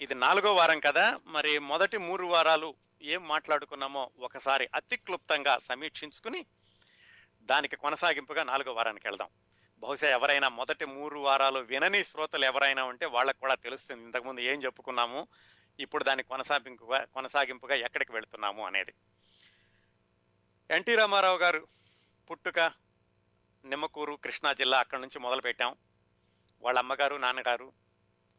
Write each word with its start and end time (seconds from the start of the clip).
ఇది 0.00 0.14
నాలుగో 0.14 0.54
వారం 0.54 0.80
కదా 0.80 1.20
మరి 1.26 1.58
మొదటి 1.58 1.98
మూడు 1.98 2.24
వారాలు 2.26 2.74
ఏం 3.02 3.28
మాట్లాడుకున్నామో 3.28 4.10
ఒకసారి 4.18 4.68
అతి 4.74 4.96
క్లుప్తంగా 4.96 5.58
సమీక్షించుకుని 5.58 6.46
దానికి 7.42 7.76
కొనసాగింపుగా 7.76 8.42
నాలుగో 8.42 8.72
వారానికి 8.72 9.06
వెళ్దాం. 9.08 9.30
బహుశా 9.82 10.08
ఎవరైనా 10.08 10.48
మొదటి 10.48 10.84
మూడు 10.84 11.18
వారాలు 11.18 11.58
వినని 11.58 12.04
శ్రోతలు 12.04 12.44
ఎవరైనా 12.44 12.84
ఉంటే 12.84 13.06
వాళ్ళకు 13.06 13.40
కూడా 13.40 13.54
తెలుస్తుంది 13.54 14.04
ఇంతకుముందు 14.04 14.40
ఏం 14.40 14.58
చెప్పుకున్నాము 14.62 15.28
ఇప్పుడు 15.80 16.04
దాని 16.04 16.22
కొనసాగింపుగా 16.22 17.04
కొనసాగింపుగా 17.04 17.74
ఎక్కడికి 17.74 18.12
వెళుతున్నాము 18.12 18.66
అనేది. 18.66 18.94
ఎన్టీ 20.70 20.94
రామారావు 20.94 21.38
గారు 21.38 21.68
పుట్టుక 22.30 22.60
నిమ్మకూరు 23.64 24.14
కృష్ణా 24.14 24.52
జిల్లా 24.52 24.78
అక్కడి 24.78 25.00
నుంచి 25.00 25.18
మొదలు 25.18 25.40
పెట్టాం 25.40 25.76
వాళ్ళ 26.62 26.78
అమ్మగారు 26.78 27.16
నాన్నగారు 27.16 27.72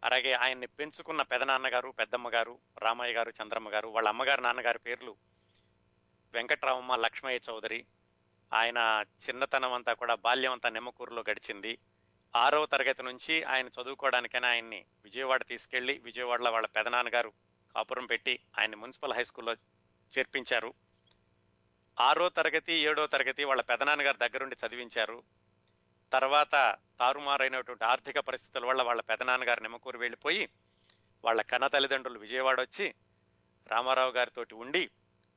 అలాగే 0.03 0.33
ఆయన్ని 0.33 0.67
పెంచుకున్న 0.67 1.21
పెదనాన్నగారు 1.21 1.89
పెద్దమ్మ 1.89 2.29
గారు 2.33 2.59
రామయ్య 2.77 3.13
గారు 3.13 3.33
చంద్రమ్మ 3.43 3.69
గారు 3.69 3.87
వాళ్ళ 3.87 4.07
అమ్మగారు 4.07 4.41
నాన్నగారి 4.41 4.79
పేర్లు 4.79 5.17
వెంకట్రామమ్మ 6.33 6.95
లక్ష్మయ్య 6.95 7.39
చౌదరి. 7.49 7.85
ఆయన 8.53 9.03
చిన్నతనం 9.29 9.73
అంతా 9.73 9.93
కూడా 9.93 10.15
బాల్యం 10.15 10.51
అంతా 10.51 10.69
నిమ్మకూరులో 10.69 11.23
గడిచింది. 11.29 11.79
ఆరవ 12.35 12.65
తరగతి 12.65 13.03
నుంచి 13.03 13.43
ఆయన 13.43 13.67
చదువుకోవడానికైనా 13.67 14.47
ఆయన్ని 14.47 14.85
విజయవాడ 15.03 15.43
తీసుకెళ్ళి 15.43 15.97
విజయవాడలో 15.97 16.51
వాళ్ళ 16.51 16.67
పెదనాన్నగారు 16.67 17.33
కాపురం 17.75 18.05
పెట్టి 18.05 18.39
ఆయన్ని 18.59 18.77
మున్సిపల్ 18.77 19.13
హై 19.13 19.23
స్కూల్లో 19.23 19.53
చేర్పించారు. 20.17 20.73
ఆరో 21.99 22.29
తరగతి 22.29 22.73
ఏడో 22.73 23.07
తరగతి 23.07 23.43
వాళ్ళ 23.43 23.61
పెదనాన్నగారు 23.61 24.17
దగ్గరుండి 24.17 24.55
చదివించారు. 24.67 25.23
తర్వాత 26.13 26.75
తారుమారైనటువంటి 26.99 27.85
ఆర్థిక 27.85 28.19
పరిస్థితుల 28.19 28.65
వల్ల 28.65 28.81
వాళ్ళ 28.81 29.01
పెదనాన్నగారు 29.01 29.61
నిమ్మకూరు 29.61 29.97
వెళ్ళిపోయి 29.97 30.49
వాళ్ళ 31.25 31.41
కన్న 31.41 31.67
తల్లిదండ్రులు 31.67 32.19
విజయవాడ 32.19 32.61
వచ్చి 32.61 32.95
రామారావు 33.67 34.11
గారితోటి 34.11 34.55
ఉండి 34.55 34.89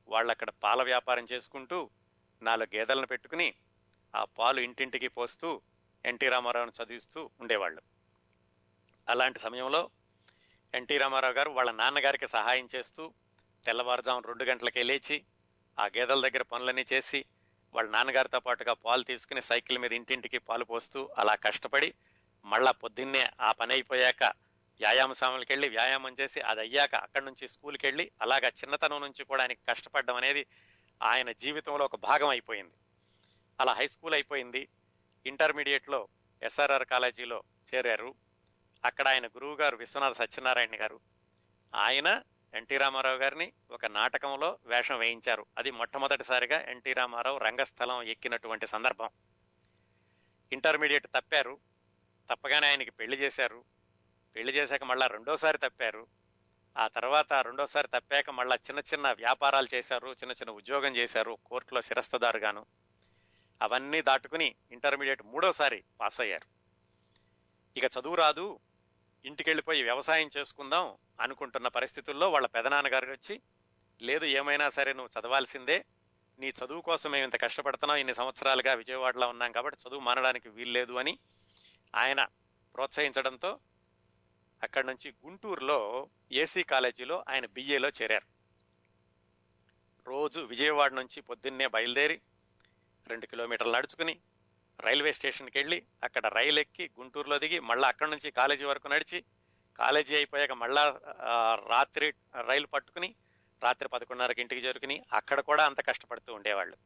వాళ్ళు 0.07 0.31
అక్కడ 0.31 0.49
పాల 0.49 0.83
వ్యాపారం 0.83 1.27
చేసుకుంటూ 1.31 1.89
నాలుగు 2.41 2.75
గేదెలను 2.75 3.07
పెట్టుకుని 3.07 3.55
ఆ 4.15 4.23
పాలు 4.23 4.61
ఇంటింటికి 4.61 5.07
పోస్తూ 5.07 5.61
ఎన్టీ 6.05 6.29
రామారావును 6.29 6.83
చదివిస్తూ 6.83 7.29
ఉండేవాళ్ళు. 7.41 7.81
అలాంటి 9.09 9.39
సమయంలో 9.39 9.89
ఎన్టీ 10.73 10.97
రామారావు 10.97 11.33
గారు 11.33 11.49
వాళ్ళ 11.49 11.71
నాన్నగారికి 11.71 12.27
సహాయం 12.27 12.69
చేస్తూ 12.75 13.13
తెల్లవారుజాము 13.65 14.19
రెండు 14.19 14.43
గంటలకే 14.43 14.83
లేచి 14.83 15.25
ఆ 15.79 15.85
గేదెల 15.85 16.27
దగ్గర 16.27 16.41
పనులన్నీ 16.41 16.85
చేసి 16.93 17.25
వాళ్ళ 17.75 17.89
నాన్నగారితో 17.89 18.39
పాటుగా 18.39 18.73
పాలు 18.73 19.03
తీసుకుని 19.03 19.41
సైకిల్ 19.41 19.77
మీద 19.77 19.93
ఇంటింటికి 19.93 20.37
పాలు 20.37 20.63
పోస్తూ 20.63 21.09
అలా 21.17 21.35
కష్టపడి 21.35 21.93
మళ్ళా 22.45 22.71
పొద్దున్నే 22.71 23.29
ఆ 23.41 23.51
పని 23.51 23.73
అయిపోయాక 23.73 24.23
వ్యాయామశాలకి 24.79 25.51
వెళ్ళి 25.53 25.69
వ్యాయామం 25.69 26.15
చేసి 26.21 26.41
అది 26.41 26.59
అయ్యాక 26.59 26.95
అక్కడి 26.95 27.25
నుంచి 27.25 27.47
స్కూల్కి 27.47 27.87
వెళ్ళి 27.87 28.11
అలాగా 28.21 28.47
చిన్నతనం 28.47 29.01
నుంచి 29.01 29.23
కూడా 29.23 29.41
ఆయనకి 29.41 29.59
కష్టపడడం 29.69 30.15
అనేది 30.15 30.45
ఆయన 31.03 31.31
జీవితంలో 31.31 31.85
ఒక 31.85 31.95
భాగం 31.95 32.27
అయిపోయింది. 32.27 32.73
అలా 33.59 33.73
హై 33.73 33.87
స్కూల్ 33.87 34.13
అయిపోయింది. 34.13 34.67
ఇంటర్మీడియట్లో 35.25 36.07
ఎస్ఆర్ఆర్ 36.43 36.85
కాలేజీలో 36.85 37.43
చేరారు. 37.75 38.15
అక్కడ 38.85 39.07
ఆయన 39.07 39.27
గురువు 39.27 39.55
గారు 39.55 39.77
విశ్వనాథ 39.77 40.13
సత్యనారాయణ 40.13 40.81
గారు. 40.81 40.99
ఆయన 41.75 42.21
ఎన్టీ 42.53 42.77
రామారావు 42.77 43.17
గారిని 43.17 43.53
ఒక 43.71 43.85
నాటకంలో 43.85 44.57
వేషం 44.65 44.99
వేయించారు. 44.99 45.45
అది 45.57 45.71
మొట్టమొదటిసారిగా 45.71 46.61
ఎన్టీ 46.61 46.93
రామారావు 46.93 47.37
రంగస్థలం 47.37 48.01
ఎక్కినటువంటి 48.01 48.67
సందర్భం. 48.67 49.09
ఇంటర్మీడియట్ 50.53 51.07
తప్పారు. 51.07 51.59
తప్పగానే 52.29 52.67
ఆయనకి 52.67 52.91
పెళ్ళి 52.91 53.17
చేశారు. 53.17 53.65
పెళ్ళి 54.35 54.53
చేశాక 54.53 54.83
మళ్ళా 54.83 55.07
రెండోసారి 55.07 55.57
తప్పారు. 55.57 56.07
ఆ 56.77 56.87
తర్వాత 56.87 57.33
రెండోసారి 57.33 57.87
తప్పాక 57.87 58.29
మళ్ళా 58.29 58.55
చిన్న 58.55 58.79
చిన్న 58.79 59.11
వ్యాపారాలు 59.11 59.75
చేశారు. 59.75 60.07
చిన్న 60.07 60.31
చిన్న 60.31 60.51
ఉద్యోగం 60.51 60.95
చేశారు. 60.95 61.37
కోర్టులో 61.45 61.81
శిరస్తదారుగాను 61.81 62.65
అవన్నీ 63.61 64.01
దాటుకుని 64.01 64.55
ఇంటర్మీడియట్ 64.71 65.23
మూడోసారి 65.23 65.83
పాస్ 66.01 66.21
అయ్యారు. 66.21 66.47
ఇక 67.77 67.83
చదువు 67.83 68.15
రాదు. 68.15 68.59
ఇంటికెళ్ళిపోయి 69.25 69.83
వ్యవసాయం 69.83 70.29
చేసుకుందాం 70.37 70.97
అనుకుంటున్న 71.19 71.67
పరిస్థితుల్లో 71.67 72.29
వాళ్ళ 72.29 72.47
పెదనాన్నగారు 72.47 73.11
వచ్చి 73.11 73.41
లేదు 74.01 74.25
ఏమైనా 74.25 74.69
సరే 74.69 74.93
నువ్వు 74.93 75.19
చదవాల్సిందే. 75.19 75.85
నీ 76.39 76.49
చదువు 76.49 76.81
కోసం 76.81 77.11
మేము 77.11 77.23
ఇంత 77.23 77.41
కష్టపడుతున్నాం. 77.41 77.97
ఇన్ని 77.97 78.13
సంవత్సరాలుగా 78.13 78.73
విజయవాడలో 78.73 79.29
ఉన్నాం 79.29 79.51
కాబట్టి 79.51 79.89
చదువు 79.89 79.99
మానడానికి 79.99 80.49
వీల్లేదు 80.49 80.93
అని 80.93 81.19
ఆయన 81.95 82.27
ప్రోత్సహించడంతో 82.75 83.59
అక్కడి 84.63 84.87
నుంచి 84.87 85.13
గుంటూరులో 85.25 86.09
ఏసీ 86.31 86.63
కాలేజీలో 86.63 87.25
ఆయన 87.29 87.45
బిఏలో 87.45 87.89
చేరారు. 87.89 88.27
రోజు 90.07 90.41
విజయవాడ 90.41 90.93
నుంచి 90.93 91.21
పొద్దున్నే 91.21 91.67
బయలుదేరి 91.67 92.21
రెండు 93.07 93.25
కిలోమీటర్లు 93.25 93.73
నడుచుకుని 93.73 94.19
రైల్వే 94.79 95.13
స్టేషన్కి 95.13 95.57
వెళ్ళి 95.57 95.83
అక్కడ 96.03 96.27
రైలు 96.27 96.59
ఎక్కి 96.59 96.91
గుంటూరులో 96.99 97.37
దిగి 97.39 97.59
మళ్ళీ 97.59 97.87
అక్కడి 97.87 98.11
నుంచి 98.11 98.31
కాలేజీ 98.31 98.65
వరకు 98.65 98.87
నడిచి 98.87 99.23
కాలేజీ 99.75 100.15
అయిపోయాక 100.15 100.51
మళ్ళా 100.51 100.99
రాత్రి 101.69 102.13
రైలు 102.47 102.67
పట్టుకుని 102.67 103.15
రాత్రి 103.63 103.87
పదకొండున్నరకి 103.89 104.41
ఇంటికి 104.41 104.61
చేరుకుని 104.61 105.03
అక్కడ 105.13 105.39
కూడా 105.39 105.65
అంత 105.65 105.87
కష్టపడుతూ 105.87 106.33
ఉండేవాళ్ళు. 106.33 106.77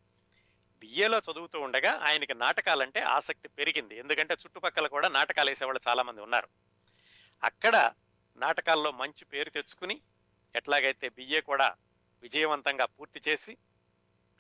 బిఏలో 0.80 1.18
చదువుతూ 1.18 1.60
ఉండగా 1.60 1.92
ఆయనకి 1.94 2.34
నాటకాలంటే 2.34 3.00
ఆసక్తి 3.00 3.48
పెరిగింది. 3.48 3.98
ఎందుకంటే 3.98 4.34
చుట్టుపక్కల 4.34 4.88
కూడా 4.88 5.10
నాటకాలు 5.10 5.50
వేసేవాళ్ళు 5.50 5.82
చాలామంది 5.90 6.22
ఉన్నారు. 6.22 6.48
అక్కడ 7.44 7.92
నాటకాల్లో 8.38 8.92
మంచి 8.92 9.26
పేరు 9.26 9.50
తెచ్చుకుని 9.50 10.02
ఎట్లాగైతే 10.56 11.10
బిఏ 11.10 11.40
కూడా 11.42 11.76
విజయవంతంగా 12.24 12.86
పూర్తి 12.86 13.20
చేసి 13.30 13.58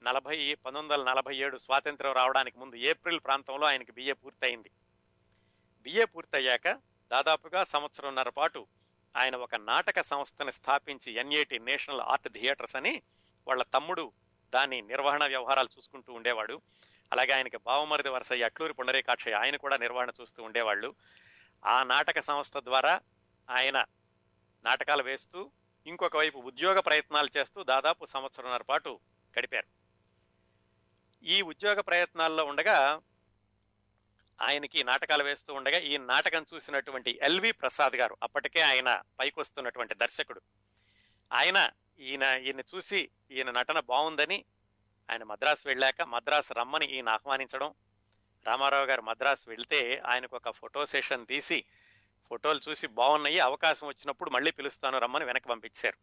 నలభై 0.07 0.35
పంతొమ్మిది 0.65 0.93
వందల 0.93 1.11
నలభై 1.11 1.35
ఏడు 1.35 1.57
స్వాతంత్ర్యం 1.57 2.13
రావడానికి 2.13 2.59
ముందు 2.59 2.75
ఏప్రిల్ 2.75 3.19
ప్రాంతంలో 3.19 3.65
ఆయనకి 3.67 3.91
బిఏ 3.91 4.13
పూర్తయింది. 4.13 4.71
బిఏ 5.81 6.05
పూర్తయ్యాక 6.05 6.67
దాదాపుగా 7.11 7.63
సంవత్సరంన్నర 7.63 8.29
పాటు 8.29 8.67
ఆయన 9.15 9.35
ఒక 9.35 9.55
నాటక 9.55 10.01
సంస్థని 10.01 10.51
స్థాపించి 10.51 11.13
ఎన్ఏటి 11.13 11.59
నేషనల్ 11.59 12.01
ఆర్ట్ 12.01 12.29
థియేటర్స్ 12.29 12.75
అని 12.75 13.01
వాళ్ళ 13.47 13.63
తమ్ముడు 13.63 14.11
దాని 14.53 14.81
నిర్వహణ 14.81 15.23
వ్యవహారాలు 15.25 15.69
చూసుకుంటూ 15.77 16.13
ఉండేవాడు. 16.13 16.61
అలాగే 17.11 17.31
ఆయనకి 17.31 17.57
బావమరిది 17.57 18.09
వరసయ్య 18.09 18.43
అట్లూరి 18.43 18.73
పుండరీకాక్షయ్య 18.73 19.35
ఆయన 19.35 19.55
కూడా 19.55 19.77
నిర్వహణ 19.77 20.09
చూస్తూ 20.21 20.43
ఉండేవాళ్ళు. 20.43 20.95
ఆ 21.65 21.83
నాటక 21.83 22.19
సంస్థ 22.19 22.57
ద్వారా 22.57 23.01
ఆయన 23.49 23.85
నాటకాలు 24.65 25.03
వేస్తూ 25.03 25.51
ఇంకొక 25.87 26.17
వైపు 26.17 26.39
ఉద్యోగ 26.39 26.79
ప్రయత్నాలు 26.79 27.29
చేస్తూ 27.37 27.63
దాదాపు 27.63 28.05
సంవత్సరంన్నర 28.05 28.61
పాటు 28.61 28.99
గడిపారు. 29.39 29.67
ఈ 31.27 31.41
ఉద్యోగ 31.41 31.81
ప్రయత్నాల్లో 31.81 32.45
ఉండగా 32.45 33.01
ఆయనకి 34.41 34.83
నాటకాలు 34.83 35.23
వేస్తూ 35.23 35.53
ఉండగా 35.53 35.77
ఈ 35.77 35.97
నాటకం 35.97 36.45
చూసినటువంటి 36.53 37.19
ఎల్వి 37.21 37.51
ప్రసాద్ 37.51 37.95
గారు 37.95 38.17
అప్పటికే 38.23 38.61
ఆయన 38.61 39.03
పైకొస్తున్నటువంటి 39.19 39.95
దర్శకుడు. 39.95 40.41
ఆయన 41.33 41.69
ఈయన 41.99 42.23
ఈయన 42.23 42.59
చూసి 42.59 43.09
ఈయన 43.31 43.51
నటన 43.51 43.79
బాగుందని 43.79 44.45
ఆయన 45.11 45.23
మద్రాసు 45.23 45.67
వెళ్ళాక 45.67 46.01
మద్రాసు 46.01 46.53
రమ్మని 46.53 46.85
ఈయన 46.85 47.09
ఆహ్వానించడం 47.09 47.73
రామారావు 48.47 48.85
గారు 48.85 49.01
మద్రాసు 49.01 49.49
వెళ్తే 49.49 50.01
ఆయనకు 50.05 50.35
ఒక 50.35 50.49
ఫోటో 50.49 50.85
సెషన్ 50.85 51.27
తీసి 51.27 51.65
ఫోటోలు 52.29 52.59
చూసి 52.69 52.87
బాగున్నాయి 52.87 53.39
అవకాశం 53.39 53.87
వచ్చినప్పుడు 53.87 54.29
మళ్ళీ 54.29 54.51
పిలుస్తాను 54.51 54.99
రమ్మని 54.99 55.25
వెనక్కి 55.25 55.49
పంపించారు. 55.49 55.97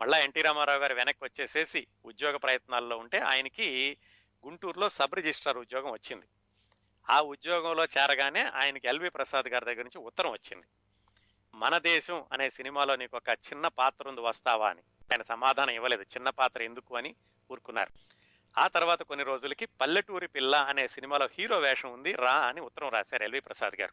మళ్ళా 0.00 0.18
ఎన్టీ 0.18 0.42
రామారావు 0.42 0.78
గారు 0.78 0.94
వెనక్కి 0.94 1.24
వచ్చేసేసి 1.24 1.86
ఉద్యోగ 2.04 2.36
ప్రయత్నాల్లో 2.36 2.96
ఉంటే 2.96 3.18
ఆయనకి 3.18 3.96
గుంటూరులో 4.46 4.88
సబ్ 4.88 5.14
రిజిస్ట్రార్ 5.14 5.58
ఉద్యోగం 5.58 5.90
వచ్చింది. 5.90 6.26
ఆ 7.10 7.20
ఉద్యోగంలో 7.20 7.84
చేరగానే 7.84 8.42
ఆయనకి 8.42 8.88
ఎల్వి 8.88 9.10
ప్రసాద్ 9.10 9.48
గారి 9.48 9.64
దగ్గర 9.64 9.82
నుంచి 9.82 9.98
ఉత్తరం 9.98 10.30
వచ్చింది. 10.30 10.66
మన 11.54 11.78
దేశం 11.78 12.24
అనే 12.32 12.50
సినిమాలో 12.50 12.96
నీకు 12.96 13.16
ఒక 13.16 13.28
చిన్న 13.28 13.68
పాత్ర 13.68 14.08
ఉంది 14.08 14.20
వస్తావా 14.20 14.70
అని. 14.70 14.80
ఆయన 14.80 15.22
సమాధానం 15.22 15.70
ఇవ్వలేదు. 15.70 16.02
చిన్న 16.02 16.30
పాత్ర 16.30 16.62
ఎందుకు 16.62 16.96
అని 16.96 17.14
ఊరుకున్నారు. 17.50 17.90
ఆ 18.58 18.66
తర్వాత 18.68 19.02
కొన్ని 19.02 19.24
రోజులకి 19.24 19.66
పల్లెటూరి 19.66 20.26
పిల్ల 20.26 20.56
అనే 20.56 20.88
సినిమాలో 20.88 21.28
హీరో 21.32 21.58
వేషం 21.58 21.92
ఉంది 21.92 22.12
రా 22.12 22.32
అని 22.32 22.60
ఉత్తరం 22.60 22.88
రాశారు 22.88 23.22
ఎల్వి 23.22 23.40
ప్రసాద్ 23.40 23.80
గారు. 23.80 23.92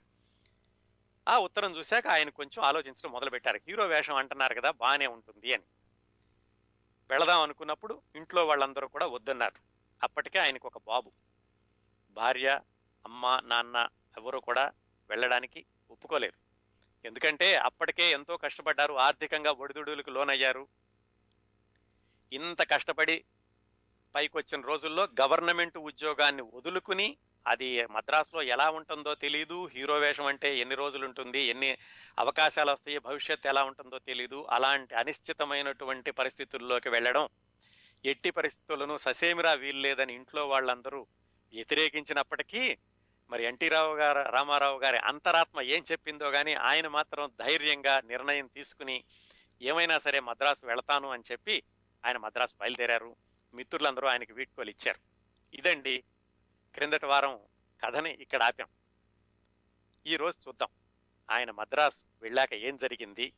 ఆ 1.27 1.37
ఉత్తరం 1.37 1.75
చూశాక 1.75 2.07
ఆయన 2.07 2.29
కొంచెం 2.29 2.63
ఆలోచించడం 2.63 3.11
మొదలుపెట్టారు. 3.11 3.59
హీరో 3.67 3.85
వేషం 3.85 4.15
అంటున్నారు 4.15 4.53
కదా 4.55 4.71
బాగానే 4.71 5.07
ఉంటుంది 5.07 5.53
అని. 5.53 5.63
వెళదాం 7.09 7.41
అనుకున్నప్పుడు 7.41 8.01
ఇంట్లో 8.15 8.45
వాళ్ళందరూ 8.45 8.87
కూడా 8.87 9.05
వద్దన్నారు. 9.07 9.74
అప్పటికే 10.03 10.39
ఆయనకు 10.39 10.67
ఒక 10.67 10.81
బాబు. 10.87 11.11
భార్య 12.11 12.61
అమ్మ 13.05 13.41
నాన్న 13.43 13.89
ఎవరు 14.17 14.39
కూడా 14.39 14.71
వెళ్ళడానికి 15.09 15.65
ఒప్పుకోలేదు. 15.91 16.37
ఎందుకంటే 17.07 17.55
అప్పటికే 17.55 18.11
ఎంతో 18.11 18.37
కష్టపడ్డారు 18.37 18.93
ఆర్థికంగా 18.93 19.51
ఒడిదుడులకు 19.51 20.09
లోనయ్యారు. 20.09 20.67
ఇంత 22.31 22.71
కష్టపడి 22.71 23.25
పైకి 24.15 24.37
వచ్చిన 24.37 24.61
రోజుల్లో 24.61 25.07
గవర్నమెంట్ 25.21 25.77
ఉద్యోగాన్ని 25.77 26.41
వదులుకుని 26.41 27.17
అది 27.47 27.87
మద్రాసులో 27.87 28.41
ఎలా 28.41 28.69
ఉంటుందో 28.69 29.15
తెలియదు 29.15 29.65
హీరో 29.65 29.95
వేషం 29.99 30.25
అంటే 30.25 30.57
ఎన్ని 30.57 30.75
రోజులు 30.75 31.05
ఉంటుంది 31.05 31.39
ఎన్ని 31.39 31.77
అవకాశాలు 32.19 32.71
వస్తాయి 32.71 32.97
భవిష్యత్తు 32.97 33.47
ఎలా 33.47 33.63
ఉంటుందో 33.63 33.99
తెలియదు 33.99 34.47
అలాంటి 34.51 34.95
అనిశ్చితమైనటువంటి 34.95 36.11
పరిస్థితుల్లోకి 36.11 36.89
వెళ్ళడం 36.89 37.29
ఎట్టి 38.11 38.31
పరిస్థితులను 38.31 38.97
ససేమిరా 38.97 39.53
వీల్లేదని 39.53 40.13
ఇంట్లో 40.13 40.47
వాళ్ళందరూ 40.47 41.07
వ్యతిరేకించినప్పటికీ 41.53 42.77
మరి 43.29 43.43
ఎన్టీ 43.43 43.67
రావు 43.69 43.95
గారు 43.95 44.21
రామారావు 44.29 44.79
గారి 44.79 44.97
అంతరాత్మ 44.97 45.61
ఏం 45.75 45.83
చెప్పిందో 45.91 46.31
కానీ 46.31 46.53
ఆయన 46.53 46.87
మాత్రం 46.87 47.31
ధైర్యంగా 47.39 48.01
నిర్ణయం 48.05 48.47
తీసుకుని 48.47 49.03
ఏమైనా 49.61 49.97
సరే 49.97 50.19
మద్రాసు 50.19 50.65
వెళతాను 50.65 51.09
అని 51.09 51.23
చెప్పి 51.31 51.63
ఆయన 52.05 52.17
మద్రాసు 52.17 52.53
బయలుదేరారు. 52.61 53.15
మిత్రులందరూ 53.53 54.07
ఆయనకి 54.07 54.33
వీడ్కోలు 54.33 54.69
ఇచ్చారు. 54.69 54.99
ఇదండి 55.53 56.03
క్రిందటి 56.75 57.05
వారం 57.05 57.39
కథని 57.83 58.11
ఇక్కడ 58.21 58.43
ఆపాం. 58.43 58.69
ఈ 60.05 60.15
రోజు 60.15 60.37
చూద్దాం 60.47 60.71
ఆయన 61.29 61.51
మద్రాస్ 61.51 62.05
వెళ్ళాక 62.21 62.53
ఏం 62.53 62.75
జరిగింది? 62.77 63.33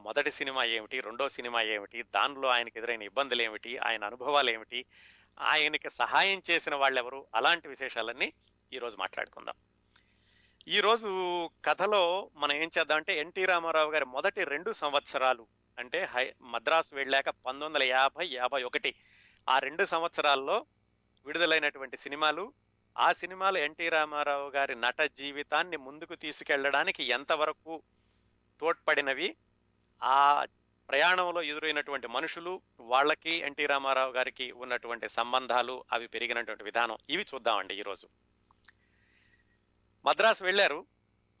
మొదటి 0.00 0.30
సినిమా 0.30 0.64
ఏమిటి? 0.64 1.00
రెండో 1.00 1.28
సినిమా 1.28 1.62
ఏమిటి? 1.62 2.02
దానిలో 2.02 2.48
ఆయనకు 2.48 2.78
ఎదురైన 2.78 3.02
ఇబ్బందులు 3.02 3.42
ఏమిటి? 3.42 3.78
ఆయన 3.78 4.04
అనుభవాలు 4.04 4.50
ఏమిటి? 4.50 4.84
ఆయనకి 5.40 5.90
సహాయం 5.90 6.42
చేసిన 6.50 6.74
వాళ్ళెవరు? 6.74 7.26
అలాంటి 7.34 7.68
విశేషాలన్నీ 7.68 8.32
ఈరోజు 8.72 8.96
మాట్లాడుకుందాం. 8.96 9.54
ఈరోజు 10.68 11.08
కథలో 11.64 12.30
మనం 12.34 12.52
ఏం 12.52 12.70
చేద్దామంటే 12.78 13.18
ఎన్టీ 13.18 13.44
రామారావు 13.44 13.90
గారి 13.90 14.04
మొదటి 14.04 14.44
రెండు 14.44 14.72
సంవత్సరాలు 14.72 15.46
అంటే 15.78 16.02
హై 16.04 16.32
మద్రాసు 16.42 16.94
వెళ్ళాక 16.94 17.28
పంతొమ్మిది 17.28 17.64
వందల 17.64 17.82
యాభై 17.82 18.26
యాభై 18.26 18.62
ఒకటి 18.62 18.94
ఆ 19.48 19.58
రెండు 19.58 19.84
సంవత్సరాల్లో 19.84 20.66
విడుదలైనటువంటి 21.26 21.96
సినిమాలు 21.96 22.52
ఆ 22.98 23.12
సినిమాలు 23.12 23.58
ఎన్టీ 23.58 23.88
రామారావు 23.88 24.50
గారి 24.50 24.74
నట 24.74 25.00
జీవితాన్ని 25.02 25.76
ముందుకు 25.76 26.14
తీసుకెళ్ళడానికి 26.14 27.02
ఎంతవరకు 27.02 27.82
తోడ్పడినవి 28.60 29.36
ఆ 30.02 30.46
ప్రయాణంలో 30.90 31.42
ఎదురైనటువంటి 31.42 32.06
మనుషులు 32.06 32.62
వాళ్ళకి 32.80 33.30
ఎన్టీ 33.30 33.66
రామారావు 33.66 34.12
గారికి 34.12 34.52
ఉన్నటువంటి 34.52 35.08
సంబంధాలు 35.08 35.84
అవి 35.92 36.06
పెరిగినటువంటి 36.06 36.64
విధానం 36.64 36.96
ఇవి 37.10 37.26
చూద్దామండి 37.34 37.78
ఈరోజు. 37.78 38.08
మద్రాసు 40.04 40.44
వెళ్ళారు. 40.44 40.86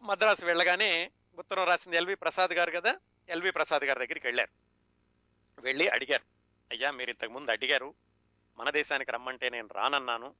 మద్రాసు 0.02 0.46
వెళ్ళగానే 0.46 1.10
ఉత్తరం 1.38 1.64
రాసింది 1.64 1.96
ఎల్వి 1.96 2.14
ప్రసాద్ 2.14 2.50
గారు 2.50 2.70
కదా? 2.70 2.96
ఎల్వి 3.28 3.50
ప్రసాద్ 3.50 3.84
గారి 3.84 4.06
దగ్గరికి 4.06 4.26
వెళ్ళారు. 4.26 4.50
వెళ్ళి 5.60 5.88
అడిగారు. 5.88 6.22
అయ్యా 6.70 6.90
మీరు 6.90 7.10
ఇంతకు 7.10 7.30
ముందు 7.30 7.50
అడిగారు. 7.50 7.94
మన 8.58 8.70
దేశానికి 8.70 9.12
రమ్మంటే 9.12 9.50
నేను 9.50 9.68
రానన్నాను. 9.72 10.34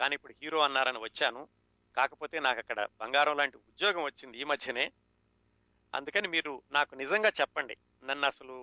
కానీ 0.00 0.14
ఇప్పుడు 0.14 0.34
హీరో 0.42 0.58
అన్నారని 0.58 0.98
వచ్చాను. 0.98 1.48
కాకపోతే 1.96 2.40
నాకు 2.40 2.58
అక్కడ 2.58 2.88
బంగారం 3.00 3.36
లాంటి 3.36 3.56
ఉద్యోగం 3.56 4.02
వచ్చింది 4.02 4.38
ఈ 4.38 4.44
మధ్యనే. 4.44 4.92
అందుకని 5.96 6.28
మీరు 6.28 6.62
నాకు 6.72 6.94
నిజంగా 6.94 7.32
చెప్పండి. 7.40 7.76
నన్ను 8.04 8.26
అసలు 8.26 8.56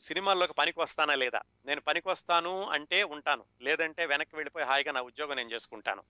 సినిమాల్లోకి 0.00 0.52
పనికి 0.52 0.80
వస్తానా 0.80 1.14
లేదా? 1.14 1.40
నేను 1.66 1.80
పనికి 1.80 2.08
వస్తాను 2.08 2.68
అంటే 2.68 3.02
ఉంటాను. 3.02 3.44
లేదంటే 3.60 4.06
వెనక్కి 4.06 4.36
వెళ్ళిపోయి 4.36 4.66
హాయిగా 4.66 4.92
నా 4.92 5.02
ఉద్యోగం 5.02 5.36
నేను 5.36 5.50
చేసుకుంటాను 5.50 6.02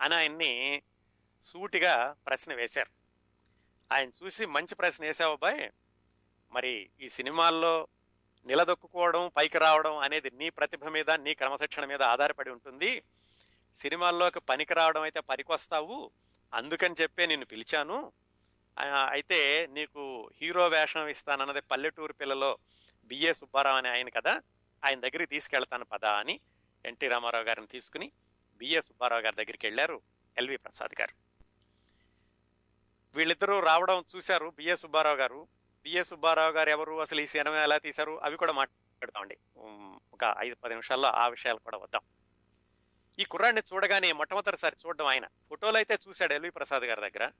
అని 0.00 0.14
ఆయన్ని 0.14 0.82
సూటిగా 1.44 2.16
ప్రశ్న 2.26 2.54
వేశారు. 2.54 2.90
ఆయన 3.94 4.10
చూసి 4.24 4.46
మంచి 4.46 4.74
ప్రశ్న 4.74 5.04
వేసావు 5.04 5.36
బాయ్ 5.36 5.70
మరి 6.52 6.90
ఈ 7.00 7.08
సినిమాల్లో 7.08 7.88
నిలదొక్కుకోవడం 8.46 9.30
పైకి 9.36 9.58
రావడం 9.58 9.96
అనేది 9.96 10.30
నీ 10.30 10.50
ప్రతిభ 10.50 10.84
మీద 10.84 11.10
నీ 11.10 11.34
క్రమశిక్షణ 11.34 11.84
మీద 11.84 12.02
ఆధారపడి 12.02 12.50
ఉంటుంది. 12.50 13.02
సినిమాల్లోకి 13.76 14.40
పనికి 14.40 14.74
రావడం 14.74 15.02
అయితే 15.02 15.20
పనికొస్తావు. 15.20 16.10
అందుకని 16.54 16.94
చెప్పే 17.00 17.26
నిన్ను 17.26 17.46
పిలిచాను. 17.46 18.12
అయితే 18.78 19.66
నీకు 19.66 20.30
హీరో 20.40 20.68
వేషం 20.68 21.08
ఇస్తానన్నది 21.08 21.60
పల్లెటూరు 21.60 22.12
పిల్లలో 22.12 22.58
బిఏ 23.04 23.32
సుబ్బారావు 23.32 23.76
అని 23.76 23.88
ఆయన 23.88 24.08
కదా? 24.08 24.42
ఆయన 24.84 25.00
దగ్గరికి 25.00 25.26
తీసుకెళ్తాను 25.26 25.84
పదా 25.84 26.12
అని 26.12 26.40
ఎన్టీ 26.84 27.08
రామారావు 27.08 27.44
గారిని 27.44 27.66
తీసుకుని 27.66 28.12
బిఏ 28.56 28.80
సుబ్బారావు 28.80 29.22
గారి 29.22 29.36
దగ్గరికి 29.36 29.66
వెళ్ళారు 29.66 30.02
ఎల్వి 30.38 30.56
ప్రసాద్ 30.56 31.00
గారు. 31.00 31.14
వీళ్ళిద్దరూ 33.14 33.60
రావడం 33.60 34.04
చూశారు 34.16 34.50
బిఏ 34.50 34.76
సుబ్బారావు 34.76 35.16
గారు. 35.16 35.48
బిఏ 35.82 36.02
సుబ్బారావు 36.02 36.52
గారు 36.52 36.70
ఎవరు? 36.70 37.00
అసలు 37.00 37.20
ఈ 37.20 37.26
సినిమా 37.26 37.62
ఎలా 37.62 37.78
తీశారు? 37.78 38.20
అవి 38.22 38.36
కూడా 38.36 38.52
మాట్లాడతామండి. 38.52 39.36
ఒక 40.14 40.34
ఐదు 40.38 40.54
పది 40.54 40.68
నిమిషాల్లో 40.68 41.08
ఆ 41.08 41.28
విషయాలు 41.28 41.58
కూడా 41.58 41.78
వద్దాం. 41.78 42.00
ఈ 43.18 43.24
కుర్రాడిని 43.24 43.62
చూడగానే 43.74 44.12
మొట్టమొదటిసారి 44.12 44.76
చూడడం 44.86 45.06
ఆయన. 45.06 45.26
ఫోటోలు 45.26 45.76
అయితే 45.76 45.98
చూశాడు 46.08 46.32
ఎల్వి 46.32 46.50
ప్రసాద్ 46.50 46.82
గారి 46.82 47.00
దగ్గర. 47.00 47.30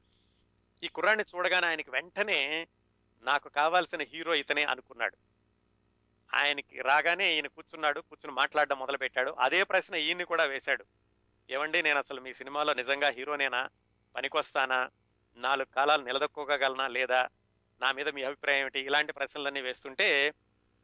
ఈ 0.85 0.89
కుర్రాన్ని 0.89 1.25
చూడగానే 1.37 1.67
ఆయనకి 1.67 1.91
వెంటనే 1.91 2.69
నాకు 3.23 3.49
కావాల్సిన 3.49 4.03
హీరో 4.03 4.35
ఇతనే 4.35 4.65
అనుకున్నాడు. 4.65 5.17
ఆయనకి 6.35 6.83
రాగానే 6.83 7.35
ఈయన 7.35 7.47
కూర్చున్నాడు 7.47 8.01
కూర్చుని 8.01 8.35
మాట్లాడడం 8.35 8.79
మొదలు 8.79 8.97
పెట్టాడు 8.97 9.31
అదే 9.31 9.63
ప్రశ్న 9.63 9.95
ఈయన్ని 9.95 10.25
కూడా 10.25 10.45
వేశాడు. 10.45 10.85
ఏమండి 11.51 11.83
నేను 11.83 11.99
అసలు 11.99 12.21
మీ 12.21 12.35
సినిమాలో 12.35 12.75
నిజంగా 12.75 13.09
హీరోనేనా? 13.09 13.69
పనికొస్తానా? 14.17 14.91
నాలుగు 15.37 15.75
కాలాలు 15.75 16.03
నిలదొక్కోగలనా 16.03 16.89
లేదా? 16.89 17.29
నా 17.81 17.93
మీద 17.93 18.09
మీ 18.09 18.23
అభిప్రాయం 18.23 18.61
ఏమిటి? 18.61 18.81
ఇలాంటి 18.81 19.13
ప్రశ్నలన్నీ 19.13 19.61
వేస్తుంటే 19.61 20.35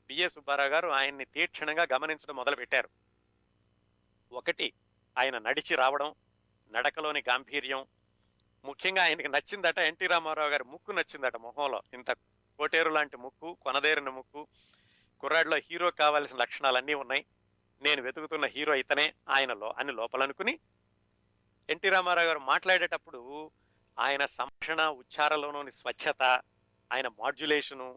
బిఏ 0.08 0.28
సుబ్బారావు 0.28 0.68
గారు 0.68 0.88
ఆయన్ని 0.88 1.24
తీక్షణంగా 1.24 1.86
గమనించడం 1.92 2.36
మొదలుపెట్టారు. 2.36 2.88
ఒకటి 4.32 4.72
ఆయన 5.18 5.38
నడిచి 5.38 5.74
రావడం 5.74 6.14
నడకలోని 6.72 7.22
గాంభీర్యం 7.28 7.86
ముఖ్యంగా 8.64 9.02
ఆయనకి 9.02 9.28
నచ్చిందట 9.34 9.78
ఎన్టీ 9.90 10.06
రామారావు 10.06 10.50
గారి 10.50 10.64
ముక్కు 10.72 10.90
నచ్చిందట 10.92 11.36
మొహంలో. 11.36 11.78
ఇంత 11.96 12.10
కోటేరు 12.58 12.90
లాంటి 12.90 13.16
ముక్కు 13.16 13.48
కొనదేరిన 13.64 14.10
ముక్కు 14.18 14.40
కుర్రాడిలో 15.22 15.56
హీరో 15.68 15.88
కావాల్సిన 16.00 16.38
లక్షణాలన్నీ 16.42 16.94
ఉన్నాయి. 16.94 17.22
నేను 17.82 18.00
వెతుకుతున్న 18.02 18.46
హీరో 18.54 18.74
ఇతనే 18.82 19.06
ఆయనలో 19.28 19.68
అని 19.80 19.92
లోపలనుకుని 19.92 20.54
ఎన్టీ 21.68 21.88
రామారావు 21.94 22.28
గారు 22.28 22.40
మాట్లాడేటప్పుడు 22.52 23.20
ఆయన 23.96 24.22
సంభాషణ 24.38 24.82
ఉచ్చారలోని 25.00 25.72
స్వచ్ఛత 25.80 26.22
ఆయన 26.90 27.08
మాడ్యులేషను 27.20 27.88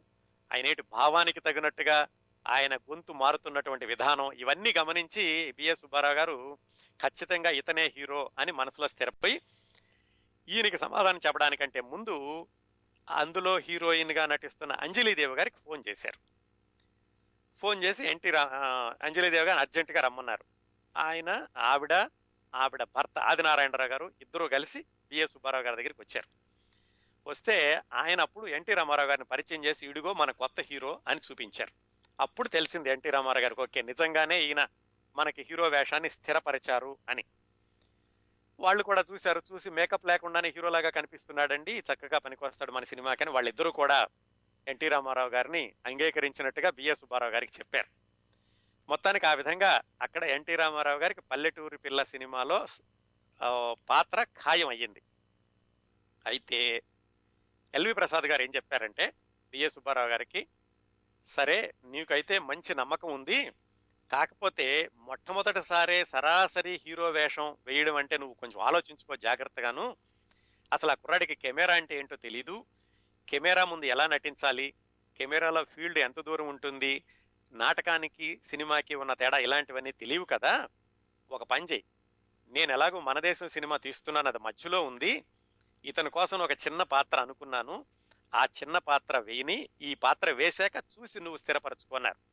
ఆయనేటి 0.51 0.83
భావానికి 0.95 1.39
తగినట్టుగా 1.39 1.97
ఆయన 2.45 2.73
గొంతు 2.89 3.11
మారుతున్నటువంటి 3.21 3.85
విధానం 3.91 4.27
ఇవన్నీ 4.41 4.71
గమనించి 4.79 5.23
బిఎస్ 5.57 5.81
సుబ్బారావు 5.81 6.17
గారు 6.19 6.37
ఖచ్చితంగా 6.99 7.51
ఇతనే 7.59 7.85
హీరో 7.97 8.21
అని 8.39 8.51
మనసులో 8.59 8.87
స్థిరపోయి 8.93 9.35
ఈయనకి 10.47 10.77
సమాధానం 10.77 11.19
చెప్పడానికంటే 11.25 11.81
ముందు 11.81 12.47
అందులో 13.07 13.57
హీరోయిన్గా 13.57 14.25
నటిస్తున్న 14.25 14.73
అంజలీదేవి 14.73 15.33
గారికి 15.33 15.55
ఫోన్ 15.65 15.83
చేశారు. 15.89 16.19
ఫోన్ 17.61 17.83
చేసి 17.83 18.07
ఎన్టీ 18.07 18.29
రా 18.29 18.41
ఆ, 18.51 18.61
అంజలీదేవి 19.01 19.45
గారిని 19.45 19.61
అర్జెంటుగా 19.61 20.01
రమ్మన్నారు. 20.01 20.43
ఆయన 20.97 21.47
ఆవిడ 21.57 22.09
ఆవిడ 22.53 22.83
భర్త 22.83 23.19
ఆదినారాయణరావు 23.19 23.89
గారు 23.89 24.11
ఇద్దరు 24.21 24.45
కలిసి 24.45 24.85
బిఎస్ 25.09 25.33
సుబ్బారావు 25.33 25.63
గారి 25.63 25.75
దగ్గరికి 25.75 26.01
వచ్చారు. 26.01 26.27
వస్తే 27.25 27.81
ఆయన 27.93 28.21
అప్పుడు 28.21 28.47
ఎన్టీ 28.47 28.73
రామారావు 28.73 29.07
గారిని 29.07 29.25
పరిచయం 29.25 29.65
చేసి 29.65 29.85
ఇడుగో 29.85 30.13
మన 30.13 30.31
కొత్త 30.31 30.61
హీరో 30.61 31.01
అని 31.07 31.21
చూపించారు. 31.31 31.71
అప్పుడు 32.19 32.47
తెలిసింది 32.47 32.89
ఎన్టీ 32.89 33.09
రామారావు 33.09 33.43
గారికి 33.43 33.61
ఓకే 33.61 33.81
నిజంగానే 33.81 34.41
ఈయన 34.41 34.67
మనకి 35.15 35.41
హీరో 35.41 35.67
వేషాన్ని 35.67 36.09
స్థిరపరిచారు 36.09 36.97
అని. 37.09 37.23
వాళ్ళు 38.59 38.83
కూడా 38.83 39.03
చూశారు 39.11 39.41
చూసి 39.53 39.69
మేకప్ 39.69 40.05
లేకుండానే 40.05 40.49
హీరోలాగా 40.49 40.89
కనిపిస్తున్నాడండి. 40.89 41.79
చక్కగా 41.79 42.17
పనికొస్తాడు 42.17 42.71
మన 42.71 42.83
సినిమాకని. 42.83 43.31
వాళ్ళిద్దరూ 43.31 43.71
కూడా 43.71 44.07
ఎన్టీ 44.67 44.87
రామారావు 44.89 45.29
గారిని 45.29 45.73
అంగీకరించినట్టుగా 45.85 46.69
బిఎస్ 46.69 46.99
సుబ్బారావు 46.99 47.31
గారికి 47.31 47.53
చెప్పారు. 47.59 47.87
మొత్తానికి 48.89 49.25
ఆ 49.25 49.33
విధంగా 49.33 49.81
అక్కడ 50.01 50.23
ఎన్టీ 50.23 50.55
రామారావు 50.55 50.99
గారికి 50.99 51.21
పల్లెటూరి 51.21 51.77
పిల్ల 51.77 52.03
సినిమాలో 52.03 52.65
పాత్ర 53.89 54.23
ఖాయం 54.23 54.67
అయ్యింది. 54.67 55.01
అయితే 56.25 56.83
ఎల్వి 57.75 57.93
ప్రసాద్ 57.93 58.25
గారు 58.25 58.41
ఏం 58.41 58.51
చెప్పారంటే 58.55 59.13
బిఎస్ 59.51 59.73
సుబ్బారావు 59.73 60.09
గారికి 60.09 60.47
సరే 61.27 61.73
నీకైతే 61.85 62.39
మంచి 62.39 62.75
నమ్మకం 62.75 63.13
ఉంది 63.13 63.51
కాకపోతే 64.11 64.89
మొట్టమొదటిసారే 64.95 66.05
సరాసరి 66.05 66.81
హీరో 66.87 67.09
వేషం 67.09 67.57
వేయడం 67.65 67.95
అంటే 67.95 68.17
నువ్వు 68.17 68.33
కొంచెం 68.33 68.61
ఆలోచించుకో 68.61 69.15
జాగ్రత్తగాను. 69.15 69.97
అసలు 70.73 70.91
ఆ 70.91 70.93
కుర్రాడికి 70.93 71.35
కెమెరా 71.35 71.73
అంటే 71.73 71.99
ఏంటో 71.99 72.15
తెలీదు. 72.15 72.65
కెమెరా 73.29 73.65
ముందు 73.65 73.85
ఎలా 73.85 74.07
నటించాలి? 74.07 74.73
కెమెరాలో 75.17 75.63
ఫీల్డ్ 75.63 75.97
ఎంత 75.97 76.19
దూరం 76.19 76.47
ఉంటుంది? 76.47 77.03
నాటకానికి 77.51 78.41
సినిమాకి 78.45 78.95
ఉన్న 78.95 79.13
తేడా 79.13 79.37
ఇలాంటివన్నీ 79.37 79.91
తెలియవు 79.91 80.25
కదా. 80.25 80.69
ఒక 81.31 81.43
పని 81.43 81.65
చేయి. 81.65 81.83
నేను 82.49 82.71
ఎలాగో 82.71 82.99
మన 82.99 83.19
దేశం 83.19 83.47
సినిమా 83.47 83.77
తీస్తున్నాను 83.77 84.27
అది 84.27 84.37
మధ్యలో 84.37 84.83
ఉంది. 84.83 85.25
ఇతని 85.85 86.09
కోసం 86.09 86.39
ఒక 86.39 86.51
చిన్న 86.51 86.83
పాత్ర 86.83 87.19
అనుకున్నాను. 87.19 87.85
ఆ 88.35 88.45
చిన్న 88.45 88.77
పాత్ర 88.77 89.17
వేయని 89.17 89.69
ఈ 89.81 89.93
పాత్ర 89.93 90.31
వేశాక 90.31 90.75
చూసి 90.75 91.19
నువ్వు 91.19 91.37
స్థిరపరచుకున్నారు. 91.37 92.32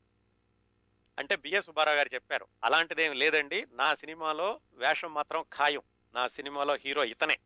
అంటే 1.21 1.37
బిఎస్ 1.37 1.67
సుబ్బారావు 1.67 1.97
గారు 1.97 2.15
చెప్పారు 2.15 2.49
అలాంటిదేం 2.65 3.13
లేదండి. 3.13 3.67
నా 3.73 3.95
సినిమాలో 3.95 4.61
వేషం 4.73 5.15
మాత్రం 5.15 5.43
ఖాయం. 5.43 5.83
నా 6.15 6.29
సినిమాలో 6.29 6.75
హీరో 6.75 7.05
ఇతనే. 7.05 7.39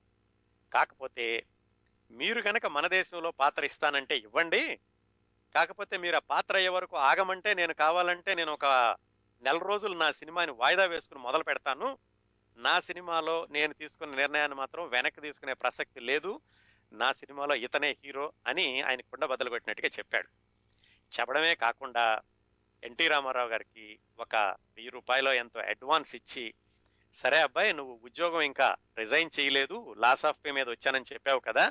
కాకపోతే 0.75 1.47
మీరు 2.11 2.41
కనుక 2.43 2.67
మన 2.67 2.87
దేశంలో 2.87 3.31
పాత్ర 3.31 3.65
ఇస్తానంటే 3.65 4.17
ఇవ్వండి. 4.17 4.81
కాకపోతే 5.55 5.97
మీరు 5.99 6.17
ఆ 6.17 6.19
పాత్ర 6.19 6.57
అయ్యే 6.57 6.69
వరకు 6.69 6.97
ఆగమంటే 6.97 7.55
నేను 7.55 7.75
కావాలంటే 7.75 8.35
నేను 8.35 8.53
ఒక 8.53 8.97
నెల 9.43 9.59
రోజులు 9.59 9.99
నా 9.99 10.13
సినిమాని 10.13 10.53
వాయిదా 10.53 10.85
వేసుకుని 10.85 11.21
మొదలు 11.21 11.43
పెడతాను. 11.43 11.99
నా 12.57 12.81
సినిమాలో 12.81 13.47
నేను 13.51 13.73
తీసుకున్న 13.73 14.15
నిర్ణయాన్ని 14.15 14.59
మాత్రం 14.59 14.89
వెనక్కి 14.89 15.21
తీసుకునే 15.21 15.53
ప్రసక్తి 15.53 16.01
లేదు. 16.01 16.41
నా 16.93 17.13
సినిమాలో 17.13 17.55
ఇతనే 17.55 17.97
హీరో 18.05 18.33
అని 18.47 18.83
ఆయన 18.83 19.01
కుండ 19.01 19.25
బదులు 19.25 19.51
కొట్టినట్టుగా 19.51 19.89
చెప్పాడు. 19.89 20.29
చెప్పడమే 21.21 21.55
కాకుండా 21.55 22.21
ఎన్టీ 22.85 23.09
రామారావు 23.09 23.49
గారికి 23.49 23.99
ఒక 24.19 24.37
వెయ్యి 24.77 24.91
రూపాయలు 24.91 25.31
ఎంతో 25.31 25.61
అడ్వాన్స్ 25.61 26.15
ఇచ్చి 26.15 26.55
సరే 27.15 27.41
అబ్బాయి 27.41 27.73
నువ్వు 27.73 28.01
ఉద్యోగం 28.03 28.41
ఇంకా 28.41 28.77
రిజైన్ 28.99 29.31
చేయలేదు 29.41 29.95
లాస్ 29.99 30.25
ఆఫ్ 30.25 30.39
పే 30.45 30.51
మీద 30.51 30.69
వచ్చానని 30.69 31.05
చెప్పావు 31.13 31.41
కదా 31.41 31.65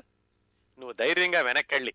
నువ్వు 0.79 0.93
ధైర్యంగా 0.93 1.41
వెనక్కెళ్ళి 1.41 1.93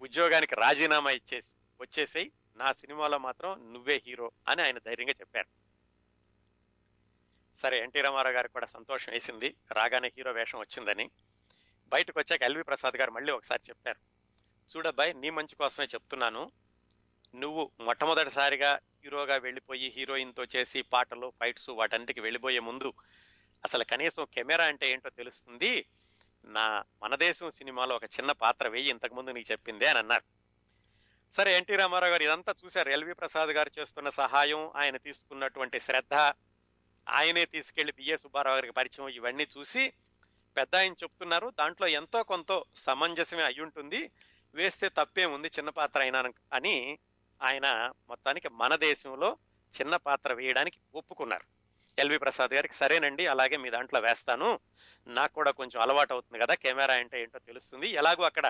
ఉద్యోగానికి 0.00 0.54
రాజీనామా 0.54 1.10
ఇచ్చేసి 1.10 1.54
వచ్చేసేయి 1.80 2.32
నా 2.56 2.72
సినిమాలో 2.72 3.18
మాత్రం 3.18 3.72
నువ్వే 3.72 4.02
హీరో 4.06 4.32
అని 4.48 4.62
ఆయన 4.62 4.78
ధైర్యంగా 4.78 5.14
చెప్పారు. 5.20 5.48
సరే 7.56 7.82
ఎన్టీ 7.82 8.00
రామారావు 8.00 8.34
గారికి 8.34 8.52
కూడా 8.52 8.66
సంతోషం 8.66 9.12
వేసింది 9.12 9.56
రాగానే 9.72 10.08
హీరో 10.16 10.32
వేషం 10.32 10.58
వచ్చిందని. 10.58 11.10
బయటకు 11.88 12.18
వచ్చాక 12.18 12.42
ఎల్వి 12.42 12.62
ప్రసాద్ 12.62 12.96
గారు 12.96 13.10
మళ్ళీ 13.10 13.32
ఒకసారి 13.32 13.62
చెప్పారు 13.68 14.00
చూడబ్బాయి 14.70 15.14
నీ 15.14 15.30
మంచి 15.30 15.54
కోసమే 15.54 15.86
చెప్తున్నాను 15.86 16.52
నువ్వు 17.36 17.70
మొట్టమొదటిసారిగా 17.80 18.78
హీరోగా 19.04 19.36
వెళ్ళిపోయి 19.36 19.88
హీరోయిన్తో 19.96 20.44
చేసి 20.56 20.82
పాటలు 20.82 21.32
ఫైట్స్ 21.40 21.68
వాటన్నిటికి 21.68 22.20
వెళ్ళిపోయే 22.20 22.58
ముందు 22.58 22.92
అసలు 23.64 23.84
కనీసం 23.84 24.26
కెమెరా 24.34 24.64
అంటే 24.64 24.90
ఏంటో 24.90 25.10
తెలుస్తుంది? 25.10 25.86
నా 26.44 26.84
మన 27.02 27.14
దేశం 27.14 27.50
సినిమాలో 27.50 27.96
ఒక 27.96 28.04
చిన్న 28.04 28.32
పాత్ర 28.32 28.68
వేయి 28.68 28.90
ఇంతకుముందు 28.90 29.30
నీకు 29.30 29.52
చెప్పిందే 29.52 29.86
అని 29.86 29.98
అన్నారు. 29.98 30.22
సరే 31.32 31.56
ఎన్టీ 31.56 31.76
రామారావు 31.76 32.12
గారు 32.12 32.22
ఇదంతా 32.22 32.54
చూశారు. 32.64 32.88
ఎల్వి 32.88 33.14
ప్రసాద్ 33.14 33.50
గారు 33.50 33.70
చేస్తున్న 33.78 34.10
సహాయం 34.10 34.72
ఆయన 34.76 34.96
తీసుకున్నటువంటి 34.96 35.80
శ్రద్ధ 35.80 36.14
ఆయనే 37.08 37.44
తీసుకెళ్ళి 37.44 37.92
బిఏ 37.92 38.16
సుబ్బారావు 38.16 38.56
గారికి 38.56 38.72
పరిచయం 38.72 39.08
ఇవన్నీ 39.08 39.48
చూసి 39.58 39.92
పెద్ద 40.56 40.76
ఆయన 40.76 40.92
చెప్తున్నారు. 40.92 41.52
దాంట్లో 41.58 41.86
ఎంతో 41.86 42.22
కొంత 42.22 42.62
సమంజసమే 42.76 43.42
అయి 43.42 43.60
ఉంటుంది 43.60 44.10
వేస్తే 44.54 44.88
తప్పేముంది 44.88 45.48
చిన్న 45.48 45.70
పాత్ర 45.70 46.00
అయినా 46.00 46.32
అని 46.52 46.98
ఆయన 47.42 47.92
మొత్తానికి 48.08 48.48
మన 48.48 48.76
దేశంలో 48.76 49.36
చిన్న 49.80 49.96
పాత్ర 49.96 50.32
వేయడానికి 50.32 50.78
ఒప్పుకున్నారు. 50.94 51.44
ఎల్వి 51.98 52.18
ప్రసాద్ 52.18 52.54
గారికి 52.54 52.74
సరేనండి 52.74 53.26
అలాగే 53.26 53.56
మీ 53.56 53.70
దాంట్లో 53.70 54.00
వేస్తాను. 54.00 54.60
నాకు 55.06 55.32
కూడా 55.32 55.50
కొంచెం 55.50 55.82
అలవాటు 55.82 56.12
అవుతుంది 56.12 56.42
కదా 56.42 56.54
కెమెరా 56.54 56.94
అంటే 56.94 57.22
ఏంటో 57.22 57.38
తెలుస్తుంది. 57.38 57.88
ఎలాగో 57.88 58.24
అక్కడ 58.24 58.46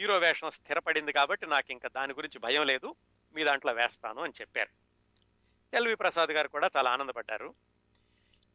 హీరో 0.00 0.18
వేషం 0.18 0.50
స్థిరపడింది 0.50 1.12
కాబట్టి 1.12 1.46
నాకు 1.46 1.72
ఇంకా 1.72 1.88
దాని 1.88 2.12
గురించి 2.12 2.38
భయం 2.38 2.66
లేదు. 2.66 2.94
మీ 3.34 3.44
దాంట్లో 3.44 3.72
వేస్తాను 3.72 4.22
అని 4.22 4.32
చెప్పారు. 4.40 4.70
ఎల్వి 5.74 5.94
ప్రసాద్ 5.94 6.30
గారు 6.30 6.48
కూడా 6.48 6.70
చాలా 6.76 6.90
ఆనందపడ్డారు. 6.90 7.54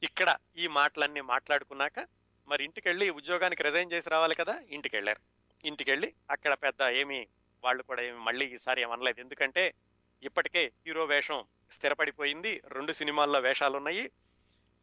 ఇక్కడ 0.04 0.38
ఈ 0.58 0.68
మాటలన్నీ 0.68 1.22
మాట్లాడుకున్నాక 1.22 2.08
మరి 2.48 2.64
ఇంటికి 2.64 2.88
వెళ్ళి 2.90 3.10
ఉద్యోగానికి 3.10 3.64
రిజైన్ 3.64 3.92
చేసి 3.92 4.10
రావాలి 4.10 4.36
కదా 4.36 4.60
ఇంటికి 4.70 4.96
వెళ్ళారు 4.96 5.22
ఇంటికి 5.66 5.92
వెళ్ళి 5.92 6.14
అక్కడ 6.32 6.54
పెద్ద 6.54 6.82
ఏమి 6.82 7.28
వాళ్ళు 7.64 7.84
కూడా 7.84 8.02
ఏమి 8.02 8.20
మళ్ళీ 8.20 8.46
ఈసారి 8.46 8.82
ఏమనలేదు. 8.82 9.20
ఎందుకంటే 9.20 9.74
ఇప్పటికే 10.24 10.74
హీరో 10.88 11.06
వేషం 11.06 11.46
స్థిరపడిపోయింది. 11.72 12.62
రెండు 12.68 12.94
సినిమాల్లో 12.94 13.40
వేషాలు 13.40 13.78
ఉన్నాయి 13.78 14.12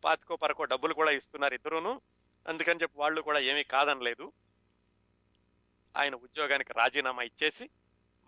పాతికో 0.05 0.37
పరకో 0.37 0.65
డబ్బులు 0.65 0.95
కూడా 0.95 1.11
ఇస్తున్నారు 1.11 1.55
ఇద్దరును. 1.55 2.01
అందుకని 2.49 2.81
చెప్పి 2.83 2.99
వాళ్ళు 2.99 3.21
కూడా 3.21 3.39
ఏమీ 3.39 3.65
కాదనలేదు. 3.65 4.33
ఆయన 5.97 6.15
ఉద్యోగానికి 6.15 6.73
రాజీనామా 6.73 7.23
ఇచ్చేసి 7.23 7.71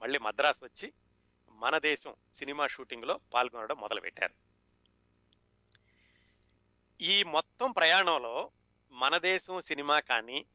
మళ్ళీ 0.02 0.18
మద్రాసు 0.18 0.64
వచ్చి 0.64 0.92
మన 1.50 1.78
దేశం 1.78 2.14
సినిమా 2.34 2.66
షూటింగ్లో 2.66 3.20
పాల్గొనడం 3.34 3.76
మొదలుపెట్టారు. 3.76 4.34
ఈ 7.00 7.22
మొత్తం 7.22 7.72
ప్రయాణంలో 7.72 8.50
మన 8.92 9.18
దేశం 9.18 9.60
సినిమా 9.60 10.00
కానీ 10.00 10.46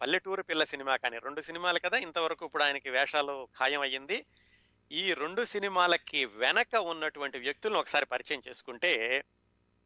పల్లెటూరు 0.00 0.42
పిల్ల 0.42 0.64
సినిమా 0.64 0.96
కానీ 0.96 1.18
రెండు 1.18 1.40
సినిమాలు 1.40 1.78
కదా 1.78 1.98
ఇంతవరకు 1.98 2.46
ఇప్పుడు 2.46 2.62
ఆయనకి 2.62 2.90
వేషాలు 2.90 3.48
ఖాయం 3.58 3.80
అయ్యింది. 3.80 4.26
ఈ 4.92 5.14
రెండు 5.14 5.44
సినిమాలకి 5.44 6.24
వెనక 6.24 6.74
ఉన్నటువంటి 6.74 7.38
వ్యక్తులను 7.38 7.78
ఒకసారి 7.78 8.06
పరిచయం 8.06 8.42
చేసుకుంటే 8.48 9.24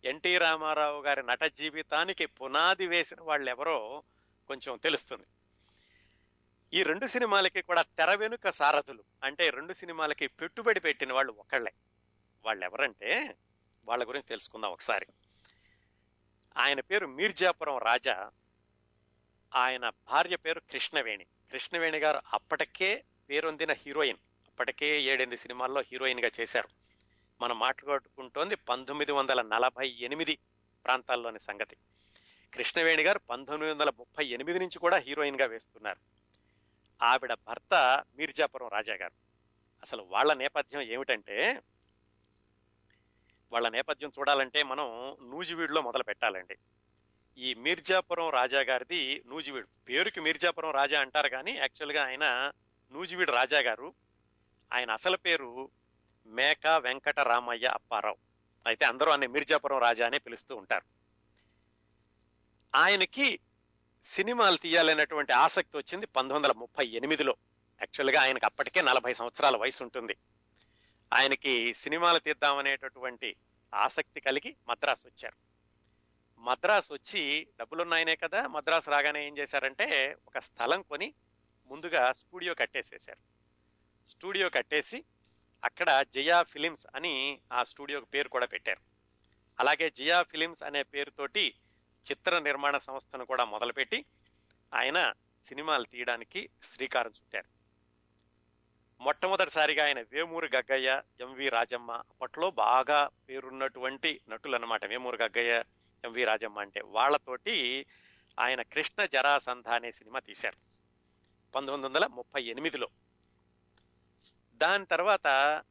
ఎన్టీ 0.04 0.38
రామారావు 0.38 1.02
గారి 1.02 1.22
నట 1.22 1.42
జీవితానికి 1.44 2.26
పునాది 2.26 2.86
వేసిన 2.86 3.16
వాళ్ళు 3.20 3.50
ఎవరో 3.50 4.02
కొంచెం 4.48 4.76
తెలుస్తుంది. 4.76 5.24
ఈ 6.74 6.82
రెండు 6.82 7.06
సినిమాలకి 7.06 7.62
కూడా 7.62 7.82
తెర 7.82 8.14
వెనుక 8.14 8.50
సారథులు 8.50 9.04
అంటే 9.24 9.50
రెండు 9.50 9.72
సినిమాలకి 9.72 10.26
పెట్టుబడి 10.26 10.80
పెట్టిన 10.80 11.12
వాళ్ళు 11.12 11.32
ఒకళ్ళే. 11.32 11.72
వాళ్ళు 12.44 12.64
ఎవరంటే 12.64 13.36
వాళ్ళ 13.84 14.08
గురించి 14.08 14.26
తెలుసుకుందాం 14.28 14.70
ఒకసారి. 14.70 15.06
ఆయన 16.56 16.80
పేరు 16.80 17.06
మీర్జాపురం 17.06 17.78
రాజా. 17.78 18.30
ఆయన 19.55 19.88
భార్య 19.88 20.37
పేరు 20.37 20.61
కృష్ణవేణి. 20.61 21.25
కృష్ణవేణి 21.25 21.99
గారు 21.99 22.21
అప్పటికే 22.33 23.05
పేరొందిన 23.31 23.73
హీరోయిన్. 23.73 24.19
అప్పటికే 24.47 25.02
ఏడెనిమిది 25.02 25.43
సినిమాల్లో 25.43 25.81
హీరోయిన్గా 25.81 26.31
చేశారు. 26.40 26.69
మనం 27.40 27.59
మాట్లాడుకుంటోంది 27.59 28.55
పంతొమ్మిది 28.55 29.12
వందల 29.12 29.43
నలభై 29.43 29.88
ఎనిమిది 30.00 30.38
ప్రాంతాల్లోని 30.85 31.40
సంగతి. 31.40 31.76
కృష్ణవేణి 32.55 33.02
గారు 33.02 33.19
పంతొమ్మిది 33.19 33.73
వందల 33.73 33.90
ముప్పై 33.99 34.26
ఎనిమిది 34.26 34.59
నుంచి 34.59 34.78
కూడా 34.78 34.97
హీరోయిన్గా 34.97 35.47
వేస్తున్నారు. 35.47 35.99
ఆవిడ 37.02 37.35
భర్త 37.35 38.05
మీర్జాపురం 38.17 38.69
రాజా 38.69 38.95
గారు. 38.95 39.12
అసలు 39.83 40.02
వాళ్ళ 40.02 40.35
నేపథ్యం 40.35 40.81
ఏమిటంటే 40.81 41.62
వాళ్ళ 43.52 43.69
నేపథ్యం 43.69 44.12
చూడాలంటే 44.19 44.62
మనం 44.62 45.17
నూజివీడులో 45.31 45.83
మొదలు 45.83 46.02
పెట్టాలండి 46.02 46.59
ఈ 47.38 47.54
మీర్జాపురం 47.54 48.30
రాజా 48.30 48.61
గారిది 48.61 49.23
నూజివీడు. 49.26 49.68
పేరుకి 49.88 50.21
మీర్జాపురం 50.21 50.71
రాజా 50.71 51.00
అంటారు 51.00 51.28
కానీ 51.28 51.52
యాక్చువల్గా 51.52 52.04
ఆయన 52.04 52.52
నూజివీడు 52.92 53.33
రాజా 53.33 53.61
గారు. 53.61 53.95
ఆయన 54.73 54.90
అసలు 54.90 55.16
పేరు 55.16 55.71
మేక 56.26 56.66
వెంకట 56.66 57.21
రామయ్య 57.21 57.66
అప్పారావు. 57.66 58.16
అయితే 58.66 58.85
అందరూ 58.85 59.11
ఆయన 59.11 59.26
మీర్జాపురం 59.26 59.78
రాజా 59.78 60.07
అనే 60.07 60.18
పిలుస్తూ 60.18 60.57
ఉంటారు. 60.57 60.83
ఆయనకి 62.75 63.40
సినిమాలు 64.04 64.57
తీయాలనేటువంటి 64.57 65.33
ఆసక్తి 65.33 65.76
వచ్చింది 65.76 66.07
పంతొమ్మిది 66.07 66.37
వందల 66.37 66.52
ముప్పై 66.52 66.87
ఎనిమిదిలో. 66.87 67.37
యాక్చువల్గా 67.80 68.23
ఆయనకు 68.23 68.47
అప్పటికే 68.47 68.83
నలభై 68.83 69.14
సంవత్సరాల 69.14 69.57
వయసు 69.57 69.83
ఉంటుంది. 69.83 70.16
ఆయనకి 71.12 71.75
సినిమాలు 71.75 72.18
తీద్దామనేటటువంటి 72.18 73.37
ఆసక్తి 73.75 74.21
కలిగి 74.21 74.57
మద్రాసు 74.68 75.07
వచ్చారు. 75.07 75.48
మద్రాసు 76.38 76.92
వచ్చి 76.92 77.49
డబ్బులున్నాయనే 77.61 78.16
కదా 78.16 78.47
మద్రాసు 78.47 78.90
రాగానే 78.90 79.26
ఏం 79.26 79.38
చేశారంటే 79.38 80.18
ఒక 80.26 80.38
స్థలం 80.38 80.83
కొని 80.83 81.14
ముందుగా 81.71 82.12
స్టూడియో 82.12 82.54
కట్టేసేశారు. 82.54 83.21
స్టూడియో 84.09 84.50
కట్టేసి 84.50 85.04
అక్కడ 85.64 86.04
జయా 86.14 86.42
ఫిలిమ్స్ 86.42 86.87
అని 86.95 87.42
ఆ 87.52 87.64
స్టూడియోకి 87.64 88.07
పేరు 88.07 88.28
కూడా 88.28 88.47
పెట్టారు. 88.47 88.80
అలాగే 89.61 89.90
జియా 89.90 90.23
ఫిలిమ్స్ 90.23 90.62
అనే 90.62 90.83
పేరుతోటి 90.83 91.54
చిత్ర 92.11 92.38
నిర్మాణ 92.38 92.78
సంస్థను 92.78 93.25
కూడా 93.25 93.45
మొదలుపెట్టి 93.45 94.04
ఆయన 94.73 95.14
సినిమాలు 95.45 95.85
తీయడానికి 95.85 96.50
శ్రీకారం 96.62 97.11
చుట్టారు. 97.11 97.49
మొట్టమొదటిసారిగా 99.00 99.85
ఆయన 99.85 100.00
వేమూరు 100.00 100.47
గగ్గయ్య 100.47 101.02
ఎంవి 101.21 101.49
రాజమ్మ 101.49 101.90
అప్పట్లో 101.92 102.50
బాగా 102.50 103.09
పేరున్నటువంటి 103.28 104.21
నటులు 104.28 104.57
అనమాట 104.57 104.85
వేమూరు 104.85 105.16
గగ్గయ్య 105.16 105.64
ఎంవి 106.05 106.25
రాజమ్మ 106.25 106.59
అంటే 106.59 106.81
వాళ్ళతోటి 106.81 107.87
ఆయన 108.40 108.62
కృష్ణ 108.62 109.05
జరాసంధ 109.05 109.69
అనే 109.69 109.93
సినిమా 109.93 110.19
తీశారు. 110.19 110.57
పంతొమ్మిది 111.55 111.87
వందల 111.87 112.07
ముప్పై 112.07 112.43
ఎనిమిదిలో. 112.43 112.88
దాని 114.55 114.87
తర్వాత 114.87 115.26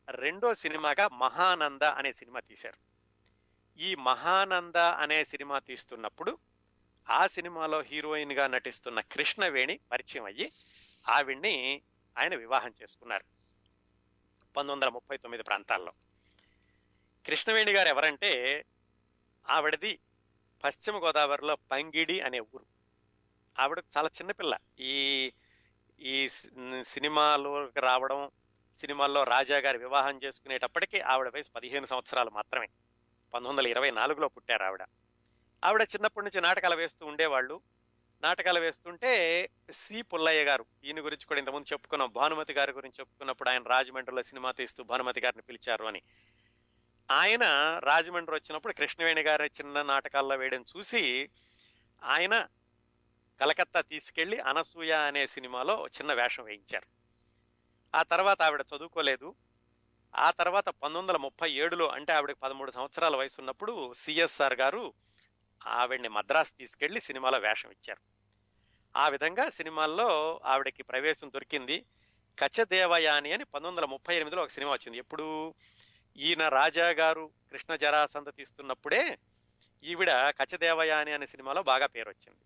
రెండో 0.10 0.54
సినిమాగా 0.54 1.08
మహానంద 1.08 1.82
అనే 1.82 2.14
సినిమా 2.14 2.40
తీశారు. 2.40 2.78
ఈ 3.80 3.96
మహానంద 3.96 4.76
అనే 4.76 5.26
సినిమా 5.26 5.60
తీస్తున్నప్పుడు 5.60 6.38
ఆ 7.10 7.28
సినిమాలో 7.28 7.82
హీరోయిన్గా 7.82 8.48
నటిస్తున్న 8.48 9.02
కృష్ణవేణి 9.02 9.80
పరిచయం 9.92 10.26
అయ్యి 10.26 10.52
ఆవిడ్ని 11.10 11.82
ఆయన 12.18 12.36
వివాహం 12.36 12.74
చేసుకున్నారు 12.84 13.24
పంతొమ్మిది 13.24 14.72
వందల 14.72 14.90
ముప్పై 14.90 15.18
తొమ్మిది 15.18 15.44
ప్రాంతాల్లో. 15.44 15.92
కృష్ణవేణి 17.26 17.74
గారు 17.74 17.88
ఎవరంటే 17.88 18.66
ఆవిడది 19.50 20.00
పశ్చిమ 20.64 20.98
గోదావరిలో 20.98 21.56
పంగిడి 21.56 22.22
అనే 22.22 22.40
ఊరు. 22.40 22.66
ఆవిడ 23.60 23.82
చాలా 23.98 24.08
చిన్నపిల్ల 24.08 24.58
ఈ 24.80 25.32
ఈ 26.00 26.30
సినిమాలోకి 26.82 27.80
రావడం 27.80 28.32
సినిమాల్లో 28.80 29.24
రాజా 29.24 29.58
గారి 29.58 29.78
వివాహం 29.78 30.20
చేసుకునేటప్పటికీ 30.24 31.00
ఆవిడ 31.00 31.28
వయసు 31.28 31.50
పదిహేను 31.56 31.86
సంవత్సరాలు 31.86 32.30
మాత్రమే. 32.30 32.66
పంతొమ్మిది 33.34 33.50
వందల 33.50 33.68
ఇరవై 33.68 33.92
నాలుగులో 33.92 34.28
పుట్టారు 34.28 34.64
ఆవిడ. 34.64 34.84
ఆవిడ 35.64 35.82
చిన్నప్పటి 35.82 36.26
నుంచి 36.26 36.42
నాటకాలు 36.42 36.76
వేస్తూ 36.76 37.06
ఉండేవాళ్ళు. 37.06 37.62
నాటకాలు 38.22 38.60
వేస్తుంటే 38.60 39.50
సి 39.74 40.02
పుల్లయ్య 40.02 40.44
గారు 40.44 40.66
ఈయన 40.84 41.00
గురించి 41.00 41.26
కూడా 41.26 41.40
ఇంతకుముందు 41.40 41.74
చెప్పుకున్నాం. 41.74 42.12
భానుమతి 42.12 42.54
గారి 42.54 42.72
గురించి 42.72 42.96
చెప్పుకున్నప్పుడు 43.00 43.50
ఆయన 43.50 43.64
రాజమండ్రిలో 43.64 44.24
సినిమా 44.24 44.52
తీస్తూ 44.52 44.84
భానుమతి 44.84 45.22
గారిని 45.22 45.42
పిలిచారు 45.42 45.86
అని. 45.86 46.02
ఆయన 47.12 47.44
రాజమండ్రి 47.84 48.36
వచ్చినప్పుడు 48.36 48.74
కృష్ణవేణి 48.74 49.22
గారి 49.22 49.46
చిన్న 49.46 49.82
నాటకాల్లో 49.82 50.36
వేయడం 50.36 50.66
చూసి 50.78 51.30
ఆయన 52.04 52.48
కలకత్తా 53.42 53.82
తీసుకెళ్ళి 53.82 54.40
అనసూయ 54.40 54.92
అనే 54.92 55.28
సినిమాలో 55.28 55.88
చిన్న 55.88 56.14
వేషం 56.14 56.44
వేయించారు. 56.44 56.88
ఆ 57.98 58.04
తర్వాత 58.04 58.42
ఆవిడ 58.42 58.62
చదువుకోలేదు. 58.62 59.36
ఆ 60.16 60.32
తర్వాత 60.32 60.66
పంతొమ్మిది 60.66 61.00
వందల 61.00 61.18
ముప్పై 61.18 61.52
ఏడులో 61.52 61.88
అంటే 61.88 62.14
ఆవిడకి 62.14 62.40
పదమూడు 62.44 62.72
సంవత్సరాల 62.72 63.16
వయసు 63.16 63.42
ఉన్నప్పుడు 63.42 63.94
సిఎస్ఆర్ 63.94 64.54
గారు 64.54 64.94
ఆవిడ్ని 65.68 66.08
మద్రాసు 66.08 66.54
తీసుకెళ్ళి 66.54 67.02
సినిమాలో 67.02 67.38
వేషం 67.38 67.72
ఇచ్చారు. 67.72 68.02
ఆ 68.98 69.10
విధంగా 69.10 69.50
సినిమాల్లో 69.50 70.42
ఆవిడకి 70.46 70.84
ప్రవేశం 70.84 71.32
దొరికింది. 71.34 71.86
కచ్చదేవయాని 72.40 73.32
అని 73.32 73.44
పంతొమ్మిది 73.44 73.68
వందల 73.68 73.86
ముప్పై 73.86 74.16
ఎనిమిదిలో 74.16 74.44
ఒక 74.44 74.50
సినిమా 74.50 74.72
వచ్చింది. 74.72 74.98
ఎప్పుడు? 74.98 75.54
ఈయన 76.18 76.48
రాజా 76.48 76.90
గారు 76.90 77.32
కృష్ణ 77.52 77.76
జరాసంద 77.76 78.28
తీస్తున్నప్పుడే 78.28 79.18
ఈవిడ 79.84 80.12
కచ్చదేవయాని 80.12 81.12
అనే 81.12 81.26
సినిమాలో 81.26 81.64
బాగా 81.64 81.86
పేరు 81.86 82.10
వచ్చింది 82.10 82.46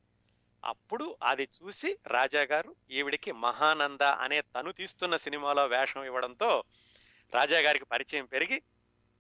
అప్పుడు 0.66 1.18
అది 1.24 1.44
చూసి 1.44 2.00
రాజా 2.08 2.42
గారు 2.42 2.76
ఈవిడికి 2.92 3.32
మహానంద 3.32 4.02
అనే 4.02 4.42
తను 4.42 4.72
తీస్తున్న 4.72 5.16
సినిమాలో 5.16 5.66
వేషం 5.66 6.04
ఇవ్వడంతో 6.04 6.64
రాజా 7.34 7.60
గారికి 7.60 7.86
పరిచయం 7.86 8.26
పెరిగి 8.26 8.62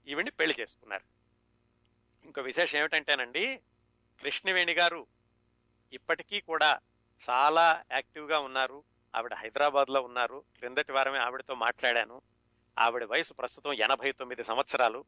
ఈవిడిని 0.08 0.31
పెళ్ళి 0.31 0.55
చేసుకున్నారు. 0.60 1.03
ఇంకో 2.25 2.41
విశేషం 2.41 2.79
ఏమిటంటేనండి 2.79 3.62
కృష్ణవేణి 4.22 4.74
గారు 4.74 5.08
ఇప్పటికీ 5.93 6.41
కూడా 6.41 6.79
చాలా 7.29 7.84
యాక్టివ్గా 7.91 8.39
ఉన్నారు. 8.39 8.84
ఆవిడ 9.15 9.34
హైదరాబాద్లో 9.34 10.01
ఉన్నారు. 10.01 10.43
క్రిందటి 10.58 10.91
వారమే 10.91 11.17
ఆవిడతో 11.17 11.55
మాట్లాడాను. 11.55 12.22
ఆవిడ 12.79 13.03
వయసు 13.03 13.33
ప్రస్తుతం 13.33 13.73
ఎనభై 13.73 14.11
తొమ్మిది 14.11 14.43
సంవత్సరాలు. 14.43 15.05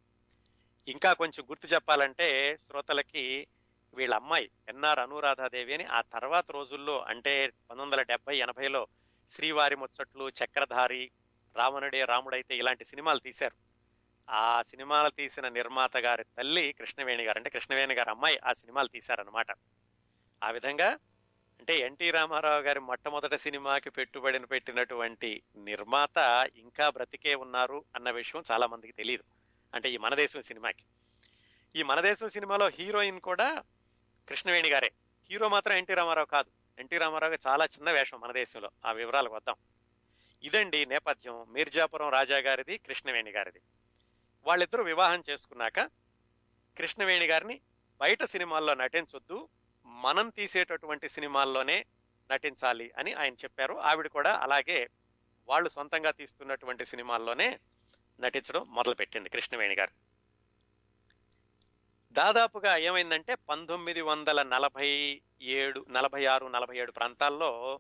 ఇంకా 0.88 1.13
కొంచెం 1.13 1.46
గుర్తు 1.46 1.67
చెప్పాలంటే 1.67 2.58
శ్రోతలకి 2.58 3.48
వీళ్ళ 3.93 4.13
అమ్మాయి 4.13 4.51
ఎన్ఆర్ 4.70 5.00
అనురాధాదేవి 5.00 5.74
అని 5.74 5.86
ఆ 5.86 6.01
తర్వాత 6.01 6.51
రోజుల్లో 6.51 7.01
అంటే 7.01 7.48
పంతొమ్మిది 7.48 7.86
వందల 7.86 8.01
డెబ్బై 8.01 8.38
ఎనభైలో 8.38 8.88
శ్రీవారి 9.29 9.75
ముచ్చట్లు 9.75 10.29
చక్రధారి 10.29 11.12
రావణుడే 11.55 12.05
రాముడైతే 12.05 12.58
ఇలాంటి 12.58 12.86
సినిమాలు 12.86 13.20
తీశారు. 13.20 13.55
ఆ 14.29 14.62
సినిమాలు 14.62 15.10
తీసిన 15.10 15.48
నిర్మాత 15.48 15.98
గారి 15.98 16.24
తల్లి 16.24 16.74
కృష్ణవేణి 16.74 17.24
గారు 17.24 17.38
అంటే 17.38 17.50
కృష్ణవేణి 17.50 17.93
గారి 17.93 18.10
అమ్మాయి 18.10 18.39
ఆ 18.46 18.53
సినిమాలు 18.53 18.88
తీశారనమాట 18.88 19.48
ఆ 20.43 20.50
విధంగా 20.51 20.98
అంటే 21.63 21.79
ఎన్టీ 21.79 22.12
రామారావు 22.12 22.62
గారి 22.62 22.79
మొట్టమొదటి 22.79 23.38
సినిమాకి 23.38 23.89
పెట్టుబడిని 23.89 24.46
పెట్టినటువంటి 24.46 25.43
నిర్మాత 25.58 26.50
ఇంకా 26.55 26.89
బ్రతికే 26.89 27.36
ఉన్నారు 27.36 27.86
అన్న 27.96 28.12
విషయం 28.12 28.43
చాలా 28.51 28.67
మందికి 28.67 28.93
తెలియదు 28.93 29.24
అంటే 29.74 29.89
ఈ 29.89 29.98
మనదేశం 29.98 30.41
సినిమాకి. 30.41 30.84
ఈ 31.75 31.84
మనదేశం 31.84 32.29
సినిమాలో 32.29 32.67
హీరోయిన్ 32.67 33.22
కూడా 33.22 33.63
కృష్ణవేణి 34.29 34.70
గారే. 34.70 34.91
హీరో 35.32 35.50
మాత్రం 35.50 35.74
ఎన్టీ 35.74 35.93
రామారావు 35.93 36.25
కాదు. 36.25 36.51
ఎన్టీ 36.79 36.98
రామారావు 36.98 37.38
చాలా 37.48 37.65
చిన్న 37.65 37.91
వేషం 37.91 38.20
మన 38.20 38.32
దేశంలో. 38.32 38.72
ఆ 38.86 38.91
వివరాలకు 38.91 39.36
వద్దాం. 39.36 39.55
ఇదండి 40.43 40.86
నేపథ్యం. 40.86 41.46
మీర్జాపురం 41.50 42.10
రాజా 42.10 42.38
గారిది 42.38 42.77
కృష్ణవేణి 42.77 43.32
గారిది. 43.32 43.62
వాళ్ళిద్దరూ 44.46 44.84
వివాహం 44.84 45.24
చేసుకున్నాక 45.29 45.79
కృష్ణవేణి 46.77 47.25
గారిని 47.25 47.62
బయట 48.01 48.24
సినిమాల్లో 48.24 48.74
నటించొద్దు. 48.74 49.50
మనం 50.04 50.30
తీసేటటువంటి 50.30 51.10
సినిమాల్లోనే 51.10 51.86
నటించాలి 52.32 52.92
అని 52.98 53.14
ఆయన 53.14 53.34
చెప్పారు. 53.34 53.74
ఆవిడ 53.74 54.08
కూడా 54.08 54.38
అలాగే 54.38 54.90
వాళ్ళు 55.48 55.70
సొంతంగా 55.70 56.12
తీస్తున్నటువంటి 56.12 56.86
సినిమాల్లోనే 56.86 57.60
నటించడం 58.20 58.66
మొదలుపెట్టింది 58.70 59.30
కృష్ణవేణి 59.30 59.76
గారు. 59.76 59.92
దాదాపుగా 62.12 62.78
ఏమైందంటే 62.78 63.36
పంతొమ్మిది 63.36 64.02
వందల 64.02 64.44
నలభై 64.44 65.22
ఏడు 65.42 65.86
నలభై 65.89 66.26
ఆరు 66.26 66.48
నలభై 66.48 66.78
ఏడు 66.78 66.92
ప్రాంతాల్లో 66.92 67.80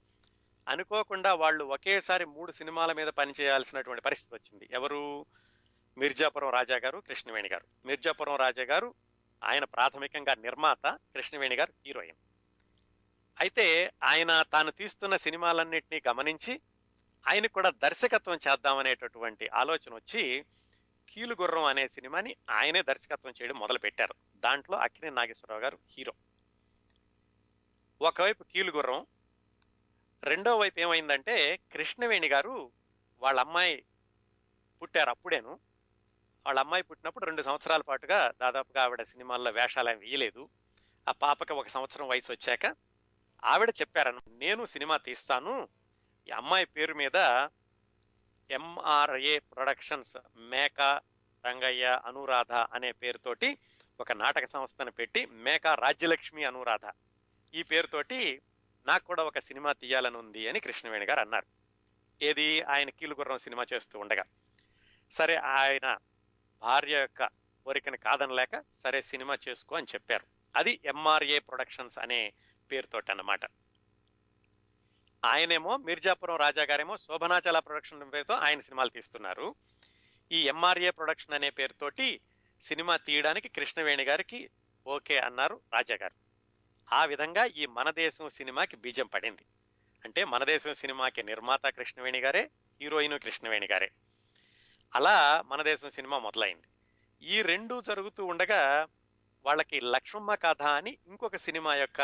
అనుకోకుండా 0.67 1.33
వాళ్ళు 1.33 1.65
ఒకేసారి 1.65 2.25
మూడు 2.25 2.51
సినిమాల 2.51 2.93
మీద 2.93 3.07
పనిచేయాల్సినటువంటి 3.07 4.01
పరిస్థితి 4.01 4.35
వచ్చింది. 4.35 4.69
ఎవరు? 4.71 5.25
మిర్జాపురం 5.97 6.49
రాజా 6.49 6.75
గారు 6.75 6.99
కృష్ణవేణి 6.99 7.49
గారు. 7.49 7.87
మిర్జాపురం 7.87 8.35
రాజా 8.35 8.63
గారు 8.63 8.93
ఆయన 9.43 9.63
ప్రాథమికంగా 9.63 10.35
నిర్మాత 10.35 10.87
కృష్ణవేణి 10.87 11.55
గారు 11.55 11.73
హీరోయిన్. 11.85 12.17
అయితే 13.39 13.93
ఆయన 14.03 14.41
తాను 14.41 14.71
తీస్తున్న 14.71 15.15
సినిమాలన్నింటినీ 15.15 16.01
గమనించి 16.07 16.61
ఆయన 17.27 17.45
కూడా 17.45 17.69
దర్శకత్వం 17.69 18.35
చేద్దామనేటటువంటి 18.35 19.47
ఆలోచన 19.47 19.93
వచ్చి 19.93 20.45
కీలుగుర్రం 21.09 21.63
అనే 21.63 21.87
సినిమాని 21.87 22.35
ఆయనే 22.49 22.81
దర్శకత్వం 22.81 23.33
చేయడం 23.41 23.59
మొదలుపెట్టారు. 23.59 24.15
దాంట్లో 24.35 24.77
అక్కినే 24.77 25.09
నాగేశ్వరరావు 25.09 25.61
గారు 25.61 25.79
హీరో. 25.89 26.13
ఒకవైపు 28.01 28.43
కీలుగుర్రం 28.43 29.05
రెండో 30.23 30.57
వైపు 30.57 30.79
ఏమైందంటే 30.79 31.57
కృష్ణవేణి 31.57 32.27
గారు 32.27 32.71
వాళ్ళ 33.21 33.39
అమ్మాయి 33.39 33.85
పుట్టారు 34.81 35.09
అప్పుడేను. 35.09 35.59
వాళ్ళ 36.45 36.59
అమ్మాయి 36.59 36.83
పుట్టినప్పుడు 36.83 37.25
రెండు 37.25 37.41
సంవత్సరాల 37.41 37.81
పాటుగా 37.81 38.33
దాదాపుగా 38.41 38.83
ఆవిడ 38.83 39.01
సినిమాల్లో 39.01 39.51
వేషాలు 39.51 39.89
ఏమి 39.89 39.99
వేయలేదు. 39.99 40.49
ఆ 41.07 41.11
పాపకి 41.11 41.53
ఒక 41.53 41.67
సంవత్సరం 41.67 42.07
వయసు 42.07 42.31
వచ్చాక 42.31 42.75
ఆవిడ 43.43 43.69
చెప్పారన్న 43.69 44.19
నేను 44.27 44.65
సినిమా 44.65 44.97
తీస్తాను. 44.97 45.67
ఈ 46.27 46.31
అమ్మాయి 46.31 46.65
పేరు 46.65 46.93
మీద 46.93 47.15
ఎంఆర్ఏ 48.51 49.39
ప్రొడక్షన్స్ 49.39 50.17
మేకా 50.37 51.01
రంగయ్య 51.45 52.01
అనురాధ 52.05 52.51
అనే 52.51 52.91
పేరుతోటి 52.91 53.57
ఒక 53.99 54.11
నాటక 54.11 54.45
సంస్థను 54.45 54.91
పెట్టి 54.91 55.25
మేకా 55.25 55.73
రాజ్యలక్ష్మి 55.73 56.43
అనురాధ 56.43 56.91
ఈ 57.53 57.63
పేరుతోటి 57.63 58.41
నాకు 58.85 59.03
కూడా 59.03 59.23
ఒక 59.23 59.39
సినిమా 59.39 59.73
తీయాలని 59.73 60.17
ఉంది 60.17 60.47
అని 60.47 60.59
కృష్ణవేణి 60.59 61.05
గారు 61.05 61.19
అన్నారు. 61.19 61.45
ఏది? 62.21 62.61
ఆయన 62.61 62.89
కీలుగుర్రం 62.89 63.37
సినిమా 63.37 63.65
చేస్తూ 63.73 63.99
ఉండగా. 63.99 64.23
సరే 65.11 65.35
ఆయన 65.35 65.97
భార్య 66.63 66.99
యొక్క 66.99 67.25
కోరికను 67.65 67.97
కాదనలేక 67.97 68.63
సరే 68.73 69.01
సినిమా 69.01 69.37
చేసుకో 69.49 69.75
అని 69.75 69.85
చెప్పారు. 69.93 70.25
అది 70.55 70.79
ఎంఆర్ఏ 70.85 71.39
ప్రొడక్షన్స్ 71.39 71.97
అనే 71.97 72.33
పేరుతోటి 72.71 73.11
అన్నమాట. 73.11 73.39
ఆయనేమో 75.25 75.77
మిర్జాపురం 75.77 76.35
రాజా 76.35 76.63
గారేమో 76.63 76.97
శోభనాచల 76.97 77.59
ప్రొడక్షన్ 77.59 78.13
పేరుతో 78.13 78.33
ఆయన 78.33 78.59
సినిమాలు 78.59 78.89
తీస్తున్నారు. 78.89 79.55
ఈ 80.31 80.47
ఎంఆర్ఏ 80.47 80.89
ప్రొడక్షన్ 80.89 81.33
అనే 81.33 81.49
పేరుతోటి 81.49 82.19
సినిమా 82.61 82.97
తీయడానికి 82.97 83.49
కృష్ణవేణి 83.49 84.03
గారికి 84.03 84.49
ఓకే 84.87 85.17
అన్నారు 85.17 85.61
రాజా 85.73 85.95
గారు. 85.95 86.15
ఆ 86.93 87.05
విధంగా 87.05 87.45
ఈ 87.45 87.65
మన 87.65 87.91
దేశం 87.91 88.29
సినిమాకి 88.29 88.75
బీజం 88.75 89.05
పడింది. 89.05 89.45
అంటే 90.05 90.23
మన 90.23 90.43
దేశం 90.43 90.73
సినిమాకి 90.73 91.23
నిర్మాత 91.23 91.65
కృష్ణవేణి 91.65 92.19
గారే 92.19 92.49
హీరోయిన్ 92.81 93.19
కృష్ణవేణి 93.19 93.67
గారే. 93.71 93.91
అలా 94.95 95.43
మన 95.45 95.61
దేశం 95.61 95.89
సినిమా 95.89 96.19
మొదలైంది. 96.19 96.67
ఈ 97.27 97.41
రెండు 97.41 97.81
జరుగుతూ 97.81 98.25
ఉండగా 98.25 98.87
వాళ్ళకి 99.45 99.81
లక్ష్మమ్మ 99.81 100.35
కథ 100.35 100.61
అని 100.61 100.97
ఇంకొక 101.07 101.35
సినిమా 101.35 101.75
యొక్క 101.75 102.01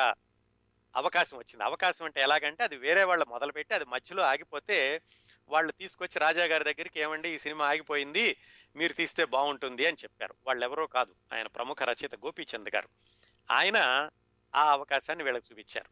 అవకాశం 0.96 1.38
వచ్చింది. 1.38 1.64
అవకాశం 1.64 2.06
అంటే 2.06 2.22
ఎలాగంటే 2.22 2.64
అది 2.64 2.78
వేరే 2.78 3.04
వాళ్ళు 3.04 3.26
మొదలుపెట్టి 3.26 3.74
అది 3.74 3.86
మధ్యలో 3.86 4.24
ఆగిపోతే 4.24 5.02
వాళ్ళు 5.50 5.72
తీసుకొచ్చి 5.72 6.20
రాజా 6.20 6.46
గారి 6.46 6.64
దగ్గరికి 6.64 7.00
ఏమండి 7.00 7.30
ఈ 7.30 7.38
సినిమా 7.38 7.70
ఆగిపోయింది 7.70 8.38
మీరు 8.76 8.94
తీస్తే 8.94 9.26
బాగుంటుంది 9.26 9.86
అని 9.86 9.98
చెప్పారు. 10.04 10.36
వాళ్ళు 10.48 10.66
ఎవరో 10.66 10.88
కాదు 10.88 11.16
ఆయన 11.34 11.48
ప్రముఖ 11.48 11.84
రచయిత 11.84 12.16
గోపీచంద్ 12.16 12.70
గారు. 12.76 12.90
ఆయన 13.52 14.10
ఆ 14.56 14.72
అవకాశాన్ని 14.72 15.24
వీళ్ళకి 15.24 15.46
చూపించారు. 15.52 15.90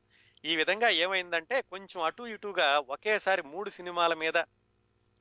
ఈ 0.47 0.55
విధంగా 0.55 0.89
ఏమైందంటే 0.89 1.61
కొంచెం 1.61 2.01
అటు 2.01 2.23
ఇటుగా 2.23 2.79
ఒకేసారి 2.79 3.41
మూడు 3.41 3.69
సినిమాల 3.69 4.13
మీద 4.13 4.37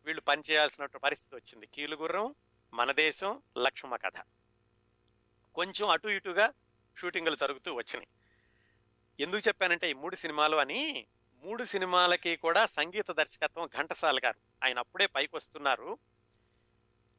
వీళ్ళు 0.07 0.21
పనిచేయాల్సిన 0.21 0.87
పరిస్థితి 0.87 1.37
వచ్చింది. 1.37 1.67
కీలుగుర్రం 1.67 2.35
మన 2.75 2.93
దేశం 2.93 3.43
లక్ష్మ 3.59 3.97
కథ. 3.97 4.19
కొంచెం 5.55 5.91
అటు 5.91 6.09
ఇటుగా 6.09 6.53
షూటింగ్లు 6.97 7.37
జరుగుతూ 7.37 7.75
వచ్చినాయి. 7.75 8.09
ఎందుకు 9.21 9.49
చెప్పానంటే 9.49 9.91
ఈ 9.91 9.93
మూడు 9.93 10.17
సినిమాలు 10.17 10.57
అని 10.57 11.07
మూడు 11.45 11.65
సినిమాలకి 11.65 12.37
కూడా 12.37 12.67
సంగీత 12.67 13.11
దర్శకత్వం 13.11 13.69
ఘంటసాల 13.77 14.19
గారు. 14.25 14.41
ఆయన 14.65 14.79
అప్పుడే 14.79 15.07
పైకి 15.07 15.37
వస్తున్నారు. 15.37 15.99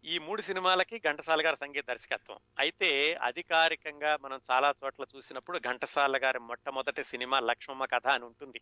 ఈ 0.06 0.20
మూడు 0.20 0.42
సినిమాలకి 0.42 1.00
ఘంటసాల 1.00 1.46
గారు 1.46 1.56
సంగీత 1.56 1.88
దర్శకత్వం. 1.88 2.40
అయితే 2.60 3.14
అధికారికంగా 3.14 4.18
మనం 4.18 4.42
చాలా 4.52 4.74
చోట్ల 4.84 5.06
చూసినప్పుడు 5.16 5.60
ఘంటసాల 5.60 6.18
గారి 6.24 6.40
మొట్టమొదటి 6.40 7.04
సినిమా 7.04 7.40
లక్ష్మమ్మ 7.40 7.86
కథ 7.86 8.08
అని 8.08 8.26
ఉంటుంది. 8.26 8.62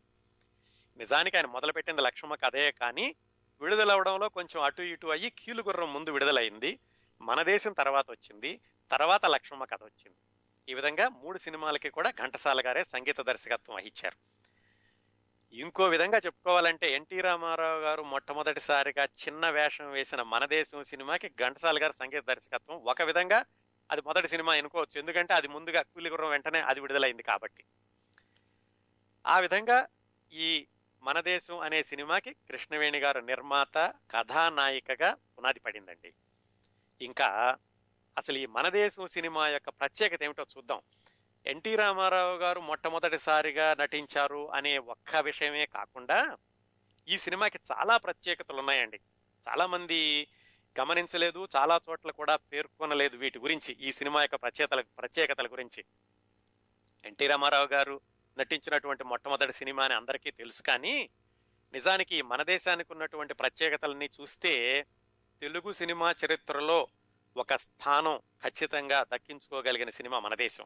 నిజానికి 0.97 1.37
ఆయన 1.37 1.45
మొదలుపెట్టింది 1.45 2.01
లక్ష్మమ్మ 2.01 2.35
కథే 2.35 2.71
కానీ 2.71 3.15
విడుదలవడంలో 3.61 4.29
కొంచెం 4.29 4.63
అటు 4.63 4.81
ఇటు 4.81 5.07
అయ్యి 5.07 5.29
కీలుగుర్రం 5.29 5.93
ముందు 5.93 6.09
విడుదలైంది. 6.09 6.79
మన 7.21 7.43
దేశం 7.43 7.73
తర్వాత 7.73 8.05
వచ్చింది. 8.09 8.59
తర్వాత 8.91 9.25
లక్ష్మమ్మ 9.25 9.63
కథ 9.63 9.83
వచ్చింది. 9.83 10.17
ఈ 10.69 10.73
విధంగా 10.73 11.09
మూడు 11.09 11.37
సినిమాలకి 11.37 11.89
కూడా 11.89 12.09
ఘంటసాల 12.09 12.61
గారే 12.65 12.83
సంగీత 12.83 13.21
దర్శకత్వం 13.21 13.75
వహించారు. 13.75 14.35
ఇంకో 15.55 15.87
విధంగా 15.87 16.17
చెప్పుకోవాలంటే 16.17 16.95
ఎన్టీ 16.95 17.21
రామారావు 17.21 17.79
గారు 17.79 18.03
మొట్టమొదటిసారిగా 18.03 19.05
చిన్న 19.05 19.49
వేషం 19.49 19.91
వేసిన 19.91 20.21
మన 20.21 20.45
దేశం 20.45 20.83
సినిమాకి 20.83 21.29
ఘంటసాల 21.29 21.83
గారు 21.83 21.91
సంగీత 21.91 22.23
దర్శకత్వం. 22.23 22.77
ఒక 22.77 23.01
విధంగా 23.01 23.45
అది 23.91 24.01
మొదటి 24.01 24.27
సినిమా 24.27 24.55
అనుకోవచ్చు. 24.55 24.99
ఎందుకంటే 24.99 25.33
అది 25.33 25.47
ముందుగా 25.47 25.81
కూలిగుర్రం 25.81 26.29
వెంటనే 26.29 26.59
అది 26.61 26.79
విడుదలైంది 26.79 27.23
కాబట్టి. 27.23 27.63
ఆ 29.27 29.39
విధంగా 29.39 29.87
ఈ 30.33 30.67
మన 31.05 31.21
దేశం 31.21 31.59
అనే 31.59 31.83
సినిమాకి 31.83 32.33
కృష్ణవేణి 32.33 32.99
గారు 32.99 33.19
నిర్మాత 33.19 33.93
కథానాయికగా 34.11 35.13
పునాది 35.13 35.59
పడిందండి 35.59 36.13
ఇంకా 37.01 37.57
అసలు 38.17 38.37
ఈ 38.37 38.45
మన 38.45 38.69
దేశం 38.69 39.07
సినిమా 39.07 39.47
యొక్క 39.47 39.69
ప్రత్యేకత 39.69 40.23
ఏమిటో 40.23 40.45
చూద్దాం. 40.57 40.81
ఎన్టీ 41.45 41.75
రామారావు 41.75 42.37
గారు 42.37 42.59
మొట్టమొదటిసారిగా 42.59 43.75
నటించారు 43.79 44.51
అనే 44.51 44.77
ఒక్క 44.77 45.15
విషయమే 45.15 45.65
కాకుండా 45.65 46.37
ఈ 47.07 47.17
సినిమాకి 47.17 47.59
చాలా 47.71 47.97
ప్రత్యేకతలు 47.97 48.57
ఉన్నాయండి. 48.57 48.99
చాలామంది 49.49 50.27
గమనించలేదు 50.79 51.47
చాలా 51.55 51.79
చోట్ల 51.89 52.11
కూడా 52.11 52.35
పేర్కొనలేదు 52.35 53.17
వీటి 53.17 53.39
గురించి 53.39 53.73
ఈ 53.73 53.91
సినిమా 53.91 54.21
యొక్క 54.21 54.35
ప్రత్యేకతల 54.35 54.81
ప్రత్యేకతల 54.81 55.47
గురించి. 55.47 55.85
ఎన్టీ 57.05 57.27
రామారావు 57.27 57.65
గారు 57.65 58.01
నటించినటువంటి 58.37 59.03
మొట్టమొదటి 59.03 59.53
సినిమా 59.53 59.83
అని 59.83 59.93
అందరికీ 59.93 60.31
తెలుసు. 60.31 60.61
కానీ 60.61 61.09
నిజానికి 61.73 62.21
మన 62.21 62.43
దేశానికి 62.43 62.93
ఉన్నటువంటి 62.93 63.33
ప్రత్యేకతలని 63.33 64.09
చూస్తే 64.21 64.85
తెలుగు 65.41 65.71
సినిమా 65.71 66.15
చరిత్రలో 66.25 66.87
ఒక 67.37 67.55
స్థానం 67.55 68.17
ఖచ్చితంగా 68.43 69.03
దక్కించుకోగలిగిన 69.03 69.89
సినిమా 69.89 70.19
మన 70.19 70.35
దేశం. 70.35 70.65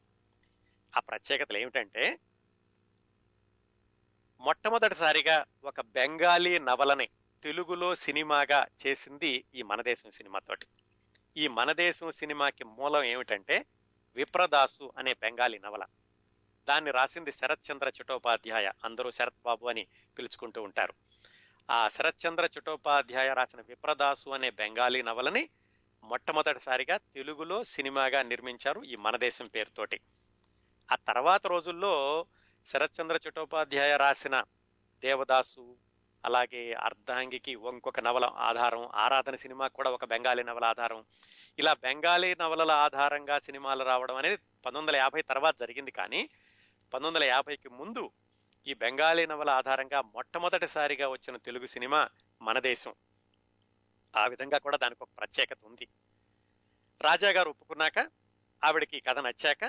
ఆ 0.97 0.99
ప్రత్యేకతలు 0.99 1.57
ఏమిటంటే 1.57 2.19
మొట్టమొదటిసారిగా 4.39 5.45
ఒక 5.63 5.81
బెంగాలీ 5.81 6.59
నవలని 6.59 7.09
తెలుగులో 7.43 7.95
సినిమాగా 7.95 8.67
చేసింది 8.85 9.45
ఈ 9.55 9.61
మనదేశం 9.61 10.11
సినిమాతోటి 10.11 10.67
ఈ 11.37 11.47
మనదేశం 11.47 12.11
సినిమాకి 12.11 12.63
మూలం 12.63 13.03
ఏమిటంటే 13.03 13.65
విప్రదాసు 14.15 14.93
అనే 14.97 15.13
బెంగాలీ 15.13 15.59
నవల. 15.59 15.83
దాన్ని 16.69 16.91
రాసింది 16.91 17.31
శరత్ 17.31 17.71
చంద్ర 17.71 17.91
చటోపాధ్యాయ. 18.01 18.71
అందరూ 18.85 19.09
శరత్ 19.11 19.41
బాబు 19.45 19.67
అని 19.67 19.87
పిలుచుకుంటూ 20.17 20.63
ఉంటారు. 20.63 20.93
ఆ 21.69 21.87
శరత్ 21.87 22.27
చంద్ర 22.27 22.49
చటోపాధ్యాయ 22.59 23.33
రాసిన 23.33 23.61
విప్రదాసు 23.61 24.29
అనే 24.29 24.49
బెంగాలీ 24.49 25.01
నవలని 25.01 25.49
మొట్టమొదటిసారిగా 26.03 26.97
తెలుగులో 26.97 27.63
సినిమాగా 27.63 28.23
నిర్మించారు 28.23 28.81
ఈ 28.83 28.95
మనదేశం 28.95 29.47
పేరుతోటి. 29.47 29.99
ఆ 30.91 30.95
తర్వాత 30.95 31.47
రోజుల్లో 31.47 32.25
శరత్చంద్ర 32.65 33.19
చటోపాధ్యాయ 33.27 33.97
రాసిన 33.97 34.43
దేవదాసు 35.01 35.77
అలాగే 36.25 36.73
అర్ధాంగికి 36.73 37.51
ఇంకొక 37.51 37.99
నవల 37.99 38.25
ఆధారం 38.25 38.89
ఆరాధన 38.95 39.35
సినిమా 39.35 39.67
కూడా 39.67 39.89
ఒక 39.91 40.05
బెంగాలీ 40.05 40.43
నవల 40.43 40.65
ఆధారం. 40.65 41.05
ఇలా 41.59 41.73
బెంగాలీ 41.73 42.35
నవలల 42.41 42.71
ఆధారంగా 42.71 43.39
సినిమాలు 43.39 43.83
రావడం 43.83 44.15
అనేది 44.15 44.37
పంతొమ్మిది 44.37 44.79
వందల 44.79 44.95
యాభై 44.95 45.21
తర్వాత 45.21 45.59
జరిగింది 45.59 45.91
కానీ 45.91 46.29
పంతొమ్మిది 46.93 47.25
వందల 47.25 47.35
యాభైకి 47.35 47.69
ముందు 47.69 48.11
ఈ 48.67 48.73
బెంగాలీ 48.73 49.25
నవల 49.25 49.49
ఆధారంగా 49.49 50.01
మొట్టమొదటిసారిగా 50.01 51.07
వచ్చిన 51.07 51.37
తెలుగు 51.37 51.65
సినిమా 51.65 52.09
మన 52.41 52.59
దేశం. 52.59 52.93
ఆ 54.15 54.27
విధంగా 54.27 54.57
కూడా 54.57 54.77
దానికి 54.77 55.03
ఒక 55.03 55.09
ప్రత్యేకత 55.19 55.57
ఉంది. 55.63 55.87
రాజా 57.01 57.31
గారు 57.31 57.49
ఒప్పుకున్నాక 57.49 58.11
ఆవిడకి 58.63 58.99
కథ 58.99 59.19
నచ్చాక 59.19 59.63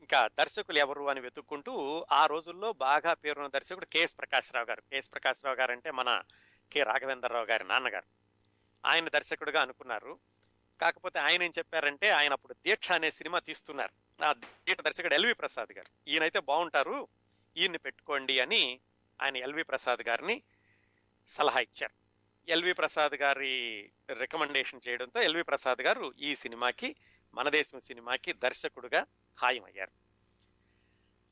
ఇంకా 0.00 0.28
దర్శకులు 0.38 0.78
ఎవరు 0.78 1.08
అని 1.08 1.20
వెతుక్కుంటూ 1.20 2.06
ఆ 2.12 2.26
రోజుల్లో 2.26 2.72
బాగా 2.72 3.14
పేరున్న 3.14 3.46
దర్శకుడు 3.46 3.84
కెఎస్ 3.84 4.18
ప్రకాశ్రావు 4.18 4.66
గారు. 4.66 4.80
కెఎస్ 4.80 5.12
ప్రకాశ్రావు 5.12 5.56
గారు 5.56 5.72
అంటే 5.72 5.90
మన 5.90 6.22
కె 6.72 6.82
రాఘవేంద్రరావు 6.82 7.44
గారి 7.44 7.64
నాన్నగారు. 7.64 8.04
ఆయన 8.86 9.08
దర్శకుడిగా 9.08 9.60
అనుకున్నారు. 9.60 10.18
కాకపోతే 10.80 11.18
ఆయన 11.18 11.42
ఏం 11.42 11.52
చెప్పారంటే 11.58 12.10
ఆయన 12.10 12.32
అప్పుడు 12.32 12.52
దీక్ష 12.52 12.92
అనే 12.92 13.10
సినిమా 13.10 13.38
తీస్తున్నారు. 13.38 14.24
ఆ 14.24 14.32
దీక్ష 14.32 14.82
దర్శకుడు 14.82 15.14
ఎల్వి 15.14 15.32
ప్రసాద్ 15.32 15.72
గారు. 15.72 16.10
ఈయనైతే 16.10 16.40
బాగుంటారు 16.40 17.08
ఈయన్ని 17.56 17.78
పెట్టుకోండి 17.78 18.40
అని 18.40 18.80
ఆయన 19.22 19.36
ఎల్వి 19.36 19.62
ప్రసాద్ 19.62 20.02
గారిని 20.02 20.42
సలహా 21.28 21.60
ఇచ్చారు. 21.60 21.94
ఎల్వి 22.50 22.72
ప్రసాద్ 22.72 23.14
గారి 23.14 23.90
రికమెండేషన్ 24.12 24.80
చేయడంతో 24.88 25.22
ఎల్వి 25.22 25.42
ప్రసాద్ 25.42 25.82
గారు 25.82 26.14
ఈ 26.18 26.36
సినిమాకి 26.36 26.96
మన 27.34 27.48
దేశం 27.48 27.80
సినిమాకి 27.80 28.32
దర్శకుడుగా 28.32 29.06
ఖాయమయ్యారు. 29.40 29.90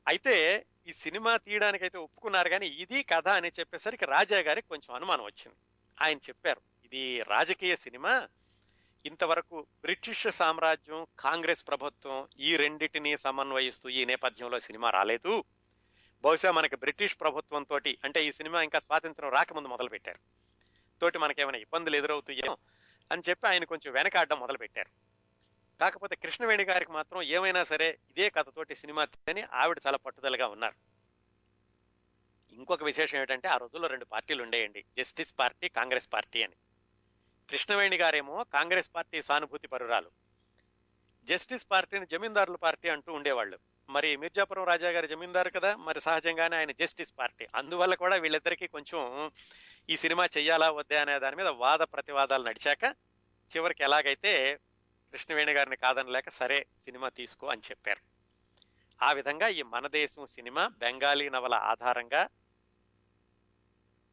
అయితే 0.07 0.65
ఈ 0.87 0.93
సినిమా 0.93 1.37
తీయడానికైతే 1.37 1.97
ఒప్పుకున్నారు 1.97 2.49
కానీ 2.49 2.67
ఇది 2.67 3.03
కథ 3.03 3.27
అని 3.27 3.51
చెప్పేసరికి 3.59 4.05
రాజా 4.05 4.39
గారికి 4.39 4.67
కొంచెం 4.67 4.95
అనుమానం 4.95 5.23
వచ్చింది. 5.23 5.57
ఆయన 6.01 6.17
చెప్పారు 6.17 6.61
ఇది 6.85 7.21
రాజకీయ 7.21 7.75
సినిమా 7.75 8.27
ఇంతవరకు 9.05 9.67
బ్రిటిష్ 9.81 10.31
సామ్రాజ్యం 10.31 11.07
కాంగ్రెస్ 11.19 11.67
ప్రభుత్వం 11.67 12.27
ఈ 12.39 12.57
రెండింటిని 12.57 13.17
సమన్వయిస్తూ 13.17 13.89
ఈ 13.89 14.05
నేపథ్యంలో 14.05 14.59
సినిమా 14.59 14.89
రాలేదు. 14.89 15.43
బహుశా 16.23 16.51
మనకి 16.51 16.75
బ్రిటిష్ 16.75 17.19
ప్రభుత్వంతో 17.19 17.79
అంటే 18.03 18.25
ఈ 18.25 18.31
సినిమా 18.31 18.63
ఇంకా 18.63 18.79
స్వాతంత్రం 18.79 19.29
రాకముందు 19.29 19.67
మొదలు 19.67 19.89
పెట్టారు 19.89 20.19
తోటి 21.01 21.17
మనకేమైనా 21.17 21.57
ఇబ్బందులు 21.57 21.95
ఎదురవుతాయేమో 21.95 22.57
అని 23.11 23.21
చెప్పి 23.29 23.47
ఆయన 23.47 23.63
కొంచెం 23.63 23.93
వెనకాడడం 23.93 24.39
మొదలు 24.39 24.57
పెట్టారు 24.57 24.89
కాకపోతే 25.79 26.15
కృష్ణవేణి 26.15 26.63
గారికి 26.63 26.91
మాత్రం 26.91 27.21
ఏమైనా 27.21 27.63
సరే 27.63 27.99
ఇదే 28.09 28.29
కథతోటి 28.29 28.75
సినిమా 28.75 29.07
అని 29.29 29.41
ఆవిడ 29.41 29.79
చాలా 29.87 29.97
పట్టుదలగా 29.97 30.47
ఉన్నారు. 30.47 30.75
ఇంకొక 32.53 32.83
విశేషం 32.83 33.17
ఏమిటంటే 33.17 33.47
ఆ 33.47 33.57
రోజుల్లో 33.57 33.87
రెండు 33.87 34.05
పార్టీలు 34.05 34.43
ఉండేయండి. 34.43 34.85
జస్టిస్ 34.97 35.33
పార్టీ 35.39 35.69
కాంగ్రెస్ 35.69 36.09
పార్టీ 36.13 36.43
అని. 36.43 36.55
కృష్ణవేణి 37.49 37.97
గారేమో 37.97 38.43
కాంగ్రెస్ 38.43 38.89
పార్టీ 38.95 39.21
సానుభూతి 39.21 39.67
పరురాలు. 39.67 40.11
జస్టిస్ 41.23 41.65
పార్టీని 41.71 42.05
జమీందారుల 42.05 42.55
పార్టీ 42.55 42.89
అంటూ 42.89 43.13
ఉండేవాళ్ళు. 43.13 43.59
మరి 43.89 44.17
మిర్జాపురం 44.17 44.63
రాజా 44.63 44.89
గారు 44.89 45.07
జమీందారు 45.07 45.49
కదా 45.49 45.75
మరి 45.75 46.01
సహజంగానే 46.01 46.57
ఆయన 46.57 46.71
జస్టిస్ 46.71 47.13
పార్టీ. 47.19 47.47
అందువల్ల 47.55 47.95
కూడా 47.95 48.15
వీళ్ళిద్దరికీ 48.15 48.67
కొంచెం 48.67 49.31
ఈ 49.89 49.97
సినిమా 49.97 50.25
చెయ్యాలా 50.25 50.71
వద్దా 50.71 51.01
అనే 51.01 51.19
దాని 51.19 51.35
మీద 51.35 51.47
వాద 51.47 51.79
ప్రతివాదాలు 51.79 52.43
నడిచాక 52.43 52.83
చివరికి 53.55 53.83
ఎలాగైతే 53.83 54.59
కృష్ణవేణి 55.11 55.51
గారిని 55.51 55.75
కాదనలేక 55.75 56.29
సరే 56.29 56.65
సినిమా 56.79 57.09
తీసుకో 57.09 57.47
అని 57.47 57.61
చెప్పారు. 57.69 58.01
ఆ 59.05 59.11
విధంగా 59.11 59.47
ఈ 59.47 59.61
మన 59.61 59.87
దేశం 59.87 60.25
సినిమా 60.25 60.67
బెంగాలీ 60.67 61.29
నవల 61.29 61.53
ఆధారంగా 61.55 62.27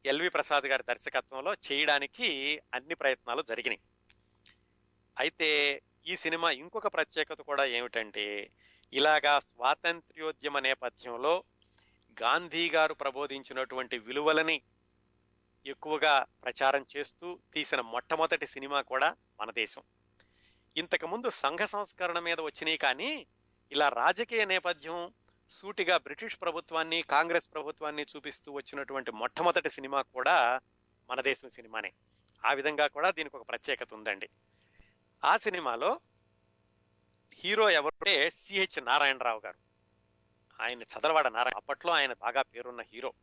ఎల్వి 0.05 0.29
ప్రసాద్ 0.29 0.65
గారి 0.65 0.83
దర్శకత్వంలో 0.89 1.53
చేయడానికి 1.53 2.61
అన్ని 2.73 2.95
ప్రయత్నాలు 2.95 3.41
జరిగినాయి. 3.41 3.81
అయితే 5.19 5.81
ఈ 6.07 6.15
సినిమా 6.15 6.51
ఇంకొక 6.51 6.87
ప్రత్యేకత 6.87 7.41
కూడా 7.41 7.65
ఏమిటంటే 7.65 8.51
ఇలాగా 8.93 9.39
స్వాతంత్ర్యోద్యమ 9.39 10.59
నేపథ్యంలో 10.59 11.43
గాంధీ 12.21 12.69
గారు 12.69 12.93
ప్రబోధించినటువంటి 12.93 13.97
విలువలని 13.97 14.61
ఎక్కువగా 15.65 16.25
ప్రచారం 16.43 16.85
చేస్తూ 16.97 17.39
తీసిన 17.53 17.81
మొట్టమొదటి 17.81 18.47
సినిమా 18.47 18.81
కూడా 18.81 19.15
మన 19.39 19.51
దేశం. 19.51 19.83
ఇంతకుముందు 20.77 21.29
సంఘ 21.29 21.59
సంస్కరణ 21.59 22.19
మీద 22.19 22.41
వచ్చినాయి 22.41 22.77
కానీ 22.77 23.27
ఇలా 23.71 23.89
రాజకీయ 23.89 24.45
నేపథ్యం 24.45 25.13
సూటిగా 25.51 25.97
బ్రిటిష్ 25.97 26.41
ప్రభుత్వాన్ని 26.41 27.01
కాంగ్రెస్ 27.01 27.53
ప్రభుత్వాన్ని 27.53 28.05
చూపిస్తూ 28.15 28.51
వచ్చినటువంటి 28.51 29.11
మొట్టమొదటి 29.11 29.69
సినిమా 29.69 30.01
కూడా 30.01 30.59
మన 31.09 31.21
దేశం 31.21 31.49
సినిమానే. 31.49 31.93
ఆ 32.45 32.53
విధంగా 32.53 32.87
కూడా 32.87 33.11
దీనికి 33.11 33.37
ఒక 33.37 33.49
ప్రత్యేకత 33.49 33.93
ఉందండి. 33.93 34.29
ఆ 35.23 35.37
సినిమాలో 35.37 35.99
హీరో 37.33 37.69
ఎవరంటే 37.69 38.29
సిహెచ్ 38.29 38.85
నారాయణరావు 38.85 39.41
గారు. 39.45 39.57
ఆయన 40.63 40.81
చదలవాడ 40.81 41.27
నారాయణ 41.27 41.55
అప్పట్లో 41.55 41.93
ఆయన 41.93 42.13
బాగా 42.13 42.41
పేరున్న 42.41 42.81
హీరో. 42.81 43.13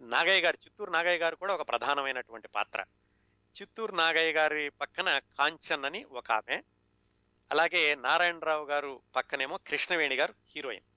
నాగయ్య 0.00 0.40
గారు 0.40 0.58
చిత్తూరు 0.64 0.90
నాగయ్య 0.90 1.18
గారు 1.18 1.36
కూడా 1.36 1.54
ఒక 1.54 1.68
ప్రధానమైనటువంటి 1.68 2.48
పాత్ర. 2.48 2.84
చిత్తూరు 3.62 3.92
నాగయ్య 3.92 4.32
గారి 4.32 4.68
పక్కన 4.68 5.18
కాంచన్ 5.18 5.84
అని 5.84 6.04
ఒక 6.04 6.32
ఆమె. 6.32 6.62
అలాగే 7.50 7.94
నారాయణరావు 7.94 8.66
గారు 8.66 9.00
పక్కనేమో 9.16 9.56
కృష్ణవేణి 9.56 10.14
గారు 10.14 10.34
హీరోయిన్. 10.56 10.95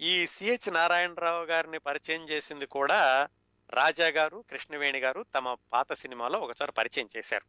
ఈ 0.00 0.26
సిహెచ్ 0.26 0.74
నారాయణరావు 0.74 1.44
గారిని 1.44 1.78
పరిచయం 1.78 2.24
చేసింది 2.24 2.66
కూడా 2.66 3.28
రాజా 3.70 4.08
గారు 4.08 4.44
కృష్ణవేణి 4.50 4.98
గారు 4.98 5.26
తమ 5.34 5.56
పాత 5.72 5.92
సినిమాలో 5.92 6.38
ఒకసారి 6.38 6.72
పరిచయం 6.72 7.08
చేశారు. 7.16 7.44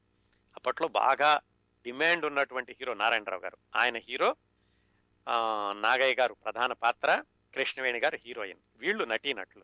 అప్పట్లో 0.56 0.88
బాగా 0.88 1.40
డిమాండ్ 1.84 2.26
ఉన్నటువంటి 2.26 2.76
హీరో 2.80 2.94
నారాయణరావు 2.94 3.42
గారు. 3.42 3.58
ఆయన 3.76 3.98
హీరో 3.98 4.36
నాగయ్య 5.72 6.16
గారు 6.16 6.34
ప్రధాన 6.34 6.74
పాత్ర 6.74 7.24
కృష్ణవేణి 7.54 8.00
గారు 8.00 8.20
హీరోయిన్. 8.26 8.60
వీళ్ళు 8.78 9.04
నటీనటులు. 9.04 9.64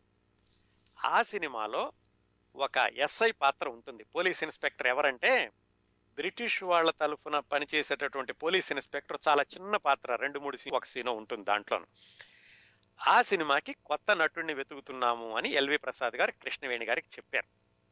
ఆ 1.04 1.22
సినిమాలో 1.22 1.92
ఒక 2.56 2.76
ఎస్ఐ 2.76 3.30
పాత్ర 3.30 3.68
ఉంటుంది. 3.68 4.04
పోలీస్ 4.04 4.42
ఇన్స్పెక్టర్ 4.42 4.86
ఎవరంటే 4.86 5.50
బ్రిటిష్ 6.14 6.62
వాళ్ళ 6.62 6.90
తరఫున 6.90 7.38
పనిచేసేటటువంటి 7.38 8.32
పోలీస్ 8.32 8.72
ఇన్స్పెక్టర్. 8.72 9.18
చాలా 9.28 9.42
చిన్న 9.42 9.76
పాత్ర 9.76 10.14
రెండు 10.14 10.38
మూడు 10.38 10.56
సీ- 10.56 10.74
ఒక 10.74 10.84
సీన్ 10.84 11.08
ఉంటుంది 11.08 11.44
దాంట్లోనూ. 11.44 11.86
ఆ 13.06 13.22
సినిమాకి 13.22 13.76
కొత్త 13.84 14.16
నటుడిని 14.16 14.54
వెతుకుతున్నాము 14.54 15.36
అని 15.36 15.48
ఎల్వి 15.48 15.76
ప్రసాద్ 15.76 16.16
గారు 16.16 16.30
కృష్ణవేణి 16.30 16.86
గారికి 16.86 17.06
చెప్పారు. 17.06 17.46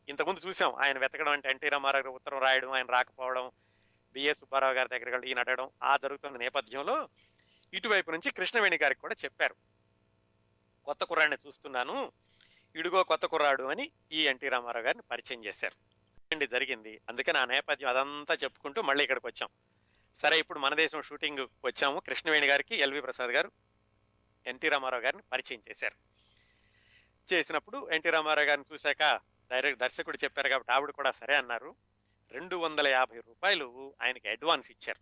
ఇంతకుముందు 0.08 0.40
చూసాం 0.48 0.74
ఆయన 0.74 0.98
వెతకడం 0.98 1.32
అంటే 1.32 1.50
ఎన్టీ 1.50 1.68
రామారావు 1.68 2.02
గారు 2.02 2.14
ఉత్తరం 2.14 2.38
రాయడం 2.38 2.70
ఆయన 2.70 2.86
రాకపోవడం 2.86 3.50
బిఏ 4.12 4.34
సుబ్బారావు 4.34 4.72
గారి 4.72 4.88
దగ్గర 4.88 5.24
ఈయన 5.24 5.38
అడగడం 5.38 5.70
ఆ 5.82 5.96
జరుగుతున్న 5.96 6.36
నేపథ్యంలో 6.36 7.08
ఇటువైపు 7.74 8.10
నుంచి 8.10 8.30
కృష్ణవేణి 8.30 8.78
గారికి 8.82 9.00
కూడా 9.00 9.16
చెప్పారు. 9.24 9.54
కొత్త 10.84 11.04
కుర్రాడిని 11.04 11.36
చూస్తున్నాను 11.46 12.12
ఇడుగో 12.76 13.02
కొత్త 13.02 13.26
కుర్రాడు 13.26 13.62
అని 13.62 13.90
ఈ 14.12 14.26
ఎన్టీ 14.26 14.48
రామారావు 14.48 14.84
గారిని 14.84 15.02
పరిచయం 15.10 15.44
చేశారు. 15.44 15.74
అండి 16.32 16.46
జరిగింది. 16.46 17.00
అందుకని 17.08 17.38
ఆ 17.38 17.44
నేపథ్యం 17.44 17.88
అదంతా 17.88 18.34
చెప్పుకుంటూ 18.34 18.82
మళ్ళీ 18.82 19.04
ఇక్కడికి 19.04 19.26
వచ్చాం. 19.26 19.48
సరే 20.22 20.38
ఇప్పుడు 20.38 20.58
మన 20.58 20.74
దేశం 20.74 21.02
షూటింగ్ 21.02 21.48
వచ్చాము. 21.64 22.00
కృష్ణవేణి 22.00 22.46
గారికి 22.46 22.76
ఎల్వి 22.76 23.00
ప్రసాద్ 23.00 23.30
గారు 23.30 23.52
ఎన్టీ 24.46 24.68
రామారావు 24.68 25.02
గారిని 25.02 25.22
పరిచయం 25.32 25.62
చేశారు. 25.70 26.12
చేసినప్పుడు 27.34 27.90
ఎన్టీ 27.90 28.10
రామారావు 28.10 28.46
గారిని 28.46 28.74
చూశాక 28.74 29.20
డైరెక్ట్ 29.50 29.80
దర్శకుడు 29.80 30.18
చెప్పారు 30.24 30.48
కాబట్టి 30.48 30.72
ఆవిడ 30.72 30.90
కూడా 30.90 31.10
సరే 31.10 31.34
అన్నారు. 31.34 31.74
రెండు 32.32 32.56
వందల 32.56 32.88
యాభై 32.88 33.16
రూపాయలు 33.16 33.94
ఆయనకి 34.02 34.28
అడ్వాన్స్ 34.28 34.70
ఇచ్చారు. 34.70 35.00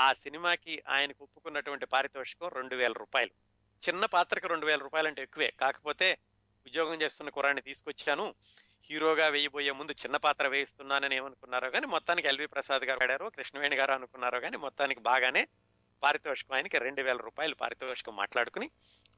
ఆ 0.00 0.12
సినిమాకి 0.12 0.82
ఆయనకు 0.88 1.24
ఒప్పుకున్నటువంటి 1.24 1.86
పారితోషికం 1.86 2.48
రెండు 2.48 2.74
వేల 2.74 2.92
రూపాయలు. 2.92 3.30
చిన్న 3.88 4.06
పాత్రకు 4.06 4.46
రెండు 4.46 4.66
వేల 4.66 4.78
రూపాయలు 4.78 5.08
అంటే 5.08 5.22
ఎక్కువే. 5.22 5.52
కాకపోతే 5.60 6.18
ఉద్యోగం 6.66 7.02
చేస్తున్న 7.02 7.30
కురాన్ని 7.30 7.62
తీసుకొచ్చాను. 7.62 8.34
హీరోగా 8.84 9.28
వేయబోయే 9.28 9.70
ముందు 9.70 9.92
చిన్న 9.92 10.16
పాత్ర 10.16 10.46
వేయిస్తున్నానని 10.46 11.16
ఏమనుకున్నారో 11.16 11.70
కానీ 11.70 11.86
మొత్తానికి 11.86 12.28
ఎల్వి 12.28 12.46
ప్రసాద్ 12.46 12.82
గారు 12.82 13.02
ఆడారు 13.02 13.26
కృష్ణవేణి 13.26 13.76
గారు 13.76 13.92
అనుకున్నారో 13.92 14.40
కానీ 14.40 14.56
మొత్తానికి 14.56 15.00
బాగానే 15.00 15.46
పారితోషికం 16.02 16.56
ఆయనకి 16.56 16.78
రెండు 16.78 17.02
వేల 17.02 17.16
రూపాయలు 17.16 17.54
పారితోషికం 17.54 18.16
మాట్లాడుకుని 18.16 18.70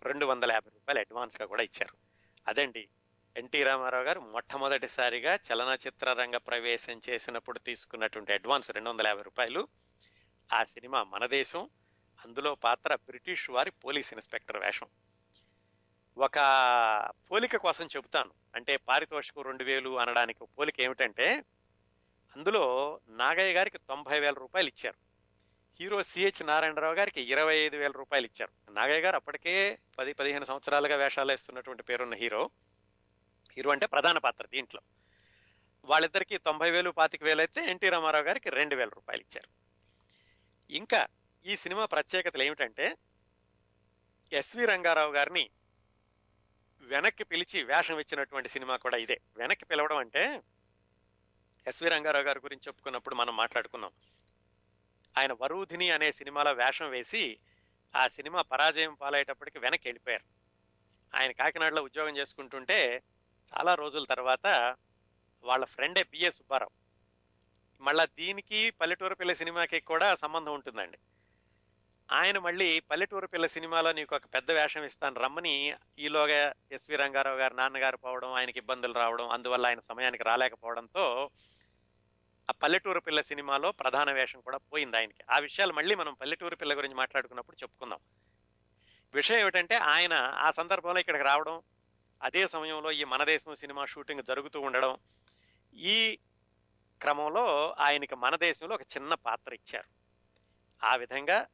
రెండు 0.02 0.26
వందల 0.26 0.52
యాభై 0.52 0.70
రూపాయలు 0.70 0.98
అడ్వాన్స్గా 0.98 1.46
కూడా 1.46 1.62
ఇచ్చారు. 1.62 1.96
అదండి 2.48 2.88
ఎన్టీ 3.36 3.62
రామారావు 3.62 4.04
గారు 4.04 4.20
మొట్టమొదటిసారిగా 4.20 5.34
చలనచిత్ర 5.34 6.12
రంగ 6.12 6.36
ప్రవేశం 6.36 7.00
చేసినప్పుడు 7.10 7.58
తీసుకున్నటువంటి 7.58 8.32
అడ్వాన్స్ 8.32 8.70
రెండు 8.70 8.90
వందల 8.90 9.06
యాభై 9.06 9.22
రూపాయలు. 9.22 9.68
ఆ 10.52 10.64
సినిమా 10.64 11.02
మన 11.02 11.26
దేశం 11.26 11.70
అందులో 12.24 12.54
పాత్ర 12.54 12.94
బ్రిటిష్ 12.94 13.50
వారి 13.50 13.70
పోలీస్ 13.70 14.12
ఇన్స్పెక్టర్ 14.12 14.56
వేషం. 14.56 14.86
ఒక 16.18 16.38
పోలిక 17.30 17.56
కోసం 17.56 17.86
చెబుతాను. 17.86 18.30
అంటే 18.54 18.76
పారితోషికం 18.76 19.42
రెండు 19.42 19.64
వేలు 19.64 19.98
అనడానికి 19.98 20.38
ఒక 20.42 20.48
పోలిక 20.58 20.80
ఏమిటంటే 20.80 21.44
అందులో 22.36 23.00
నాగయ్య 23.08 23.52
గారికి 23.52 23.78
తొంభై 23.78 24.20
వేల 24.20 24.34
రూపాయలు 24.34 24.68
ఇచ్చారు. 24.68 25.13
హీరో 25.80 26.02
సిహెచ్ 26.02 26.46
నారాయణరావు 26.46 26.94
గారికి 26.94 27.20
ఇరవై 27.22 27.56
ఐదు 27.56 27.76
వేల 27.76 27.90
రూపాయలు 27.90 28.24
ఇచ్చారు. 28.24 28.72
నాగయ్య 28.72 29.00
గారు 29.00 29.16
అప్పటికే 29.16 29.78
పది 29.98 30.12
పదిహేను 30.12 30.44
సంవత్సరాలుగా 30.44 30.96
వేషాలు 30.96 31.30
వేస్తున్నటువంటి 31.30 31.82
పేరున్న 31.82 32.14
హీరో. 32.14 32.50
హీరో 33.56 33.70
అంటే 33.70 33.86
ప్రధాన 33.86 34.18
పాత్ర 34.18 34.46
దీంట్లో. 34.46 34.80
వాళ్ళిద్దరికి 35.84 36.38
తొంభై 36.38 36.70
వేలు 36.70 36.90
పాతిక 36.90 37.24
వేలు 37.24 37.40
అయితే 37.40 37.70
ఎన్టీ 37.70 37.88
రామారావు 37.88 38.24
గారికి 38.24 38.50
రెండు 38.50 38.76
వేల 38.76 38.88
రూపాయలు 38.88 39.20
ఇచ్చారు. 39.20 39.48
ఇంకా 40.74 41.06
ఈ 41.46 41.56
సినిమా 41.56 41.84
ప్రత్యేకతలు 41.84 42.42
ఏమిటంటే 42.42 42.96
ఎస్వి 44.32 44.64
రంగారావు 44.66 45.12
గారిని 45.12 45.50
వెనక్కి 46.80 47.24
పిలిచి 47.24 47.62
వేషం 47.62 47.98
ఇచ్చినటువంటి 47.98 48.48
సినిమా 48.48 48.76
కూడా 48.76 48.96
ఇదే. 48.96 49.20
వెనక్కి 49.36 49.64
పిలవడం 49.64 49.96
అంటే 49.96 50.42
ఎస్వి 51.66 51.88
రంగారావు 51.88 52.24
గారి 52.24 52.38
గురించి 52.38 52.62
చెప్పుకున్నప్పుడు 52.66 53.14
మనం 53.14 53.36
మాట్లాడుకున్నాం. 53.36 53.90
ఆయన 55.18 55.32
వరూధిని 55.32 55.90
అనే 55.90 56.12
సినిమాలో 56.12 56.52
వేషం 56.52 56.88
వేసి 56.90 57.38
ఆ 57.94 58.08
సినిమా 58.08 58.40
పరాజయం 58.42 58.94
పాలయ్యేటప్పటికి 58.94 59.58
వెనక్కి 59.58 59.88
వెళ్ళిపోయారు. 59.88 60.24
ఆయన 61.12 61.32
కాకినాడలో 61.32 61.82
ఉద్యోగం 61.82 62.16
చేసుకుంటుంటే 62.16 63.02
చాలా 63.52 63.74
రోజుల 63.74 64.04
తర్వాత 64.04 64.46
వాళ్ళ 65.44 65.64
ఫ్రెండే 65.64 66.02
పిఏ 66.02 66.30
సుబ్బారావు. 66.30 66.72
మళ్ళా 67.80 68.04
దీనికి 68.18 68.70
పల్లెటూరు 68.70 69.14
పిల్ల 69.14 69.32
సినిమాకి 69.32 69.80
కూడా 69.80 70.14
సంబంధం 70.14 70.52
ఉంటుందండి. 70.54 70.98
ఆయన 72.10 72.38
మళ్ళీ 72.38 72.80
పల్లెటూరు 72.80 73.26
పిల్ల 73.26 73.46
సినిమాలో 73.46 73.92
నీకు 73.92 74.16
ఒక 74.16 74.26
పెద్ద 74.26 74.50
వేషం 74.50 74.84
ఇస్తాను 74.84 75.20
రమ్మని 75.20 75.74
ఈలోగా 75.98 76.40
ఎస్వి 76.72 76.96
రంగారావు 76.96 77.38
గారు 77.38 77.54
నాన్నగారు 77.54 77.96
పోవడం 77.96 78.32
ఆయనకి 78.32 78.58
ఇబ్బందులు 78.58 78.92
రావడం 78.92 79.28
అందువల్ల 79.28 79.66
ఆయన 79.66 79.80
సమయానికి 79.80 80.24
రాలేకపోవడంతో 80.24 81.30
ఆ 82.50 82.52
పల్లెటూరు 82.52 83.00
పిల్ల 83.00 83.20
సినిమాలో 83.20 83.72
ప్రధాన 83.72 84.12
వేషం 84.12 84.40
కూడా 84.40 84.56
పోయింది 84.56 84.96
ఆయనకి. 84.96 85.24
ఆ 85.30 85.38
విషయాలు 85.38 85.72
మళ్ళీ 85.72 85.94
మనం 85.94 86.14
పల్లెటూరు 86.14 86.56
పిల్ల 86.56 86.76
గురించి 86.76 86.94
మాట్లాడుకున్నప్పుడు 86.94 87.56
చెప్పుకుందాం. 87.62 87.98
విషయం 89.14 89.38
ఏమిటంటే 89.38 89.74
ఆయన 89.76 90.14
ఆ 90.14 90.50
సందర్భంలో 90.50 91.00
ఇక్కడికి 91.00 91.24
రావడం 91.24 91.62
అదే 92.22 92.46
సమయంలో 92.46 92.90
ఈ 92.90 93.04
మన 93.04 93.24
దేశం 93.24 93.54
సినిమా 93.54 93.84
షూటింగ్ 93.84 94.22
జరుగుతూ 94.22 94.60
ఉండడం 94.60 94.98
ఈ 95.74 96.18
క్రమంలో 97.00 97.76
ఆయనకి 97.78 98.14
మన 98.14 98.36
దేశంలో 98.36 98.74
ఒక 98.74 98.82
చిన్న 98.82 99.14
పాత్ర 99.14 99.54
ఇచ్చారు. 99.54 99.88
ఆ 100.86 100.96
విధంగా 100.96 101.46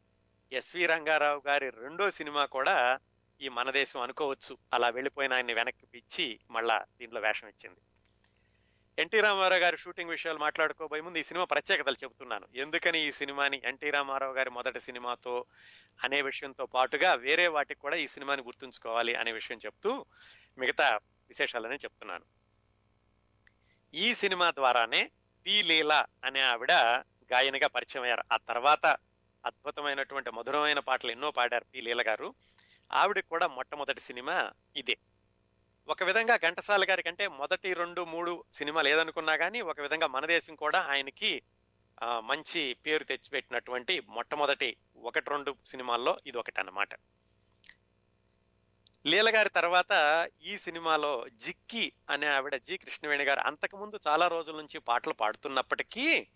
ఎస్వి 0.53 0.87
రంగారావు 0.87 1.43
గారి 1.47 1.71
రెండో 1.71 2.11
సినిమా 2.11 2.45
కూడా 2.45 2.99
ఈ 3.41 3.49
మన 3.49 3.71
దేశం 3.71 4.01
అనుకోవచ్చు. 4.01 4.59
అలా 4.73 4.89
వెళ్ళిపోయిన 4.89 5.33
ఆయన్ని 5.33 5.55
వెనక్కి 5.55 5.87
పిచ్చి 5.87 6.41
మళ్ళా 6.51 6.85
దీంట్లో 6.99 7.21
వేషం 7.21 7.49
ఇచ్చింది. 7.49 7.81
ఎన్టీ 8.99 9.21
రామారావు 9.21 9.61
గారి 9.61 9.77
షూటింగ్ 9.77 10.11
విషయాలు 10.11 10.39
మాట్లాడుకోబోయే 10.39 11.03
ముందు 11.03 11.19
ఈ 11.19 11.23
సినిమా 11.23 11.45
ప్రత్యేకతలు 11.45 11.95
చెబుతున్నాను. 11.95 12.49
ఎందుకని 12.55 13.01
ఈ 13.01 13.13
సినిమాని 13.13 13.63
ఎన్టీ 13.65 13.91
రామారావు 13.91 14.33
గారి 14.33 14.51
మొదటి 14.51 14.81
సినిమాతో 14.81 15.45
అనే 16.05 16.23
విషయంతో 16.23 16.67
పాటుగా 16.67 17.15
వేరే 17.15 17.49
వాటికి 17.49 17.81
కూడా 17.81 17.97
ఈ 17.97 18.09
సినిమాని 18.09 18.43
గుర్తుంచుకోవాలి 18.43 19.15
అనే 19.15 19.33
విషయం 19.33 19.59
చెప్తూ 19.59 20.07
మిగతా 20.59 20.97
విశేషాలని 21.29 21.75
చెప్తున్నాను. 21.75 22.25
ఈ 23.95 24.15
సినిమా 24.15 24.51
ద్వారానే 24.51 25.11
పి 25.47 25.63
లీల 25.63 26.05
అనే 26.25 26.41
ఆవిడ 26.41 26.73
గాయనిగా 27.33 27.67
పరిచయం 27.67 28.03
అయ్యారు. 28.03 28.25
ఆ 28.33 28.37
తర్వాత 28.37 28.87
అద్భుతమైనటువంటి 29.47 30.31
మధురమైన 30.31 30.79
పాటలు 30.79 31.11
ఎన్నో 31.11 31.31
పాడారు 31.31 31.65
పి 31.65 31.81
లీల 31.81 32.03
గారు. 32.07 32.35
ఆవిడకి 32.93 33.29
కూడా 33.29 33.47
మొట్టమొదటి 33.47 34.01
సినిమా 34.01 34.51
ఇదే. 34.77 34.97
ఒక 35.91 36.03
విధంగా 36.03 36.37
ఘంటసాల 36.37 36.85
గారి 36.85 37.03
కంటే 37.03 37.29
మొదటి 37.29 37.75
రెండు 37.75 38.05
మూడు 38.05 38.45
సినిమాలు 38.53 38.89
ఏదనుకున్నా 38.89 39.37
కానీ 39.37 39.61
ఒక 39.61 39.81
విధంగా 39.81 40.07
మన 40.07 40.27
దేశం 40.27 40.55
కూడా 40.55 40.81
ఆయనకి 40.81 41.43
మంచి 42.03 42.75
పేరు 42.75 43.05
తెచ్చిపెట్టినటువంటి 43.05 44.01
మొట్టమొదటి 44.09 44.77
ఒకటి 44.97 45.31
రెండు 45.31 45.57
సినిమాల్లో 45.67 46.19
ఇది 46.27 46.39
ఒకటి 46.39 46.61
అన్నమాట. 46.61 46.95
లీల 49.07 49.29
గారి 49.37 49.49
తర్వాత 49.49 49.93
ఈ 50.43 50.57
సినిమాలో 50.59 51.27
జిక్కి 51.33 51.93
అనే 52.11 52.27
ఆవిడ 52.27 52.57
జి 52.57 52.79
కృష్ణవేణి 52.79 53.25
గారు 53.25 53.41
అంతకుముందు 53.41 54.01
చాలా 54.07 54.29
రోజుల 54.29 54.57
నుంచి 54.57 54.79
పాటలు 54.79 55.13
పాడుతున్నప్పటికీ 55.13 56.27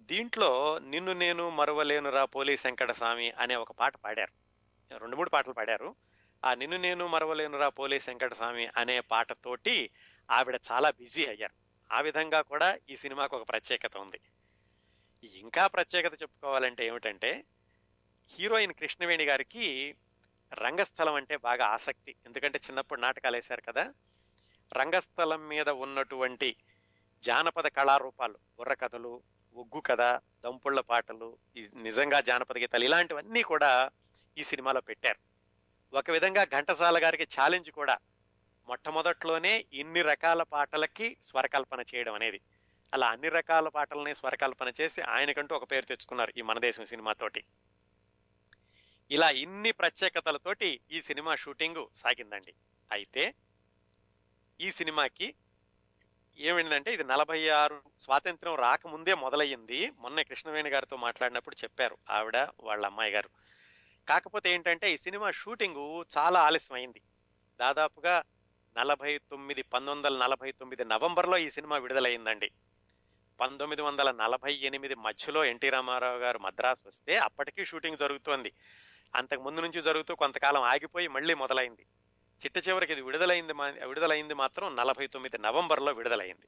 దీంట్లో 0.00 0.78
నిన్ను 0.78 1.12
నేను 1.12 1.50
మరువలేనురా 1.50 2.24
పోలీ 2.24 2.54
వెంకటస్వామి 2.54 3.30
అనే 3.30 3.54
ఒక 3.54 3.72
పాట 3.72 3.96
పాడారు. 3.96 4.32
రెండు 4.98 5.16
మూడు 5.16 5.30
పాటలు 5.30 5.52
పాడారు. 5.52 5.96
ఆ 6.44 6.54
నిన్ను 6.54 6.76
నేను 6.76 7.06
మరవలేనురా 7.06 7.68
పోలే 7.68 7.96
వెంకటస్వామి 7.96 8.68
అనే 8.76 9.00
పాటతోటి 9.00 9.90
ఆవిడ 10.30 10.60
చాలా 10.72 10.90
బిజీ 10.90 11.26
అయ్యారు. 11.26 11.54
ఆ 11.94 12.00
విధంగా 12.00 12.40
కూడా 12.40 12.78
ఈ 12.90 12.96
సినిమాకు 12.96 13.36
ఒక 13.36 13.48
ప్రత్యేకత 13.48 13.96
ఉంది. 13.96 14.20
ఇంకా 15.24 15.66
ప్రత్యేకత 15.66 16.22
చెప్పుకోవాలంటే 16.22 16.86
ఏమిటంటే 16.86 17.44
హీరోయిన్ 18.30 18.72
కృష్ణవేణి 18.72 19.24
గారికి 19.24 19.94
రంగస్థలం 20.52 21.14
అంటే 21.14 21.36
బాగా 21.36 21.66
ఆసక్తి. 21.66 22.14
ఎందుకంటే 22.26 22.58
చిన్నప్పుడు 22.58 23.00
నాటకాలు 23.00 23.36
వేశారు 23.36 23.60
కదా. 23.60 23.94
రంగస్థలం 24.72 25.48
మీద 25.48 25.68
ఉన్నటువంటి 25.68 26.56
జానపద 27.24 27.66
కళారూపాలు 27.66 28.38
బుర్రకథలు 28.58 29.22
ఒగ్గు 29.56 29.80
కథ 29.80 30.00
దంపుళ్ళ 30.44 30.80
పాటలు 30.80 31.38
నిజంగా 31.74 32.20
జానపద 32.20 32.58
గీతాలు 32.58 32.84
ఇలాంటివన్నీ 32.84 33.42
కూడా 33.42 33.90
ఈ 34.38 34.44
సినిమాలో 34.44 34.80
పెట్టారు. 34.80 35.33
ఒక 35.92 36.10
విధంగా 36.10 36.44
ఘంటసాల 36.44 37.04
గారికి 37.04 37.22
ఛాలెంజ్ 37.22 37.70
కూడా. 37.70 37.98
మొట్టమొదట్లోనే 38.68 39.64
ఇన్ని 39.72 40.02
రకాల 40.02 40.42
పాటలకి 40.42 41.16
స్వరకల్పన 41.22 41.84
చేయడం 41.94 42.14
అనేది. 42.14 42.40
అలా 42.94 43.08
అన్ని 43.08 43.28
రకాల 43.28 43.68
పాటలని 43.68 44.14
స్వరకల్పన 44.14 44.72
చేసి 44.80 45.02
ఆయనకంటూ 45.02 45.56
ఒక 45.56 45.70
పేరు 45.70 45.84
తెచ్చుకున్నారు 45.84 46.32
ఈ 46.36 46.42
మన 46.42 46.58
దేశం 46.58 46.84
సినిమాతోటి 46.84 47.44
ఇలా 49.10 49.30
ఇన్ని 49.30 49.72
ప్రత్యేకతలతోటి 49.72 50.80
ఈ 50.90 51.00
సినిమా 51.00 51.34
షూటింగ్ 51.34 51.86
సాగిందండి. 51.94 52.54
అయితే 52.92 53.34
ఈ 54.60 54.70
సినిమాకి 54.70 55.34
ఏమైందంటే 56.38 56.94
ఇది 56.94 57.04
నలభై 57.04 57.48
ఆరు 57.48 57.82
స్వాతంత్ర్యం 58.00 58.54
రాకముందే 58.54 59.14
మొదలయ్యింది. 59.14 59.90
మొన్న 59.90 60.22
కృష్ణవేణి 60.22 60.70
గారితో 60.70 60.96
మాట్లాడినప్పుడు 60.96 61.56
చెప్పారు. 61.64 61.98
ఆవిడ 62.10 62.36
వాళ్ళ 62.60 62.86
అమ్మాయి 62.86 63.12
గారు. 63.12 63.30
కాకపోతే 64.08 64.50
ఏంటంటే 64.50 64.92
ఈ 64.92 64.96
సినిమా 64.96 65.30
షూటింగ్ 65.30 66.04
చాలా 66.18 66.40
ఆలస్యం 66.40 66.76
అయింది 66.76 67.00
దాదాపుగా 67.60 68.22
నలభై 68.76 69.18
తొమ్మిది 69.18 69.62
పంతొమ్మిది 69.62 70.08
వందల 70.08 70.24
నలభై 70.24 70.52
తొమ్మిది 70.52 70.84
నవంబర్లో 70.84 71.38
ఈ 71.38 71.50
సినిమా 71.50 71.76
విడుదలైందండి 71.76 72.50
పంతొమ్మిది 73.40 73.82
వందల 73.82 74.10
నలభై 74.10 74.54
ఎనిమిది 74.54 74.94
మధ్యలో 74.94 75.44
ఎన్టీ 75.44 75.70
రామారావు 75.70 76.18
గారు 76.18 76.38
మద్రాసు 76.38 76.88
వస్తే 76.88 77.16
అప్పటికీ 77.16 77.64
షూటింగ్ 77.64 77.96
జరుగుతోంది. 77.96 78.52
అంతకు 79.14 79.42
ముందు 79.42 79.60
నుంచి 79.60 79.82
జరుగుతూ 79.82 80.14
కొంతకాలం 80.14 80.62
ఆగిపోయి 80.62 81.08
మళ్ళీ 81.08 81.34
మొదలైంది. 81.34 81.86
చిట్ట 82.44 82.68
చివరికి 82.68 82.92
ఇది 82.92 83.02
విడుదలైంది 83.02 83.52
మా- 83.52 83.86
విడుదలైంది 83.86 84.34
మాత్రం 84.34 84.76
నలభై 84.76 85.06
తొమ్మిది 85.06 85.38
నవంబర్లో 85.38 85.92
విడుదలైంది 85.92 86.46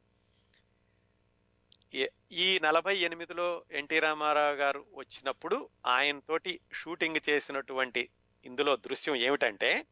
ఈ- 2.32 2.60
నలభై 2.62 2.96
ఎనిమిదిలో 2.96 3.64
ఎన్టీ 3.70 3.98
రామారావు 3.98 4.54
గారు 4.54 4.86
వచ్చినప్పుడు 4.94 5.68
ఆయనతోటి 5.86 6.60
షూటింగ్ 6.72 7.16
చేసినటువంటి 7.28 8.08
ఇందులో 8.46 8.76
దృశ్యం 8.76 9.16
ఏమిటంటే 9.16 9.86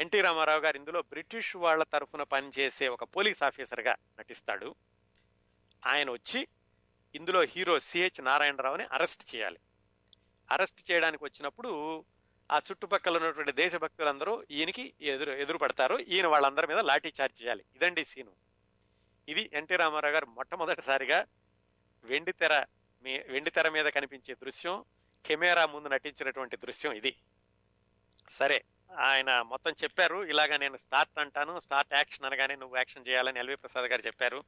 ఎన్టీ 0.00 0.20
రామారావు 0.20 0.60
గారు 0.60 0.76
ఇందులో 0.76 1.02
బ్రిటిష్ 1.02 1.56
వాళ్ళ 1.56 1.82
తరఫున 1.82 2.22
పనిచేసే 2.22 2.88
ఒక 2.88 3.04
పోలీస్ 3.04 3.42
ఆఫీసర్గా 3.42 3.96
నటిస్తాడు. 4.18 4.74
ఆయన 5.86 6.10
వచ్చి 6.10 6.48
ఇందులో 7.14 7.40
హీరో 7.40 7.78
సిహెచ్ 7.78 8.24
నారాయణరావుని 8.24 8.84
అరెస్ట్ 8.84 9.36
చేయాలి. 9.36 9.58
అరెస్ట్ 10.50 10.90
చేయడానికి 10.90 11.24
వచ్చినప్పుడు 11.24 12.04
ఆ 12.52 12.58
చుట్టుపక్కల 12.58 13.16
ఉన్నటువంటి 13.16 13.52
దేశభక్తులందరూ 13.52 14.44
ఈయనకి 14.50 14.94
ఎదురు 15.00 15.30
ఎదురు 15.30 15.58
పడతారు 15.58 15.96
ఈయన 15.96 16.26
వాళ్ళందరి 16.26 16.66
మీద 16.66 16.78
లాఠీ 16.78 17.12
చార్జ్ 17.20 17.42
చేయాలి. 17.42 17.64
ఇదండి 17.76 18.04
సీను. 18.04 18.47
ఇది 19.28 19.50
ఎన్టీ 19.52 19.76
రామారావు 19.76 20.12
గారు 20.14 20.26
మొట్టమొదటిసారిగా 20.26 21.26
వెండి 22.04 22.32
తెర 22.32 22.64
మీ 23.02 23.18
వెండి 23.18 23.50
తెర 23.50 23.68
మీద 23.68 23.86
కనిపించే 23.86 24.34
దృశ్యం 24.34 24.84
కెమెరా 25.26 25.66
ముందు 25.66 25.88
నటించినటువంటి 25.88 26.56
దృశ్యం 26.56 26.92
ఇది. 26.92 27.16
సరే 28.30 28.64
ఆయన 28.98 29.42
మొత్తం 29.42 29.72
చెప్పారు 29.82 30.24
ఇలాగా 30.24 30.56
నేను 30.56 30.76
స్టార్ట్ 30.76 31.20
అంటాను 31.20 31.60
స్టార్ట్ 31.60 31.94
యాక్షన్ 31.94 32.26
అనగానే 32.26 32.56
నువ్వు 32.56 32.76
యాక్షన్ 32.76 33.08
చేయాలని 33.08 33.38
ఎల్వి 33.38 33.56
ప్రసాద్ 33.56 33.86
గారు 33.86 34.02
చెప్పారు. 34.06 34.44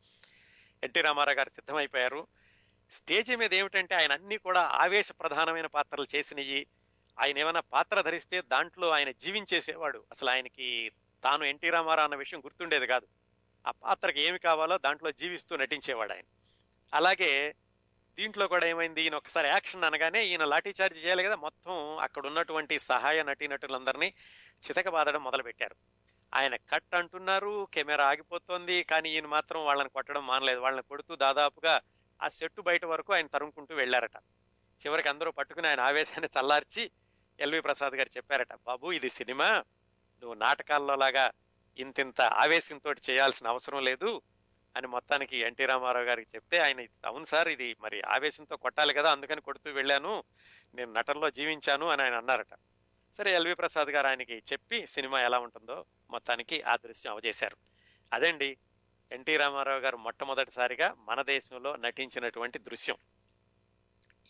ఎన్టీ 0.84 1.00
రామారావు 1.00 1.36
గారు 1.36 1.48
సిద్ధమైపోయారు. 1.48 2.26
స్టేజ్ 2.90 3.36
మీద 3.36 3.54
ఏమిటంటే 3.54 3.94
ఆయన 3.94 4.12
అన్ని 4.12 4.36
కూడా 4.38 4.60
ఆవేశ 4.60 5.12
ప్రధానమైన 5.12 5.66
పాత్రలు 5.66 6.06
చేసినవి. 6.16 6.66
ఆయన 7.20 7.38
ఏమైనా 7.38 7.60
పాత్ర 7.60 8.00
ధరిస్తే 8.00 8.40
దాంట్లో 8.40 8.90
ఆయన 8.90 9.10
జీవించేసేవాడు. 9.10 10.04
అసలు 10.10 10.30
ఆయనకి 10.30 10.90
తాను 11.24 11.44
ఎన్టీ 11.44 11.70
రామారావు 11.70 12.04
అన్న 12.04 12.14
విషయం 12.14 12.40
గుర్తుండేది 12.40 12.86
కాదు. 12.86 13.06
ఆ 13.66 13.70
పాత్రకి 13.70 14.20
ఏమి 14.20 14.38
కావాలో 14.38 14.78
దాంట్లో 14.78 15.10
జీవిస్తూ 15.10 15.56
నటించేవాడు 15.56 16.12
ఆయన. 16.12 16.24
అలాగే 16.94 17.54
దీంట్లో 18.16 18.48
కూడా 18.48 18.66
ఏమైంది? 18.66 19.02
ఈయన 19.02 19.14
ఒకసారి 19.14 19.48
యాక్షన్ 19.48 19.84
అనగానే 19.84 20.24
ఈయన 20.24 20.44
లాఠీ 20.44 20.74
చార్జ్ 20.80 21.04
చేయాలి 21.04 21.24
కదా 21.24 21.36
మొత్తం 21.36 21.98
అక్కడ 21.98 22.26
ఉన్నటువంటి 22.26 22.78
సహాయ 22.78 23.22
నటీనటులందరినీ 23.22 24.14
చితకబాదడం 24.68 25.24
మొదలుపెట్టారు. 25.24 25.76
ఆయన 26.34 26.56
కట్ 26.56 26.94
అంటున్నారు 26.94 27.68
కెమెరా 27.74 28.08
ఆగిపోతోంది 28.08 28.82
కానీ 28.82 29.10
ఈయన 29.10 29.26
మాత్రం 29.26 29.64
వాళ్ళని 29.64 29.88
కొట్టడం 29.88 30.26
మానలేదు. 30.26 30.60
వాళ్ళని 30.60 30.82
కొడుతూ 30.82 31.16
దాదాపుగా 31.16 31.80
ఆ 32.22 32.28
సెట్టు 32.28 32.62
బయట 32.62 32.84
వరకు 32.84 33.12
ఆయన 33.12 33.26
తరుముకుంటూ 33.26 33.74
వెళ్ళారట. 33.74 34.16
చివరికి 34.86 35.08
అందరూ 35.08 35.30
పట్టుకుని 35.30 35.68
ఆయన 35.68 35.80
ఆవేశాన్ని 35.80 36.28
చల్లార్చి 36.40 36.90
ఎల్వి 37.40 37.60
ప్రసాద్ 37.60 37.94
గారు 37.94 38.10
చెప్పారట 38.16 38.52
బాబు 38.54 38.92
ఇది 38.92 39.08
సినిమా. 39.08 39.50
నువ్వు 40.22 40.34
నాటకాల్లో 40.34 40.96
లాగా 40.96 41.32
ఇంతింత 41.78 42.20
ఆవేశంతో 42.20 42.92
చేయాల్సిన 42.92 43.48
అవసరం 43.48 43.84
లేదు 43.84 44.22
అని 44.76 44.86
మొత్తానికి 44.86 45.36
ఎన్టీ 45.36 45.66
రామారావు 45.66 46.04
గారికి 46.04 46.30
చెప్తే 46.34 46.58
ఆయన 46.58 46.86
అవును 47.04 47.24
సార్ 47.24 47.48
ఇది 47.48 47.76
మరి 47.80 48.02
ఆవేశంతో 48.02 48.56
కొట్టాలి 48.56 48.94
కదా 48.94 49.12
అందుకని 49.12 49.40
కొడుతూ 49.40 49.70
వెళ్ళాను 49.70 50.24
నేను 50.74 50.92
నటనలో 50.92 51.30
జీవించాను 51.30 51.86
అని 51.86 52.02
ఆయన 52.02 52.14
అన్నారట. 52.14 52.54
సరే 53.18 53.34
ఎల్వి 53.34 53.54
ప్రసాద్ 53.54 53.88
గారు 53.88 54.06
ఆయనకి 54.06 54.38
చెప్పి 54.38 54.86
సినిమా 54.86 55.22
ఎలా 55.22 55.38
ఉంటుందో 55.38 55.84
మొత్తానికి 56.10 56.62
ఆ 56.62 56.76
దృశ్యం 56.76 57.12
అవజేశారు. 57.12 57.56
అదండి 58.12 58.58
ఎన్టీ 59.12 59.36
రామారావు 59.36 59.80
గారు 59.80 59.96
మొట్టమొదటిసారిగా 59.96 60.96
మన 60.98 61.22
దేశంలో 61.22 61.76
నటించినటువంటి 61.76 62.58
దృశ్యం. 62.58 62.96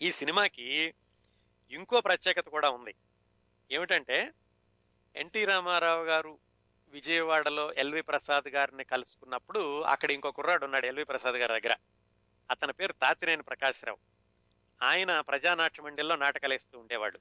ఈ 0.02 0.12
సినిమాకి 0.12 0.94
ఇంకో 1.70 2.00
ప్రత్యేకత 2.00 2.48
కూడా 2.48 2.70
ఉంది. 2.70 2.94
ఏమిటంటే 3.72 4.30
ఎన్టీ 5.16 5.44
రామారావు 5.44 6.04
గారు 6.04 6.38
విజయవాడలో 6.90 7.72
ఎల్వి 7.72 8.02
ప్రసాద్ 8.02 8.48
గారిని 8.48 8.84
కలుసుకున్నప్పుడు 8.84 9.80
అక్కడ 9.80 10.10
ఇంకో 10.10 10.30
కుర్రాడు 10.30 10.64
ఉన్నాడు 10.64 10.86
ఎల్వి 10.86 11.04
ప్రసాద్ 11.04 11.36
గారి 11.36 11.60
దగ్గర. 11.60 11.76
అతని 12.50 12.72
పేరు 12.72 12.92
తాతినేని 12.92 13.42
ప్రకాశ్రావు. 13.42 13.98
ఆయన 14.82 15.20
ప్రజానాట్య 15.20 15.82
మండలిలో 15.82 16.16
నాటకాలు 16.16 16.54
వేస్తూ 16.54 16.78
ఉండేవాడు. 16.78 17.18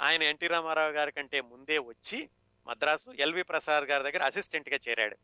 ఆయన 0.00 0.22
ఎన్టీ 0.22 0.46
రామారావు 0.46 0.92
గారి 0.92 1.12
కంటే 1.12 1.40
ముందే 1.40 1.78
వచ్చి 1.78 2.30
మద్రాసు 2.66 3.10
ఎల్వి 3.10 3.42
ప్రసాద్ 3.42 3.84
గారి 3.84 4.04
దగ్గర 4.04 4.24
అసిస్టెంట్గా 4.24 4.78
చేరాడు. 4.88 5.16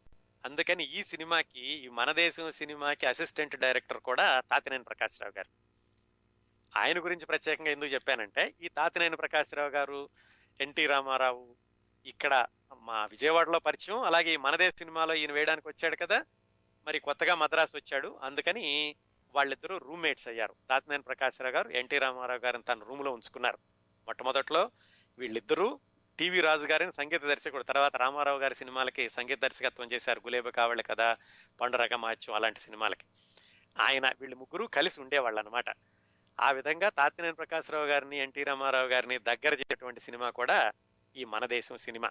అందుకని 0.45 0.85
ఈ 0.85 1.05
సినిమాకి 1.05 1.61
ఈ 1.61 1.89
మన 1.89 2.13
దేశం 2.13 2.51
సినిమాకి 2.51 3.07
అసిస్టెంట్ 3.07 3.57
డైరెక్టర్ 3.57 3.99
కూడా 3.99 4.41
తాతినేని 4.41 4.85
ప్రకాశ్రావు 4.85 5.39
గారు. 5.39 5.73
ఆయన 6.79 6.99
గురించి 6.99 7.27
ప్రత్యేకంగా 7.27 7.71
ఎందుకు 7.71 7.91
చెప్పానంటే 7.91 8.55
ఈ 8.61 8.69
తాతినేని 8.69 9.17
ప్రకాశ్రావు 9.17 9.71
గారు 9.71 10.09
ఎన్టీ 10.61 10.87
రామారావు 10.87 11.62
ఇక్కడ 12.07 12.47
మా 12.81 13.07
విజయవాడలో 13.07 13.59
పరిచయం. 13.59 14.03
అలాగే 14.03 14.37
మన 14.37 14.57
దేశ 14.57 14.75
సినిమాలో 14.79 15.15
ఈయన 15.15 15.33
వేయడానికి 15.33 15.69
వచ్చాడు 15.69 15.97
కదా. 15.97 16.25
మరి 16.87 17.01
కొత్తగా 17.01 17.35
మద్రాసు 17.35 17.77
వచ్చాడు. 17.77 18.19
అందుకని 18.23 18.97
వాళ్ళిద్దరూ 19.35 19.79
రూమ్మేట్స్ 19.79 20.29
అయ్యారు. 20.29 20.55
తాతినేని 20.71 21.03
ప్రకాశ్రావు 21.03 21.55
గారు 21.55 21.69
ఎన్టీ 21.69 21.99
రామారావు 21.99 22.39
గారిని 22.39 22.63
తన 22.63 22.81
రూమ్లో 22.89 23.13
ఉంచుకున్నారు. 23.13 23.59
మొట్టమొదట్లో 24.07 24.71
వీళ్ళిద్దరూ 25.19 25.81
టీవీ 26.19 26.41
రాజు 26.41 26.67
గారిని 26.67 26.93
సంగీత 26.93 27.25
దర్శకుడు 27.25 27.63
తర్వాత 27.63 27.97
రామారావు 27.97 28.39
గారి 28.39 28.55
సినిమాలకి 28.55 29.09
సంగీత 29.09 29.43
దర్శకత్వం 29.43 29.93
చేశారు. 29.93 30.21
గులేబ 30.21 30.49
కావళ్ళ 30.49 30.83
కదా 30.83 31.17
పండురగ 31.61 31.97
మాచ్యం 31.97 32.35
అలాంటి 32.35 32.61
సినిమాలకి. 32.61 33.05
ఆయన 33.81 34.13
వీళ్ళు 34.21 34.37
ముగ్గురు 34.37 34.65
కలిసి 34.67 35.01
ఉండేవాళ్ళు 35.01 35.41
అనమాట 35.41 35.65
ఆ 36.41 36.51
విధంగా 36.51 36.89
తాతినేని 36.89 37.35
ప్రకాశ్రావు 37.35 37.87
గారిని 37.87 38.19
ఎన్టీ 38.19 38.45
రామారావు 38.45 38.87
గారిని 38.87 39.19
దగ్గర 39.19 39.53
చేసేటువంటి 39.55 40.01
సినిమా 40.01 40.31
కూడా 40.31 40.73
ఈ 41.17 41.25
మనదేశం 41.25 41.77
సినిమా. 41.77 42.11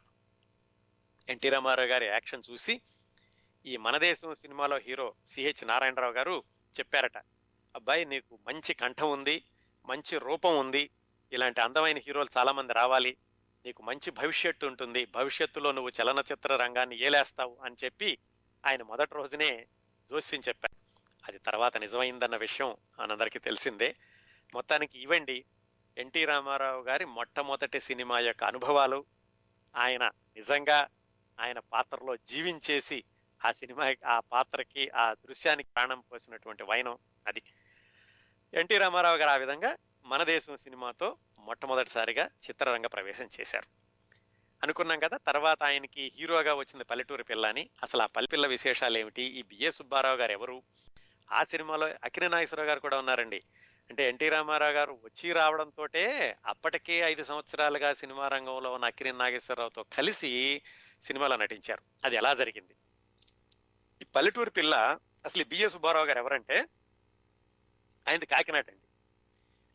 ఎన్టీ 1.29 1.49
రామారావు 1.49 1.87
గారి 1.87 2.05
యాక్షన్ 2.05 2.43
చూసి 2.51 2.81
ఈ 3.65 3.77
మనదేశం 3.77 4.35
సినిమాలో 4.35 4.77
హీరో 4.77 5.13
సిహెచ్ 5.25 5.67
నారాయణరావు 5.67 6.13
గారు 6.13 6.43
చెప్పారట 6.79 7.17
అబ్బాయి 7.75 8.05
నీకు 8.05 8.39
మంచి 8.47 8.73
కంఠం 8.73 9.11
ఉంది 9.11 9.43
మంచి 9.85 10.17
రూపం 10.17 10.57
ఉంది 10.57 10.89
ఇలాంటి 11.33 11.61
అందమైన 11.61 11.97
హీరోలు 11.97 12.29
చాలామంది 12.37 12.73
రావాలి 12.73 13.17
నీకు 13.65 13.83
మంచి 13.83 14.11
భవిష్యత్తు 14.11 14.65
ఉంటుంది 14.65 15.05
భవిష్యత్తులో 15.05 15.71
నువ్వు 15.71 15.91
చలనచిత్ర 16.01 16.55
రంగాన్ని 16.55 16.99
ఏలేస్తావు 16.99 17.57
అని 17.63 17.75
చెప్పి 17.83 18.17
ఆయన 18.65 18.83
మొదటి 18.83 19.15
రోజునే 19.15 19.67
జోస్యం 20.11 20.41
చెప్పారు. 20.47 20.81
అది 21.27 21.39
తర్వాత 21.39 21.77
నిజమైందన్న 21.77 22.37
విషయం 22.37 22.77
మనందరికీ 22.99 23.39
తెలిసిందే. 23.39 23.95
మొత్తానికి 24.53 24.99
ఇవ్వండి. 24.99 25.45
ఎన్టీ 25.97 26.25
రామారావు 26.25 26.81
గారి 26.81 27.05
మొట్టమొదటి 27.05 27.79
సినిమా 27.79 28.19
యొక్క 28.19 28.43
అనుభవాలు 28.43 29.05
ఆయన 29.75 30.07
నిజంగా 30.07 30.87
ఆయన 31.39 31.59
పాత్రలో 31.59 32.17
జీవించేసి 32.17 33.03
ఆ 33.45 33.51
సినిమా 33.51 33.95
ఆ 34.05 34.19
పాత్రకి 34.19 34.89
ఆ 34.89 35.13
దృశ్యానికి 35.13 35.69
ప్రాణం 35.75 35.99
పోసినటువంటి 35.99 36.63
వైనం 36.63 36.97
అది. 37.27 37.41
ఎన్టీ 38.53 38.77
రామారావు 38.77 39.17
గారు 39.17 39.29
ఆ 39.29 39.35
విధంగా 39.35 39.77
మన 40.05 40.23
దేశం 40.23 40.57
సినిమాతో 40.57 41.17
మొట్టమొదటిసారిగా 41.39 42.25
చిత్రరంగ 42.25 42.87
ప్రవేశం 42.87 43.29
చేశారు. 43.41 43.67
అనుకున్నాం 44.63 44.99
కదా 44.99 45.17
తర్వాత 45.17 45.63
ఆయనకి 45.63 46.11
హీరోగా 46.15 46.53
వచ్చింది 46.53 46.83
పల్లెటూరి 46.83 47.23
పిల్ల 47.23 47.47
అని 47.47 47.69
అసలు 47.83 48.01
ఆ 48.01 48.05
పల్లెపిల్ల 48.05 48.47
విశేషాలు 48.47 48.97
ఏమిటి 48.97 49.21
ఈ 49.21 49.41
బిఏ 49.41 49.71
సుబ్బారావు 49.71 50.17
గారు 50.17 50.31
ఎవరు? 50.31 50.63
ఆ 51.31 51.43
సినిమాలో 51.43 51.87
అఖిల 51.87 52.27
నాగేశ్వరరావు 52.27 52.67
గారు 52.67 52.79
కూడా 52.79 52.97
ఉన్నారండి. 52.99 53.43
అంటే 53.91 54.09
ఎన్టీ 54.09 54.29
రామారావు 54.29 54.71
గారు 54.71 54.99
వచ్చి 55.03 55.31
రావడంతో 55.31 55.87
అప్పటికే 56.45 56.93
ఐదు 56.93 57.23
సంవత్సరాలుగా 57.23 57.93
సినిమా 57.93 58.27
రంగంలో 58.27 58.73
ఉన్న 58.73 58.85
అక్కిరి 58.85 59.11
నాగేశ్వరరావుతో 59.11 59.83
కలిసి 59.83 60.61
సినిమాలో 61.01 61.35
నటించారు. 61.35 61.81
అది 62.05 62.15
ఎలా 62.15 62.33
జరిగింది? 62.33 62.75
ఈ 64.01 64.05
పల్లెటూరు 64.15 64.49
పిల్ల 64.49 64.97
అసలు 65.25 65.43
బిఏ 65.43 65.67
సుబ్బారావు 65.67 66.05
గారు 66.05 66.19
ఎవరంటే 66.19 66.65
ఆయనది 68.07 68.25
కాకినాడ 68.25 68.65
అండి. 68.67 68.87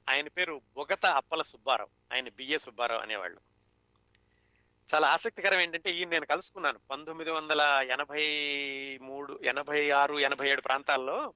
ఆయన 0.09 0.29
పేరు 0.29 0.61
బొగత 0.77 1.07
అప్పల 1.07 1.43
సుబ్బారావు. 1.43 2.15
ఆయన 2.15 2.29
బిఏ 2.29 2.59
సుబ్బారావు 2.59 3.01
అనేవాళ్ళు. 3.01 3.41
చాలా 4.95 5.09
ఆసక్తికరం 5.09 5.61
ఏంటంటే 5.61 5.91
ఈయన 5.91 6.09
నేను 6.09 6.27
కలుసుకున్నాను. 6.27 6.79
పంతొమ్మిది 6.91 7.31
వందల 7.31 7.87
ఎనభై 7.91 8.27
మూడు 9.03 9.41
ఎనభై 9.43 9.91
ఆరు 9.91 10.19
ఎనభై 10.19 10.51
ఏడు 10.51 10.61
ప్రాంతాల్లో 10.61 11.35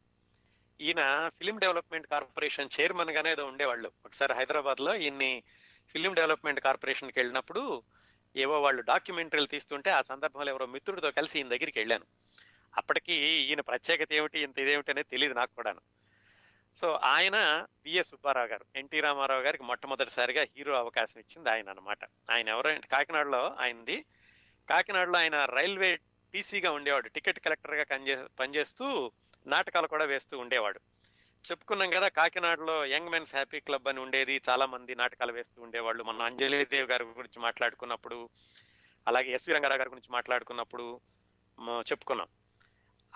ఈయన 0.80 1.28
ఫిలిం 1.38 1.58
డెవలప్మెంట్ 1.58 2.06
కార్పొరేషన్ 2.06 2.68
చైర్మన్ 2.80 3.10
గానే 3.10 3.30
ఏదో 3.30 3.46
ఉండేవాళ్ళు. 3.46 3.92
ఒకసారి 4.06 4.34
హైదరాబాద్లో 4.34 4.94
ఈయన్ని 4.94 5.42
ఫిలిం 5.92 6.14
డెవలప్మెంట్ 6.14 6.60
కార్పొరేషన్కి 6.60 7.18
వెళ్ళినప్పుడు 7.18 7.82
ఏవో 8.36 8.60
వాళ్ళు 8.60 8.82
డాక్యుమెంటరీలు 8.82 9.46
తీస్తుంటే 9.46 9.90
ఆ 9.90 10.02
సందర్భంలో 10.02 10.48
ఎవరో 10.48 10.66
మిత్రుడితో 10.66 11.10
కలిసి 11.10 11.38
ఈయన 11.38 11.48
దగ్గరికి 11.48 11.78
వెళ్ళాను. 11.78 12.04
అప్పటికి 12.78 13.12
ఈయన 13.12 13.60
ప్రత్యేకత 13.60 14.12
ఏమిటి 14.12 14.40
ఇంత 14.40 14.58
ఇదేమిటి 14.58 14.90
అనేది 14.90 15.10
తెలియదు 15.10 15.34
నాకు 15.34 15.54
కూడాను. 15.56 15.80
సో 16.80 16.92
ఆయన 16.92 17.66
బిఎస్ 17.84 18.08
సుబ్బారావు 18.08 18.46
గారు 18.46 18.64
ఎన్టీ 18.76 19.00
రామారావు 19.00 19.42
గారికి 19.42 19.64
మొట్టమొదటిసారిగా 19.64 20.46
హీరో 20.56 20.74
అవకాశం 20.74 21.20
ఇచ్చింది 21.20 21.50
ఆయన 21.50 21.70
అనమాట 21.70 21.98
ఆయన 22.30 22.48
ఎవరంటే 22.48 22.88
కాకినాడలో 22.92 23.56
ఆయనది. 23.60 24.04
కాకినాడలో 24.70 25.18
ఆయన 25.18 25.44
రైల్వే 25.44 25.96
టీసీగా 26.32 26.70
ఉండేవాడు 26.72 27.08
టికెట్ 27.08 27.40
కలెక్టర్గా 27.40 27.84
పనిచే 27.84 28.24
పనిచేస్తూ 28.40 29.12
నాటకాలు 29.47 29.86
కూడా 29.86 30.05
వేస్తూ 30.05 30.38
ఉండేవాడు. 30.38 30.80
చెప్పుకున్నాం 31.51 31.91
కదా 31.91 32.09
కాకినాడలో 32.09 32.86
యంగ్ 32.86 33.09
మెన్స్ 33.09 33.34
హ్యాపీ 33.34 33.61
క్లబ్ 33.61 33.88
అని 33.88 34.01
ఉండేది. 34.01 34.41
చాలా 34.49 34.66
మంది 34.66 34.95
నాటకాలు 34.95 35.32
వేస్తూ 35.32 35.62
ఉండేవాళ్ళు. 35.62 36.03
మన 36.03 36.22
అంజలిదేవి 36.22 36.88
గారి 36.88 37.05
గురించి 37.05 37.43
మాట్లాడుకున్నప్పుడు 37.43 38.28
అలాగే 39.09 39.32
ఎస్వి 39.32 39.55
రంగారావు 39.55 39.78
గారి 39.78 39.91
గురించి 39.91 40.12
మాట్లాడుకున్నప్పుడు 40.12 41.01
చెప్పుకున్నాం. 41.68 42.28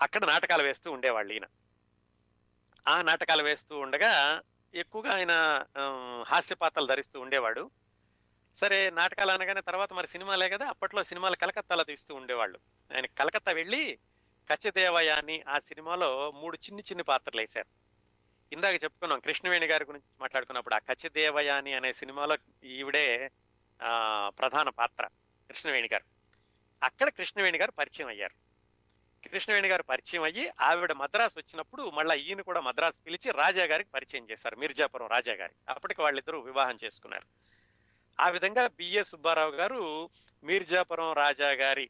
అక్కడ 0.01 0.25
నాటకాలు 0.25 0.63
వేస్తూ 0.63 0.91
ఉండేవాళ్ళు 0.91 1.33
ఈయన. 1.33 1.45
ఆ 2.87 3.01
నాటకాలు 3.01 3.43
వేస్తూ 3.43 3.77
ఉండగా 3.79 4.41
ఎక్కువగా 4.75 5.13
ఆయన 5.13 5.65
హాస్యపాత్రలు 6.27 6.87
ధరిస్తూ 6.87 7.19
ఉండేవాడు. 7.19 7.71
సరే 8.61 8.89
నాటకాలు 8.89 9.31
అనగానే 9.31 9.61
తర్వాత 9.61 9.93
మరి 9.93 10.07
సినిమాలే 10.07 10.49
కదా 10.49 10.65
అప్పట్లో 10.67 11.03
సినిమాలు 11.03 11.35
కలకత్తాలో 11.35 11.83
తీస్తూ 11.83 12.15
ఉండేవాళ్ళు. 12.15 12.59
ఆయన 12.95 13.05
కలకత్తా 13.05 13.51
వెళ్ళి 13.51 13.99
కచ్చదేవయ్య 14.53 15.11
అని 15.11 15.43
ఆ 15.49 15.59
సినిమాలో 15.59 16.31
మూడు 16.31 16.55
చిన్ని 16.55 16.81
చిన్ని 16.81 17.03
పాత్రలు 17.03 17.41
వేశారు. 17.41 17.67
ఇందాక 18.53 18.83
చెప్పుకున్నాం 18.83 19.19
కృష్ణవేణి 19.19 19.65
గారి 19.65 19.85
గురించి 19.85 20.07
మాట్లాడుకున్నప్పుడు 20.21 20.75
ఆ 20.75 20.77
కచ్చదేవయ్య 20.77 21.49
అని 21.49 21.73
అనే 21.73 21.93
సినిమాలో 21.93 22.37
ఈవిడే 22.63 23.31
ప్రధాన 24.27 24.69
పాత్ర 24.69 25.07
కృష్ణవేణి 25.49 25.89
గారు. 25.93 26.05
అక్కడ 26.83 27.09
కృష్ణవేణి 27.09 27.57
గారు 27.57 27.71
పరిచయం 27.71 28.07
అయ్యారు. 28.07 28.45
కృష్ణవేణి 29.27 29.67
గారు 29.67 29.83
పరిచయం 29.83 30.23
అయ్యి 30.23 30.51
ఆవిడ 30.61 30.91
మద్రాసు 30.91 31.39
వచ్చినప్పుడు 31.39 31.89
మళ్ళీ 31.89 32.15
ఈయన 32.17 32.41
కూడా 32.41 32.61
మద్రాసు 32.61 33.01
పిలిచి 33.05 33.31
రాజా 33.31 33.65
గారికి 33.65 33.89
పరిచయం 33.89 34.27
చేశారు 34.31 34.55
మిర్జాపురం 34.55 35.07
రాజా 35.07 35.33
గారికి. 35.33 35.59
అప్పటికి 35.69 36.01
వాళ్ళిద్దరూ 36.01 36.39
వివాహం 36.39 36.77
చేసుకున్నారు. 36.83 37.27
ఆ 38.19 38.29
విధంగా 38.29 38.67
బిఏ 38.67 39.03
సుబ్బారావు 39.03 39.51
గారు 39.51 40.09
మీర్జాపురం 40.43 41.13
రాజా 41.13 41.51
గారి 41.51 41.89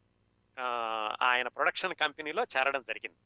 ఆయన 1.21 1.47
ప్రొడక్షన్ 1.47 1.95
కంపెనీలో 1.95 2.43
చేరడం 2.43 2.81
జరిగింది. 2.81 3.17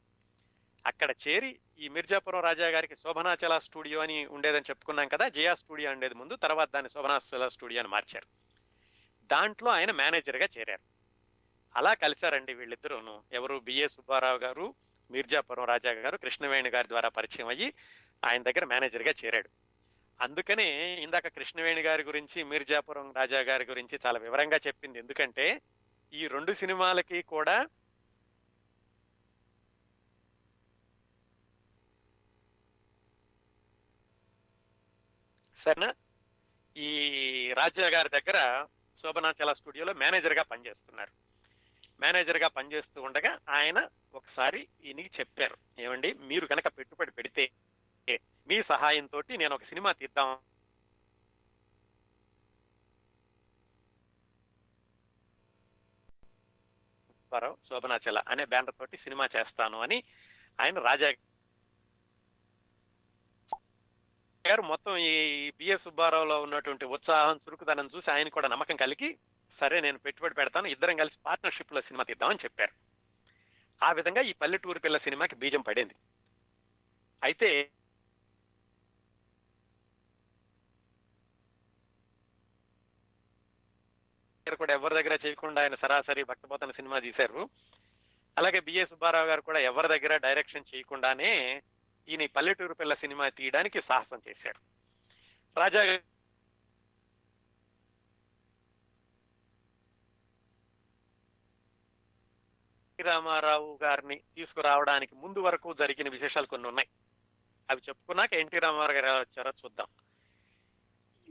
అక్కడ 0.86 1.14
చేరి 1.28 1.58
ఈ 1.78 1.88
మిర్జాపురం 1.88 2.40
రాజా 2.40 2.68
గారికి 2.68 2.96
శోభనాచల 2.96 3.58
స్టూడియో 3.58 4.00
అని 4.00 4.26
ఉండేదని 4.26 4.64
చెప్పుకున్నాం 4.70 5.08
కదా 5.08 5.28
జయా 5.28 5.54
స్టూడియో 5.54 5.90
ఉండేది 5.90 6.14
ముందు 6.14 6.36
తర్వాత 6.36 6.72
దాన్ని 6.72 6.90
శోభనాచల 6.90 7.48
స్టూడియో 7.48 7.80
అని 7.80 7.88
మార్చారు. 7.88 8.26
దాంట్లో 9.22 9.70
ఆయన 9.70 9.90
మేనేజర్గా 9.90 10.48
చేరారు. 10.58 10.80
అలా 11.76 11.94
కలిశారండి 11.94 12.54
వీళ్ళిద్దరూను. 12.54 13.22
ఎవరు? 13.32 13.58
బిఏ 13.58 13.88
సుబ్బారావు 13.88 14.38
గారు 14.38 14.74
మీర్జాపురం 15.10 15.64
రాజా 15.64 15.90
గారు 15.90 16.16
కృష్ణవేణి 16.16 16.68
గారి 16.68 16.88
ద్వారా 16.88 17.08
పరిచయం 17.08 17.48
అయ్యి 17.48 17.74
ఆయన 18.24 18.42
దగ్గర 18.42 18.64
మేనేజర్గా 18.64 19.14
చేరాడు. 19.24 19.50
అందుకనే 20.20 21.00
ఇందాక 21.02 21.28
కృష్ణవేణి 21.28 21.80
గారి 21.80 22.02
గురించి 22.02 22.42
మీర్జాపురం 22.42 23.12
రాజా 23.12 23.40
గారి 23.40 23.64
గురించి 23.64 23.98
చాలా 24.06 24.18
వివరంగా 24.18 24.60
చెప్పింది. 24.66 24.98
ఎందుకంటే 24.98 25.60
ఈ 26.12 26.26
రెండు 26.28 26.52
సినిమాలకి 26.52 27.22
కూడా 27.22 27.66
సరేనా? 35.56 35.94
ఈ 36.76 37.52
రాజా 37.52 37.88
గారి 37.88 38.08
దగ్గర 38.08 38.66
శోభనాచల 39.02 39.52
స్టూడియోలో 39.52 39.92
మేనేజర్గా 39.92 40.42
పనిచేస్తున్నారు. 40.42 41.10
మేనేజర్గా 42.00 42.48
పనిచేస్తూ 42.48 43.02
ఉండగా 43.02 43.38
ఆయన 43.48 43.88
ఒకసారి 44.14 44.68
ఈయనకి 44.84 45.10
చెప్పారు. 45.20 45.56
ఏమండి? 45.78 46.12
మీరు 46.12 46.46
కనుక 46.46 46.66
పెట్టుబడి 46.66 47.10
పెడితే 47.10 47.50
మీ 48.48 48.62
సహాయంతో 48.62 49.22
నేను 49.30 49.54
ఒక 49.54 49.64
సినిమా 49.64 49.92
తీద్దాం 49.92 50.38
సుబ్బారావు 57.30 57.56
శోభనాచల 57.68 58.18
అనే 58.28 58.44
బ్యానర్ 58.44 58.74
తోటి 58.78 58.96
సినిమా 59.02 59.24
చేస్తాను 59.34 59.76
అని 59.84 59.98
ఆయన 60.58 60.78
రాజా 60.86 61.08
గారు 64.44 64.62
మొత్తం 64.70 64.94
ఈ 64.96 65.12
బిఎస్ 65.58 65.84
సుబ్బారావులో 65.84 66.36
ఉన్నటువంటి 66.42 66.84
ఉత్సాహం 66.96 67.36
చురుకుదనం 67.44 67.90
చూసి 67.94 68.08
ఆయన 68.10 68.28
కూడా 68.36 68.48
నమ్మకం 68.48 68.76
కలిగి 68.82 69.10
సరే 69.58 69.78
నేను 69.80 69.98
పెట్టుబడి 69.98 70.34
పెడతాను 70.34 70.68
ఇద్దరం 70.74 70.96
కలిసి 71.02 71.18
పార్ట్నర్షిప్లో 71.26 71.80
సినిమా 71.80 72.04
తీద్దామని 72.08 72.44
చెప్పారు. 72.44 72.74
ఆ 73.82 73.90
విధంగా 73.98 74.22
ఈ 74.30 74.32
పల్లెటూరు 74.42 74.82
పిల్ల 74.86 74.98
సినిమాకి 75.06 75.36
బీజం 75.42 75.62
పడింది. 75.68 75.94
అయితే 77.22 77.50
దగ్గర 84.50 84.58
కూడా 84.58 84.74
ఎవరి 84.74 84.94
దగ్గర 84.94 85.18
చేయకుండా 85.26 85.62
ఆయన 85.62 85.74
సరాసరి 85.74 86.22
భక్తపోతన 86.24 86.70
సినిమా 86.70 86.98
తీశారు. 86.98 87.48
అలాగే 88.38 88.60
బిఎస్ 88.60 88.90
సుబ్బారావు 88.90 89.26
గారు 89.26 89.40
కూడా 89.40 89.58
ఎవరి 89.58 89.88
దగ్గర 89.88 90.16
డైరెక్షన్ 90.16 90.70
చేయకుండానే 90.74 91.62
ఈయన 92.08 92.26
పల్లెటూరు 92.26 92.74
పిల్ల 92.74 92.94
సినిమా 92.94 93.28
తీయడానికి 93.28 93.80
సాహసం 93.80 94.22
చేశారు 94.28 94.60
రాజా 95.58 95.82
రామారావు 103.00 103.78
గారిని 103.82 104.16
తీసుకురావడానికి 104.36 105.14
ముందు 105.14 105.38
వరకు 105.38 105.74
జరిగిన 105.74 106.08
విశేషాలు 106.08 106.46
కొన్ని 106.46 106.68
ఉన్నాయి. 106.68 106.88
అవి 107.70 107.80
చెప్పుకున్నాక 107.88 108.32
ఎన్టీ 108.32 108.58
రామారావు 108.58 108.92
గారు 108.92 109.06
ఎలా 109.06 109.18
వచ్చారో 109.18 109.52
చూద్దాం. 109.64 109.86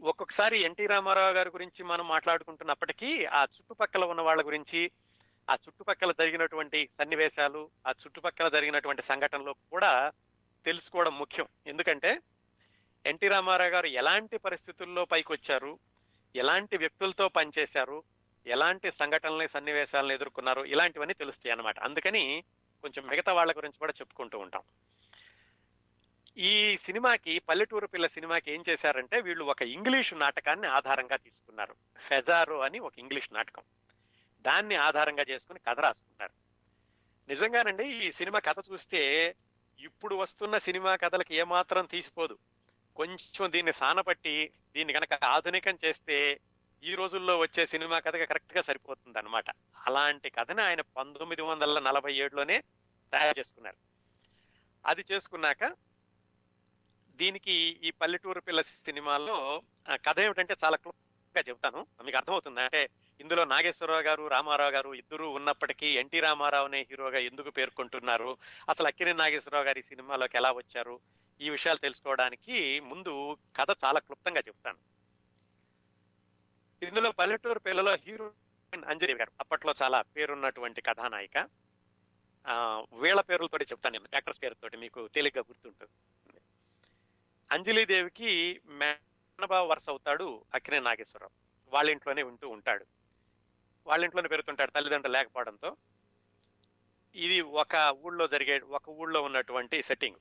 ఒక్కొక్కసారి 0.03 0.59
ఎన్టీ 0.59 0.85
రామారావు 0.85 1.33
గారి 1.33 1.49
గురించి 1.49 1.83
మనం 1.83 2.07
మాట్లాడుకుంటున్నప్పటికీ 2.07 3.25
ఆ 3.25 3.43
చుట్టుపక్కల 3.43 4.03
ఉన్న 4.03 4.21
వాళ్ళ 4.21 4.45
గురించి 4.45 4.91
ఆ 5.49 5.53
చుట్టుపక్కల 5.53 6.11
జరిగినటువంటి 6.11 6.89
సన్నివేశాలు 6.99 7.69
ఆ 7.87 7.91
చుట్టుపక్కల 7.91 8.49
జరిగినటువంటి 8.49 9.01
సంఘటనలు 9.09 9.55
కూడా 9.71 10.11
తెలుసుకోవడం 10.65 11.17
ముఖ్యం. 11.17 11.47
ఎందుకంటే 11.67 12.19
ఎన్టీ 13.05 13.27
రామారావు 13.27 13.69
గారు 13.69 13.87
ఎలాంటి 13.87 14.37
పరిస్థితుల్లో 14.37 15.05
పైకి 15.05 15.31
వచ్చారు 15.31 15.79
ఎలాంటి 16.35 16.77
వ్యక్తులతో 16.77 17.27
పనిచేశారు 17.27 18.03
ఎలాంటి 18.47 18.91
సంఘటనల్ని 18.91 19.47
సన్నివేశాలను 19.47 20.13
ఎదుర్కొన్నారు 20.13 20.65
ఇలాంటివన్నీ 20.65 21.13
తెలుస్తాయి 21.13 21.51
అన్నమాట 21.51 21.79
అందుకని 21.79 22.43
కొంచెం 22.81 23.07
మిగతా 23.07 23.33
వాళ్ళ 23.33 23.51
గురించి 23.57 23.77
కూడా 23.79 23.93
చెప్పుకుంటూ 24.01 24.39
ఉంటాం. 24.39 24.61
ఈ 26.37 26.77
సినిమాకి 26.77 27.39
పల్లెటూరు 27.39 27.87
పిల్ల 27.87 28.07
సినిమాకి 28.07 28.51
ఏం 28.51 28.63
చేశారంటే 28.69 29.21
వీళ్ళు 29.21 29.43
ఒక 29.43 29.61
ఇంగ్లీష్ 29.61 30.13
నాటకాన్ని 30.13 30.67
ఆధారంగా 30.67 31.15
తీసుకున్నారు. 31.15 31.75
ఫెజారో 32.07 32.59
అని 32.59 32.79
ఒక 32.79 32.99
ఇంగ్లీష్ 32.99 33.33
నాటకం. 33.33 33.61
దాన్ని 34.41 34.75
ఆధారంగా 34.75 35.25
చేసుకుని 35.29 35.59
కథ 35.59 35.79
రాసుకున్నారు. 35.79 36.31
నిజంగానండి 37.29 37.87
ఈ 37.87 38.11
సినిమా 38.11 38.39
కథ 38.39 38.55
చూస్తే 38.71 39.35
ఇప్పుడు 39.79 40.15
వస్తున్న 40.15 40.57
సినిమా 40.57 40.95
కథలకు 40.95 41.33
ఏమాత్రం 41.33 41.85
తీసిపోదు. 41.85 42.37
కొంచెం 42.95 43.51
దీన్ని 43.51 43.73
సానపట్టి 43.73 44.51
దీన్ని 44.73 44.93
కనుక 44.93 45.13
ఆధునికం 45.23 45.77
చేస్తే 45.85 46.39
ఈ 46.83 46.95
రోజుల్లో 46.95 47.37
వచ్చే 47.37 47.65
సినిమా 47.65 47.99
కథగా 47.99 48.25
కరెక్ట్గా 48.25 48.61
సరిపోతుంది 48.61 49.19
అనమాట 49.19 49.45
అలాంటి 49.87 50.29
కథని 50.29 50.61
ఆయన 50.61 50.81
పంతొమ్మిది 50.81 51.41
వందల 51.41 51.79
నలభై 51.79 52.13
ఏడులోనే 52.13 52.63
తయారు 53.13 53.39
చేసుకున్నారు. 53.39 53.75
అది 54.85 55.05
చేసుకున్నాక 55.11 55.88
దీనికి 57.19 57.53
ఈ 57.83 57.91
పల్లెటూరు 57.91 58.39
పిల్ల 58.39 58.61
సినిమాలో 58.61 59.61
కథ 60.07 60.19
ఏమిటంటే 60.19 60.55
చాలా 60.63 60.77
క్లుప్తంగా 60.77 61.43
చెప్తాను 61.49 61.79
మీకు 62.03 62.17
అర్థమవుతుంది. 62.17 62.59
అంటే 62.61 62.89
ఇందులో 63.21 63.45
నాగేశ్వరరావు 63.45 64.01
గారు 64.01 64.27
రామారావు 64.27 64.71
గారు 64.71 64.93
ఇద్దరు 64.93 65.25
ఉన్నప్పటికీ 65.37 65.87
ఎన్టీ 66.01 66.19
రామారావునే 66.19 66.87
హీరోగా 66.89 67.19
ఎందుకు 67.19 67.49
పేర్కొంటున్నారు? 67.49 68.37
అసలు 68.69 68.87
అక్కినే 68.87 69.13
నాగేశ్వరరావు 69.13 69.65
గారి 69.65 69.81
సినిమాలోకి 69.81 70.37
ఎలా 70.37 70.51
వచ్చారు? 70.51 70.95
ఈ 71.41 71.49
విషయాలు 71.49 71.77
తెలుసుకోవడానికి 71.77 72.79
ముందు 72.79 73.37
కథ 73.55 73.71
చాలా 73.85 73.99
క్లుప్తంగా 73.99 74.41
చెప్తాను 74.47 74.79
ఇందులో 76.81 77.11
పల్లెటూరు 77.11 77.59
పిల్లలో 77.59 77.93
హీరోయిన్ 77.95 78.85
అంజలి 78.85 79.13
గారు. 79.13 79.31
అప్పట్లో 79.39 79.73
చాలా 79.81 80.01
పేరున్నటువంటి 80.01 80.81
కథానాయిక. 80.81 81.37
వీళ్ళ 82.93 83.21
పేర్లతోటి 83.21 83.65
చెప్తాను 83.71 83.93
నేను. 83.93 84.07
యాక్టర్స్ 84.13 84.41
పేరుతోటి 84.43 84.77
మీకు 84.77 85.07
తేలిగ్గా 85.07 85.43
గుర్తుంటుంది. 85.49 85.93
అంజలీదేవికి 87.51 88.61
మేనబావ 88.67 89.67
వరుస 89.67 89.89
అవుతాడు 89.89 90.45
అక్కినే 90.53 90.79
నాగేశ్వరరావు. 90.79 91.31
వాళ్ళ 91.73 91.89
ఇంట్లోనే 91.89 92.23
ఉంటూ 92.23 92.49
ఉంటాడు. 92.49 92.85
వాళ్ళ 93.87 94.03
ఇంట్లోనే 94.03 94.27
పెరుగుతుంటాడు 94.27 94.71
తల్లిదండ్రులు 94.71 95.13
లేకపోవడంతో. 95.13 95.77
ఇది 97.15 97.41
ఒక 97.41 97.97
ఊళ్ళో 98.05 98.27
జరిగే 98.27 98.59
ఒక 98.59 98.89
ఊళ్ళో 98.89 99.21
ఉన్నటువంటి 99.21 99.83
సెట్టింగ్ 99.83 100.15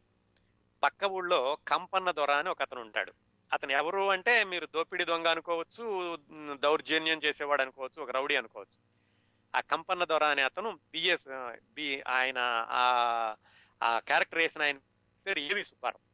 పక్క 0.82 1.04
ఊళ్ళో 1.04 1.58
కంపన్న 1.68 2.10
దొర 2.10 2.30
అని 2.30 2.48
ఒక 2.48 2.62
అతను 2.62 2.80
ఉంటాడు. 2.80 3.12
అతను 3.52 3.72
ఎవరు 3.72 4.10
అంటే 4.10 4.44
మీరు 4.44 4.66
దోపిడి 4.66 5.04
దొంగ 5.04 5.26
అనుకోవచ్చు 5.26 6.16
దౌర్జన్యం 6.56 7.18
చేసేవాడు 7.24 7.62
అనుకోవచ్చు 7.62 8.02
ఒక 8.02 8.10
రౌడీ 8.10 8.36
అనుకోవచ్చు. 8.36 8.78
ఆ 9.54 9.60
కంపన్న 9.60 10.04
దొర 10.04 10.24
అనే 10.24 10.42
అతను 10.42 10.70
బిఎస్ 10.92 11.56
బి 11.74 12.02
ఆయన 12.08 12.36
ఆ 12.70 12.84
ఆ 13.82 13.98
క్యారెక్టర్ 13.98 14.38
వేసిన 14.38 14.62
ఆయన 14.62 14.78
పేరు 15.26 15.38
ఏవి 15.38 15.64
సుబ్బారావు. 15.64 16.07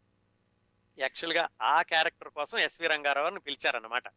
యాక్చువల్గా 0.99 1.49
ఆ 1.63 1.83
క్యారెక్టర్ 1.83 2.29
కోసం 2.29 2.59
ఎస్వి 2.59 2.87
రంగారావు 2.87 3.25
గారిని 3.25 3.41
పిలిచారన్నమాట. 3.41 4.09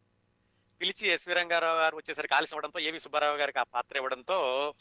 పిలిచి 0.80 1.08
ఎస్వి 1.08 1.34
రంగారావు 1.34 1.78
గారు 1.78 1.96
వచ్చేసరికి 1.96 2.34
ఆలస్యం 2.34 2.56
అవడంతో 2.56 2.78
ఏవి 2.78 3.00
సుబ్బారావు 3.00 3.36
గారికి 3.36 3.58
ఆ 3.58 3.62
పాత్ర 3.62 3.96
ఇవ్వడంతో 3.96 4.74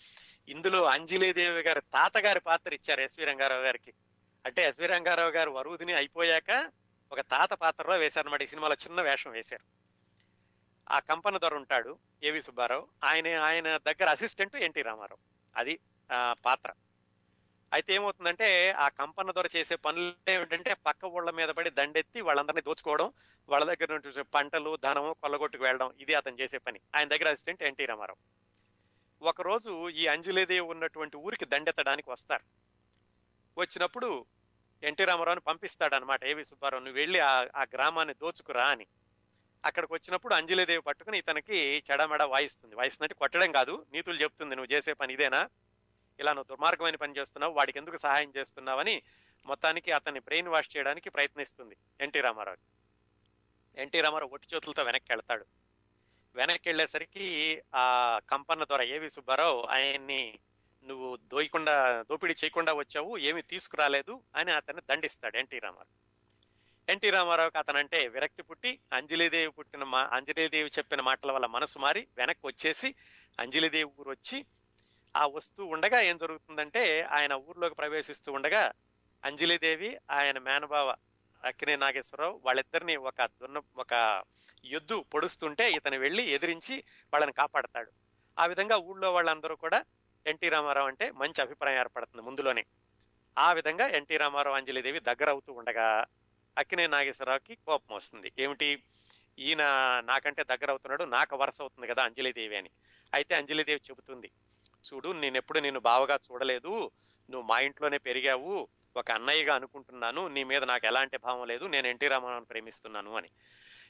ఇందులో 0.47 0.83
అంజలీదేవి 0.83 1.61
గారి 1.61 1.81
తాతగారి 1.81 2.39
పాత్ర 2.39 2.73
ఇచ్చారు 2.73 3.01
ఎస్వి 3.01 3.25
రంగారావు 3.25 3.61
గారికి. 3.61 3.93
అంటే 4.45 4.63
ఎస్వి 4.63 4.87
రంగారావు 4.87 5.29
గారు 5.29 5.51
వరుదిని 5.51 5.93
అయిపోయాక 5.93 6.71
ఒక 7.11 7.21
తాత 7.21 7.53
పాత్రలో 7.53 7.97
వేశారనమాట 7.97 8.41
ఈ 8.41 8.47
సినిమాలో 8.47 8.75
చిన్న 8.75 9.01
వేషం 9.01 9.31
వేశారు. 9.31 9.65
ఆ 10.91 10.99
కంపన 10.99 11.37
ధర 11.37 11.55
ఉంటాడు 11.55 11.99
ఏవి 12.23 12.41
సుబ్బారావు. 12.41 12.87
ఆయన 13.03 13.39
ఆయన 13.39 13.77
దగ్గర 13.77 14.09
అసిస్టెంట్ 14.09 14.55
ఎన్టీ 14.55 14.81
రామారావు. 14.81 15.17
అది 15.59 15.79
పాత్ర. 16.31 16.71
అయితే 17.71 17.93
ఏమవుతుందంటే 17.93 18.47
ఆ 18.77 18.87
కంపన 18.99 19.31
దొర 19.31 19.47
చేసే 19.55 19.75
పనులు 19.75 20.05
ఏమిటంటే 20.29 20.73
పక్క 20.87 21.05
ఊళ్ళ 21.05 21.29
మీద 21.29 21.49
పడి 21.49 21.69
దండెత్తి 21.69 22.21
వాళ్ళందరినీ 22.21 22.61
దోచుకోవడం 22.61 23.07
వాళ్ళ 23.49 23.63
దగ్గర 23.71 23.89
నుంచి 23.95 24.23
పంటలు 24.35 24.71
ధనము 24.85 25.11
కొల్లగొట్టుకు 25.21 25.63
వెళ్ళడం 25.63 25.89
ఇది 25.99 26.13
అతను 26.13 26.39
చేసే 26.41 26.57
పని. 26.57 26.79
ఆయన 26.95 27.07
దగ్గర 27.07 27.27
అసిస్టెంట్ 27.27 27.63
ఎన్టీ 27.63 27.85
రామారావు. 27.85 28.19
ఒకరోజు 29.21 29.71
ఈ 29.89 30.07
అంజలిదేవి 30.07 30.65
ఉన్నటువంటి 30.73 31.17
ఊరికి 31.17 31.45
దండెత్తడానికి 31.45 32.09
వస్తారు. 32.09 32.45
వచ్చినప్పుడు 33.57 34.09
ఎన్టీ 34.83 35.05
రామారావుని 35.05 35.41
పంపిస్తాడు 35.41 35.95
అనమాట 35.95 36.21
ఏవి 36.23 36.43
సుబ్బారావు 36.45 36.83
నువ్వు 36.83 36.99
వెళ్ళి 36.99 37.19
ఆ 37.29 37.33
ఆ 37.55 37.63
గ్రామాన్ని 37.73 38.13
దోచుకురా 38.13 38.65
అని. 38.65 38.85
అక్కడికి 39.63 39.93
వచ్చినప్పుడు 39.93 40.33
అంజలిదేవి 40.33 40.81
పట్టుకుని 40.81 41.17
ఇతనికి 41.17 41.57
చెడమెడ 41.87 42.23
వాయిస్తుంది. 42.33 42.75
వాయిస్తుందంటే 42.75 43.15
కొట్టడం 43.15 43.51
కాదు 43.51 43.85
నీతులు 43.93 44.17
చెప్తుంది 44.21 44.55
నువ్వు 44.55 44.73
చేసే 44.75 44.93
పని 44.93 45.13
ఇదేనా? 45.13 45.41
ఇలా 46.19 46.33
నువ్వు 46.33 46.55
దుర్మార్గమైన 46.55 46.95
పని 46.95 47.15
చేస్తున్నావు 47.17 47.53
వాడికి 47.53 47.79
ఎందుకు 47.79 47.97
సహాయం 47.97 48.33
చేస్తున్నావని 48.37 49.01
మొత్తానికి 49.45 49.91
అతన్ని 49.91 50.19
బ్రెయిన్ 50.19 50.47
వాష్ 50.47 50.77
చేయడానికి 50.77 51.09
ప్రయత్నిస్తుంది 51.09 51.77
ఎన్టీ 52.01 52.21
రామారావు. 52.21 52.57
ఎన్టీ 53.77 54.01
రామారావు 54.01 54.33
ఒట్టి 54.33 54.47
చేతులతో 54.55 54.83
వెనక్కి 54.83 55.11
వెళ్తాడు. 55.11 55.45
వెనక్కి 56.35 56.69
వెళ్ళేసరికి 56.69 57.61
ఆ 57.75 58.19
కంపన్న 58.29 58.63
ద్వారా 58.63 58.83
ఏవి 58.83 59.09
సుబ్బారావు 59.09 59.61
ఆయన్ని 59.61 60.39
నువ్వు 60.83 61.15
దోయకుండా 61.15 62.01
దోపిడీ 62.01 62.33
చేయకుండా 62.33 62.73
వచ్చావు 62.73 63.17
ఏమి 63.17 63.41
తీసుకురాలేదు 63.41 64.23
అని 64.35 64.51
అతన్ని 64.51 64.83
దండిస్తాడు 64.89 65.37
ఎన్టీ 65.37 65.59
రామారావు. 65.59 66.07
ఎన్టీ 66.91 67.09
రామారావుకి 67.09 67.57
అతనంటే 67.57 68.07
విరక్తి 68.07 68.41
పుట్టి 68.41 68.79
అంజలిదేవి 68.93 69.47
పుట్టిన 69.47 69.83
మా 69.83 70.09
అంజలిదేవి 70.13 70.69
చెప్పిన 70.77 71.01
మాటల 71.01 71.31
వల్ల 71.31 71.45
మనసు 71.45 71.79
మారి 71.79 72.07
వెనక్కి 72.17 72.47
వచ్చేసి 72.47 72.95
అంజలిదేవి 73.39 73.91
ఊరు 73.99 74.09
వచ్చి 74.09 74.45
ఆ 75.17 75.23
వస్తూ 75.27 75.61
ఉండగా 75.65 75.99
ఏం 76.01 76.17
జరుగుతుందంటే 76.17 76.83
ఆయన 77.17 77.33
ఊర్లోకి 77.47 77.75
ప్రవేశిస్తూ 77.75 78.29
ఉండగా 78.31 78.63
అంజలిదేవి 79.23 79.89
ఆయన 80.09 80.37
మేనబావ 80.39 80.89
అక్కినే 81.43 81.75
నాగేశ్వరరావు 81.75 82.35
వాళ్ళిద్దరిని 82.45 82.95
ఒక 83.09 83.21
దున్న 83.41 83.57
ఒక 83.77 83.93
ఎద్దు 84.65 84.97
పొడుస్తుంటే 85.13 85.65
ఇతను 85.71 85.97
వెళ్ళి 85.97 86.23
ఎదిరించి 86.35 86.75
వాళ్ళని 87.13 87.33
కాపాడతాడు. 87.33 87.91
ఆ 88.37 88.45
విధంగా 88.45 88.77
ఊళ్ళో 88.89 89.09
వాళ్ళందరూ 89.13 89.55
కూడా 89.55 89.79
ఎన్టీ 90.25 90.47
రామారావు 90.49 90.87
అంటే 90.87 91.05
మంచి 91.11 91.39
అభిప్రాయం 91.41 91.79
ఏర్పడుతుంది 91.79 92.23
ముందులోనే. 92.25 92.63
ఆ 93.37 93.53
విధంగా 93.53 93.85
ఎన్టీ 93.99 94.17
రామారావు 94.17 94.57
అంజలిదేవి 94.57 94.99
దగ్గర 94.99 95.29
అవుతూ 95.29 95.51
ఉండగా 95.53 95.87
అక్కినే 96.57 96.85
నాగేశ్వరరావుకి 96.87 97.53
కోపం 97.67 97.95
వస్తుంది. 97.95 98.29
ఏమిటి? 98.39 98.69
ఈయన 99.39 99.63
నాకంటే 100.05 100.43
దగ్గర 100.43 100.69
అవుతున్నాడు 100.69 101.03
నాకు 101.03 101.33
వరుస 101.37 101.61
అవుతుంది 101.61 101.87
కదా 101.87 102.03
అంజలిదేవి 102.03 102.55
అని. 102.57 102.71
అయితే 103.13 103.33
అంజలిదేవి 103.35 103.81
చెబుతుంది 103.89 104.29
చూడు 104.93 105.11
నేను 105.11 105.59
నిన్ను 105.59 105.79
బావగా 105.79 106.19
చూడలేదు. 106.31 106.91
నువ్వు 107.29 107.41
మా 107.41 107.59
ఇంట్లోనే 107.59 107.97
పెరిగావు. 107.97 108.67
ఒక 108.97 109.11
అన్నయ్యగా 109.11 109.55
అనుకుంటున్నాను. 109.55 110.27
నీ 110.27 110.43
మీద 110.43 110.63
నాకు 110.63 110.85
ఎలాంటి 110.85 111.17
భావం 111.17 111.47
లేదు. 111.47 111.65
నేను 111.65 111.87
ఎన్టీ 111.87 112.07
రామారావుని 112.07 112.45
ప్రేమిస్తున్నాను 112.45 113.15
అని. 113.15 113.29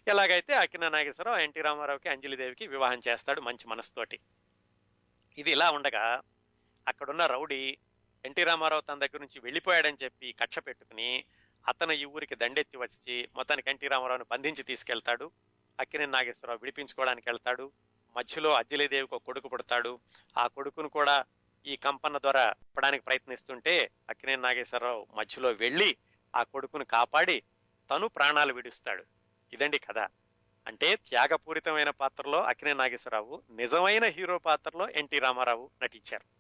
ఎలాగైతే 0.07 0.53
అక్కిన 0.53 0.89
నాగేశ్వరరావు 0.89 1.37
ఎన్టీ 1.37 1.61
రామారావుకి 1.61 2.09
అంజలిదేవికి 2.09 2.67
వివాహం 2.67 3.01
చేస్తాడు 3.07 3.41
మంచి 3.41 3.67
మనసుతోటి. 3.67 4.19
ఇది 5.37 5.51
ఇలా 5.51 5.71
ఉండగా 5.71 6.21
అక్కడున్న 6.87 7.25
రౌడీ 7.25 7.77
ఎన్టీ 8.25 8.43
రామారావు 8.43 8.81
తన 8.81 8.93
దగ్గర 8.93 9.19
నుంచి 9.19 9.39
వెళ్ళిపోయాడని 9.39 9.97
చెప్పి 10.03 10.31
కక్ష 10.31 10.59
పెట్టుకుని 10.59 11.23
అతను 11.67 11.91
ఈ 11.91 12.05
ఊరికి 12.05 12.35
దండెత్తి 12.35 12.77
వచ్చి 12.77 13.29
మొత్తానికి 13.35 13.69
ఎన్టీ 13.69 13.87
రామారావుని 13.87 14.25
బంధించి 14.31 14.63
తీసుకెళ్తాడు. 14.63 15.31
అక్కినేని 15.79 16.11
నాగేశ్వరరావు 16.11 16.59
విడిపించుకోవడానికి 16.59 17.29
వెళ్తాడు. 17.29 17.71
మధ్యలో 18.18 18.53
అజ్జలిదేవికి 18.53 19.15
ఒక 19.15 19.22
కొడుకు 19.26 19.47
పుడతాడు. 19.47 19.99
ఆ 20.38 20.47
కొడుకును 20.47 20.89
కూడా 20.89 21.26
ఈ 21.68 21.76
కంపన 21.76 22.18
ద్వారా 22.18 22.53
ఇప్పడానికి 22.61 23.03
ప్రయత్నిస్తుంటే 23.03 23.89
అక్కినేని 24.09 24.41
నాగేశ్వరరావు 24.41 25.07
మధ్యలో 25.15 25.51
వెళ్ళి 25.51 25.97
ఆ 26.36 26.43
కొడుకును 26.43 26.86
కాపాడి 26.86 27.43
తను 27.91 28.07
ప్రాణాలు 28.07 28.53
విడుస్తాడు. 28.53 29.03
ఇదండి 29.53 29.80
కథ. 29.80 29.97
అంటే 30.68 30.95
త్యాగపూరితమైన 30.95 31.89
పాత్రలో 31.89 32.43
అక్కినేని 32.43 32.78
నాగేశ్వరరావు 32.80 33.41
నిజమైన 33.49 34.03
హీరో 34.03 34.38
పాత్రలో 34.38 34.89
ఎన్టీ 34.89 35.20
రామారావు 35.20 35.70
నటించారు. 35.84 36.38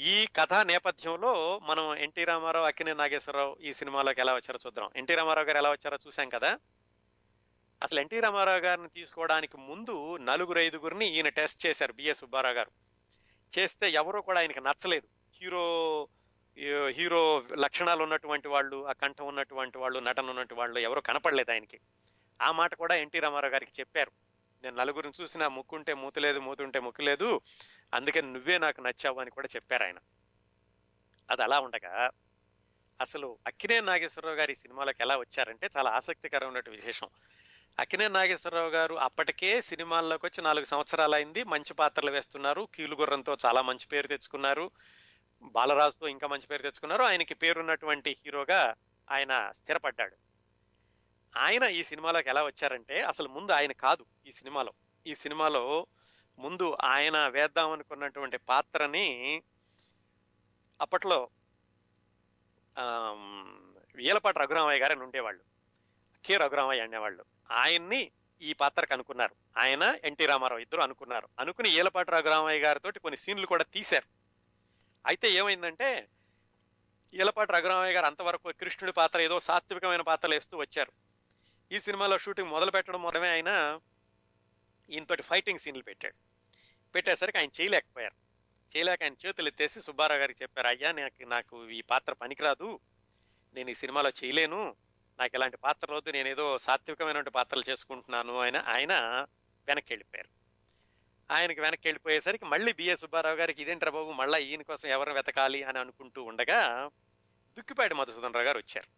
ఈ 0.00 0.26
కథ 0.36 0.52
నేపథ్యంలో 0.54 1.58
మనం 1.58 1.94
ఎన్టీ 1.94 2.24
రామారావు 2.24 2.66
అక్కినే 2.66 2.94
నాగేశ్వరరావు 2.94 3.56
ఈ 3.60 3.72
సినిమాలోకి 3.72 4.20
ఎలా 4.20 4.34
వచ్చారో 4.34 4.58
చూద్దాం. 4.66 4.90
ఎన్టీ 4.96 5.14
రామారావు 5.14 5.46
గారు 5.46 5.58
ఎలా 5.58 5.70
వచ్చారో 5.70 5.98
చూసాం 6.06 6.28
కదా? 6.28 6.58
అసలు 7.82 8.00
ఎన్టీ 8.00 8.20
రామారావు 8.20 8.58
గారిని 8.58 8.88
తీసుకోవడానికి 8.88 9.56
ముందు 9.56 10.16
నలుగురు 10.16 10.58
ఐదుగురిని 10.58 11.06
ఈయన 11.06 11.28
టెస్ట్ 11.28 11.66
చేశారు 11.66 11.92
బిఎస్ 11.92 12.18
సుబ్బారావు 12.18 12.54
గారు. 12.54 12.70
చేస్తే 13.58 13.90
ఎవరో 13.90 14.20
కూడా 14.20 14.40
ఆయనకి 14.40 14.60
నచ్చలేదు. 14.60 15.08
హీరో 15.42 16.08
హీరో 16.88 17.44
లక్షణాలు 17.58 18.02
ఉన్నటువంటి 18.02 18.48
వాళ్ళు 18.48 18.88
ఆ 18.88 18.92
కంఠం 18.92 19.26
ఉన్నటువంటి 19.26 19.78
వాళ్ళు 19.78 19.98
నటన 19.98 20.22
ఉన్నటువంటి 20.22 20.54
వాళ్ళు 20.54 20.78
ఎవరో 20.78 21.00
కనపడలేదు 21.00 21.50
ఆయనకి. 21.50 21.80
ఆ 22.42 22.52
మాట 22.52 22.74
కూడా 22.74 22.94
ఎన్టీ 22.94 23.18
రామారావు 23.18 23.52
గారికి 23.52 23.72
చెప్పారు. 23.80 24.12
నేను 24.62 24.76
నలుగురిని 24.76 25.22
చూసినా 25.22 25.48
ముక్కుంటే 25.48 25.94
మూతలేదు 25.94 26.38
మూతుంటే 26.38 26.80
ముక్కులేదు 26.80 27.40
అందుకని 27.94 28.32
నువ్వే 28.32 28.58
నాకు 28.58 28.80
నచ్చావు 28.80 29.20
అని 29.20 29.30
కూడా 29.30 29.48
చెప్పారు 29.56 29.82
ఆయన. 29.82 29.98
అది 31.30 31.42
అలా 31.42 31.60
ఉండగా 31.60 32.10
అసలు 33.00 33.38
అక్కినే 33.46 33.80
నాగేశ్వరరావు 33.80 34.36
గారి 34.36 34.56
సినిమాలకు 34.56 35.02
ఎలా 35.02 35.16
వచ్చారంటే 35.16 35.68
చాలా 35.76 35.90
ఆసక్తికరమైన 35.90 36.70
విశేషం. 36.70 37.08
అకినే 37.78 38.08
నాగేశ్వరరావు 38.08 38.70
గారు 38.70 38.94
అప్పటికే 38.94 39.62
సినిమాల్లోకి 39.62 40.26
వచ్చి 40.26 40.44
నాలుగు 40.44 40.64
సంవత్సరాలు 40.64 41.14
అయింది 41.14 41.44
మంచి 41.44 41.74
పాత్రలు 41.74 42.10
వేస్తున్నారు. 42.10 42.68
కీలుగుర్రంతో 42.74 43.36
చాలా 43.46 43.62
మంచి 43.62 43.86
పేరు 43.86 44.06
తెచ్చుకున్నారు. 44.06 44.70
బాలరాజుతో 45.42 46.08
ఇంకా 46.08 46.26
మంచి 46.26 46.46
పేరు 46.46 46.62
తెచ్చుకున్నారు. 46.62 47.02
ఆయనకి 47.02 47.34
పేరున్నటువంటి 47.34 48.16
హీరోగా 48.24 48.74
ఆయన 49.10 49.50
స్థిరపడ్డాడు. 49.56 50.16
ఆయన 51.36 51.62
ఈ 51.62 51.84
సినిమాలోకి 51.84 52.28
ఎలా 52.28 52.44
వచ్చారంటే 52.44 53.02
అసలు 53.02 53.28
ముందు 53.28 53.52
ఆయన 53.52 53.72
కాదు 53.72 54.06
ఈ 54.26 54.32
సినిమాలో. 54.32 54.72
ఈ 55.06 55.14
సినిమాలో 55.14 55.86
ముందు 56.38 56.76
ఆయన 56.82 57.28
వేద్దాం 57.28 57.70
అనుకున్నటువంటి 57.70 58.36
పాత్రని 58.36 59.42
అప్పట్లో 60.80 61.28
వీలపాటి 63.94 64.38
రఘురామయ్య 64.38 64.80
గారని 64.80 65.02
ఉండేవాళ్ళు. 65.02 65.42
కే 66.24 66.36
రఘురామయ్య 66.36 66.82
అనేవాళ్ళు. 66.82 67.37
ఆయన్ని 67.50 68.10
ఈ 68.42 68.52
పాత్రకు 68.52 68.92
అనుకున్నారు. 68.92 69.34
ఆయన 69.58 69.98
ఎన్టీ 70.04 70.26
రామారావు 70.26 70.60
ఇద్దరు 70.60 70.80
అనుకున్నారు. 70.80 71.28
అనుకుని 71.38 71.70
ఈలపాటి 71.70 72.10
రఘురామయ్య 72.10 72.60
గారితో 72.60 72.90
కొన్ని 72.90 73.16
సీన్లు 73.16 73.46
కూడా 73.46 73.64
తీశారు. 73.64 74.06
అయితే 75.06 75.30
ఏమైందంటే 75.30 76.08
ఈలపాటి 77.14 77.52
రఘురామయ్య 77.52 77.94
గారు 77.94 78.06
అంతవరకు 78.06 78.52
కృష్ణుడి 78.52 78.92
పాత్ర 78.92 79.20
ఏదో 79.20 79.40
సాత్వికమైన 79.40 80.00
పాత్రలు 80.00 80.34
వేస్తూ 80.34 80.56
వచ్చారు. 80.56 80.92
ఈ 81.72 81.80
సినిమాలో 81.80 82.18
షూటింగ్ 82.18 82.48
మొదలు 82.48 82.70
పెట్టడం 82.70 83.02
మొదలమే 83.02 83.30
ఆయన 83.30 83.80
ఈయనతోటి 84.90 85.22
ఫైటింగ్ 85.22 85.58
సీన్లు 85.58 85.82
పెట్టాడు. 85.82 86.14
పెట్టేసరికి 86.94 87.38
ఆయన 87.38 87.48
చేయలేకపోయారు. 87.60 88.28
చేయలేక 88.76 89.02
ఆయన 89.02 89.14
చేతులు 89.26 89.48
ఎత్తేసి 89.48 89.80
సుబ్బారావు 89.80 90.20
గారికి 90.20 90.42
చెప్పారు 90.42 90.66
అయ్యా 90.66 90.92
నాకు 90.92 91.24
నాకు 91.24 91.70
ఈ 91.70 91.80
పాత్ర 91.80 92.12
పనికిరాదు. 92.12 92.80
నేను 93.54 93.70
ఈ 93.70 93.74
సినిమాలో 93.74 94.10
చేయలేను. 94.24 94.76
నాకు 95.18 95.36
ఇలాంటి 95.36 95.56
పాత్రలు 95.56 95.96
వద్దు 95.96 96.10
నేను 96.10 96.28
ఏదో 96.28 96.58
సాత్వికమైనటువంటి 96.58 97.30
పాత్రలు 97.30 97.70
చేసుకుంటున్నాను 97.70 98.38
ఆయన 98.40 98.56
ఆయన 98.66 98.92
వెనక్కి 99.68 99.92
వెళ్ళిపోయారు 99.92 100.28
ఆయనకి 101.30 101.60
వెనక్కి 101.60 101.88
వెళ్ళిపోయేసరికి 101.88 102.44
మళ్ళీ 102.44 102.72
బిఏ 102.72 102.96
సుబ్బారావు 102.96 103.36
గారికి 103.36 103.62
ఇదేంట్రా 103.62 103.90
బాబు 103.90 104.12
మళ్ళీ 104.12 104.44
ఈయన 104.44 104.62
కోసం 104.62 104.88
ఎవరు 104.88 105.12
వెతకాలి 105.12 105.62
అని 105.62 105.78
అనుకుంటూ 105.78 106.22
ఉండగా 106.22 106.90
దుక్కిపాటి 107.58 107.94
మధుసూదన్ 107.94 108.34
రావు 108.34 108.44
గారు 108.44 108.58
వచ్చారు. 108.58 108.88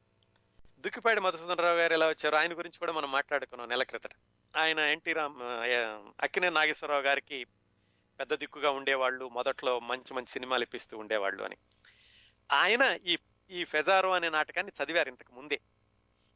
దుక్కిపాటి 0.81 1.21
మధుసూదన్ 1.21 1.59
రావు 1.59 1.77
గారు 1.77 1.93
ఎలా 1.93 2.09
వచ్చారు? 2.09 2.37
ఆయన 2.37 2.53
గురించి 2.53 2.79
కూడా 2.79 2.93
మనం 2.93 3.13
మాట్లాడుకున్నాం 3.13 3.69
నెల 3.69 3.83
క్రితట. 3.83 4.11
ఆయన 4.57 4.79
ఎన్టీ 4.79 5.13
రామ్ 5.13 5.43
అక్కినే 6.23 6.51
నాగేశ్వరరావు 6.51 7.03
గారికి 7.03 7.45
పెద్ద 8.21 8.35
దిక్కుగా 8.35 8.71
ఉండేవాళ్ళు 8.71 9.29
మొదట్లో 9.29 9.81
మంచి 9.81 10.15
మంచి 10.15 10.27
సినిమాలు 10.27 10.63
ఇప్పిస్తూ 10.63 10.99
ఉండేవాళ్ళు 10.99 11.43
అని. 11.43 11.57
ఆయన 12.53 12.99
ఈ 13.07 13.19
ఈ 13.51 13.65
ఫెజారో 13.65 14.13
అనే 14.13 14.29
నాటకాన్ని 14.29 14.85
చదివారు 14.85 15.09
ఇంతకు 15.09 15.33
ముందే. 15.33 15.61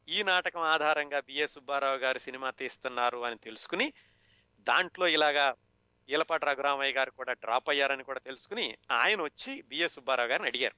ఈ 0.09 0.23
నాటకం 0.23 0.61
ఆధారంగా 0.61 1.19
బిఏ 1.19 1.47
సుబ్బారావు 1.47 1.97
గారు 1.97 2.17
సినిమా 2.17 2.49
తీస్తున్నారు 2.49 3.17
అని 3.17 3.35
తెలుసుకుని 3.35 3.93
దాంట్లో 4.59 5.07
ఇలాగా 5.07 5.55
ఈలపాటి 6.09 6.45
రఘురామయ్య 6.45 6.93
గారు 6.93 7.11
కూడా 7.11 7.33
డ్రాప్ 7.33 7.69
అయ్యారని 7.69 8.03
కూడా 8.03 8.19
తెలుసుకుని 8.19 8.77
ఆయన 8.91 9.21
వచ్చి 9.21 9.61
బిఏ 9.61 9.87
సుబ్బారావు 9.87 10.29
గారిని 10.29 10.47
అడిగారు. 10.47 10.75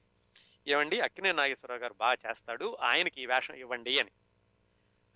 ఏమండి 0.68 1.00
అక్కినే 1.00 1.32
నాగేశ్వరరావు 1.32 1.80
గారు 1.80 1.94
బాగా 1.94 2.16
చేస్తాడు 2.30 2.76
ఆయనకి 2.80 3.22
ఈ 3.22 3.26
వేషం 3.26 3.54
ఇవ్వండి 3.54 3.98
అని. 3.98 4.10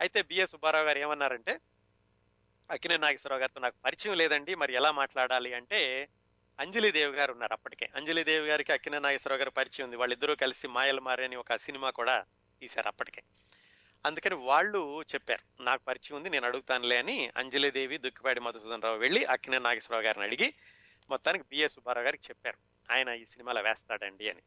అయితే 0.01 0.23
బిఏ 0.23 0.47
సుబ్బారావు 0.47 0.85
గారు 0.85 0.99
ఏమన్నారంటే 0.99 1.61
అక్కినే 2.71 2.97
నాగేశ్వరరావు 2.97 3.41
గారితో 3.41 3.61
నాకు 3.61 3.75
పరిచయం 3.85 4.17
లేదండి 4.17 4.55
మరి 4.55 4.75
ఎలా 4.75 4.91
మాట్లాడాలి 4.91 5.55
అంటే 5.55 6.09
అంజలిదేవి 6.61 7.13
గారు 7.13 7.33
ఉన్నారు 7.33 7.53
అప్పటికే. 7.53 7.91
అంజలిదేవి 7.95 8.49
గారికి 8.49 8.73
అక్కినే 8.73 8.99
నాగేశ్వరరావు 8.99 9.39
గారు 9.39 9.51
పరిచయం 9.51 9.87
ఉంది. 9.87 9.97
వాళ్ళిద్దరూ 9.97 10.35
కలిసి 10.35 10.69
మాయలు 10.69 11.01
మారే 11.01 11.25
అని 11.25 11.37
ఒక 11.37 11.57
సినిమా 11.57 11.91
కూడా 11.91 12.25
తీశారు 12.61 12.89
అప్పటికే. 12.89 13.23
అందుకని 14.05 14.35
వాళ్ళు 14.35 15.03
చెప్పారు 15.03 15.63
నాకు 15.63 15.83
పరిచయం 15.89 16.17
ఉంది 16.17 16.31
నేను 16.31 16.47
అడుగుతానులే 16.47 16.97
అని 16.97 17.31
అంజలిదేవి 17.37 17.99
దుక్కిపాడి 17.99 18.41
మధుసూదన్ 18.41 18.83
రావు 18.83 18.99
వెళ్ళి 18.99 19.25
అక్కినే 19.25 19.59
నాగేశ్వరరావు 19.59 20.05
గారిని 20.05 20.25
అడిగి 20.25 20.55
మొత్తానికి 21.11 21.45
బిఎస్ 21.51 21.75
సుబ్బారావు 21.75 22.07
గారికి 22.07 22.25
చెప్పారు 22.31 22.59
ఆయన 22.91 23.09
ఈ 23.09 23.25
సినిమాలో 23.25 23.61
వేస్తాడండి 23.61 24.31
అని. 24.31 24.43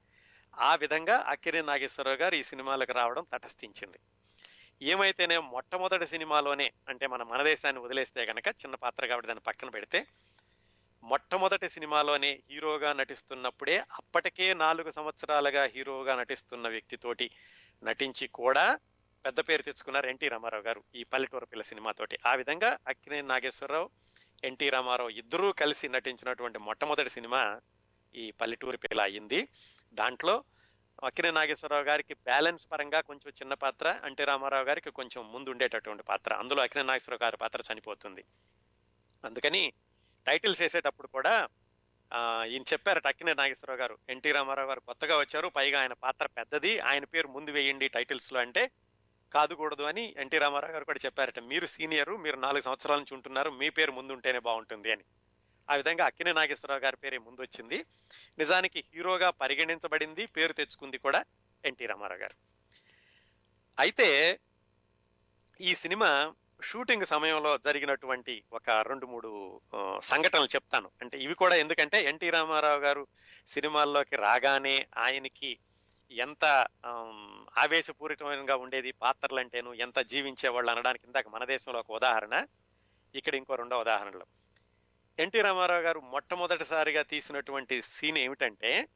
ఆ 0.57 0.75
విధంగా 0.75 1.15
అక్కినే 1.27 1.61
నాగేశ్వరరావు 1.61 2.17
గారు 2.17 2.35
ఈ 2.35 2.43
సినిమాలకు 2.43 2.91
రావడం 2.91 3.25
తటస్థించింది. 3.33 3.99
ఏమైతేనే 4.81 5.37
మొట్టమొదటి 5.37 6.07
సినిమాలోనే 6.07 6.73
అంటే 6.89 7.07
మన 7.07 7.23
మన 7.23 7.43
దేశాన్ని 7.43 7.81
వదిలేస్తే 7.81 8.25
గనక 8.25 8.47
చిన్న 8.47 8.75
పాత్ర 8.75 9.05
కాబట్టి 9.05 9.27
దాన్ని 9.27 9.41
పక్కన 9.41 9.69
పెడితే 9.69 10.05
మొట్టమొదటి 11.03 11.69
సినిమాలోనే 11.69 12.41
హీరోగా 12.49 12.93
నటిస్తున్నప్పుడే 12.93 13.77
అప్పటికే 13.77 14.53
నాలుగు 14.53 14.91
సంవత్సరాలుగా 14.91 15.63
హీరోగా 15.65 16.15
నటిస్తున్న 16.15 16.67
వ్యక్తితోటి 16.67 17.29
నటించి 17.83 18.27
కూడా 18.27 18.79
పెద్ద 19.25 19.39
పేరు 19.39 19.61
తెచ్చుకున్నారు 19.61 20.07
ఎన్టీ 20.07 20.27
రామారావు 20.27 20.63
గారు 20.63 20.81
ఈ 20.95 21.03
పల్లెటూరు 21.03 21.45
పిల్ల 21.45 21.63
సినిమాతోటి 21.69 22.15
ఆ 22.25 22.33
విధంగా 22.35 22.69
అక్కినేని 22.87 23.27
నాగేశ్వరరావు 23.27 23.87
ఎన్టీ 24.43 24.67
రామారావు 24.69 25.11
ఇద్దరూ 25.21 25.47
కలిసి 25.53 25.87
నటించినటువంటి 25.89 26.59
మొట్టమొదటి 26.59 27.09
సినిమా 27.09 27.41
ఈ 28.15 28.25
పల్లెటూరి 28.31 28.77
పిల్ల 28.77 29.01
అయింది 29.01 29.39
దాంట్లో 29.93 30.35
అక్కినే 31.03 31.31
నాగేశ్వరరావు 31.31 31.83
గారికి 31.83 32.13
బ్యాలెన్స్ 32.27 32.65
పరంగా 32.71 32.99
కొంచెం 33.01 33.31
చిన్న 33.39 33.53
పాత్ర 33.53 33.87
ఎన్టీ 34.07 34.23
రామారావు 34.23 34.65
గారికి 34.65 34.91
కొంచెం 34.91 35.21
ముందు 35.33 35.49
ఉండేటటువంటి 35.49 36.03
పాత్ర. 36.03 36.33
అందులో 36.33 36.61
అక్కినే 36.63 36.83
నాగేశ్వరరావు 36.83 37.23
గారి 37.23 37.37
పాత్ర 37.37 37.59
చనిపోతుంది. 37.69 38.23
అందుకని 39.23 39.63
టైటిల్స్ 40.25 40.61
వేసేటప్పుడు 40.61 41.07
కూడా 41.07 41.33
ఈయన 42.51 42.63
చెప్పారట 42.73 43.07
అక్కినే 43.07 43.33
నాగేశ్వరరావు 43.33 43.79
గారు 43.79 43.95
ఎన్టీ 44.09 44.31
రామారావు 44.31 44.67
గారు 44.67 44.79
కొత్తగా 44.79 45.15
వచ్చారు 45.17 45.47
పైగా 45.49 45.77
ఆయన 45.81 45.93
పాత్ర 46.05 46.25
పెద్దది 46.37 46.71
ఆయన 46.79 47.05
పేరు 47.05 47.27
ముందు 47.27 47.51
వేయండి 47.51 47.87
టైటిల్స్లో 47.87 48.39
అంటే 48.39 48.63
కాదుకూడదు 49.35 49.83
అని 49.83 50.03
ఎన్టీ 50.17 50.37
రామారావు 50.37 50.73
గారు 50.73 50.85
కూడా 50.85 50.99
చెప్పారట. 51.05 51.39
మీరు 51.39 51.65
సీనియర్ 51.65 52.09
మీరు 52.09 52.37
నాలుగు 52.37 52.61
సంవత్సరాల 52.61 52.97
నుంచి 52.97 53.13
ఉంటున్నారు 53.13 53.49
మీ 53.49 53.69
పేరు 53.69 53.91
ముందు 53.91 54.13
ఉంటేనే 54.13 54.39
బాగుంటుంది 54.39 54.91
అని. 54.91 55.03
ఆ 55.69 55.75
విధంగా 55.75 56.05
అక్కినే 56.05 56.33
నాగేశ్వరరావు 56.33 56.81
గారి 56.81 56.95
పేరే 56.95 57.17
ముందు 57.17 57.41
వచ్చింది 57.41 57.85
నిజానికి 58.37 58.83
హీరోగా 58.95 59.29
పరిగణించబడింది 59.29 60.25
పేరు 60.25 60.53
తెచ్చుకుంది 60.53 60.97
కూడా 60.97 61.25
ఎన్టీ 61.65 61.85
రామారావు 61.85 62.21
గారు. 62.21 62.35
అయితే 63.79 64.39
ఈ 65.61 65.75
సినిమా 65.75 66.33
షూటింగ్ 66.63 67.05
సమయంలో 67.05 67.57
జరిగినటువంటి 67.57 68.43
ఒక 68.53 68.69
రెండు 68.69 69.05
మూడు 69.05 69.61
సంఘటనలు 70.03 70.45
చెప్తాను. 70.45 70.89
అంటే 71.01 71.17
ఇవి 71.17 71.33
కూడా 71.33 71.55
ఎందుకంటే 71.55 72.03
ఎన్టీ 72.03 72.29
రామారావు 72.29 72.79
గారు 72.79 73.07
సినిమాల్లోకి 73.49 74.15
రాగానే 74.15 74.87
ఆయనకి 74.97 75.57
ఎంత 76.11 76.67
ఆమ్, 76.85 77.45
ఆవేశపూరితంగా 77.57 78.55
ఉండేది 78.55 78.91
పాత్రలంటేను 78.91 79.73
ఎంత 79.73 79.99
జీవించేవాళ్ళు 79.99 80.71
అనడానికి 80.71 81.05
ఇందాక 81.05 81.27
మన 81.27 81.45
దేశంలో 81.45 81.79
ఒక 81.79 81.91
ఉదాహరణ. 81.91 82.45
ఇక్కడ 83.15 83.35
ఇంకో 83.35 83.55
రెండో 83.55 83.79
ఉదాహరణలు. 83.79 84.25
ఎన్టీ 85.19 85.41
రామారావు 85.41 85.81
గారు 85.81 85.99
మొట్టమొదటిసారిగా 85.99 87.01
తీసినటువంటి 87.01 87.81
సీన్ 87.81 88.17
ఏమిటంటే 88.17 88.87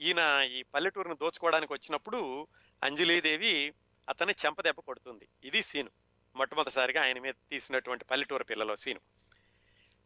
ఈయన 0.00 0.48
ఈ 0.50 0.62
పల్లెటూరును 0.62 1.14
దోచుకోవడానికి 1.14 1.72
వచ్చినప్పుడు 1.72 2.48
అంజలీదేవి 2.82 3.74
అతన్ని 4.08 4.34
చెంపదెబ్బ 4.46 4.80
కొడుతుంది. 4.80 5.28
ఇది 5.44 5.62
సీను. 5.62 5.90
మొట్టమొదటిసారిగా 6.36 7.02
ఆయన 7.02 7.18
మీద 7.18 7.34
తీసినటువంటి 7.50 8.04
పల్లెటూరు 8.04 8.44
పిల్లలో 8.44 8.76
సీను. 8.76 9.00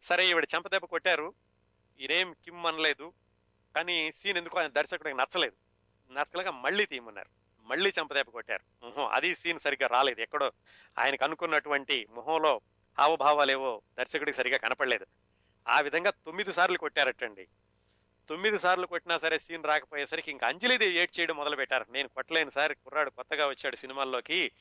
సరే 0.01 0.27
ఈవిడ 0.27 0.47
చెంపదెబ్బ 0.55 0.85
కొట్టారు. 0.85 1.33
ఈయనేం 1.99 2.33
కిమ్ 2.33 2.65
అనలేదు. 2.65 3.13
కానీ 3.75 4.11
సీన్ 4.11 4.37
ఎందుకో 4.37 4.59
ఆయన 4.59 4.69
దర్శకుడికి 4.69 5.17
నచ్చలేదు? 5.17 5.64
నచ్చలేక 6.11 6.47
మళ్ళీ 6.47 6.85
తీయమన్నారు. 6.85 7.29
మళ్ళీ 7.63 7.93
చెంపదెబ్బ 7.99 8.31
కొట్టారు. 8.31 8.85
మొహం 8.85 9.09
అది 9.11 9.35
సీన్ 9.35 9.59
సరిగ్గా 9.59 9.87
రాలేదు. 9.87 10.21
ఎక్కడో 10.21 10.51
ఆయనకు 10.99 11.23
అనుకున్నటువంటి 11.23 12.07
మొహంలో 12.09 12.61
హావభావాలేవో 12.99 13.81
దర్శకుడికి 13.99 14.37
సరిగా 14.37 14.57
కనపడలేదు. 14.57 15.05
ఆ 15.67 15.79
విధంగా 15.79 16.11
తొమ్మిది 16.11 16.53
సార్లు 16.53 16.77
కొట్టారటండి. 16.77 17.47
తొమ్మిది 18.29 18.59
సార్లు 18.59 18.87
కొట్టినా 18.87 19.17
సరే 19.17 19.39
సీన్ 19.39 19.63
రాకపోయేసరికి 19.63 20.31
ఇంకా 20.31 20.47
అంజలిదేవి 20.47 20.95
ఏడ్ 20.95 21.19
చేయడం 21.19 21.35
మొదలు 21.35 21.55
పెట్టారు 21.55 21.85
నేను 21.91 22.07
కొట్టలేని 22.07 22.51
సార్ 22.51 22.73
కుర్రాడు 22.73 23.09
కొత్తగా 23.09 23.47
వచ్చాడు 23.47 23.75
సినిమాల్లోకి. 23.75 24.51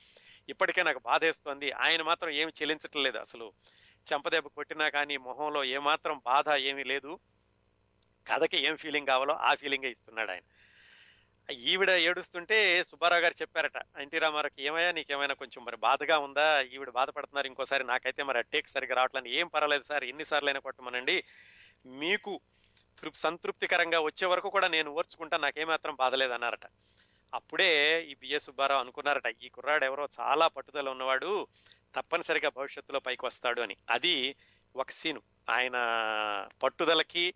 ఇప్పటికే 0.49 0.83
నాకు 0.83 0.99
బాధేస్తోంది. 0.99 1.71
ఆయన 1.73 2.03
మాత్రం 2.03 2.31
ఏమి 2.31 2.53
చెల్లించటం 2.61 3.03
లేదు 3.03 3.19
అసలు. 3.19 3.53
చెంపదెబ్బ 4.13 4.49
కొట్టినా 4.49 4.89
కానీ 4.89 5.17
మొహంలో 5.17 5.65
ఏమాత్రం 5.65 6.23
బాధ 6.27 6.49
ఏమీ 6.49 6.85
లేదు. 6.85 7.19
కథకి 8.27 8.67
ఏం 8.67 8.77
ఫీలింగ్ 8.77 9.07
కావాలో 9.07 9.35
ఆ 9.35 9.55
ఫీలింగే 9.55 9.91
ఇస్తున్నాడు 9.91 10.31
ఆయన. 10.31 10.43
ఈవిడ 11.53 11.91
ఏడుస్తుంటే 11.91 12.85
సుబ్బారావు 12.85 13.23
గారు 13.23 13.35
చెప్పారట 13.41 13.77
ఎన్టీ 14.01 14.19
రామారావుకి 14.19 14.65
ఏమయ్యా 14.65 14.93
నీకేమైనా 14.93 15.35
కొంచెం 15.35 15.65
మరి 15.65 15.77
బాధగా 15.77 16.19
ఉందా? 16.19 16.61
ఈవిడ 16.61 16.91
బాధపడుతున్నారు 16.91 17.47
ఇంకోసారి 17.47 17.85
నాకైతే 17.85 18.23
మరి 18.23 18.43
టేక్ 18.43 18.69
సరిగా 18.69 18.95
రావట్లేదు 18.95 19.29
ఏం 19.29 19.47
పర్వాలేదు 19.47 19.83
సార్ 19.83 20.05
ఎన్నిసార్లు 20.05 20.49
అయినా 20.49 20.61
కొట్టమనండి. 20.61 21.25
మీకు 21.87 22.41
తృప్ 23.01 23.17
సంతృప్తికరంగా 23.17 24.01
వచ్చే 24.01 24.27
వరకు 24.27 24.51
కూడా 24.51 24.69
నేను 24.69 24.91
ఓర్చుకుంటా 24.91 25.37
నాకేమాత్రం 25.37 25.95
బాధలేదు 25.95 26.33
అన్నారట 26.33 26.67
అప్పుడే 27.35 28.03
ఈ 28.05 28.15
బిఎస్ 28.15 28.45
సుబ్బారావు 28.45 28.81
అనుకున్నారట 28.81 29.35
ఈ 29.43 29.49
కుర్రాడు 29.49 29.85
ఎవరో 29.85 30.09
చాలా 30.21 30.49
పట్టుదల 30.49 30.89
ఉన్నవాడు 30.89 31.47
తప్పనిసరిగా 31.97 32.49
భవిష్యత్తులో 32.49 32.99
పైకి 32.99 33.27
వస్తాడు 33.27 33.61
అని. 33.61 33.77
అది 33.91 34.37
ఒక 34.77 34.91
సీను. 34.91 35.23
ఆయన 35.51 35.77
పట్టుదలకి 36.63 37.35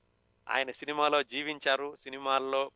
ఆయన 0.49 0.71
సినిమాలో 0.71 1.23
జీవించారు 1.23 1.97
సినిమాల్లో 1.97 2.71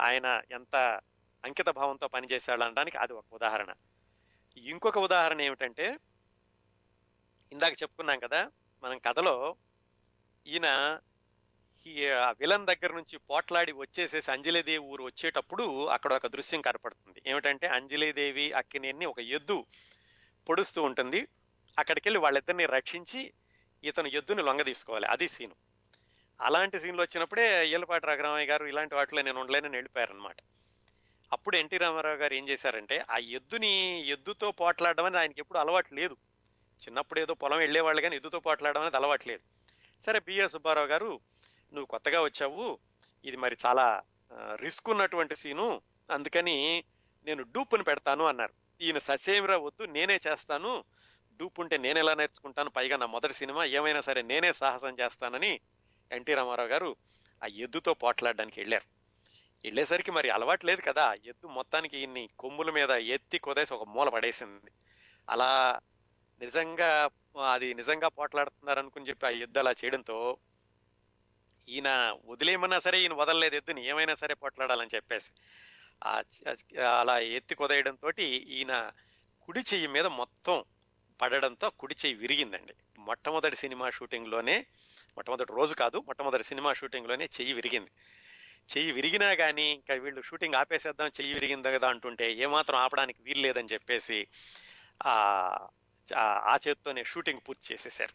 ఆయన 0.00 0.42
ఎంత 0.50 1.00
అంకిత 1.44 1.68
భావంతో 1.68 2.08
పనిచేశాడు 2.08 2.62
అనడానికి 2.62 2.98
అది 2.98 3.12
ఒక 3.12 3.24
ఉదాహరణ. 3.32 3.74
ఇంకొక 4.56 4.98
ఉదాహరణ 4.98 5.40
ఏమిటంటే 5.40 5.98
ఇందాక 7.52 7.72
చెప్పుకున్నాం 7.72 8.18
కదా 8.18 8.50
మనం 8.82 8.98
కథలో 8.98 9.56
ఈయన 10.46 10.98
ఈ 11.86 12.06
విలన్ 12.10 12.66
దగ్గర 12.66 12.92
నుంచి 12.92 13.18
పోట్లాడి 13.18 13.72
వచ్చేసేసి 13.72 14.30
అంజలిదేవి 14.30 14.78
ఊరు 14.78 15.04
వచ్చేటప్పుడు 15.04 15.86
అక్కడ 15.86 16.12
ఒక 16.12 16.26
దృశ్యం 16.26 16.60
కనపడుతుంది. 16.60 17.22
ఏమిటంటే 17.26 17.66
అంజలిదేవి 17.66 18.52
అక్కినేని 18.52 19.06
ఒక 19.06 19.18
ఎద్దు 19.18 19.66
పొడుస్తూ 20.48 20.82
ఉంటుంది. 20.82 21.28
అక్కడికి 21.78 22.08
వెళ్ళి 22.08 22.20
వాళ్ళిద్దరిని 22.20 22.66
రక్షించి 22.66 23.32
ఇతను 23.84 24.08
ఎద్దుని 24.08 24.42
లొంగ 24.42 24.62
తీసుకోవాలి. 24.62 25.06
అది 25.06 25.28
సీను. 25.28 25.54
అలాంటి 26.40 26.80
సీన్లు 26.80 27.02
వచ్చినప్పుడే 27.02 27.68
ఏలపాటి 27.68 28.06
రఘురామయ్య 28.06 28.46
గారు 28.46 28.66
ఇలాంటి 28.66 28.94
వాటిలో 28.94 29.22
నేను 29.22 29.40
ఉండలేనని 29.40 29.76
వెళ్ళిపోయారనమాట 29.76 30.36
అప్పుడు 31.32 31.56
ఎన్టీ 31.56 31.76
రామారావు 31.76 32.16
గారు 32.16 32.34
ఏం 32.34 32.48
చేశారంటే 32.48 33.04
ఆ 33.10 33.16
ఎద్దుని 33.16 34.00
ఎద్దుతో 34.08 34.50
పోట్లాడడం 34.50 35.04
అనేది 35.04 35.20
ఆయనకి 35.20 35.40
ఎప్పుడు 35.40 35.58
అలవాటు 35.58 35.94
లేదు. 35.94 36.16
చిన్నప్పుడు 36.82 37.20
ఏదో 37.20 37.34
పొలం 37.34 37.58
వెళ్ళేవాళ్ళు 37.58 38.02
కానీ 38.02 38.16
ఎద్దుతో 38.16 38.40
పోట్లాడడం 38.40 38.80
అనేది 38.80 38.96
అలవాటు 38.96 39.28
లేదు. 39.28 39.40
సరే 40.06 40.18
బిఎస్ 40.18 40.52
సుబ్బారావు 40.52 40.86
గారు 40.86 41.20
నువ్వు 41.72 41.86
కొత్తగా 41.86 42.22
వచ్చావు. 42.22 42.78
ఇది 43.24 43.36
మరి 43.36 43.56
చాలా 43.66 44.02
రిస్క్ 44.54 44.90
ఉన్నటువంటి 44.90 45.36
సీను. 45.36 45.82
అందుకని 46.10 46.84
నేను 47.24 47.42
డూపుని 47.42 47.82
పెడతాను 47.82 48.24
అన్నారు. 48.24 48.52
ఈయన 48.80 48.98
ససేమిరా 48.98 49.56
వద్దు 49.56 49.82
నేనే 49.82 50.20
చేస్తాను. 50.26 50.84
డూప్ 51.36 51.60
ఉంటే 51.60 51.76
నేను 51.76 51.98
ఎలా 51.98 52.14
నేర్చుకుంటాను? 52.14 52.70
పైగా 52.70 52.96
నా 52.96 53.06
మొదటి 53.06 53.34
సినిమా 53.34 53.64
ఏమైనా 53.64 54.00
సరే 54.00 54.22
నేనే 54.22 54.52
సాహసం 54.52 54.96
చేస్తానని 55.00 55.60
ఎన్టీ 56.12 56.34
రామారావు 56.34 56.68
గారు 56.68 56.96
ఆ 57.42 57.46
ఎద్దుతో 57.46 57.94
పోట్లాడడానికి 57.94 58.60
వెళ్ళారు. 58.60 58.86
వెళ్ళేసరికి 59.64 60.10
మరి 60.10 60.30
అలవాటు 60.30 60.66
లేదు 60.66 60.80
కదా 60.80 61.14
ఎద్దు 61.24 61.46
మొత్తానికి 61.46 61.98
ఇన్ని 61.98 62.28
కొమ్ముల 62.38 62.70
మీద 62.70 62.90
ఎత్తి 62.90 63.38
కొదేసి 63.38 63.74
ఒక 63.74 63.88
మూల 63.88 64.08
పడేసింది. 64.08 64.70
అలా 65.28 65.80
నిజంగా 66.40 67.10
అది 67.52 67.74
నిజంగా 67.74 68.08
పోట్లాడుతున్నారు 68.08 68.78
అనుకుని 68.78 69.08
చెప్పి 69.08 69.26
ఆ 69.26 69.30
ఎద్దు 69.30 69.58
అలా 69.58 69.72
చేయడంతో 69.72 70.38
ఈయన 71.68 72.16
వదిలేయమన్నా 72.24 72.78
సరే 72.78 73.00
ఈయన 73.00 73.12
వదలలేదు 73.12 73.54
ఎద్దుని 73.54 73.86
ఏమైనా 73.86 74.14
సరే 74.14 74.34
పోట్లాడాలని 74.34 74.94
చెప్పేసి 74.94 75.30
అలా 77.00 77.18
ఎత్తి 77.18 77.54
కొదేయడంతో 77.54 78.10
ఈయన 78.20 78.92
కుడి 79.42 79.60
చెయ్యి 79.60 79.88
మీద 79.88 80.06
మొత్తం 80.06 80.64
పడడంతో 81.20 81.70
కుడి 81.70 81.94
చెయ్యి 81.94 82.18
విరిగిందండి. 82.18 82.74
మొట్టమొదటి 82.98 83.56
సినిమా 83.56 83.90
షూటింగ్లోనే 83.90 84.66
మొట్టమొదటి 85.20 85.52
రోజు 85.52 85.74
కాదు 85.74 85.98
మొట్టమొదటి 86.06 86.44
సినిమా 86.44 86.70
షూటింగ్లోనే 86.72 87.24
చెయ్యి 87.24 87.52
విరిగింది. 87.52 87.90
చెయ్యి 88.72 88.92
విరిగినా 88.92 89.28
కానీ 89.34 89.66
ఇంకా 89.70 89.94
వీళ్ళు 89.94 90.20
షూటింగ్ 90.22 90.54
ఆపేసేద్దాం 90.54 91.08
చెయ్యి 91.08 91.34
విరిగింది 91.34 91.72
కదా 91.72 91.88
అంటుంటే 91.88 92.26
ఏమాత్రం 92.44 92.78
ఆపడానికి 92.78 93.20
వీలు 93.22 93.40
లేదని 93.40 93.72
చెప్పేసి 93.72 94.18
ఆ 95.06 95.14
ఆ 96.52 96.54
చేత్తోనే 96.68 97.02
షూటింగ్ 97.04 97.44
పూర్తి 97.48 97.64
చేసేశారు. 97.72 98.14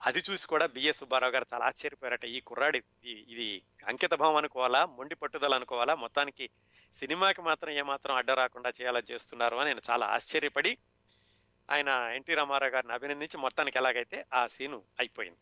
అది 0.00 0.20
చూసి 0.30 0.44
కూడా 0.46 0.66
బిఎస్ 0.66 0.98
సుబ్బారావు 0.98 1.32
గారు 1.32 1.46
చాలా 1.54 1.64
ఆశ్చర్యపోయారట. 1.66 2.24
ఈ 2.24 2.40
కుర్రాడి 2.40 2.78
ఇది 3.04 3.48
అంకిత 3.86 4.14
భావం 4.14 4.36
అనుకోవాలా 4.36 4.86
మొండి 4.86 5.14
పట్టుదల 5.14 5.54
అనుకోవాలా 5.54 5.94
మొత్తానికి 5.94 6.46
సినిమాకి 6.94 7.42
మాత్రం 7.42 7.72
ఏమాత్రం 7.82 8.14
అడ్డ 8.16 8.30
రాకుండా 8.30 8.70
చేయాలని 8.80 9.12
చేస్తున్నారు 9.12 9.56
అని 9.56 9.68
నేను 9.68 9.82
చాలా 9.90 10.06
ఆశ్చర్యపడి 10.06 10.72
ఆయన 11.70 11.88
ఎన్టీ 12.16 12.34
రామారావు 12.34 12.72
గారిని 12.72 12.92
అభినందించి 12.92 13.36
మొత్తానికి 13.38 13.78
ఎలాగైతే 13.78 14.24
ఆ 14.34 14.46
సీను 14.46 14.82
అయిపోయింది. 14.98 15.40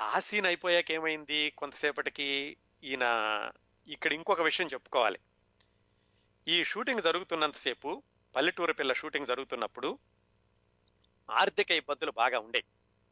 ఆ 0.00 0.20
సీన్ 0.20 0.46
అయిపోయాక 0.46 0.90
ఏమైంది? 0.90 1.50
కొంతసేపటికి 1.50 2.56
ఈయన 2.84 3.04
ఇక్కడ 3.86 4.12
ఇంకొక 4.12 4.40
విషయం 4.40 4.66
చెప్పుకోవాలి. 4.66 5.18
ఈ 6.48 6.64
షూటింగ్ 6.64 7.02
జరుగుతున్నంతసేపు 7.02 8.02
పల్లెటూరు 8.36 8.72
పిల్ల 8.72 8.92
షూటింగ్ 8.92 9.26
జరుగుతున్నప్పుడు 9.26 9.98
ఆర్థిక 11.30 11.70
ఇబ్బందులు 11.70 12.10
బాగా 12.10 12.38
ఉండేవి. 12.38 12.64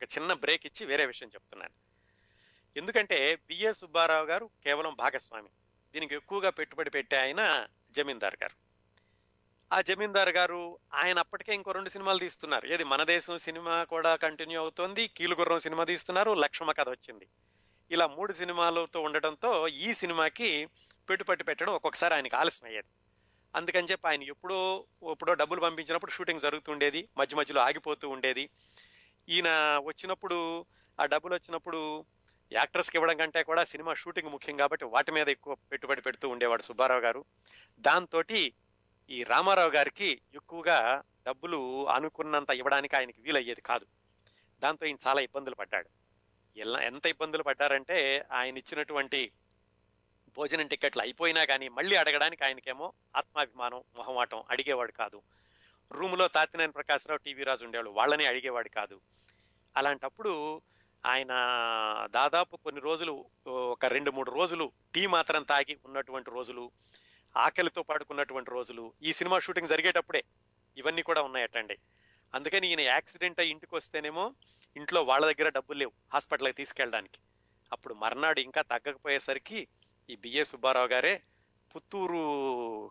ఒక 0.02 0.18
చిన్న 0.18 0.32
బ్రేక్ 0.32 0.66
ఇచ్చి 0.66 0.86
వేరే 0.86 1.06
విషయం 1.06 1.28
చెప్తున్నాను. 1.28 1.74
ఎందుకంటే 2.76 3.36
బిఏ 3.36 3.72
సుబ్బారావు 3.72 4.26
గారు 4.26 4.50
కేవలం 4.64 4.94
భాగస్వామి. 4.94 5.50
దీనికి 5.94 6.14
ఎక్కువగా 6.14 6.50
పెట్టుబడి 6.50 6.90
పెట్టే 6.90 7.16
ఆయన 7.16 7.66
జమీందార్ 7.90 8.36
గారు. 8.42 8.59
ఆ 9.72 9.80
జమీందార్ 9.80 10.28
గారు 10.28 10.78
ఆయన 10.94 11.18
అప్పటికే 11.18 11.54
ఇంకో 11.54 11.72
రెండు 11.72 11.90
సినిమాలు 11.90 12.18
తీస్తున్నారు. 12.18 12.66
ఏది 12.66 12.84
మన 12.84 13.02
దేశం 13.02 13.38
సినిమా 13.38 13.84
కూడా 13.84 14.16
కంటిన్యూ 14.16 14.60
అవుతోంది. 14.60 15.08
కీలుగుర్రం 15.08 15.58
సినిమా 15.58 15.84
తీస్తున్నారు. 15.84 16.30
లక్ష్మ 16.30 16.72
కథ 16.72 16.88
వచ్చింది. 16.88 17.26
ఇలా 17.90 18.06
మూడు 18.06 18.32
సినిమాలతో 18.32 19.00
ఉండటంతో 19.00 19.68
ఈ 19.68 19.94
సినిమాకి 19.94 20.68
పెట్టుబడి 21.08 21.44
పెట్టడం 21.44 21.72
ఒక్కొక్కసారి 21.72 22.14
ఆయనకి 22.14 22.36
ఆలస్యం 22.36 22.68
అయ్యేది. 22.68 22.88
అందుకని 23.56 23.86
చెప్పి 23.90 24.08
ఆయన 24.08 24.22
ఎప్పుడో 24.22 24.84
ఎప్పుడో 25.10 25.34
డబ్బులు 25.34 25.60
పంపించినప్పుడు 25.60 26.10
షూటింగ్ 26.10 26.40
జరుగుతుండేది 26.40 27.08
మధ్య 27.18 27.36
మధ్యలో 27.36 27.60
ఆగిపోతూ 27.60 28.08
ఉండేది. 28.08 28.50
ఈయన 29.28 29.48
వచ్చినప్పుడు 29.84 30.66
ఆ 31.00 31.04
డబ్బులు 31.04 31.34
వచ్చినప్పుడు 31.34 32.04
యాక్టర్స్కి 32.52 32.96
ఇవ్వడం 32.96 33.16
కంటే 33.16 33.42
కూడా 33.42 33.64
సినిమా 33.64 33.94
షూటింగ్ 33.94 34.30
ముఖ్యం 34.30 34.56
కాబట్టి 34.56 34.84
వాటి 34.84 35.12
మీద 35.12 35.28
ఎక్కువ 35.28 35.54
పెట్టుబడి 35.54 36.00
పెడుతూ 36.00 36.28
ఉండేవాడు 36.28 36.62
సుబ్బారావు 36.62 37.00
గారు. 37.00 37.24
దాంతో 37.80 38.22
ఈ 39.10 39.24
రామారావు 39.24 39.70
గారికి 39.70 40.20
ఎక్కువగా 40.34 41.02
డబ్బులు 41.26 41.88
అనుకున్నంత 41.88 42.50
ఇవ్వడానికి 42.50 42.96
ఆయనకి 42.96 43.20
వీలయ్యేది 43.20 43.60
కాదు. 43.60 43.86
దాంతో 44.60 44.86
ఈయన 44.86 44.96
చాలా 45.06 45.20
ఇబ్బందులు 45.20 45.54
పడ్డాడు. 45.54 45.88
ఎలా 46.56 46.80
ఎంత 46.80 47.06
ఇబ్బందులు 47.06 47.42
పడ్డారంటే 47.42 48.24
ఆయన 48.32 48.56
ఇచ్చినటువంటి 48.56 49.32
భోజనం 50.36 50.66
టికెట్లు 50.66 51.02
అయిపోయినా 51.02 51.44
కానీ 51.44 51.68
మళ్ళీ 51.68 51.96
అడగడానికి 51.96 52.44
ఆయనకేమో 52.44 52.92
ఆత్మాభిమానం 53.16 53.82
మొహమాటం 53.96 54.44
అడిగేవాడు 54.50 54.92
కాదు. 54.92 55.22
రూములో 55.92 56.28
తాతినేని 56.28 56.72
ప్రకాశ్రావు 56.72 57.18
టీవీ 57.18 57.44
రాజు 57.44 57.64
ఉండేవాడు 57.64 57.90
వాళ్ళని 57.90 58.26
అడిగేవాడు 58.26 58.68
కాదు. 58.68 59.00
అలాంటప్పుడు 59.76 60.62
ఆయన 61.06 61.28
దాదాపు 62.10 62.56
కొన్ని 62.56 62.80
రోజులు 62.80 63.24
ఒక 63.46 63.84
రెండు 63.84 64.10
మూడు 64.10 64.30
రోజులు 64.30 64.72
టీ 64.94 65.06
మాత్రం 65.06 65.42
తాగి 65.42 65.78
ఉన్నటువంటి 65.84 66.30
రోజులు 66.30 66.70
ఆకలితో 67.36 67.82
పాడుకున్నటువంటి 67.82 68.50
రోజులు 68.50 68.92
ఈ 69.02 69.12
సినిమా 69.12 69.38
షూటింగ్ 69.38 69.68
జరిగేటప్పుడే 69.68 70.24
ఇవన్నీ 70.76 71.02
కూడా 71.02 71.22
ఉన్నాయటండి. 71.22 71.78
అందుకని 72.34 72.68
ఈయన 72.68 72.80
యాక్సిడెంట్ 72.80 73.40
అయ్యి 73.40 73.52
ఇంటికి 73.52 73.74
వస్తేనేమో 73.74 74.34
ఇంట్లో 74.76 75.02
వాళ్ళ 75.02 75.32
దగ్గర 75.32 75.48
డబ్బులు 75.48 75.78
లేవు 75.78 75.92
హాస్పిటల్కి 76.12 76.54
తీసుకెళ్ళడానికి. 76.54 77.20
అప్పుడు 77.72 77.94
మర్నాడు 77.94 78.40
ఇంకా 78.40 78.62
తగ్గకపోయేసరికి 78.62 79.68
ఈ 80.10 80.16
బిఏ 80.16 80.44
సుబ్బారావు 80.44 80.88
గారే 80.88 81.22
పుత్తూరు 81.76 82.20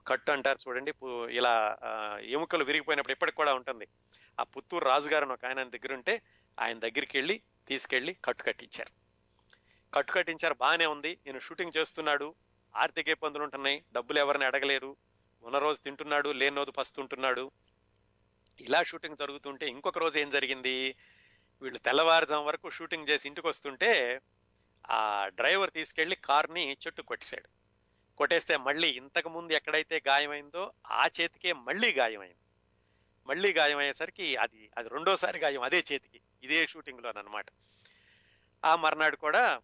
కట్టు 0.08 0.32
అంటారు 0.32 0.58
చూడండి 0.68 0.94
ఇలా 1.32 1.78
ఎముకలు 2.22 2.64
విరిగిపోయినప్పుడు 2.64 3.14
ఇప్పటికి 3.14 3.38
కూడా 3.38 3.54
ఉంటుంది. 3.54 3.88
ఆ 4.40 4.44
పుత్తూరు 4.44 4.86
రాజుగారు 4.86 5.26
ఒక 5.26 5.46
ఆయన 5.46 5.64
దగ్గర 5.64 5.94
ఉంటే 5.94 6.22
ఆయన 6.60 6.80
దగ్గరికి 6.80 7.18
వెళ్ళి 7.18 7.42
తీసుకెళ్ళి 7.68 8.18
కట్టు 8.26 8.44
కట్టించారు. 8.44 8.92
కట్టు 9.94 10.12
కట్టించారు 10.12 10.54
బాగానే 10.54 10.86
ఉంది. 10.86 11.18
నేను 11.26 11.40
షూటింగ్ 11.40 11.78
చేస్తున్నాడు. 11.78 12.36
ఆర్థిక 12.76 13.08
ఇబ్బందులు 13.08 13.44
ఉంటున్నాయి 13.44 13.84
డబ్బులు 13.94 14.20
ఎవరిని 14.20 14.46
అడగలేరు. 14.46 14.98
ఉన్న 15.44 15.58
రోజు 15.58 15.80
తింటున్నాడు 15.80 16.30
లేని 16.30 16.56
రోజు 16.56 16.72
పస్తుంటున్నాడు 16.72 17.52
ఇలా 18.62 18.84
షూటింగ్ 18.84 19.18
జరుగుతుంటే 19.18 19.68
ఇంకొక 19.68 19.98
రోజు 19.98 20.18
ఏం 20.18 20.30
జరిగింది? 20.30 20.96
వీళ్ళు 21.62 21.80
తెల్లవారుజాం 21.80 22.46
వరకు 22.46 22.70
షూటింగ్ 22.70 23.10
చేసి 23.10 23.28
ఇంటికి 23.28 23.48
వస్తుంటే 23.48 24.22
ఆ 24.90 25.28
డ్రైవర్ 25.28 25.72
తీసుకెళ్ళి 25.72 26.16
కార్ని 26.16 26.78
చెట్టు 26.86 27.02
కొట్టేశాడు. 27.02 27.50
కొట్టేస్తే 28.18 28.58
మళ్ళీ 28.58 28.88
ఇంతకు 28.88 29.30
ముందు 29.30 29.54
ఎక్కడైతే 29.54 30.02
గాయమైందో 30.08 30.74
ఆ 30.88 31.08
చేతికే 31.22 31.54
మళ్ళీ 31.54 31.92
గాయమైంది. 31.92 32.36
మళ్ళీ 33.28 33.54
గాయమయ్యేసరికి 33.54 34.36
అది 34.36 34.72
అది 34.78 34.90
రెండోసారి 34.90 35.40
గాయం 35.40 35.62
అదే 35.62 35.78
చేతికి 35.78 36.22
ఇదే 36.44 36.68
షూటింగ్లోనమాట 36.68 37.46
ఆ 38.66 38.76
మర్నాడు 38.76 39.16
కూడా 39.16 39.60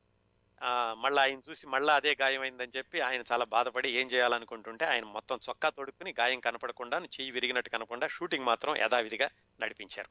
మళ్ళీ 0.93 1.21
ఆయన 1.21 1.41
చూసి 1.49 1.67
మళ్ళీ 1.67 1.93
అదే 1.93 2.17
గాయమైందని 2.21 2.77
చెప్పి 2.77 2.99
ఆయన 2.99 3.23
చాలా 3.31 3.45
బాధపడి 3.45 3.89
ఏం 3.89 4.07
చేయాలనుకుంటుంటే 4.07 4.85
ఆయన 4.85 5.05
మొత్తం 5.05 5.39
చొక్కా 5.49 5.69
తొడుక్కుని 5.69 6.13
గాయం 6.19 6.39
కనపడకుండా 6.39 6.99
చెయ్యి 6.99 7.31
విరిగినట్టు 7.31 7.69
కనపడకుండా 7.69 8.07
షూటింగ్ 8.07 8.45
మాత్రం 8.45 8.75
యథావిధిగా 8.75 9.29
నడిపించారు. 9.61 10.09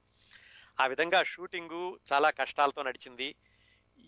ఆ 0.80 0.86
విధంగా 0.86 1.24
షూటింగు 1.24 1.98
చాలా 2.12 2.30
కష్టాలతో 2.30 2.82
నడిచింది. 2.82 3.34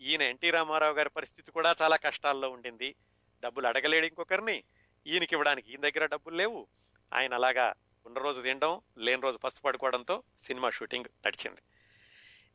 ఈయన 0.01 0.23
ఎన్టీ 0.23 0.51
రామారావు 0.51 0.95
గారి 0.95 1.09
పరిస్థితి 1.09 1.51
కూడా 1.51 1.75
చాలా 1.83 1.97
కష్టాల్లో 1.97 2.51
ఉండింది. 2.51 2.97
డబ్బులు 3.45 3.67
అడగలేడు 3.67 4.07
ఇంకొకరిని 4.07 4.65
ఈయనకి 5.07 5.35
ఇవ్వడానికి 5.35 5.71
ఈయన 5.71 5.81
దగ్గర 5.81 6.07
డబ్బులు 6.07 6.37
లేవు. 6.37 6.67
ఆయన 7.13 7.35
అలాగా 7.35 7.75
ఉన్న 8.07 8.19
రోజు 8.19 8.41
తినడం 8.41 8.81
లేని 8.99 9.23
రోజు 9.23 9.39
పస్తు 9.39 9.61
పడుకోవడంతో 9.61 10.23
సినిమా 10.39 10.71
షూటింగ్ 10.71 11.05
నడిచింది. 11.27 11.61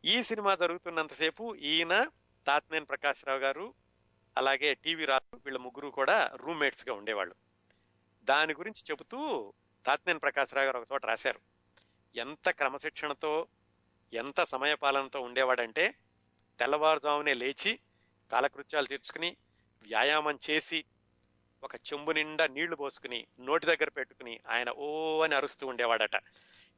ఈ 0.06 0.24
సినిమా 0.24 0.56
జరుగుతున్నంతసేపు 0.56 1.56
ఈయన 1.56 2.08
తాత్నేని 2.48 2.86
ప్రకాశ్రావు 2.86 3.40
గారు 3.40 3.74
అలాగే 4.38 4.74
టీవీ 4.74 5.06
రాజు 5.06 5.40
వీళ్ళ 5.46 5.58
ముగ్గురు 5.58 5.88
కూడా 5.88 6.32
రూమ్మేట్స్గా 6.34 6.94
ఉండేవాళ్ళు. 6.96 7.36
దాని 8.24 8.54
గురించి 8.54 8.84
చెబుతూ 8.92 9.54
తాత్నేని 9.86 10.20
ప్రకాశ్రావు 10.20 10.66
గారు 10.66 10.78
ఒక 10.78 10.88
చోట 10.94 11.06
రాశారు. 11.06 11.40
ఎంత 12.16 12.50
క్రమశిక్షణతో 12.50 13.48
ఎంత 14.14 14.44
సమయపాలనతో 14.44 15.22
ఉండేవాడంటే 15.22 15.96
తెల్లవారుజామునే 16.60 17.34
లేచి 17.34 17.80
కాలకృత్యాలు 18.32 18.86
తీర్చుకుని 18.86 19.38
వ్యాయామం 19.82 20.40
చేసి 20.50 20.86
ఒక 21.64 21.76
చెంబు 21.76 22.12
నిండా 22.12 22.48
నీళ్ళు 22.48 22.76
పోసుకుని 22.76 23.28
నోటి 23.40 23.66
దగ్గర 23.66 23.90
పెట్టుకుని 23.90 24.40
ఆయన 24.48 24.70
ఓ 24.70 25.22
అని 25.22 25.36
అరుస్తూ 25.36 25.68
ఉండేవాడట. 25.68 26.16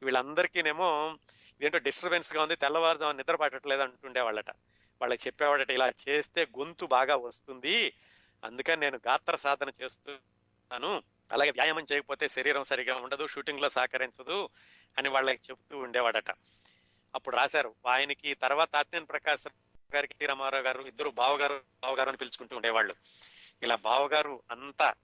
వీళ్ళందరికీనేమో 0.02 1.18
ఇదేంటో 1.60 1.78
డిస్టర్బెన్స్గా 1.78 2.42
ఉంది 2.42 2.56
తెల్లవారుజాము 2.56 3.12
నిద్ర 3.12 3.36
పట్టట్లేదు 3.36 3.82
అంటుండేవాళ్ళట. 3.82 4.50
వాళ్ళకి 5.02 5.26
చెప్పేవాడట 5.26 5.70
ఇలా 5.70 5.92
చేస్తే 6.08 6.46
గొంతు 6.58 6.86
బాగా 6.86 7.16
వస్తుంది. 7.16 7.92
అందుకని 8.44 8.76
నేను 8.76 9.00
గాత్ర 9.08 9.36
సాధన 9.36 9.70
చేస్తున్నాను. 9.82 11.02
అలాగే 11.32 11.50
వ్యాయామం 11.50 11.86
చేయకపోతే 11.92 12.28
శరీరం 12.28 12.64
సరిగా 12.64 12.96
ఉండదు 12.96 13.26
షూటింగ్లో 13.26 13.70
సహకరించదు 13.70 14.48
అని 14.98 15.08
వాళ్ళకి 15.08 15.40
చెప్తూ 15.50 15.78
ఉండేవాడట. 15.78 16.30
అప్పుడు 17.14 17.36
రాశారు. 17.36 17.74
ఆయనకి 17.86 18.34
తర్వాత 18.34 18.76
ఆత్మీయన్ 18.76 19.08
ప్రకాశ్ 19.08 19.48
గారికి 19.94 20.26
రామారావు 20.26 20.62
గారు 20.62 20.82
ఇద్దరు 20.82 21.10
బావగారు 21.10 21.60
బావగారు 21.82 22.08
అని 22.08 22.16
పిలుచుకుంటూ 22.16 22.56
ఉండేవాళ్ళు. 22.56 22.94
ఇలా 23.62 23.76
బావగారు 23.76 24.42
అంతా 24.50 24.94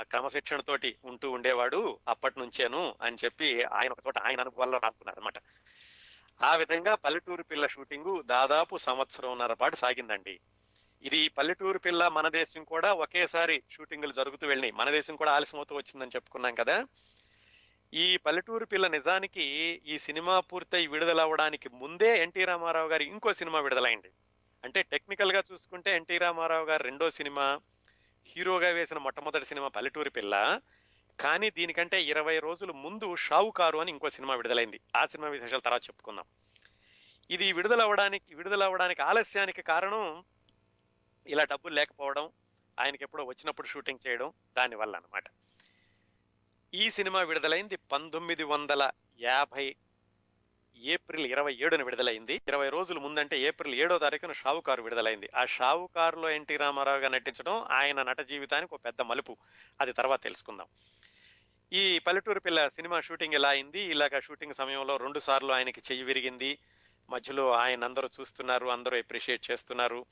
క్రమశిక్షణతోటి 0.00 0.96
ఉంటూ 1.04 1.30
ఉండేవాడు 1.30 1.98
అప్పటి 2.08 2.38
నుంచేను 2.38 2.94
అని 3.02 3.16
చెప్పి 3.24 3.64
ఆయన 3.64 3.92
ఒక 3.92 3.98
చోట 4.06 4.18
ఆయన 4.18 4.40
అనుభవాల్లో 4.40 4.78
రాసుకున్నారు 4.78 5.20
అనమాట 5.20 5.34
ఆ 6.42 6.56
విధంగా 6.56 6.94
పల్లెటూరు 6.94 7.42
పిల్ల 7.42 7.66
షూటింగ్ 7.66 8.22
దాదాపు 8.22 8.76
సంవత్సరంన్నర 8.76 9.52
పాటు 9.52 9.76
సాగిందండి. 9.76 10.40
ఇది 11.02 11.28
పల్లెటూరు 11.28 11.78
పిల్ల 11.78 12.08
మన 12.08 12.28
దేశం 12.28 12.64
కూడా 12.64 12.92
ఒకేసారి 12.92 13.62
షూటింగ్లు 13.70 14.12
జరుగుతూ 14.12 14.46
వెళ్ళినాయి. 14.46 14.72
మన 14.72 14.90
దేశం 14.90 15.16
కూడా 15.16 15.32
ఆలస్యమవుతూ 15.32 15.76
వచ్చిందని 15.76 16.08
చెప్పుకున్నాం 16.08 16.54
కదా. 16.54 16.86
ఈ 17.94 18.16
పల్లెటూరు 18.16 18.64
పిల్ల 18.64 18.86
నిజానికి 18.86 19.42
ఈ 19.86 19.98
సినిమా 19.98 20.40
పూర్తయి 20.40 20.86
విడుదలవ్వడానికి 20.86 21.68
ముందే 21.68 22.22
ఎన్టీ 22.22 22.44
రామారావు 22.44 22.88
గారి 22.88 23.04
ఇంకో 23.04 23.32
సినిమా 23.32 23.60
విడుదలైంది. 23.60 24.10
అంటే 24.64 24.82
టెక్నికల్గా 24.82 25.42
చూసుకుంటే 25.52 25.96
ఎన్టీ 25.96 26.18
రామారావు 26.18 26.64
గారు 26.64 26.82
రెండో 26.82 27.10
సినిమా 27.10 27.60
హీరోగా 28.26 28.70
వేసిన 28.70 28.98
మొట్టమొదటి 28.98 29.44
సినిమా 29.44 29.68
పల్లెటూరి 29.68 30.10
పిల్ల. 30.10 30.60
కానీ 31.20 31.50
దీనికంటే 31.50 32.02
ఇరవై 32.02 32.38
రోజులు 32.38 32.72
ముందు 32.72 33.16
షావుకారు 33.16 33.78
అని 33.78 33.92
ఇంకో 33.92 34.10
సినిమా 34.10 34.34
విడుదలైంది. 34.34 34.80
ఆ 34.96 35.06
సినిమా 35.06 35.30
విశేషాలు 35.30 35.60
తర్వాత 35.60 35.82
చెప్పుకుందాం. 35.82 36.24
ఇది 37.30 37.52
విడుదలవ్వడానికి 37.52 38.34
విడుదలవ్వడానికి 38.34 39.02
ఆలస్యానికి 39.02 39.62
కారణం 39.62 40.24
ఇలా 41.26 41.44
డబ్బులు 41.44 41.74
లేకపోవడం 41.74 42.30
ఆయనకి 42.80 43.04
ఎప్పుడో 43.04 43.24
వచ్చినప్పుడు 43.24 43.66
షూటింగ్ 43.66 44.08
చేయడం 44.08 44.32
దానివల్ల 44.56 44.96
అనమాట 44.96 45.24
ఈ 46.74 46.90
సినిమా 46.90 47.22
విడుదలైంది 47.22 47.76
పంతొమ్మిది 47.76 48.44
వందల 48.44 48.90
యాభై 49.20 49.74
ఏప్రిల్ 50.76 51.26
ఇరవై 51.26 51.54
ఏడున 51.54 51.82
విడుదలైంది. 51.82 52.40
ఇరవై 52.48 52.68
రోజుల 52.68 52.98
ముందంటే 52.98 53.40
ఏప్రిల్ 53.40 53.74
ఏడో 53.74 53.98
తారీఖున 53.98 54.32
షావుకారు 54.32 54.82
విడుదలైంది. 54.82 55.30
ఆ 55.36 55.44
షావుకారులో 55.44 56.30
ఎన్టీ 56.30 56.56
రామారావుగా 56.56 57.08
నటించడం 57.08 57.66
ఆయన 57.70 58.02
నట 58.02 58.20
జీవితానికి 58.20 58.74
ఒక 58.74 58.80
పెద్ద 58.84 59.00
మలుపు. 59.00 59.36
అది 59.80 59.92
తర్వాత 59.92 60.22
తెలుసుకుందాం. 60.22 60.66
ఈ 61.72 61.98
పల్లెటూరు 61.98 62.40
పిల్ల 62.40 62.68
సినిమా 62.68 63.00
షూటింగ్ 63.00 63.34
ఎలా 63.34 63.48
అయింది? 63.48 63.80
ఇలాగ 63.80 64.18
షూటింగ్ 64.18 64.54
సమయంలో 64.54 64.96
రెండు 64.96 65.18
సార్లు 65.18 65.52
ఆయనకి 65.52 65.80
చెయ్యి 65.80 66.04
విరిగింది. 66.04 66.58
మధ్యలో 67.10 67.52
ఆయన 67.52 67.84
అందరూ 67.84 68.08
చూస్తున్నారు 68.20 68.66
అందరూ 68.66 68.98
అప్రిషియేట్ 68.98 69.50
చేస్తున్నారు. 69.50 70.06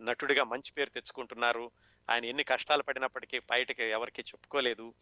నటుడిగా 0.00 0.44
మంచి 0.44 0.72
పేరు 0.72 0.90
తెచ్చుకుంటున్నారు. 0.90 1.70
ఆయన 2.10 2.24
ఎన్ని 2.24 2.44
కష్టాలు 2.44 2.82
పడినప్పటికీ 2.82 3.38
బయటకి 3.38 3.82
ఎవరికి 3.82 4.22
చెప్పుకోలేదు. 4.22 4.94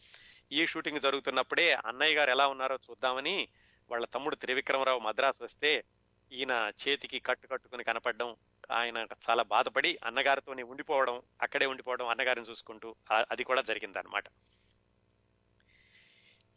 ఈ 0.53 0.67
షూటింగ్ 0.67 1.01
జరుగుతున్నప్పుడే 1.01 1.73
అన్నయ్య 1.73 2.17
గారు 2.17 2.31
ఎలా 2.31 2.49
ఉన్నారో 2.49 2.79
చూద్దామని 2.91 3.49
వాళ్ళ 3.91 4.05
తమ్ముడు 4.07 4.37
త్రివిక్రమరావు 4.37 5.01
మద్రాసు 5.01 5.45
వస్తే 5.45 5.85
ఈయన 6.33 6.73
చేతికి 6.83 7.21
కట్టు 7.21 7.47
కట్టుకుని 7.47 7.85
కనపడడం 7.85 8.37
ఆయన 8.71 9.07
చాలా 9.31 9.43
బాధపడి 9.43 9.99
అన్నగారితోనే 10.05 10.63
ఉండిపోవడం 10.63 11.23
అక్కడే 11.43 11.67
ఉండిపోవడం 11.67 12.09
అన్నగారిని 12.09 12.51
చూసుకుంటూ 12.51 12.97
అది 13.31 13.45
కూడా 13.45 13.63
జరిగిందనమాట 13.63 14.25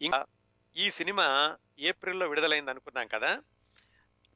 ఇంకా 0.02 0.26
ఈ 0.78 0.92
సినిమా 0.92 1.58
ఏప్రిల్లో 1.80 2.28
విడుదలైంది 2.28 2.72
అనుకున్నాం 2.72 3.08
కదా? 3.08 3.42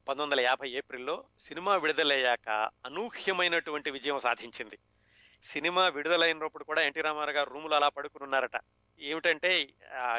పంతొమ్మిది 0.08 0.22
వందల 0.22 0.40
యాభై 0.40 0.70
ఏప్రిల్లో 0.70 1.24
సినిమా 1.40 1.76
విడుదలయ్యాక 1.76 2.48
అనూహ్యమైనటువంటి 2.84 3.90
విజయం 3.90 4.18
సాధించింది. 4.18 4.78
సినిమా 5.42 5.88
విడుదలైనప్పుడు 5.88 6.64
కూడా 6.64 6.82
ఎన్టీ 6.82 7.00
రామారావు 7.00 7.36
గారు 7.36 7.50
రూములు 7.50 7.74
అలా 7.74 7.88
పడుకుని 7.88 8.24
ఉన్నారట 8.24 8.60
ఏమిటంటే 9.00 9.68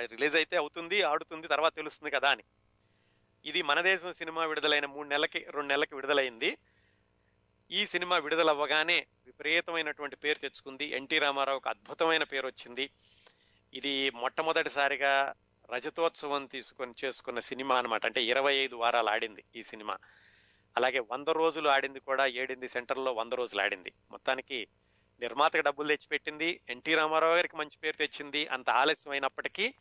రిలీజ్ 0.06 0.36
అయితే 0.36 0.58
అవుతుంది 0.58 1.02
ఆడుతుంది 1.02 1.48
తర్వాత 1.48 1.76
తెలుస్తుంది 1.76 2.12
కదా 2.12 2.30
అని. 2.30 2.44
ఇది 3.46 3.62
మన 3.62 3.82
దేశం 3.82 4.14
సినిమా 4.14 4.46
విడుదలైన 4.46 4.86
మూడు 4.86 5.08
నెలలకి 5.08 5.40
రెండు 5.40 5.68
నెలలకి 5.68 5.96
విడుదలైంది. 5.96 6.58
ఈ 7.72 7.86
సినిమా 7.86 8.18
విడుదలవ్వగానే 8.18 9.08
విపరీతమైనటువంటి 9.26 10.16
పేరు 10.16 10.40
తెచ్చుకుంది. 10.40 10.86
ఎన్టీ 10.86 11.20
రామారావుకు 11.20 11.70
అద్భుతమైన 11.70 12.24
పేరు 12.24 12.48
వచ్చింది. 12.48 12.90
ఇది 13.78 14.10
మొట్టమొదటిసారిగా 14.10 15.34
రజతోత్సవం 15.74 16.46
తీసుకొని 16.46 16.94
చేసుకున్న 17.06 17.40
సినిమా 17.40 17.78
అన్నమాట. 17.78 18.06
అంటే 18.06 18.24
ఇరవై 18.24 18.56
ఐదు 18.56 18.76
వారాలు 18.76 19.10
ఆడింది 19.10 19.44
ఈ 19.56 19.64
సినిమా. 19.64 19.98
అలాగే 20.78 21.00
వంద 21.00 21.28
రోజులు 21.28 21.70
ఆడింది 21.70 22.00
కూడా 22.00 22.26
ఏడింది 22.26 22.68
సెంటర్లో 22.68 23.14
వంద 23.14 23.34
రోజులు 23.34 23.62
ఆడింది. 23.62 23.92
మొత్తానికి 24.12 24.68
నిర్మాతకు 25.20 25.62
డబ్బులు 25.62 25.88
తెచ్చిపెట్టింది 25.88 26.62
ఎన్టీ 26.70 26.96
రామారావు 26.96 27.36
గారికి 27.36 27.58
మంచి 27.58 27.78
పేరు 27.84 27.96
తెచ్చింది 27.96 28.48
అంత 28.48 28.70
ఆలస్యం 28.70 29.12
అయినప్పటికీ 29.12 29.74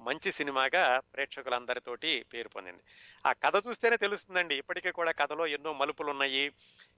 మంచి 0.00 0.32
సినిమాగా 0.32 1.00
ప్రేక్షకులందరితోటి 1.14 2.24
పేరు 2.32 2.48
పొందింది. 2.48 2.82
ఆ 3.26 3.32
కథ 3.32 3.62
చూస్తేనే 3.68 3.96
తెలుస్తుందండి. 3.96 4.54
ఇప్పటికీ 4.54 4.90
కూడా 4.90 5.10
కథలో 5.10 5.46
ఎన్నో 5.46 5.72
మలుపులు 5.72 6.10
ఉన్నాయి 6.10 6.52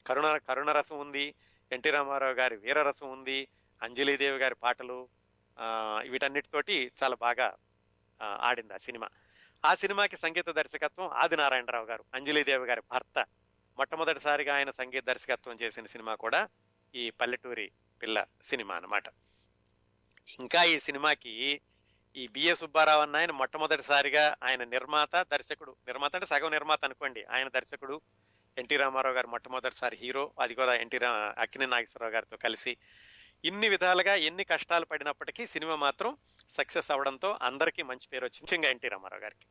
కరుణ 0.07 0.37
కరుణరసం 0.37 0.99
ఉంది 0.99 1.35
ఎన్టీ 1.73 1.91
రామారావు 1.91 2.33
గారి 2.33 2.57
వీరరసం 2.57 3.11
ఉంది 3.11 3.49
అంజలీదేవి 3.83 4.39
గారి 4.39 4.55
పాటలు 4.55 5.09
వీటన్నిటితోటి 6.09 6.93
చాలా 7.03 7.17
బాగా 7.21 7.55
ఆడింది 8.23 8.75
ఆ 8.75 8.77
సినిమా. 8.77 9.09
ఆ 9.65 9.75
సినిమాకి 9.75 10.17
సంగీత 10.17 10.51
దర్శకత్వం 10.51 11.09
ఆదినారాయణరావు 11.09 11.87
గారు 11.87 12.05
అంజలీదేవి 12.15 12.67
గారి 12.67 12.83
భర్త. 12.93 13.27
మొట్టమొదటిసారిగా 13.77 14.57
ఆయన 14.57 14.71
సంగీత 14.71 15.05
దర్శకత్వం 15.05 15.57
చేసిన 15.63 15.87
సినిమా 15.87 16.15
కూడా 16.15 16.49
ఈ 16.95 17.11
పల్లెటూరి 17.11 17.73
పిల్ల 18.03 18.27
సినిమా 18.43 18.75
అన్నమాట. 18.75 19.09
ఇంకా 20.41 20.65
ఈ 20.65 20.81
సినిమాకి 20.81 21.61
ఈ 22.17 22.27
బిఏ 22.27 22.55
సుబ్బారావు 22.55 23.03
అన్న 23.03 23.17
ఆయన 23.17 23.31
మొట్టమొదటిసారిగా 23.31 24.37
ఆయన 24.43 24.65
నిర్మాత 24.65 25.17
దర్శకుడు. 25.17 25.77
నిర్మాత 25.87 26.15
అంటే 26.15 26.27
సగం 26.27 26.51
నిర్మాత 26.51 26.85
అనుకోండి. 26.85 27.25
ఆయన 27.25 27.49
దర్శకుడు 27.49 28.01
ఎన్టీ 28.59 28.77
రామారావు 28.77 29.15
గారు 29.15 29.27
మొట్టమొదటిసారి 29.27 29.97
హీరో. 29.97 30.33
అది 30.41 30.55
కూడా 30.55 30.75
ఎన్టీ 30.75 30.99
రా 30.99 31.35
అక్కినే 31.39 31.67
నాగేశ్వరరావు 31.67 32.13
గారితో 32.13 32.37
కలిసి 32.37 32.77
ఇన్ని 33.45 33.69
విధాలుగా 33.69 34.15
ఎన్ని 34.15 34.45
కష్టాలు 34.45 34.85
పడినప్పటికీ 34.85 35.47
సినిమా 35.47 35.75
మాత్రం 35.75 36.17
సక్సెస్ 36.49 36.91
అవడంతో 36.91 37.39
అందరికీ 37.43 37.83
మంచి 37.83 38.09
పేరు 38.13 38.25
వచ్చింది. 38.25 38.43
ముఖ్యంగా 38.43 38.69
ఎన్టీ 38.69 38.89
రామారావు 38.89 39.23
గారికి. 39.23 39.47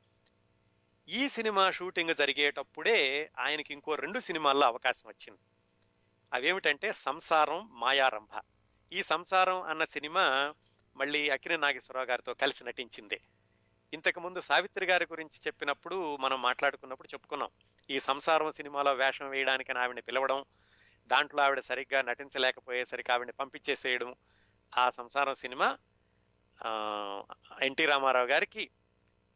ఈ 1.16 1.30
సినిమా 1.30 1.72
షూటింగ్ 1.72 2.16
జరిగేటప్పుడే 2.16 3.30
ఆయనకి 3.40 3.74
ఇంకో 3.74 3.96
రెండు 3.96 4.20
సినిమాల్లో 4.20 4.68
అవకాశం 4.68 5.10
వచ్చింది. 5.10 5.40
అవేమిటంటే 6.34 6.94
సంసారం 6.94 7.70
మాయారంభ. 7.74 8.42
ఈ 8.94 9.04
సంసారం 9.04 9.62
అన్న 9.62 9.86
సినిమా 9.86 10.54
మళ్ళీ 10.98 11.30
అక్కినే 11.30 11.58
నాగేశ్వరరావు 11.58 12.08
గారితో 12.08 12.34
కలిసి 12.34 12.64
నటించింది. 12.64 13.22
ఇంతకుముందు 13.94 14.42
సావిత్రి 14.42 14.86
గారి 14.86 15.08
గురించి 15.12 15.40
చెప్పినప్పుడు 15.48 16.16
మనం 16.16 16.42
మాట్లాడుకున్నప్పుడు 16.42 17.08
చెప్పుకున్నాం. 17.08 17.50
ఈ 17.90 18.00
సంసారం 18.00 18.52
సినిమాలో 18.52 18.94
వేషం 18.94 19.30
వేయడానికి 19.30 19.72
ఆవిడని 19.72 20.02
పిలవడం 20.02 20.46
దాంట్లో 21.08 21.44
ఆవిడ 21.44 21.60
సరిగ్గా 21.60 22.02
నటించలేకపోయేసరికి 22.02 23.12
ఆవిడని 23.12 23.32
పంపించేసేయడం 23.32 24.16
ఆ 24.78 24.90
సంసారం 24.90 25.36
సినిమా. 25.36 25.78
ఎన్టీ 27.62 27.86
రామారావు 27.86 28.28
గారికి 28.28 28.70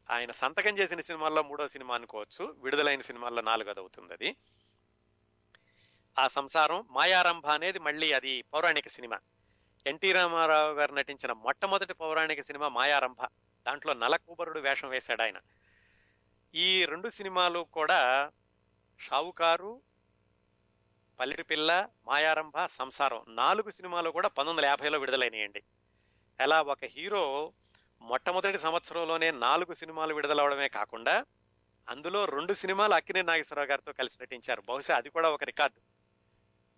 ఆయన 0.10 0.32
సంతకం 0.32 0.78
చేసిన 0.78 1.02
సినిమాల్లో 1.02 1.44
మూడో 1.44 1.68
సినిమా 1.68 1.96
అనుకోవచ్చు. 1.96 2.56
విడుదలైన 2.58 3.00
సినిమాల్లో 3.00 3.42
నాలుగోది 3.42 3.80
అవుతుంది 3.80 4.14
అది 4.14 4.36
ఆ 6.20 6.28
సంసారం 6.28 6.86
మాయారంభ 6.90 7.48
అనేది 7.48 7.80
మళ్ళీ 7.80 8.12
అది 8.12 8.42
పౌరాణిక 8.42 8.88
సినిమా. 8.88 9.20
ఎన్టీ 9.88 10.12
రామారావు 10.12 10.74
గారు 10.74 10.94
నటించిన 10.94 11.32
మొట్టమొదటి 11.32 11.94
పౌరాణిక 11.94 12.42
సినిమా 12.42 12.68
మాయారంభ. 12.68 13.26
దాంట్లో 13.68 13.94
నలకూబరుడు 13.94 14.60
వేషం 14.60 14.90
వేశాడు 14.90 15.22
ఆయన 15.22 15.40
ఈ 16.56 16.86
రెండు 16.86 17.10
సినిమాలు 17.10 17.60
కూడా 17.60 18.32
షావుకారు 19.00 19.82
పల్లెటి 21.20 21.44
పిల్ల 21.44 21.88
మాయారంభ 22.08 22.66
సంసారం 22.66 23.26
నాలుగు 23.28 23.72
సినిమాలు 23.72 24.10
కూడా 24.10 24.28
పంతొమ్మిది 24.28 24.68
వందల 24.68 24.70
యాభైలో 24.70 25.00
విడుదలైనయండి. 25.00 25.64
అలా 26.40 26.62
ఒక 26.62 26.78
హీరో 26.86 27.54
మొట్టమొదటి 28.02 28.60
సంవత్సరంలోనే 28.60 29.32
నాలుగు 29.32 29.74
సినిమాలు 29.74 30.14
విడుదలవడమే 30.14 30.68
కాకుండా 30.68 31.26
అందులో 31.90 32.26
రెండు 32.26 32.54
సినిమాలు 32.54 32.94
అక్కినే 32.94 33.22
నాగేశ్వరరావు 33.22 33.68
గారితో 33.68 33.92
కలిసి 33.92 34.18
నటించారు. 34.22 34.64
బహుశా 34.70 34.96
అది 34.96 35.10
కూడా 35.10 35.32
ఒక 35.32 35.44
రికార్డు. 35.44 35.82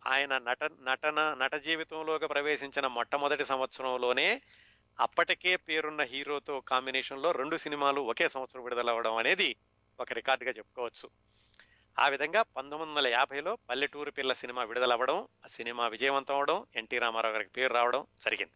ఆయన 0.09 0.37
నట 0.37 0.63
నటన 0.63 1.33
నట 1.33 1.55
జీవితంలోకి 1.55 2.27
ప్రవేశించిన 2.27 2.87
మొట్టమొదటి 2.87 3.45
సంవత్సరంలోనే 3.45 4.41
అప్పటికే 4.99 5.55
పేరున్న 5.55 6.01
హీరోతో 6.01 6.59
కాంబినేషన్లో 6.59 7.31
రెండు 7.31 7.57
సినిమాలు 7.57 8.01
ఒకే 8.01 8.29
సంవత్సరం 8.29 8.63
విడుదలవ్వడం 8.63 9.15
అనేది 9.15 9.55
ఒక 9.99 10.13
రికార్డుగా 10.13 10.51
చెప్పుకోవచ్చు. 10.51 11.09
ఆ 11.99 12.07
విధంగా 12.07 12.41
పంతొమ్మిది 12.41 12.91
వందల 12.91 13.07
యాభైలో 13.07 13.57
పల్లెటూరు 13.69 14.11
పిల్ల 14.11 14.33
సినిమా 14.33 14.63
విడుదలవ్వడం 14.63 15.27
ఆ 15.45 15.47
సినిమా 15.47 15.87
విజయవంతం 15.87 16.35
అవడం 16.35 16.65
ఎన్టీ 16.75 16.97
రామారావు 16.99 17.33
గారికి 17.33 17.49
పేరు 17.49 17.73
రావడం 17.73 18.07
జరిగింది. 18.21 18.51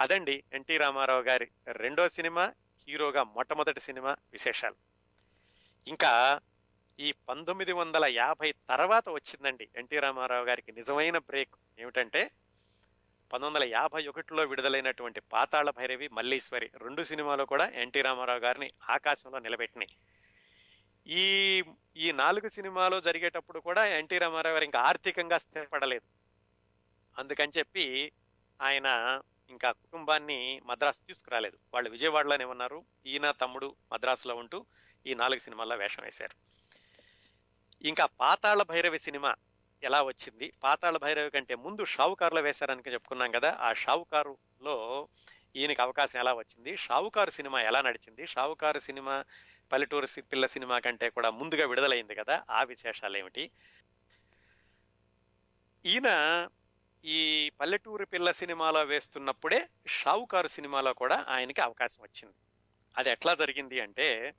అదండి 0.00 0.44
ఎన్టీ 0.52 0.76
రామారావు 0.76 1.22
గారి 1.22 1.48
రెండో 1.66 2.08
సినిమా 2.08 2.52
హీరోగా 2.88 3.22
మొట్టమొదటి 3.22 3.80
సినిమా 3.80 4.16
విశేషాలు. 4.32 4.74
ఇంకా 5.88 6.40
ఈ 7.00 7.12
పంతొమ్మిది 7.28 7.72
వందల 7.72 8.04
యాభై 8.04 8.52
తర్వాత 8.52 9.08
వచ్చిందండి 9.08 9.68
ఎన్టీ 9.76 9.98
రామారావు 9.98 10.44
గారికి 10.44 10.72
నిజమైన 10.72 11.18
బ్రేక్ 11.18 11.54
ఏమిటంటే 11.78 12.30
పంతొమ్మిది 13.32 13.64
వందల 13.64 13.76
యాభై 13.76 14.06
ఒకటిలో 14.06 14.44
విడుదలైనటువంటి 14.44 15.20
పాతాళ 15.20 15.70
భైరవి 15.70 16.08
మల్లీశ్వరి 16.12 16.70
రెండు 16.82 17.02
సినిమాలు 17.02 17.44
కూడా 17.44 17.68
ఎన్టీ 17.68 18.02
రామారావు 18.02 18.38
గారిని 18.38 18.72
ఆకాశంలో 18.90 19.38
నిలబెట్టినాయి. 19.38 19.96
ఈ 21.06 21.64
ఈ 21.96 22.12
నాలుగు 22.12 22.48
సినిమాలు 22.48 23.00
జరిగేటప్పుడు 23.00 23.60
కూడా 23.60 23.86
ఎన్టీ 23.86 24.18
రామారావు 24.18 24.54
గారు 24.54 24.64
ఇంకా 24.64 24.80
ఆర్థికంగా 24.80 25.38
స్థిరపడలేదు. 25.38 26.22
అందుకని 27.18 27.52
చెప్పి 27.58 28.12
ఆయన 28.62 29.20
ఇంకా 29.50 29.72
కుటుంబాన్ని 29.72 30.60
మద్రాసు 30.64 31.00
తీసుకురాలేదు. 31.08 31.58
వాళ్ళు 31.74 31.90
విజయవాడలోనే 31.90 32.44
ఉన్నారు. 32.44 32.84
ఈయన 33.06 33.30
తమ్ముడు 33.30 33.74
మద్రాసులో 33.92 34.36
ఉంటూ 34.36 34.66
ఈ 35.06 35.14
నాలుగు 35.14 35.38
సినిమాల్లో 35.38 35.76
వేషం 35.76 36.02
వేశారు. 36.02 36.52
ఇంకా 37.86 38.06
పాతాళ 38.06 38.62
భైరవి 38.62 38.98
సినిమా 38.98 39.34
ఎలా 39.82 40.02
వచ్చింది? 40.02 40.52
పాతాళ 40.62 40.96
భైరవి 40.96 41.30
కంటే 41.30 41.54
ముందు 41.54 41.84
షావుకారులో 41.84 42.40
వేశారని 42.40 42.82
చెప్పుకున్నాం 42.92 43.30
కదా 43.30 43.58
ఆ 43.60 43.72
షావుకారులో 43.72 45.08
ఈయనకి 45.56 45.82
అవకాశం 45.82 46.20
ఎలా 46.20 46.34
వచ్చింది? 46.34 46.76
షావుకారు 46.76 47.30
సినిమా 47.30 47.62
ఎలా 47.62 47.80
నడిచింది? 47.80 48.26
షావుకారు 48.26 48.78
సినిమా 48.78 49.24
పల్లెటూరు 49.72 50.06
సి- 50.06 50.24
పిల్ల 50.24 50.46
సినిమా 50.46 50.78
కంటే 50.78 51.10
కూడా 51.10 51.30
ముందుగా 51.30 51.66
విడుదలైంది 51.66 52.14
కదా 52.14 52.44
ఆ 52.50 52.62
విశేషాలు 52.62 53.16
ఏమిటి 53.16 53.50
ఈయన 55.86 56.08
ఈ 57.04 57.50
పల్లెటూరు 57.60 58.04
పిల్ల 58.04 58.30
సినిమాలో 58.30 58.84
వేస్తున్నప్పుడే 58.84 59.68
షావుకారు 59.86 60.48
సినిమాలో 60.48 60.92
కూడా 60.92 61.24
ఆయనకి 61.28 61.60
అవకాశం 61.60 62.02
వచ్చింది. 62.02 62.34
అది 62.98 63.10
ఎట్లా 63.10 63.34
జరిగింది 63.34 63.80
అంటే 63.80 64.34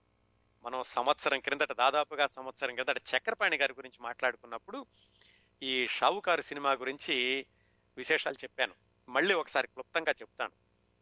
మనం 0.63 0.83
సంవత్సరం 0.83 1.39
క్రిందట 1.39 1.71
దాదాపుగా 1.73 2.27
సంవత్సరం 2.27 2.75
క్రిందట 2.75 2.97
చక్రపాణి 2.97 3.57
గారి 3.57 3.73
గురించి 3.73 3.97
మాట్లాడుకున్నప్పుడు 4.01 4.85
ఈ 5.63 5.87
షావుకారు 5.87 6.41
సినిమా 6.41 6.71
గురించి 6.71 7.45
విశేషాలు 7.97 8.35
చెప్పాను. 8.35 8.73
మళ్ళీ 9.09 9.33
ఒకసారి 9.33 9.67
క్లుప్తంగా 9.67 10.11
చెప్తాను. 10.11 10.51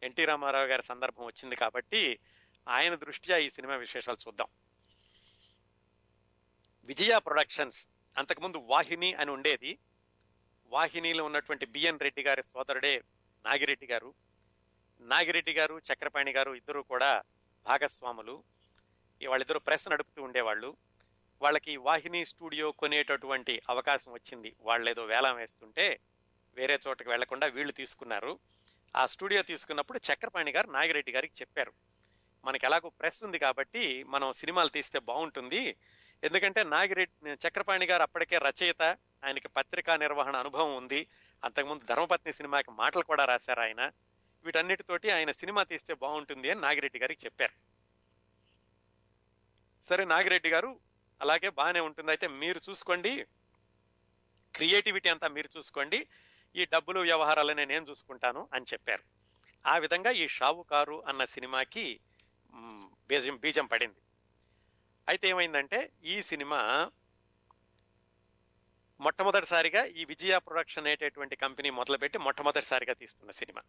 ఎన్టీ 0.03 0.25
రామారావు 0.25 0.65
గారి 0.65 0.83
సందర్భం 0.83 1.25
వచ్చింది 1.25 1.55
కాబట్టి 1.55 2.19
ఆయన 2.67 2.95
దృష్ట్యా 2.95 3.37
ఈ 3.37 3.49
సినిమా 3.49 3.75
విశేషాలు 3.75 4.17
చూద్దాం. 4.27 4.47
విజయ 6.83 7.19
ప్రొడక్షన్స్ 7.19 7.87
అంతకుముందు 8.17 8.57
వాహిని 8.57 9.13
అని 9.13 9.31
ఉండేది. 9.31 9.79
వాహినిలో 10.67 11.25
ఉన్నటువంటి 11.25 11.65
బిఎన్ 11.65 11.99
రెడ్డి 11.99 12.21
గారి 12.23 12.43
సోదరుడే 12.43 13.03
నాగిరెడ్డి 13.45 13.87
గారు. 13.87 14.13
నాగిరెడ్డి 15.01 15.53
గారు 15.53 15.81
చక్రపాణి 15.93 16.31
గారు 16.31 16.51
ఇద్దరు 16.51 16.81
కూడా 16.81 17.23
భాగస్వాములు. 17.65 18.43
వాళ్ళిద్దరూ 19.27 19.59
ప్రెస్ 19.59 19.87
నడుపుతూ 19.87 20.23
ఉండేవాళ్ళు. 20.23 20.77
వాళ్ళకి 21.41 21.77
వాహిని 21.77 22.25
స్టూడియో 22.25 22.71
కొనేటటువంటి 22.71 23.61
అవకాశం 23.69 24.11
వచ్చింది. 24.11 24.55
వాళ్ళు 24.61 24.89
ఏదో 24.89 25.05
వేలం 25.05 25.35
వేస్తుంటే 25.35 25.99
వేరే 26.55 26.79
చోటకి 26.87 27.09
వెళ్ళకుండా 27.09 27.47
వీళ్ళు 27.47 27.73
తీసుకున్నారు. 27.73 28.39
ఆ 28.95 29.05
స్టూడియో 29.05 29.41
తీసుకున్నప్పుడు 29.41 30.01
చక్రపాణి 30.13 30.51
గారు 30.51 30.71
నాగిరెడ్డి 30.71 31.11
గారికి 31.11 31.33
చెప్పారు. 31.41 31.73
మనకి 32.45 32.65
ఎలాగో 32.65 32.89
ప్రెస్ 32.89 33.23
ఉంది 33.23 33.39
కాబట్టి 33.39 34.03
మనం 34.03 34.31
సినిమాలు 34.31 34.69
తీస్తే 34.69 34.99
బాగుంటుంది. 34.99 35.75
ఎందుకంటే 36.23 36.63
నాగిరెడ్డి 36.63 37.29
చక్రపాణి 37.47 37.85
గారు 37.85 38.01
అప్పటికే 38.01 38.37
రచయిత 38.37 38.97
ఆయనకి 39.25 39.47
పత్రికా 39.47 39.97
నిర్వహణ 39.97 40.35
అనుభవం 40.35 40.75
ఉంది. 40.75 41.07
అంతకుముందు 41.43 41.85
ధర్మపత్ని 41.85 42.33
సినిమాకి 42.33 42.71
మాటలు 42.71 43.03
కూడా 43.03 43.25
రాశారు 43.25 43.59
ఆయన. 43.59 43.91
వీటన్నిటితోటి 44.43 45.09
ఆయన 45.09 45.31
సినిమా 45.31 45.63
తీస్తే 45.63 45.93
బాగుంటుంది 45.93 46.49
అని 46.49 46.61
నాగిరెడ్డి 46.61 46.99
గారికి 46.99 47.25
చెప్పారు. 47.25 47.53
సరే 49.83 50.05
నాగిరెడ్డి 50.05 50.49
గారు 50.49 50.79
అలాగే 51.21 51.49
బాగానే 51.49 51.79
ఉంటుంది. 51.79 52.11
అయితే 52.11 52.27
మీరు 52.27 52.61
చూసుకోండి. 52.69 53.25
క్రియేటివిటీ 54.55 55.09
అంతా 55.09 55.27
మీరు 55.27 55.49
చూసుకోండి. 55.57 56.07
ఈ 56.55 56.65
డబ్బులు 56.65 56.99
వ్యవహారాలనే 56.99 57.65
నేను 57.65 57.85
చూసుకుంటాను 57.89 58.49
అని 58.53 58.65
చెప్పారు. 58.73 59.03
ఆ 59.67 59.77
విధంగా 59.77 60.11
ఈ 60.11 60.27
షావుకారు 60.27 61.03
అన్న 61.07 61.25
సినిమాకి 61.25 61.99
బీజం 63.07 63.37
బీజం 63.37 63.65
పడింది. 63.65 63.99
అయితే 65.09 65.27
ఏమైందంటే 65.27 65.91
ఈ 66.03 66.21
సినిమా 66.21 66.91
మొట్టమొదటిసారిగా 68.99 69.85
ఈ 69.85 70.05
విజయ 70.05 70.37
ప్రొడక్షన్ 70.37 70.87
అనేటటువంటి 70.87 71.35
కంపెనీ 71.35 71.69
మొదలుపెట్టి 71.69 72.17
మొట్టమొదటిసారిగా 72.17 72.93
తీస్తున్న 72.93 73.31
సినిమా. 73.31 73.61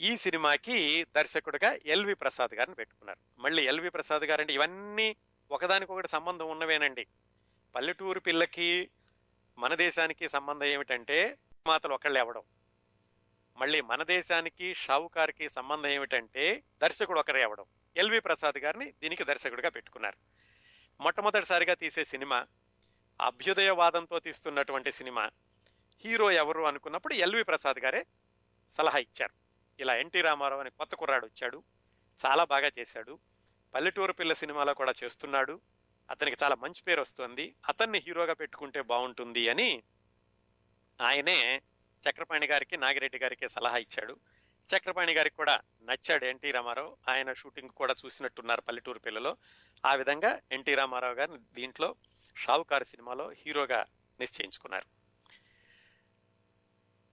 ఈ 0.00 0.16
సినిమాకి 0.16 1.04
దర్శకుడిగా 1.04 1.78
ఎల్వి 1.86 2.14
ప్రసాద్ 2.14 2.54
గారిని 2.54 2.74
పెట్టుకున్నారు. 2.74 3.40
మళ్ళీ 3.40 3.66
ఎల్వి 3.66 3.90
ప్రసాద్ 3.90 4.22
గారు 4.22 4.40
అంటే 4.40 4.52
ఇవన్నీ 4.52 5.16
ఒకదానికొకటి 5.50 6.08
సంబంధం 6.08 6.50
ఉన్నవేనండి. 6.50 7.06
పల్లెటూరు 7.74 8.20
పిల్లకి 8.20 8.90
మన 9.58 9.74
దేశానికి 9.74 10.28
సంబంధం 10.28 10.66
ఏమిటంటే 10.66 11.38
మాతలు 11.66 11.94
ఒకళ్ళు 11.94 12.18
ఎవడం. 12.18 12.42
మళ్ళీ 13.56 13.80
మన 13.80 14.02
దేశానికి 14.02 14.74
షావుకార్కి 14.74 15.48
సంబంధం 15.48 15.88
ఏమిటంటే 15.88 16.62
దర్శకుడు 16.82 17.20
ఒకరే 17.20 17.42
అవడం 17.42 17.64
ఎల్వి 17.96 18.20
ప్రసాద్ 18.20 18.58
గారిని 18.58 18.92
దీనికి 18.92 19.24
దర్శకుడిగా 19.24 19.68
పెట్టుకున్నారు. 19.68 20.16
మొట్టమొదటిసారిగా 21.00 21.74
తీసే 21.74 22.04
సినిమా 22.04 22.46
అభ్యుదయవాదంతో 23.20 24.18
తీస్తున్నటువంటి 24.18 24.92
సినిమా 24.92 25.30
హీరో 26.04 26.30
ఎవరు 26.30 26.62
అనుకున్నప్పుడు 26.62 27.14
ఎల్వి 27.14 27.42
ప్రసాద్ 27.42 27.78
గారే 27.78 28.06
సలహా 28.70 28.98
ఇచ్చారు. 28.98 29.34
ఇలా 29.80 29.96
ఎన్టీ 29.96 30.20
రామారావు 30.20 30.60
అని 30.60 30.70
కొత్త 30.70 30.94
కుర్రాడు 30.94 31.26
వచ్చాడు 31.26 31.62
చాలా 32.26 32.44
బాగా 32.44 32.70
చేశాడు 32.78 33.18
పల్లెటూరు 33.74 34.12
పిల్ల 34.12 34.32
సినిమాలో 34.32 34.74
కూడా 34.74 34.94
చేస్తున్నాడు 35.04 35.60
అతనికి 36.10 36.36
చాలా 36.42 36.54
మంచి 36.54 36.82
పేరు 36.82 37.00
వస్తుంది 37.00 37.54
అతన్ని 37.68 37.98
హీరోగా 37.98 38.32
పెట్టుకుంటే 38.32 38.82
బాగుంటుంది 38.82 39.48
అని 39.48 39.82
ఆయనే 41.00 41.62
చక్రపాణి 42.08 42.46
గారికి 42.46 42.76
నాగిరెడ్డి 42.76 43.18
గారికి 43.18 43.48
సలహా 43.48 43.76
ఇచ్చాడు. 43.76 44.16
చక్రపాణి 44.76 45.14
గారికి 45.14 45.36
కూడా 45.36 45.60
నచ్చాడు 45.82 46.24
ఎన్టీ 46.24 46.50
రామారావు. 46.50 46.96
ఆయన 47.08 47.32
షూటింగ్ 47.32 47.68
కూడా 47.68 47.94
చూసినట్టున్నారు 48.06 48.60
పల్లెటూరు 48.60 48.98
పిల్లలో. 48.98 49.36
ఆ 49.86 49.94
విధంగా 49.94 50.40
ఎన్టీ 50.52 50.74
రామారావు 50.74 51.14
గారిని 51.14 51.38
దీంట్లో 51.52 51.94
షావుకారు 52.36 52.84
సినిమాలో 52.84 53.30
హీరోగా 53.30 53.86
నిశ్చయించుకున్నారు. 54.20 54.86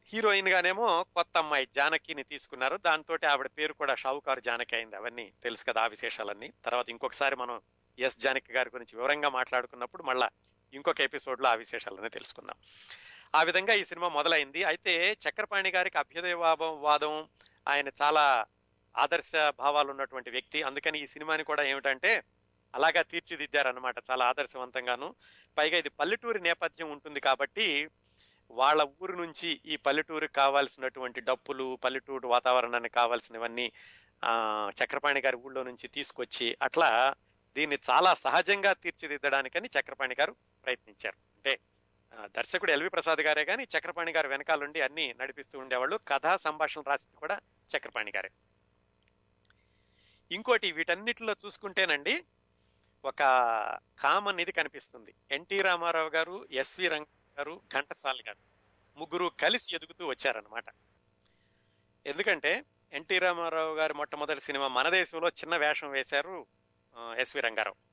హీరోయిన్ 0.06 0.48
గానేమో 0.48 1.04
కొత్త 1.04 1.38
అమ్మాయి 1.38 1.68
జానకిని 1.76 2.24
తీసుకున్నారు. 2.24 2.78
దాంతో 2.78 3.18
ఆవిడ 3.28 3.48
పేరు 3.48 3.74
కూడా 3.74 3.96
షావుకారు 3.96 4.40
జానకి 4.40 4.76
అయింది. 4.76 4.96
అవన్నీ 4.96 5.34
తెలుసు 5.44 5.64
కదా 5.64 5.82
ఆ 5.82 5.88
విశేషాలన్నీ. 5.88 6.54
తర్వాత 6.66 6.90
ఇంకొకసారి 6.90 7.36
మనం 7.36 7.62
ఎస్ 8.00 8.18
జానకి 8.18 8.54
గారి 8.54 8.70
గురించి 8.76 8.98
వివరంగా 9.00 9.30
మాట్లాడుకున్నప్పుడు 9.30 10.04
మళ్ళా 10.04 10.30
ఇంకొక 10.74 11.02
ఎపిసోడ్లో 11.02 11.50
ఆ 11.50 11.54
విశేషాలన్నీ 11.54 12.10
తెలుసుకుందాం. 12.10 12.56
ఆ 13.34 13.42
విధంగా 13.44 13.74
ఈ 13.82 13.84
సినిమా 13.86 14.08
మొదలైంది. 14.10 14.62
అయితే 14.72 14.94
చక్రపాణి 15.24 15.70
గారికి 15.78 15.98
అభ్యుదయవాదం 15.98 16.72
వాదం 16.88 17.16
ఆయన 17.68 17.90
చాలా 18.02 18.24
ఆదర్శ 18.96 19.32
భావాలు 19.62 19.90
ఉన్నటువంటి 19.94 20.30
వ్యక్తి. 20.36 20.60
అందుకని 20.70 20.98
ఈ 21.04 21.08
సినిమాని 21.14 21.44
కూడా 21.44 21.64
ఏమిటంటే 21.72 22.12
అలాగా 22.74 23.02
తీర్చిదిద్దారనమాట 23.12 23.98
చాలా 24.10 24.24
ఆదర్శవంతంగాను. 24.32 25.08
పైగా 25.58 25.78
ఇది 25.78 25.92
పల్లెటూరి 26.00 26.40
నేపథ్యం 26.50 26.88
ఉంటుంది 26.96 27.20
కాబట్టి 27.20 27.68
వాళ్ళ 28.60 28.82
ఊరు 29.02 29.16
నుంచి 29.24 29.50
ఈ 29.66 29.76
పల్లెటూరుకి 29.86 30.34
కావాల్సినటువంటి 30.34 31.20
డప్పులు 31.30 31.68
పల్లెటూరు 31.84 32.28
వాతావరణానికి 32.28 32.96
కావాల్సినవన్నీ 33.00 33.68
చక్రపాణి 34.80 35.22
గారి 35.26 35.38
ఊళ్ళో 35.46 35.62
నుంచి 35.70 35.88
తీసుకొచ్చి 35.88 36.48
అట్లా 36.62 36.90
దీన్ని 37.56 37.78
చాలా 37.90 38.12
సహజంగా 38.26 38.72
తీర్చిదిద్దడానికని 38.84 39.68
చక్రపాణి 39.76 40.16
గారు 40.20 40.34
ప్రయత్నించారు. 40.66 41.18
అంటే 41.38 41.54
దర్శకుడు 42.14 42.72
ఎల్వి 42.72 42.90
ప్రసాద్ 42.90 43.22
గారే 43.22 43.46
కానీ 43.46 43.64
చక్రపాణి 43.64 44.12
గారు 44.12 44.28
వెనకాలండి 44.28 44.82
అన్ని 44.82 45.14
నడిపిస్తూ 45.14 45.60
ఉండేవాళ్ళు. 45.60 46.00
కథా 46.08 46.38
సంభాషణ 46.38 46.82
రాసింది 46.88 47.18
కూడా 47.18 47.40
చక్రపాణి 47.78 48.12
గారే. 48.16 48.30
ఇంకోటి 50.32 50.72
వీటన్నిటిలో 50.72 51.36
చూసుకుంటేనండి 51.46 52.26
ఒక 53.06 53.22
కామన్ 54.00 54.40
ఇది 54.40 54.52
కనిపిస్తుంది. 54.52 55.14
ఎన్టీ 55.32 55.58
రామారావు 55.58 56.10
గారు 56.10 56.48
ఎస్వి 56.52 56.88
రంగ 56.88 57.06
గారు 57.38 57.62
ఘంటసాల 57.74 58.20
గారు 58.28 58.42
ముగ్గురు 58.98 59.32
కలిసి 59.40 59.76
ఎదుగుతూ 59.76 60.08
వచ్చారనమాట 60.08 60.66
ఎందుకంటే 62.06 62.64
ఎన్టీ 62.94 63.20
రామారావు 63.20 63.76
గారు 63.76 63.94
మొట్టమొదటి 63.94 64.42
సినిమా 64.42 64.68
మన 64.68 64.90
దేశంలో 64.90 65.28
చిన్న 65.28 65.58
వేషం 65.58 65.90
వేశారు 65.92 66.46
ఎస్వి 67.18 67.42
రంగారావు. 67.42 67.89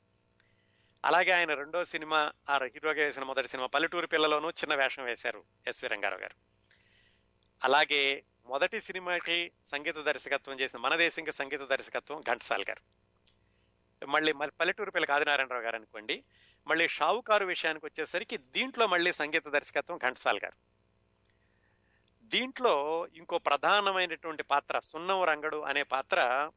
అలాగే 1.07 1.30
ఆయన 1.32 1.54
రెండో 1.54 1.84
సినిమా 1.84 2.32
ఆ 2.50 2.59
హీరోగా 2.64 3.04
వేసిన 3.04 3.24
మొదటి 3.24 3.48
సినిమా 3.48 3.66
పల్లెటూరు 3.66 4.07
పిల్లలోనూ 4.07 4.50
చిన్న 4.50 4.74
వేషం 4.74 5.04
వేశారు 5.04 5.44
ఎస్వి 5.66 5.88
రంగారావు 5.88 6.20
గారు. 6.20 6.34
అలాగే 7.64 8.24
మొదటి 8.46 8.80
సినిమాకి 8.80 9.52
సంగీత 9.64 9.96
దర్శకత్వం 9.96 10.61
చేసిన 10.61 10.78
మన 10.78 10.96
దేశంకి 10.96 11.32
సంగీత 11.32 11.61
దర్శకత్వం 11.61 12.20
ఘంటసాల్ 12.20 12.64
గారు. 12.70 12.96
మళ్ళీ 14.07 14.32
మళ్ళీ 14.32 14.52
పల్లెటూరు 14.61 14.90
పిల్లకి 14.90 15.12
ఆదినారాయణరావు 15.12 15.62
గారు 15.62 15.76
అనుకోండి 15.76 16.24
మళ్ళీ 16.66 16.88
షావుకారు 16.88 17.44
విషయానికి 17.44 17.86
వచ్చేసరికి 17.86 18.36
దీంట్లో 18.36 18.86
మళ్ళీ 18.86 19.12
సంగీత 19.12 19.48
దర్శకత్వం 19.48 19.98
ఘంటసాల్ 19.98 20.40
గారు. 20.44 20.57
దీంట్లో 22.24 23.07
ఇంకో 23.14 23.38
ప్రధానమైనటువంటి 23.38 24.42
పాత్ర 24.42 24.78
సున్నం 24.78 25.24
రంగడు 25.24 25.57
అనే 25.57 25.82
పాత్ర 25.82 26.50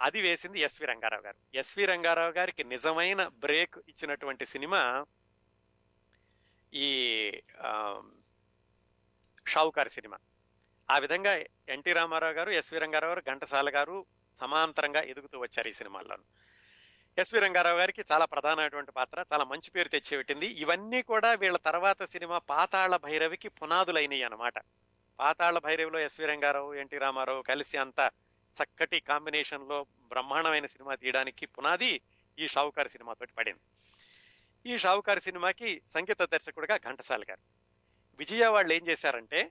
అది 0.00 0.20
వేసింది 0.22 0.60
ఎస్వి 0.60 0.86
రంగారావు 0.86 1.22
గారు. 1.22 1.36
ఎస్వి 1.54 1.84
రంగారావు 1.84 2.30
గారికి 2.30 2.64
నిజమైన 2.64 3.26
బ్రేక్ 3.26 3.78
ఇచ్చినటువంటి 3.78 4.46
సినిమా 4.46 5.06
ఈ 6.74 6.88
షావుకారి 7.56 9.50
షావుకారు 9.50 9.88
సినిమా. 9.88 10.18
ఆ 10.90 10.98
విధంగా 10.98 11.32
ఎన్టీ 11.68 11.92
రామారావు 11.92 12.32
గారు 12.32 12.50
ఎస్వి 12.50 12.78
రంగారావు 12.78 13.12
గారు 13.12 13.22
ఘంటసాల 13.26 13.68
గారు 13.74 14.06
సమాంతరంగా 14.40 15.00
ఎదుగుతూ 15.02 15.38
వచ్చారు 15.40 15.68
ఈ 15.68 15.72
సినిమాల్లో 15.72 16.16
ఎస్వి 17.18 17.40
రంగారావు 17.40 17.78
గారికి 17.78 18.04
చాలా 18.12 18.24
ప్రధానమైనటువంటి 18.24 18.92
పాత్ర 18.92 19.24
చాలా 19.32 19.44
మంచి 19.44 19.70
పేరు 19.70 19.88
తెచ్చిపెట్టింది. 19.88 20.46
ఇవన్నీ 20.46 21.02
కూడా 21.02 21.34
వీళ్ళ 21.34 21.56
తర్వాత 21.56 22.04
సినిమా 22.04 22.38
పాతాళ 22.38 22.96
భైరవికి 22.96 23.48
పునాదులైనవి 23.48 24.22
అనమాట 24.22 24.54
పాతాళ 25.18 25.58
భైరవిలో 25.58 25.98
ఎస్వి 25.98 26.26
రంగారావు 26.26 26.74
ఎన్టీ 26.74 26.98
రామారావు 26.98 27.42
కలిసి 27.42 27.78
అంతా 27.78 28.10
చక్కటి 28.62 29.00
కాంబినేషన్లో 29.00 29.86
బ్రహ్మాండమైన 30.08 30.66
సినిమా 30.66 30.94
తీయడానికి 30.94 31.46
పునాది 31.46 32.00
ఈ 32.38 32.48
షావుకారు 32.48 32.88
సినిమాతోటి 32.88 33.32
పడింది. 33.32 33.60
ఈ 34.66 34.78
షావుకారు 34.78 35.20
సినిమాకి 35.20 35.82
సంగీత 35.86 36.22
దర్శకుడిగా 36.22 36.76
ఘంటసాల 36.76 37.22
గారు. 37.22 37.40
విజయ 38.18 38.46
వాళ్ళు 38.46 38.72
ఏం 38.72 38.86
చేశారంటే 38.88 39.50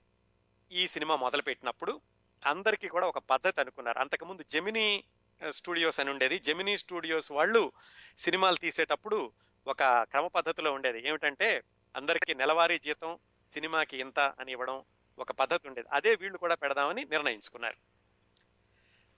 ఈ 0.72 0.86
సినిమా 0.88 1.16
మొదలుపెట్టినప్పుడు 1.16 2.00
అందరికీ 2.46 2.88
కూడా 2.88 3.06
ఒక 3.06 3.18
పద్ధతి 3.18 3.60
అనుకున్నారు. 3.60 3.98
అంతకుముందు 3.98 4.44
జెమినీ 4.50 5.04
స్టూడియోస్ 5.50 6.00
అని 6.00 6.10
ఉండేది. 6.10 6.38
జెమినీ 6.38 6.76
స్టూడియోస్ 6.76 7.32
వాళ్ళు 7.32 7.72
సినిమాలు 8.18 8.56
తీసేటప్పుడు 8.56 9.32
ఒక 9.66 9.82
క్రమ 9.82 10.26
పద్ధతిలో 10.26 10.72
ఉండేది. 10.72 11.08
ఏమిటంటే 11.08 11.62
అందరికీ 11.96 12.34
నెలవారీ 12.34 12.78
జీతం 12.78 13.18
సినిమాకి 13.52 13.96
ఇంత 13.96 14.20
అని 14.20 14.52
ఇవ్వడం 14.52 14.84
ఒక 15.18 15.32
పద్ధతి 15.32 15.68
ఉండేది. 15.68 15.88
అదే 15.92 16.14
వీళ్ళు 16.14 16.38
కూడా 16.38 16.54
పెడదామని 16.54 17.04
నిర్ణయించుకున్నారు. 17.04 17.76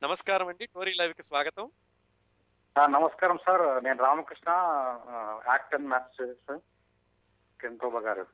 నమస్కారం 0.03 0.49
అండి. 0.49 0.67
టోరీ 0.67 0.93
లైవ్కి 1.01 1.23
స్వాగతం 1.23 1.71
నమస్కారం 2.77 3.39
సార్. 3.47 3.85
నేను 3.85 3.99
రామకృష్ణ 4.05 4.51
ఆ, 5.13 5.41
యాక్టర్ 5.49 5.81
మ్యాథ్స్ 5.83 6.59
కెంట్రోబా 7.61 8.01
గారు. 8.01 8.27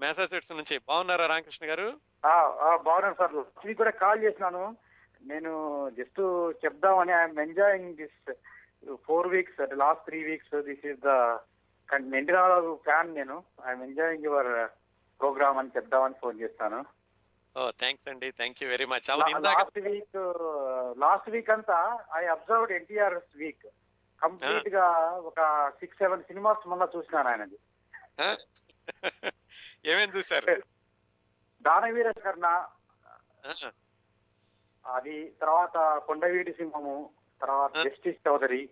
మ్యాసాచుట్స్ 0.00 0.52
నుంచి 0.52 0.78
బాగున్నారా 0.88 1.26
రామకృష్ణ 1.26 1.66
గారు? 1.70 1.88
బాగున్నాను 2.82 3.14
సార్. 3.18 3.34
మీకు 3.66 3.78
కూడా 3.78 3.90
కాల్ 3.90 4.22
చేసినాను. 4.22 4.76
నేను 5.22 5.52
జస్ట్ 5.98 6.20
చెప్దామని 6.64 7.12
I'm 7.12 7.38
enjoying 7.38 7.94
this 7.94 8.32
four 9.06 9.28
weeks 9.28 9.60
last 9.74 10.04
three 10.04 10.22
weeks. 10.24 10.62
This 10.62 10.86
is 10.86 11.00
the 11.00 11.10
NTR 11.92 12.76
fan 12.84 13.14
నేను. 13.14 13.44
ఐఎమ్ 13.68 13.82
ఎంజాయింగ్ 13.82 14.24
యువర్ 14.24 14.52
ప్రోగ్రామ్ 15.20 15.58
అని 15.58 15.70
చెప్దామని 15.76 16.14
ఫోన్ 16.22 16.40
చేస్తాను. 16.40 16.84
ఓ 17.56 17.62
థ్యాంక్స్ 17.78 18.08
అండి 18.08 18.28
thank 18.32 18.60
you 18.62 18.66
very 18.68 18.86
much 18.86 19.08
last 19.46 19.78
week 19.86 20.18
last 20.98 21.28
week 21.30 21.50
అంతా 21.50 21.78
ఐ 22.14 22.24
అబ్జర్వ్డ్ 22.34 22.72
ఎన్టీఆర్ 22.72 23.16
వీక్ 23.36 23.66
కంప్లీట్గా 24.22 24.86
ఒక 25.28 25.40
six 25.80 25.98
seven 25.98 26.22
cinemas 26.22 26.66
మొన్న 26.66 26.84
చూసినాను 26.94 27.28
ఆయనది. 27.28 27.58
ఆ? 28.20 28.28
ఏమేం 29.84 30.10
చూశారు? 30.16 30.46
దానవీర 31.64 32.08
కర్ణ 32.18 32.46
ఆ, 33.44 33.52
అది 34.84 35.16
తర్వాత 35.40 35.76
కొండవీటి 36.06 36.52
సింహము 36.52 36.94
తర్వాత. 37.40 37.74
జస్టిస్ 37.86 38.22
చౌదరి. 38.26 38.62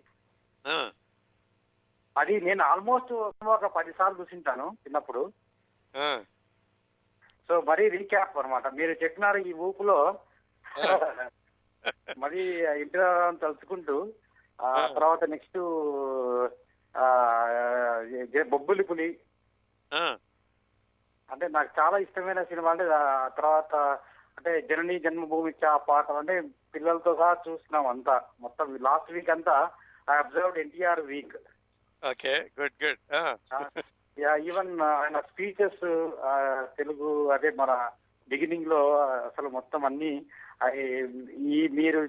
అది 2.15 2.33
నేను 2.41 2.63
ఆల్మోస్ట్ 2.63 3.11
ఒక 3.51 3.67
పది 3.75 3.93
సార్లు 3.93 4.19
చూసింటాను 4.21 4.65
చిన్నప్పుడు. 4.83 5.21
సో 7.51 7.61
మరీ 7.61 7.85
రీక్యాప్ 7.89 8.35
అన్నమాట. 8.37 8.67
మీరు 8.73 8.93
చెప్పినారు 9.01 9.39
ఈ 9.43 9.53
ఊపులో. 9.59 9.95
మరి 12.17 12.41
ఇంటర్ 12.81 13.07
తలుచుకుంటూ 13.41 13.95
ఆ 14.59 14.69
ఆ. 14.75 14.87
తర్వాత 14.87 15.23
నెక్స్ట్ 15.29 15.57
బొబ్బులి 18.49 18.83
పులి. 18.83 19.07
ఆ, 19.91 20.03
అంటే 21.29 21.45
నాకు 21.49 21.69
చాలా 21.79 21.97
ఇష్టమైన 21.97 22.41
సినిమా 22.43 22.71
అంటే 22.71 22.85
ఆ 22.97 23.03
తర్వాత 23.29 23.73
అంటే 24.37 24.61
జనని 24.61 24.95
జన్మభూమి 24.99 25.51
చా 25.61 25.71
పాట 25.87 26.11
అంటే 26.19 26.35
పిల్లలతో 26.73 27.13
సహా 27.15 27.33
చూస్తున్నాం 27.47 27.87
అంతా. 27.87 28.15
మొత్తం 28.39 28.67
లాస్ట్ 28.81 29.11
వీక్ 29.11 29.29
అంతా 29.29 29.55
I 30.07 30.17
observed 30.17 30.59
NTR 30.59 31.01
week 31.07 31.35
okay 32.03 32.33
good 32.59 32.77
good 32.83 33.01
ఆ, 33.15 33.21
ఈవెన్ 34.47 34.71
ఆయన 34.93 35.19
స్పీచెస్ 35.21 35.81
తెలుగు 36.75 37.09
అదే 37.31 37.49
మన 37.51 37.71
బిగినింగ్లో 38.29 38.79
అసలు 39.25 39.49
మొత్తం 39.49 39.85
అన్ని 39.85 40.11
ఈ 41.51 41.67
మీరు 41.67 42.01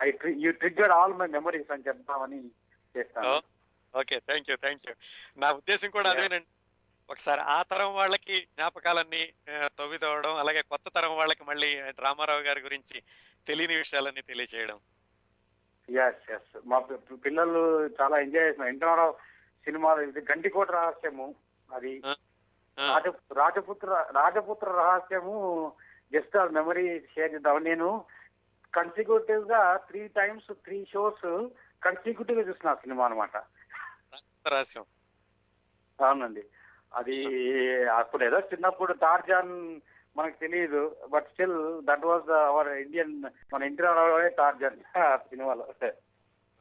I 0.00 0.08
you 0.36 0.50
trigger 0.52 0.90
all 0.90 1.14
my 1.14 1.26
memories 1.26 1.70
అని 1.70 1.86
చెప్తామని 1.88 2.38
చేస్తాను. 2.94 3.32
Okay 3.94 4.16
thank 4.18 4.50
you 4.50 4.56
thank 4.56 4.86
you 4.88 4.94
నా 5.36 5.50
ఉద్దేశం 5.52 5.90
కూడా. 5.90 6.10
అదేనండి. 6.10 6.48
ఒకసారి 7.08 7.40
ఆ 7.40 7.62
తరం 7.62 7.94
వాళ్ళకి 7.94 8.36
జ్ఞాపకాలన్నీ 8.54 9.22
ఆ, 9.52 9.68
తవ్వితవ్వడం 9.78 10.34
అలాగే 10.36 10.62
కొత్త 10.62 10.88
తరం 10.88 11.16
వాళ్ళకి 11.16 11.44
మళ్ళీ 11.44 11.70
రామారావు 11.98 12.40
గారి 12.40 12.60
గురించి 12.60 12.96
తెలియని 13.46 13.76
విషయాలన్నీ 13.76 14.22
తెలియచేయడం. 14.22 14.78
ఎస్ 15.88 16.30
ఎస్ 16.30 16.50
మా 16.66 16.78
పిల్లలు 17.24 17.62
చాలా 18.00 18.18
ఎంజాయ్ 18.18 18.46
చేస్తున్నారు. 18.46 18.72
ఇంటర్నో 18.72 19.06
సినిమా 19.68 19.90
ఇది 20.08 20.20
గంటికోట 20.30 20.70
రహస్యము. 20.70 21.26
అది 21.70 21.92
రాజపుత్ర 23.32 23.88
రాజపుత్ర 24.10 24.68
రహస్యము 24.82 25.36
జస్ట్ 26.12 26.36
ఆ 26.36 26.44
మెమరీ 26.58 26.84
షేర్ 27.14 27.32
చేద్దాం 27.34 27.58
నేను 27.64 27.88
కన్సిక్యూటివ్గా 28.74 29.60
త్రీ 29.88 30.02
టైమ్స్ 30.18 30.48
త్రీ 30.64 30.78
షోస్ 30.92 31.48
కన్సిక్యూటివ్గా 31.82 32.44
చూసిన 32.48 32.74
సినిమా 32.74 33.02
అనమాట 33.04 33.36
రహస్యం. 34.46 34.84
అవునండి. 36.00 36.44
అది 36.94 37.16
అప్పుడు 37.88 38.22
ఏదో 38.24 38.38
చిన్నప్పుడు 38.52 38.92
టార్జాన్ 38.92 39.52
మనకు 40.16 40.36
తెలియదు 40.40 40.82
but 41.10 41.26
still 41.32 41.58
that 41.84 42.04
was 42.04 42.30
our 42.30 42.68
Indian 42.84 43.12
మన 43.52 43.62
ఇండియన్ 43.62 44.36
టార్జాన్ 44.38 44.78
సినిమాలో. 45.28 45.66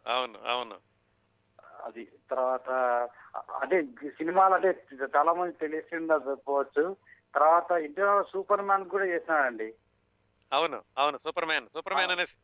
అవును 0.08 0.38
అవును. 0.54 0.76
అది 1.88 2.04
తర్వాత 2.32 2.70
అదే 3.64 3.78
సినిమాలు 4.18 4.54
అంటే 4.56 4.70
చాలా 5.16 5.34
మంది 5.34 5.54
తెలిసిండకపోవచ్చు 5.64 6.84
తర్వాత 7.34 7.72
ఇంటర్ 7.86 8.26
సూపర్ 8.32 8.62
మ్యాన్ 8.62 8.86
కూడా 8.90 9.06
చేసినాడండి. 9.06 9.70
అవును 10.52 10.78
అవును 10.98 11.18
సూపర్ 11.18 11.46
మ్యాన్ 11.46 11.68
సూపర్ 11.68 11.94
మ్యాన్ 11.94 12.12
అనేసి 12.12 12.36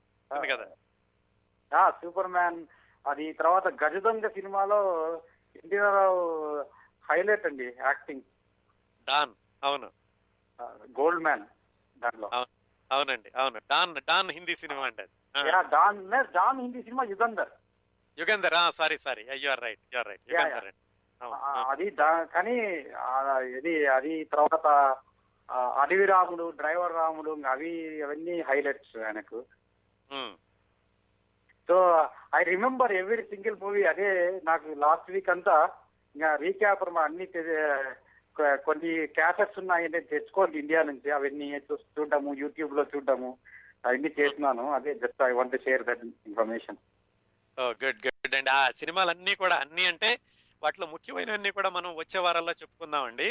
కదా. 0.54 0.68
Super 2.02 2.28
man. 2.28 2.60
అది 3.06 3.26
తర్వాత 3.34 3.68
గజదొంగ 3.84 4.28
సినిమాలో 4.28 4.80
ఎన్టీఆర్ 5.56 6.00
హైలైట్ 7.06 7.46
అండి 7.46 7.68
యాక్టింగ్. 7.80 8.24
డాన్ 9.08 9.34
అవును. 9.64 9.90
గోల్డ్ 11.00 11.24
మ్యాన్ 11.24 11.46
దాంట్లో. 12.02 12.28
అవునండి 12.92 13.30
అవును. 13.36 13.60
డాన్ 13.72 13.94
డాన్ 14.10 14.32
హిందీ 14.32 14.56
సినిమా 14.56 14.84
అండి 14.86 15.06
yeah, 15.50 15.62
Don 15.76 16.00
don 16.32 16.60
Hindi 16.62 16.82
cinema 16.84 17.04
Yugandhar. 17.04 17.52
Yugandhar 18.18 18.74
sorry 18.74 18.98
sorry 18.98 19.28
you 19.36 19.50
are 19.50 19.62
right 19.62 19.80
you 19.94 20.00
are 20.00 20.08
right 20.08 20.34
Yugandhar 20.34 20.72
అది 21.70 21.92
కానీ 22.34 22.56
ఇది 23.58 23.86
అది 23.88 24.24
తర్వాత 24.24 24.68
అడవి 25.52 26.06
రాముడు 26.06 26.54
డ్రైవర్ 26.56 26.94
రాముడు 26.94 27.38
అవి 27.48 28.02
అవన్నీ 28.02 28.42
హైలైట్స్ 28.42 28.98
ఆయనకు. 28.98 29.46
So 31.68 32.08
I 32.36 32.44
remember 32.44 32.92
every 32.92 33.24
single 33.24 33.56
movie 33.62 33.84
అదే 33.84 34.42
నాకు 34.44 34.70
లాస్ట్ 34.70 35.12
వీక్ 35.12 35.30
అంతా 35.30 35.70
ఇంకా 36.16 36.36
రీక్యాప్ 36.36 36.84
అన్ని 36.84 37.26
కొన్ని 38.42 39.08
క్యాసెట్స్ 39.08 39.60
ఉన్నాయంటే 39.60 40.00
తెచ్చుకోండి 40.00 40.60
ఇండియా 40.60 40.84
నుంచి. 40.84 41.12
అవన్నీ 41.12 41.52
చూ- 41.52 42.00
చూడడము 42.00 42.34
యూట్యూబ్లో 42.34 42.84
చూడడము 42.84 43.38
అవన్నీ 43.86 44.12
చేస్తున్నాను. 44.20 44.72
అదే 44.72 44.94
just 44.94 45.24
I 45.24 45.32
want 45.32 45.64
share 45.64 45.84
that 45.84 46.04
information 46.28 46.78
good 47.58 48.00
good 48.06 48.36
అండి 48.36 48.52
ఆ 48.52 48.72
సినిమాలన్నీ 48.72 49.36
కూడా 49.36 49.56
అన్ని 49.56 49.86
అంటే 49.86 50.10
వాటిలో 50.62 50.88
ముఖ్యమైనవన్నీ 50.88 51.52
కూడా 51.52 51.70
మనం 51.70 51.96
వచ్చే 51.96 52.20
వారాల్లో 52.20 52.52
చెప్పుకుందామండి. 52.52 53.28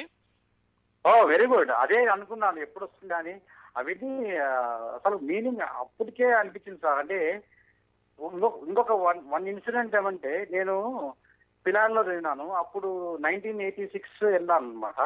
ఓ 1.04 1.12
వెరీ 1.24 1.46
గుడ్ 1.46 1.70
అదే 1.74 2.06
అనుకున్నాను 2.06 2.58
ఎప్పుడు 2.58 2.84
వస్తుంది 2.84 3.14
అని. 3.14 3.34
అవన్నీ 3.76 4.12
అసలు 4.96 5.16
మీనింగ్ 5.22 5.60
అప్పటికే 5.76 6.32
అనిపించింది 6.32 6.80
సార్. 6.80 6.98
అంటే 6.98 7.18
ఇంకొక 8.62 8.92
వన్ 9.02 9.20
వన్ 9.28 9.48
ఇన్సిడెంట్ 9.48 9.96
ఏమంటే 9.96 10.46
నేను 10.50 10.74
పిలాన్లో 11.66 12.02
చదివినాను. 12.02 12.50
అప్పుడు 12.52 12.88
నైన్టీన్ 13.20 13.62
ఎయిటీ 13.62 13.86
సిక్స్ 13.86 14.24
వెళ్ళాను 14.26 14.66
అనమాట 14.66 15.00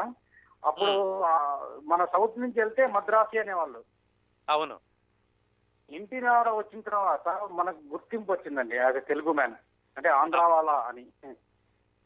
అప్పుడు 0.63 0.93
ఆ, 1.25 1.33
మన 1.85 2.05
సౌత్ 2.05 2.39
నుంచి 2.39 2.61
వెళ్తే 2.61 2.87
మద్రాసి 2.87 3.39
అనేవాళ్ళు. 3.39 3.81
అవును. 4.49 4.77
ఇంటి 5.89 6.21
నాడ 6.21 6.49
వచ్చిన 6.51 6.81
తర్వాత 6.81 7.27
మనకు 7.51 7.81
గుర్తింపు 7.93 8.33
వచ్చిందండి 8.33 8.77
యాజ్ 8.77 9.07
తెలుగు 9.07 9.33
మ్యాన్ 9.33 9.57
అంటే 9.97 10.09
ఆంధ్ర 10.13 10.41
వాళ్ళ 10.45 10.71
అని. 10.89 11.05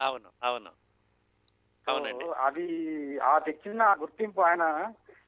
అవును 0.00 0.28
అవును. 0.42 0.70
అవునండి. 1.86 2.26
అది 2.40 2.64
ఆ 3.24 3.38
తెచ్చిన 3.38 3.82
గుర్తింపు 4.00 4.40
ఆయన 4.40 4.64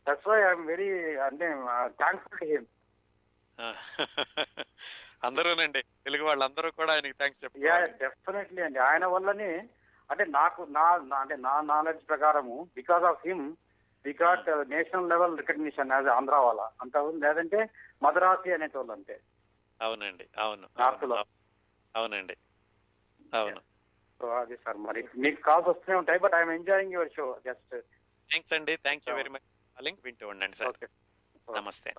దట్స్ 0.06 0.28
వై 0.28 0.38
ఐఎమ్ 0.42 0.66
వెరీ 0.66 0.88
అంటే 1.20 1.46
థ్యాంక్ఫుల్ 2.00 2.38
టు 2.38 2.44
హిమ్ 2.44 2.66
అందరూనండి. 5.24 5.80
తెలుగు 6.04 6.24
వాళ్ళందరూ 6.24 6.70
కూడా 6.70 6.92
ఆయనకి 6.92 7.12
థ్యాంక్స్ 7.12 7.44
చెప్పుకోవాలి. 7.44 7.92
డెఫినెట్లీ 8.00 8.62
అండి. 8.62 8.78
ఆయన 8.80 9.06
వల్లనే 9.06 9.50
అంటే 10.10 10.24
నాకు 10.30 10.62
నా 10.70 10.86
నా- 11.04 11.20
అంటే 11.20 11.36
నా 11.38 11.60
నాలెడ్జ్ 11.64 12.08
ప్రకారము 12.08 12.68
because 12.74 13.04
of 13.04 13.26
him 13.26 13.44
బికాట్ 14.04 14.68
national 14.68 15.08
level 15.08 15.38
recognition 15.38 15.92
as 15.92 16.06
Andhra 16.06 16.34
వాళ్ళ 16.34 16.60
అంత 16.60 16.96
ఉంది. 16.96 17.26
లేదంటే 17.26 17.68
మద్రాసి 18.02 18.52
అనేటోళ్ళు 18.52 18.92
అంతే. 18.92 19.20
అవునండి. 19.80 20.28
అవును. 20.38 20.68
North 20.80 21.08
లో. 21.08 21.16
అవును, 21.16 21.98
అవునండి. 21.98 22.36
అవును. 23.34 23.60
సో 24.20 24.28
అది 24.28 24.56
సార్ 24.56 24.76
మరి. 24.76 25.08
మీకు 25.16 25.42
కాల్స్ 25.42 25.68
వస్తూనే 25.68 25.98
ఉంటాయి 25.98 26.18
but 26.18 26.34
I'm 26.34 26.50
enjoying 26.50 26.92
your 26.92 27.10
show. 27.16 27.40
Just 27.46 27.80
thanks 28.30 28.52
అండి. 28.52 28.76
Thank 28.76 29.08
you 29.08 29.14
very 29.14 29.30
much 29.30 29.40
calling. 29.40 29.98
వింటూ 30.04 30.28
ఉండండి 30.28 30.56
సార్. 30.56 30.88
నమస్తే. 31.56 31.94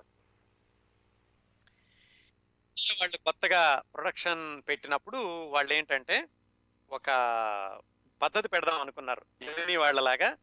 వాళ్ళు 3.00 3.16
కొత్తగా 3.16 3.82
ప్రొడక్షన్ 3.94 4.62
పెట్టినప్పుడు 4.68 5.46
వాళ్ళు 5.46 5.72
ఏంటంటే 5.72 6.28
ఒక 6.90 7.10
పద్ధతి 8.22 8.48
పెడదాం 8.48 8.80
అనుకున్నారు. 8.80 9.24
వాళ్ళలాగా. 9.78 10.36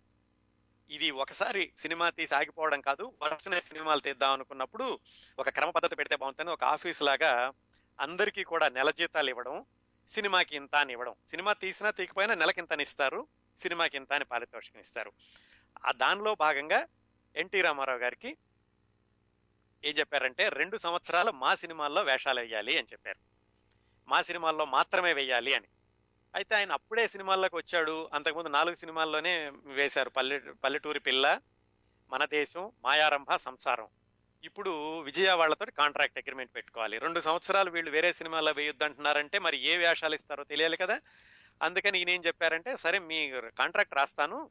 ఇది 0.91 1.11
ఒకసారి 1.11 1.73
సినిమా 1.77 2.09
తీసి 2.09 2.35
ఆగిపోవడం 2.35 2.81
కాదు 2.81 3.13
వరుసనే 3.21 3.61
సినిమాలు 3.61 3.99
తీద్దాం 3.99 4.31
అనుకున్నప్పుడు 4.31 4.99
ఒక 5.39 5.49
క్రమ 5.49 5.69
పద్ధతి 5.69 5.95
పెడితే 5.95 6.15
బాగుంటుంది. 6.15 6.51
ఒక 6.51 6.63
ఆఫీస్ 6.63 7.01
లాగా 7.01 7.53
అందరికీ 7.99 8.43
కూడా 8.43 8.69
నెల 8.69 8.91
జీతాలు 8.91 9.29
ఇవ్వడం 9.29 9.65
సినిమాకి 10.09 10.55
ఇంత 10.55 10.75
అని 10.75 10.91
ఇవ్వడం. 10.93 11.15
సినిమా 11.29 11.53
తీసినా 11.53 11.91
తీకపోయినా 11.91 12.33
నెలకి 12.33 12.59
ఇంత 12.59 12.73
అని 12.73 12.83
ఇస్తారు 12.83 13.27
సినిమాకి 13.61 13.97
ఇంత 13.97 14.13
అని 14.13 14.25
పారితోషికం 14.25 14.79
ఇస్తారు. 14.79 15.11
ఆ 15.85 15.91
దానిలో 15.91 16.35
భాగంగా 16.35 16.87
ఎన్టీ 17.35 17.61
రామారావు 17.61 17.99
గారికి 17.99 18.37
ఏం 19.85 19.93
చెప్పారంటే 19.97 20.49
రెండు 20.49 20.77
సంవత్సరాలు 20.77 21.31
మా 21.31 21.55
సినిమాల్లో 21.55 22.01
వేషాలు 22.01 22.39
వేయాలి 22.39 22.77
అని 22.77 22.87
చెప్పారు. 22.91 23.19
మా 24.07 24.21
సినిమాల్లో 24.21 24.65
మాత్రమే 24.65 25.13
వేయాలి 25.13 25.53
అని. 25.53 25.67
అయితే 26.35 26.55
ఆయన 26.55 26.71
అప్పుడే 26.71 27.07
సినిమాల్లోకి 27.07 27.55
వచ్చాడు. 27.55 28.09
అంతకుముందు 28.13 28.49
నాలుగు 28.49 28.75
సినిమాల్లోనే 28.75 29.51
వేశారు. 29.65 30.09
పల్లె 30.09 30.39
పల్లెటూరి 30.39 30.99
పిల్ల 30.99 31.39
మన 32.11 32.25
దేశం 32.25 32.71
మాయారంభ 32.83 33.35
సంసారం. 33.35 33.87
ఇప్పుడు 34.43 34.99
విజయ 34.99 35.31
వాళ్ళతో 35.31 35.65
కాంట్రాక్ట్ 35.65 36.17
అగ్రిమెంట్ 36.17 36.55
పెట్టుకోవాలి. 36.55 36.97
రెండు 36.97 37.19
సంవత్సరాలు 37.19 37.69
వీళ్ళు 37.69 37.91
వేరే 37.91 38.13
సినిమాల్లో 38.13 38.51
వేయొద్దంటున్నారంటే 38.51 39.39
మరి 39.39 39.57
ఏ 39.57 39.77
వేషాలు 39.77 40.15
ఇస్తారో 40.15 40.43
తెలియాలి 40.43 40.77
కదా. 40.77 41.01
అందుకని 41.61 41.99
ఈయన 41.99 42.09
ఏం 42.09 42.23
చెప్పారంటే 42.25 42.77
సరే 42.77 42.99
మీ 42.99 43.31
కాంట్రాక్ట్ 43.31 43.93
రాస్తాను. 43.93 44.49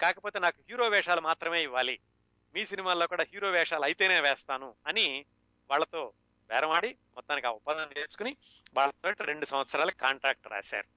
కాకపోతే 0.00 0.38
నాకు 0.38 0.62
హీరో 0.70 0.88
వేషాలు 0.88 1.20
మాత్రమే 1.20 1.62
ఇవ్వాలి. 1.62 2.00
మీ 2.54 2.66
సినిమాల్లో 2.66 3.06
కూడా 3.06 3.24
హీరో 3.32 3.50
వేషాలు 3.50 3.84
అయితేనే 3.84 4.20
వేస్తాను 4.20 4.74
అని 4.86 5.26
వాళ్ళతో 5.70 6.12
బేరమాడి 6.48 6.88
మొత్తానికి 6.88 7.46
ఆ 7.46 7.50
ఒప్పందం 7.50 7.88
తెచ్చుకుని 7.88 8.36
వాళ్ళతో 8.74 9.24
రెండు 9.24 9.46
సంవత్సరాల 9.46 9.90
కాంట్రాక్ట్ 9.90 10.48
రాశారు. 10.48 10.95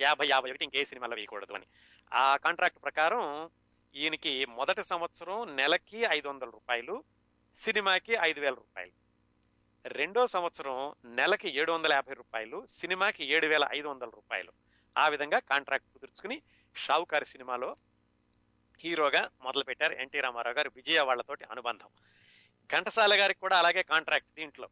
యాభై 0.00 0.26
యాభై 0.26 0.50
ఒకటి 0.50 0.64
ఇంకే 0.64 0.84
సినిమాలో 0.84 1.16
వేయకూడదు 1.16 1.52
అని. 1.52 1.66
ఆ 2.14 2.36
కాంట్రాక్ట్ 2.36 2.82
ప్రకారం 2.82 3.50
ఈయనకి 3.94 4.46
మొదటి 4.46 4.84
సంవత్సరం 4.84 5.56
నెలకి 5.56 5.98
ఐదు 5.98 6.28
వందల 6.28 6.50
రూపాయలు 6.50 7.04
సినిమాకి 7.56 8.12
ఐదు 8.20 8.40
వేల 8.40 8.54
రూపాయలు. 8.54 8.92
రెండో 9.88 10.26
సంవత్సరం 10.26 10.94
నెలకి 11.04 11.58
ఏడు 11.58 11.72
వందల 11.72 11.92
యాభై 11.92 12.14
రూపాయలు 12.14 12.66
సినిమాకి 12.66 13.24
ఏడు 13.24 13.46
వేల 13.46 13.68
ఐదు 13.74 13.88
వందల 13.88 14.08
రూపాయలు. 14.08 14.52
ఆ 14.98 15.08
విధంగా 15.08 15.38
కాంట్రాక్ట్ 15.38 15.92
కుదుర్చుకుని 15.92 16.42
షావుకారి 16.76 17.26
సినిమాలో 17.26 17.76
హీరోగా 18.80 19.30
మొదలుపెట్టారు 19.40 19.92
ఎన్టీ 19.92 20.20
రామారావు 20.20 20.56
గారు 20.56 20.72
విజయ 20.76 21.00
వాళ్ళతోటి 21.00 21.44
అనుబంధం. 21.44 21.88
ఘంటసాల 22.72 23.20
గారికి 23.20 23.40
కూడా 23.40 23.58
అలాగే 23.58 23.82
కాంట్రాక్ట్ 23.82 24.28
దీంట్లో. 24.36 24.68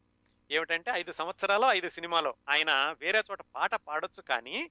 ఏమిటంటే 0.51 0.91
ఐదు 0.91 1.13
సంవత్సరాలు 1.13 1.65
ఐదు 1.67 1.89
సినిమాలో. 1.89 2.35
ఆయన 2.49 2.97
వేరే 2.99 3.23
చోట 3.31 3.39
పాట 3.55 3.75
పాడొచ్చు 3.75 4.23
కానీ 4.23 4.71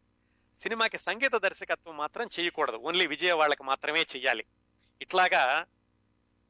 సినిమాకి 0.60 0.98
సంగీత 0.98 1.36
దర్శకత్వం 1.36 1.98
మాత్రం 1.98 2.30
చేయకూడదు. 2.40 2.78
ఓన్లీ 2.78 3.08
విజయవాడకి 3.08 3.64
మాత్రమే 3.64 4.02
చెయ్యాలి. 4.02 4.46
ఇట్లాగా 5.02 5.66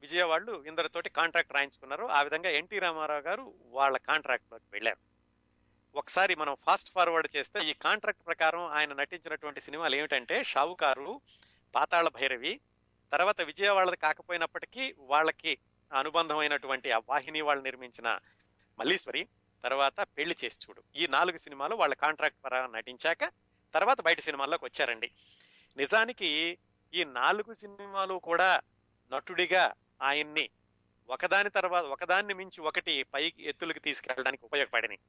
విజయవాడలు 0.01 0.63
ఇందరితోటి 0.63 1.09
కాంట్రాక్ట్ 1.09 1.53
రాయించుకున్నారు. 1.53 2.05
ఆ 2.05 2.21
విధంగా 2.21 2.49
ఎన్టీ 2.49 2.79
రామారావు 2.79 3.21
గారు 3.21 3.53
వాళ్ళ 3.65 3.97
కాంట్రాక్ట్లోకి 3.97 4.65
వెళ్ళారు. 4.73 4.97
ఒకసారి 5.95 6.35
మనం 6.35 6.57
ఫాస్ట్ 6.65 6.91
ఫార్వర్డ్ 6.91 7.35
చేస్తే 7.35 7.69
ఈ 7.69 7.73
కాంట్రాక్ట్ 7.73 8.27
ప్రకారం 8.27 8.65
ఆయన 8.65 8.93
నటించినటువంటి 8.93 9.61
సినిమాలు 9.61 9.95
ఏమిటంటే 9.95 10.43
షావుకారు 10.43 11.21
పాతాళ 11.75 12.07
భైరవి 12.07 12.59
తర్వాత 13.11 13.41
విజయవాడది 13.41 13.97
కాకపోయినప్పటికీ 13.97 14.95
వాళ్ళకి 14.99 15.57
అనుబంధమైనటువంటి 15.97 16.91
ఆ 16.91 16.97
వాహిని 16.97 17.41
వాళ్ళు 17.41 17.63
నిర్మించిన 17.63 18.19
మల్లీశ్వరి 18.79 19.27
తర్వాత 19.63 20.01
పెళ్ళి 20.17 20.35
చేసి 20.45 20.57
చూడు. 20.69 20.83
ఈ 20.95 21.07
నాలుగు 21.07 21.37
సినిమాలు 21.37 21.75
వాళ్ళ 21.75 21.93
కాంట్రాక్ట్ 21.93 22.45
పరంగా 22.45 22.67
నటించాక 22.67 23.23
తర్వాత 23.75 24.01
బయట 24.01 24.19
సినిమాల్లోకి 24.19 24.65
వచ్చారండి. 24.65 25.11
నిజానికి 25.77 26.57
ఈ 26.93 27.03
నాలుగు 27.03 27.53
సినిమాలు 27.53 28.13
కూడా 28.13 28.61
నటుడిగా 29.11 29.73
ఆయన్ని 30.01 30.49
ఒకదాని 31.09 31.49
తర్వాత 31.49 31.83
ఒకదాన్ని 31.83 32.33
మించి 32.33 32.61
ఒకటి 32.61 33.03
పైకి 33.03 33.43
ఎత్తులకి 33.43 33.79
తీసుకెళ్ళడానికి 33.79 34.45
ఉపయోగపడినాయి. 34.45 34.99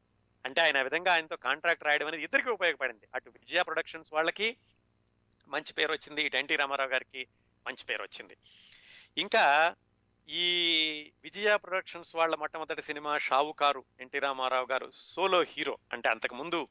అంటే 0.44 0.60
ఆయన 0.60 0.82
విధంగా 0.82 1.12
ఆయనతో 1.12 1.36
కాంట్రాక్ట్ 1.36 1.84
రాయడం 1.84 2.06
అనేది 2.06 2.22
ఇద్దరికి 2.22 2.50
ఉపయోగపడింది. 2.50 3.06
అటు 3.14 3.30
విజయ 3.30 3.62
ప్రొడక్షన్స్ 3.62 4.12
వాళ్ళకి 4.12 4.56
మంచి 5.48 5.72
పేరు 5.72 5.92
వచ్చింది 5.92 6.22
ఇటు 6.22 6.36
ఎన్టీ 6.36 6.56
రామారావు 6.56 6.90
గారికి 6.90 7.26
మంచి 7.66 7.84
పేరు 7.84 8.02
వచ్చింది. 8.02 8.36
ఇంకా 9.18 9.74
ఈ 10.28 11.12
విజయ 11.22 11.56
ప్రొడక్షన్స్ 11.56 12.16
వాళ్ళ 12.16 12.34
మొట్టమొదటి 12.34 12.82
సినిమా 12.82 13.18
షావుకారు 13.18 13.84
ఎన్టీ 14.00 14.18
రామారావు 14.18 14.66
గారు 14.66 14.90
సోలో 14.94 15.42
హీరో 15.42 15.78
అంటే 15.92 16.08
అంతకు 16.08 16.34
ముందు 16.34 16.68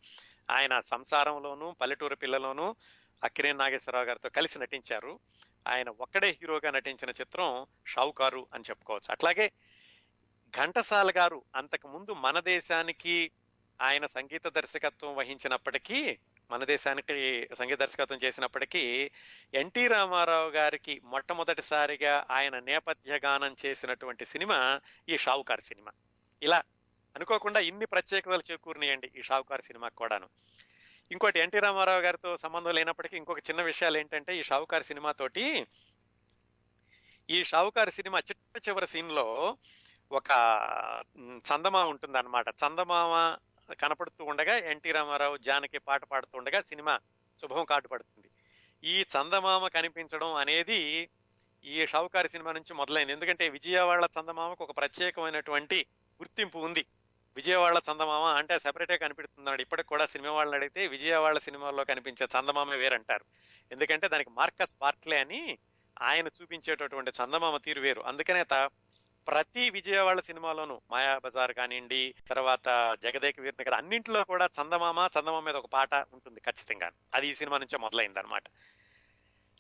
ఆయన 0.50 0.80
సంసారంలోనూ 0.80 1.72
పల్లెటూరు 1.72 2.16
పిల్లలోనూ 2.16 2.76
అక్కినే 3.24 3.54
నాగేశ్వరరావు 3.54 4.06
గారితో 4.06 4.30
కలిసి 4.30 4.60
నటించారు. 4.60 5.20
ఆయన 5.68 5.90
ఒక్కడే 5.90 6.30
హీరోగా 6.42 6.72
నటించిన 6.72 7.10
చిత్రం 7.10 7.68
షావుకారు 7.88 8.48
అని 8.54 8.64
చెప్పుకోవచ్చు. 8.70 9.12
అట్లాగే 9.12 9.52
ఘంటసాల 10.58 11.12
గారు 11.18 11.44
అంతకు 11.56 11.88
ముందు 11.88 12.14
మన 12.14 12.40
దేశానికి 12.40 13.32
ఆయన 13.82 14.06
సంగీత 14.06 14.48
దర్శకత్వం 14.48 15.16
వహించినప్పటికీ 15.16 16.18
మన 16.52 16.64
దేశానికి 16.64 17.50
సంగీత 17.60 17.80
దర్శకత్వం 17.80 18.20
చేసినప్పటికీ 18.24 19.12
ఎన్టీ 19.54 19.88
రామారావు 19.88 20.50
గారికి 20.50 21.02
మొట్టమొదటిసారిగా 21.04 22.26
ఆయన 22.32 22.60
నేపథ్య 22.60 23.20
గానం 23.26 23.56
చేసినటువంటి 23.66 24.26
సినిమా 24.26 24.82
ఈ 25.10 25.18
షావుకారు 25.18 25.62
సినిమా. 25.62 25.92
ఇలా 26.44 26.64
అనుకోకుండా 27.16 27.60
ఇన్ని 27.60 27.86
ప్రత్యేకతలు 27.86 28.44
చేకూరినాయండి 28.52 29.12
ఈ 29.18 29.22
షావుకారు 29.22 29.62
సినిమాకి 29.62 29.96
కూడాను. 29.96 30.30
ఇంకోటి 31.12 31.40
ఎన్టీ 31.40 31.60
రామారావు 31.60 32.02
గారితో 32.02 32.38
సంబంధం 32.38 32.72
లేనప్పటికీ 32.72 33.18
ఇంకొక 33.18 33.40
చిన్న 33.40 33.62
విషయాలు 33.62 33.98
ఏంటంటే 33.98 34.36
ఈ 34.36 34.44
షావుకారు 34.44 34.84
సినిమాతోటి 34.84 35.68
ఈ 37.30 37.44
షావుకారు 37.44 37.90
సినిమా 37.90 38.20
చిట్ట 38.20 38.70
చివరి 38.70 38.88
సీన్లో 38.88 39.58
ఒక 40.12 40.30
చందమా 41.52 41.94
చందమామ 42.06 42.44
చందమామ 42.50 43.38
కనపడుతూ 43.74 44.26
ఉండగా 44.26 44.58
ఎన్టీ 44.58 44.92
రామారావు 44.92 45.38
జానకి 45.38 45.78
పాట 45.78 46.04
పాడుతూ 46.04 46.38
ఉండగా 46.38 46.62
సినిమా 46.62 47.00
శుభం 47.42 47.66
కాటు 47.66 47.88
పడుతుంది 47.88 48.30
ఈ 48.84 49.02
చందమామ 49.02 49.68
కనిపించడం 49.68 50.34
అనేది 50.36 51.10
ఈ 51.66 51.88
షావుకారి 51.88 52.30
సినిమా 52.30 52.52
నుంచి 52.52 52.74
మొదలైంది. 52.74 53.14
ఎందుకంటే 53.14 53.50
విజయవాడ 53.50 54.10
చందమామకు 54.20 54.64
ఒక 54.64 54.78
ప్రత్యేకమైనటువంటి 54.78 55.86
గుర్తింపు 56.22 56.60
ఉంది. 56.60 56.86
విజయవాడ 57.38 57.78
చందమామ 57.90 58.26
అంటే 58.40 58.60
సెపరేటే 58.60 58.98
కనిపిస్తున్నాడు. 58.98 59.62
ఇప్పటికి 59.62 59.88
కూడా 59.88 60.06
సినిమా 60.06 60.32
వాళ్ళని 60.32 60.56
అడిగితే 60.56 60.88
విజయవాడ 60.88 61.38
సినిమాల్లో 61.38 61.84
కనిపించే 61.86 62.28
చందమామ 62.36 62.70
వేరంటారు. 62.84 63.26
ఎందుకంటే 63.72 64.08
దానికి 64.08 64.30
మార్కస్ 64.30 64.76
పార్ట్లే 64.82 65.20
అని 65.20 65.42
ఆయన 66.02 66.28
చూపించేటటువంటి 66.28 67.12
చందమామ 67.20 67.58
తీరు 67.58 67.82
వేరు. 67.82 68.02
అందుకనే 68.02 68.44
ప్రతి 69.28 69.70
విజయవాడ 69.70 70.20
సినిమాలోనూ 70.20 70.82
మాయా 70.92 71.20
బజార్ 71.26 71.54
కానివ్వండి 71.54 72.16
తర్వాత 72.30 72.68
జగదేక 73.04 73.40
వీరిని 73.40 73.64
కదా 73.64 73.78
అన్నింటిలో 73.78 74.24
కూడా 74.24 74.46
చందమామ 74.62 75.00
చందమామ 75.18 75.44
మీద 75.46 75.56
ఒక 75.56 75.66
పాట 75.74 75.94
ఉంటుంది 76.14 76.40
ఖచ్చితంగా 76.40 76.90
అది 77.14 77.28
ఈ 77.28 77.36
సినిమా 77.36 77.58
నుంచే 77.58 77.78
మొదలైంది 77.78 78.20
అనమాట 78.20 78.44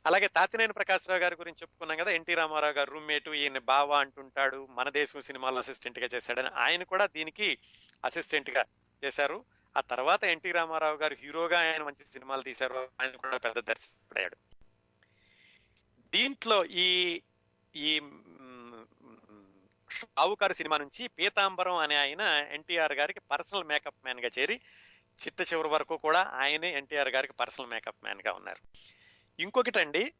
అలాగే 0.05 0.27
తాతినేని 0.27 0.73
ప్రకాశ్రావు 0.73 1.19
గారి 1.19 1.35
గురించి 1.35 1.57
చెప్పుకున్నాం 1.61 1.97
కదా 1.97 2.11
ఎన్టీ 2.11 2.33
రామారావు 2.33 2.73
గారు 2.73 2.91
రూమ్మేట్ 2.91 3.29
ఈయన 3.29 3.57
బావా 3.57 3.99
అంటుంటాడు 3.99 4.67
మన 4.69 4.89
దేశం 4.89 5.21
సినిమాల్లో 5.21 5.59
అసిస్టెంట్గా 5.59 6.09
చేశాడని. 6.13 6.47
ఆయన 6.47 6.83
కూడా 6.83 7.05
దీనికి 7.07 7.57
అసిస్టెంట్గా 8.05 8.65
చేశారు. 9.03 9.45
ఆ 9.77 9.81
తర్వాత 9.81 10.23
ఎన్టీ 10.23 10.51
రామారావు 10.51 10.97
గారు 10.97 11.15
హీరోగా 11.15 11.59
ఆయన 11.59 11.83
మంచి 11.83 12.05
సినిమాలు 12.05 12.41
తీశారు. 12.41 12.89
ఆయన 13.01 13.11
కూడా 13.11 13.37
పెద్ద 13.37 13.59
దర్శకుడయ్యాడు. 13.59 14.37
దీంట్లో 16.13 16.65
ఈ 16.65 17.21
ఈ 17.75 18.01
రావుకారు 20.17 20.53
సినిమా 20.53 20.77
నుంచి 20.77 21.07
పీతాంబరం 21.07 21.75
అనే 21.75 21.95
ఆయన 21.95 22.21
ఎన్టీఆర్ 22.51 22.93
గారికి 22.93 23.19
పర్సనల్ 23.19 23.63
మేకప్ 23.63 24.03
మ్యాన్గా 24.03 24.29
చేరి 24.39 24.61
చిట్ట 25.19 25.53
చివరి 25.53 25.67
వరకు 25.67 25.97
కూడా 25.97 26.23
ఆయనే 26.23 26.77
ఎన్టీఆర్ 26.77 27.09
గారికి 27.09 27.33
పర్సనల్ 27.33 27.69
మేకప్ 27.69 28.03
మ్యాన్గా 28.03 28.33
ఉన్నారు. 28.33 28.91
ఇంకొకటండి 29.41 30.13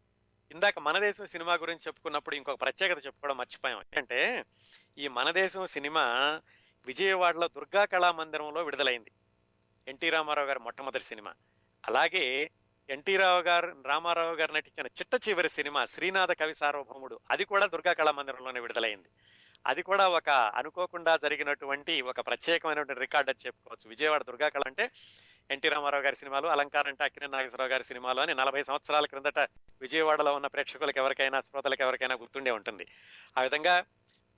ఇందాక 0.51 0.79
మన 0.79 0.99
దేశం 0.99 1.25
సినిమా 1.25 1.53
గురించి 1.53 1.79
చెప్పుకున్నప్పుడు 1.87 2.35
ఇంకొక 2.35 2.61
ప్రత్యేకత 2.61 3.05
చెప్పుకోవడం 3.05 3.37
మర్చిపోయాం. 3.37 3.77
ఏంటంటే 3.77 4.45
ఈ 4.97 5.07
మన 5.07 5.31
దేశం 5.31 5.65
సినిమా 5.65 6.03
విజయవాడలో 6.85 7.47
దుర్గా 7.47 7.85
కళా 7.85 8.11
మందిరంలో 8.11 8.63
విడుదలైంది. 8.63 9.11
ఎన్టీ 9.87 10.09
రామారావు 10.09 10.47
గారి 10.47 10.59
మొట్టమొదటి 10.59 11.03
సినిమా. 11.03 11.33
అలాగే 11.87 12.51
ఎన్టీ 12.89 13.17
రావు 13.17 13.41
గారు 13.41 13.83
రామారావు 13.85 14.35
గారు 14.35 14.53
నటించిన 14.53 14.87
చిట్ట 14.87 15.29
చివరి 15.29 15.49
సినిమా 15.49 15.85
శ్రీనాథ 15.85 16.31
కవి 16.31 16.55
సార్వభౌముడు 16.55 17.19
అది 17.31 17.45
కూడా 17.45 17.65
దుర్గా 17.65 17.93
కళా 17.93 18.11
మందిరంలోనే 18.11 18.59
విడుదలైంది. 18.59 19.07
అది 19.67 19.83
కూడా 19.83 20.09
ఒక 20.09 20.29
అనుకోకుండా 20.29 21.17
జరిగినటువంటి 21.17 22.01
ఒక 22.01 22.19
ప్రత్యేకమైనటువంటి 22.19 22.99
రికార్డ్ 22.99 23.29
అని 23.29 23.45
చెప్పుకోవచ్చు. 23.45 23.89
విజయవాడ 23.89 24.23
దుర్గా 24.23 24.49
కళ 24.49 24.61
అంటే 24.65 24.91
ఎన్టీ 25.51 25.69
రామారావు 25.69 26.03
గారి 26.03 26.15
సినిమాలు 26.15 26.47
అలంకారం 26.47 26.87
అంటే 26.87 27.03
అక్కినే 27.03 27.27
నాగేశ్వరరావు 27.27 27.69
గారి 27.69 27.83
సినిమాలు 27.83 28.19
అని 28.19 28.35
నలభై 28.35 28.63
సంవత్సరాల 28.63 29.05
క్రిందట 29.05 29.39
విజయవాడలో 29.81 30.35
ఉన్న 30.35 30.47
ప్రేక్షకులకు 30.47 30.99
ఎవరికైనా 30.99 31.41
శ్రోతలకు 31.41 31.81
ఎవరికైనా 31.81 32.15
గుర్తుండే 32.15 32.51
ఉంటుంది. 32.51 32.87
ఆ 33.37 33.41
విధంగా 33.41 33.85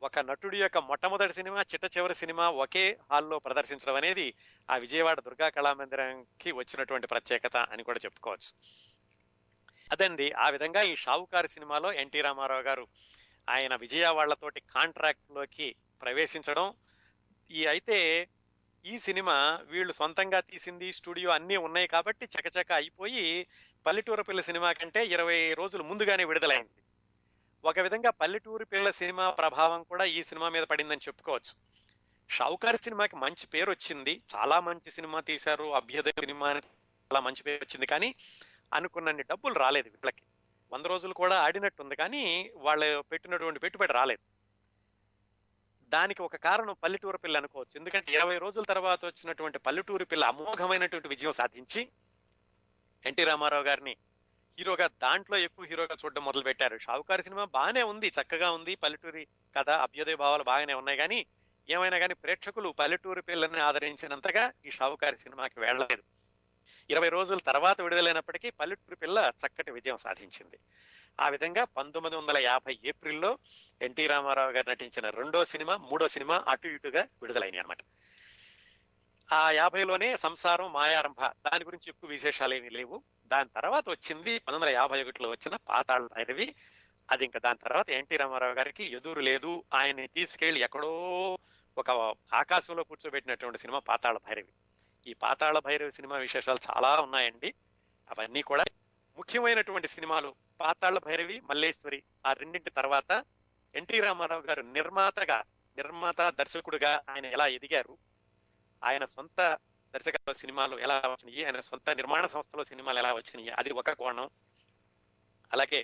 ఒక 0.03 0.19
నటుడి 0.19 0.61
యొక్క 0.61 0.77
మొట్టమొదటి 0.77 1.33
సినిమా 1.33 1.61
చిట్ట 1.61 1.97
చివరి 1.97 2.15
సినిమా 2.15 2.49
ఒకే 2.49 2.97
హాల్లో 3.11 3.39
ప్రదర్శించడం 3.39 3.95
అనేది 3.95 4.33
ఆ 4.69 4.77
విజయవాడ 4.77 5.19
దుర్గా 5.19 5.49
కళామందిరంకి 5.49 6.51
వచ్చినటువంటి 6.51 7.07
ప్రత్యేకత 7.07 7.57
అని 7.57 7.83
కూడా 7.83 7.99
చెప్పుకోవచ్చు. 8.05 8.51
అదండి. 9.91 10.31
ఆ 10.31 10.49
విధంగా 10.49 10.81
ఈ 10.81 10.95
షావుకారు 10.95 11.47
సినిమాలో 11.47 11.93
ఎన్టీ 11.93 12.21
రామారావు 12.21 12.61
గారు 12.61 12.87
ఆయన 13.49 13.75
విజయవాడలతోటి 13.75 14.59
కాంట్రాక్ట్లోకి 14.59 15.75
ప్రవేశించడం. 16.01 16.73
ఈ 17.51 17.65
అయితే 17.65 18.27
ఈ 18.85 18.99
సినిమా 18.99 19.59
వీళ్ళు 19.63 19.93
సొంతంగా 19.93 20.39
తీసింది 20.39 20.93
స్టూడియో 20.93 21.29
అన్నీ 21.29 21.57
ఉన్నాయి 21.57 21.87
కాబట్టి 21.87 22.25
చకచక 22.25 22.71
అయిపోయి 22.71 23.47
పల్లెటూరు 23.85 24.23
పిల్ల 24.23 24.41
సినిమా 24.41 24.71
కంటే 24.71 25.05
ఇరవై 25.05 25.53
రోజులు 25.53 25.83
ముందుగానే 25.83 26.23
విడుదలైంది. 26.23 26.83
ఒక 27.65 27.79
విధంగా 27.79 28.09
పల్లెటూరు 28.09 28.65
పిల్ల 28.65 28.91
సినిమా 28.91 29.29
ప్రభావం 29.29 29.83
కూడా 29.83 30.03
ఈ 30.03 30.23
సినిమా 30.23 30.49
మీద 30.49 30.63
పడిందని 30.63 31.01
చెప్పుకోవచ్చు. 31.07 31.55
షావుకారి 32.29 32.77
సినిమాకి 32.77 33.15
మంచి 33.15 33.47
పేరు 33.47 33.71
వచ్చింది. 33.71 34.21
చాలా 34.35 34.59
మంచి 34.59 34.91
సినిమా 34.91 35.19
తీశారు. 35.19 35.73
అభ్యుదయ 35.73 36.11
సినిమా 36.11 36.49
అని 36.49 36.59
చాలా 36.59 37.19
మంచి 37.19 37.43
పేరు 37.43 37.63
వచ్చింది. 37.63 37.85
కానీ 37.85 38.15
అనుకున్నన్ని 38.73 39.23
డబ్బులు 39.23 39.53
రాలేదు 39.53 39.89
వీళ్ళకి. 39.89 40.21
వంద 40.73 40.85
రోజులు 40.85 41.13
కూడా 41.13 41.41
ఆడినట్టుంది. 41.41 41.95
కానీ 41.95 42.51
వాళ్ళు 42.55 43.01
పెట్టినటువంటి 43.01 43.59
పెట్టుబడి 43.59 43.93
రాలేదు. 43.93 44.32
దానికి 45.93 46.21
ఒక 46.21 46.35
కారణం 46.35 46.75
పల్లెటూరు 46.83 47.17
పిల్ల 47.17 47.37
అనుకోవచ్చు. 47.37 47.75
ఎందుకంటే 47.79 48.13
ఇరవై 48.13 48.37
రోజుల 48.37 48.63
తర్వాత 48.63 49.05
వచ్చినటువంటి 49.05 49.57
పల్లెటూరు 49.57 50.05
పిల్ల 50.05 50.23
అమోఘమైనటువంటి 50.25 51.07
విజయం 51.07 51.31
సాధించి 51.31 51.81
ఎన్టీ 53.05 53.23
రామారావు 53.23 53.63
గారిని 53.63 53.93
హీరోగా 54.59 54.87
దాంట్లో 54.87 55.37
ఎక్కువ 55.37 55.65
హీరోగా 55.65 55.95
చూడడం 56.05 56.23
మొదలు 56.25 56.43
పెట్టారు 56.43 56.77
షావుకారి 56.77 57.23
సినిమా 57.23 57.45
బాగానే 57.45 57.83
ఉంది 57.83 58.07
చక్కగా 58.07 58.51
ఉంది. 58.51 58.75
పల్లెటూరి 58.75 59.27
కథ 59.57 59.69
అభ్యుదయ 59.69 60.15
భావాలు 60.15 60.43
బాగానే 60.43 60.73
ఉన్నాయి. 60.73 60.97
కానీ 60.97 61.25
ఏమైనా 61.69 61.97
కానీ 61.97 62.13
ప్రేక్షకులు 62.13 62.69
పల్లెటూరు 62.69 63.21
పిల్లని 63.21 63.59
ఆదరించినంతగా 63.59 64.53
ఈ 64.65 64.71
షావుకారి 64.71 65.17
సినిమాకి 65.17 65.59
వెళ్ళలేదు. 65.59 66.03
ఇరవై 66.89 67.09
రోజుల 67.09 67.37
తర్వాత 67.37 67.81
విడుదలైనప్పటికీ 67.81 68.49
పల్లెటూరు 68.49 68.95
పిల్ల 68.95 69.31
చక్కటి 69.45 69.71
విజయం 69.71 69.97
సాధించింది. 69.97 70.57
ఆ 71.19 71.29
విధంగా 71.29 71.63
పంతొమ్మిది 71.63 72.15
వందల 72.15 72.37
యాభై 72.37 72.79
ఏప్రిల్లో 72.85 73.37
ఎన్టీ 73.81 74.07
రామారావు 74.07 74.51
గారు 74.51 74.69
నటించిన 74.69 75.09
రెండో 75.09 75.45
సినిమా 75.45 75.77
మూడో 75.77 76.07
సినిమా 76.07 76.45
అటు 76.47 76.67
ఇటుగా 76.67 77.01
విడుదలైనాయి 77.01 77.59
అనమాట 77.59 77.77
ఆ 79.33 79.51
యాభైలోనే 79.51 80.17
సంసారం 80.17 80.73
మాయారంభ 80.73 81.25
దాని 81.25 81.63
గురించి 81.63 81.85
ఎక్కువ 81.87 82.09
విశేషాలు 82.09 82.53
ఏమీ 82.53 82.69
లేవు. 82.69 83.03
దాని 83.27 83.49
తర్వాత 83.55 83.89
వచ్చింది 83.89 84.39
పంతొమ్మిది 84.39 84.55
వందల 84.55 84.69
యాభై 84.69 85.03
ఒకటిలో 85.03 85.29
వచ్చిన 85.29 85.55
పాతాళ 85.55 86.05
భైరవి. 86.05 86.55
అది 87.11 87.25
ఇంకా 87.25 87.39
దాని 87.39 87.57
తర్వాత 87.57 87.89
ఎన్టీ 87.89 88.17
రామారావు 88.17 88.53
గారికి 88.53 88.83
ఎదురు 88.83 89.19
లేదు. 89.19 89.63
ఆయన్ని 89.73 90.07
తీసుకెళ్ళి 90.07 90.59
ఎక్కడో 90.59 90.91
ఒక 91.77 91.89
ఆకాశంలో 92.33 92.83
కూర్చోబెట్టినటువంటి 92.83 93.59
సినిమా 93.59 93.79
పాతాళ 93.79 94.17
భైరవి. 94.17 94.53
ఈ 95.07 95.13
పాతాళ 95.13 95.59
భైరవి 95.59 95.91
సినిమా 95.91 96.17
విశేషాలు 96.17 96.59
చాలా 96.71 97.01
ఉన్నాయండి. 97.01 97.53
అవన్నీ 98.11 98.41
కూడా 98.41 98.63
ముఖ్యమైనటువంటి 99.17 99.87
సినిమాలు 99.87 100.29
పాతాళ 100.59 100.97
భైరవి 100.97 101.41
మల్లేశ్వరి 101.49 102.03
ఆ 102.25 102.33
రెండింటి 102.33 102.69
తర్వాత 102.69 103.11
ఎన్టీ 103.73 103.99
రామారావు 103.99 104.41
గారు 104.41 104.61
నిర్మాతగా 104.61 105.37
నిర్మాత 105.77 106.21
దర్శకుడుగా 106.29 107.03
ఆయన 107.09 107.25
ఎలా 107.25 107.47
ఎదిగారు 107.47 107.93
ఆయన 108.81 109.05
సొంత 109.05 109.39
దర్శకత్వ 109.93 110.33
సినిమాలు 110.33 110.75
ఎలా 110.79 110.95
వచ్చినాయి 111.07 111.45
ఆయన 111.45 111.59
సొంత 111.59 111.89
నిర్మాణ 111.89 112.25
సంస్థలో 112.25 112.63
సినిమాలు 112.63 112.99
ఎలా 112.99 113.13
వచ్చినాయి 113.13 113.49
అది 113.49 113.71
ఒక 113.71 113.91
కోణం. 113.91 114.29
అలాగే 115.51 115.81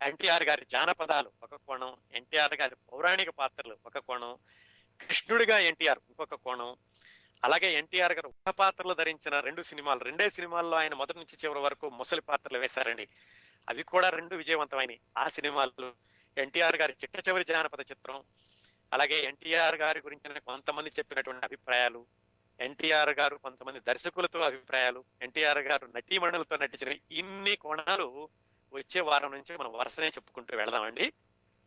ఎన్టీఆర్ 0.00 0.42
గారి 0.42 0.66
జానపదాలు 0.70 1.32
ఒక 1.42 1.54
కోణం 1.56 1.96
ఎన్టీఆర్ 2.12 2.54
గారి 2.54 2.74
పౌరాణిక 2.92 3.30
పాత్రలు 3.30 3.78
ఒక 3.86 3.98
కోణం 3.98 4.32
కృష్ణుడిగా 5.00 5.58
ఎన్టీఆర్ 5.58 6.00
ఇంకొక 6.08 6.34
కోణం 6.34 6.70
అలాగే 7.44 7.72
ఎన్టీఆర్ 7.72 8.12
గారు 8.12 8.28
ఒక 8.28 8.50
పాత్రలు 8.50 8.94
ధరించిన 8.94 9.40
రెండు 9.40 9.62
సినిమాలు 9.62 9.98
రెండే 9.98 10.30
సినిమాల్లో 10.30 10.76
ఆయన 10.76 10.94
మొదటి 10.94 11.18
నుంచి 11.18 11.36
చివరి 11.44 11.58
వరకు 11.58 11.90
ముసలి 11.90 12.20
పాత్రలు 12.20 12.58
వేశారండి. 12.58 13.08
అవి 13.68 13.82
కూడా 13.82 14.08
రెండు 14.08 14.34
విజయవంతమైనవి 14.34 15.00
ఆ 15.18 15.28
సినిమాలు 15.28 15.92
ఎన్టీఆర్ 16.38 16.76
గారి 16.76 16.94
చిట్ట 17.02 17.28
చివరి 17.28 17.44
జానపద 17.44 17.80
చిత్రం 17.80 18.22
అలాగే 18.92 19.24
ఎన్టీఆర్ 19.24 19.74
గారి 19.74 20.00
గురించిన 20.00 20.38
కొంతమంది 20.38 20.90
చెప్పినటువంటి 20.98 21.44
అభిప్రాయాలు 21.44 22.06
ఎన్టీఆర్ 22.60 23.10
గారు 23.10 23.36
కొంతమంది 23.36 23.80
దర్శకులతో 23.80 24.38
అభిప్రాయాలు 24.38 25.04
ఎన్టీఆర్ 25.22 25.58
గారు 25.58 25.86
నటీమణులతో 25.96 26.56
నటించిన 26.56 26.98
ఇన్ని 27.10 27.56
కోణాలు 27.56 28.28
వచ్చే 28.72 29.00
వారం 29.00 29.30
నుంచి 29.32 29.56
మనం 29.56 29.72
వరుసనే 29.72 30.08
చెప్పుకుంటూ 30.08 30.56
వెళదామండి. 30.56 31.12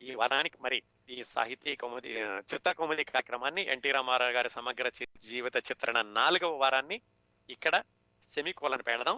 ఈ 0.06 0.15
వారానికి 0.15 0.57
మరి 0.61 0.77
ఈ 1.10 1.23
సాహితీ 1.23 1.76
కౌముది 1.76 2.11
చిత్త 2.53 2.72
కౌముది 2.72 3.03
కార్యక్రమాన్ని 3.03 3.64
ఎన్టీ 3.65 3.91
రామారావు 3.91 4.32
గారి 4.32 4.49
సమగ్ర 4.49 4.90
జీవిత 5.23 5.57
చిత్రణ 5.69 6.02
నాలుగవ 6.02 6.57
వారాన్ని 6.57 6.98
ఇక్కడ 7.49 7.76
సెమికోలను 8.34 8.84
పెడదాం 8.84 9.14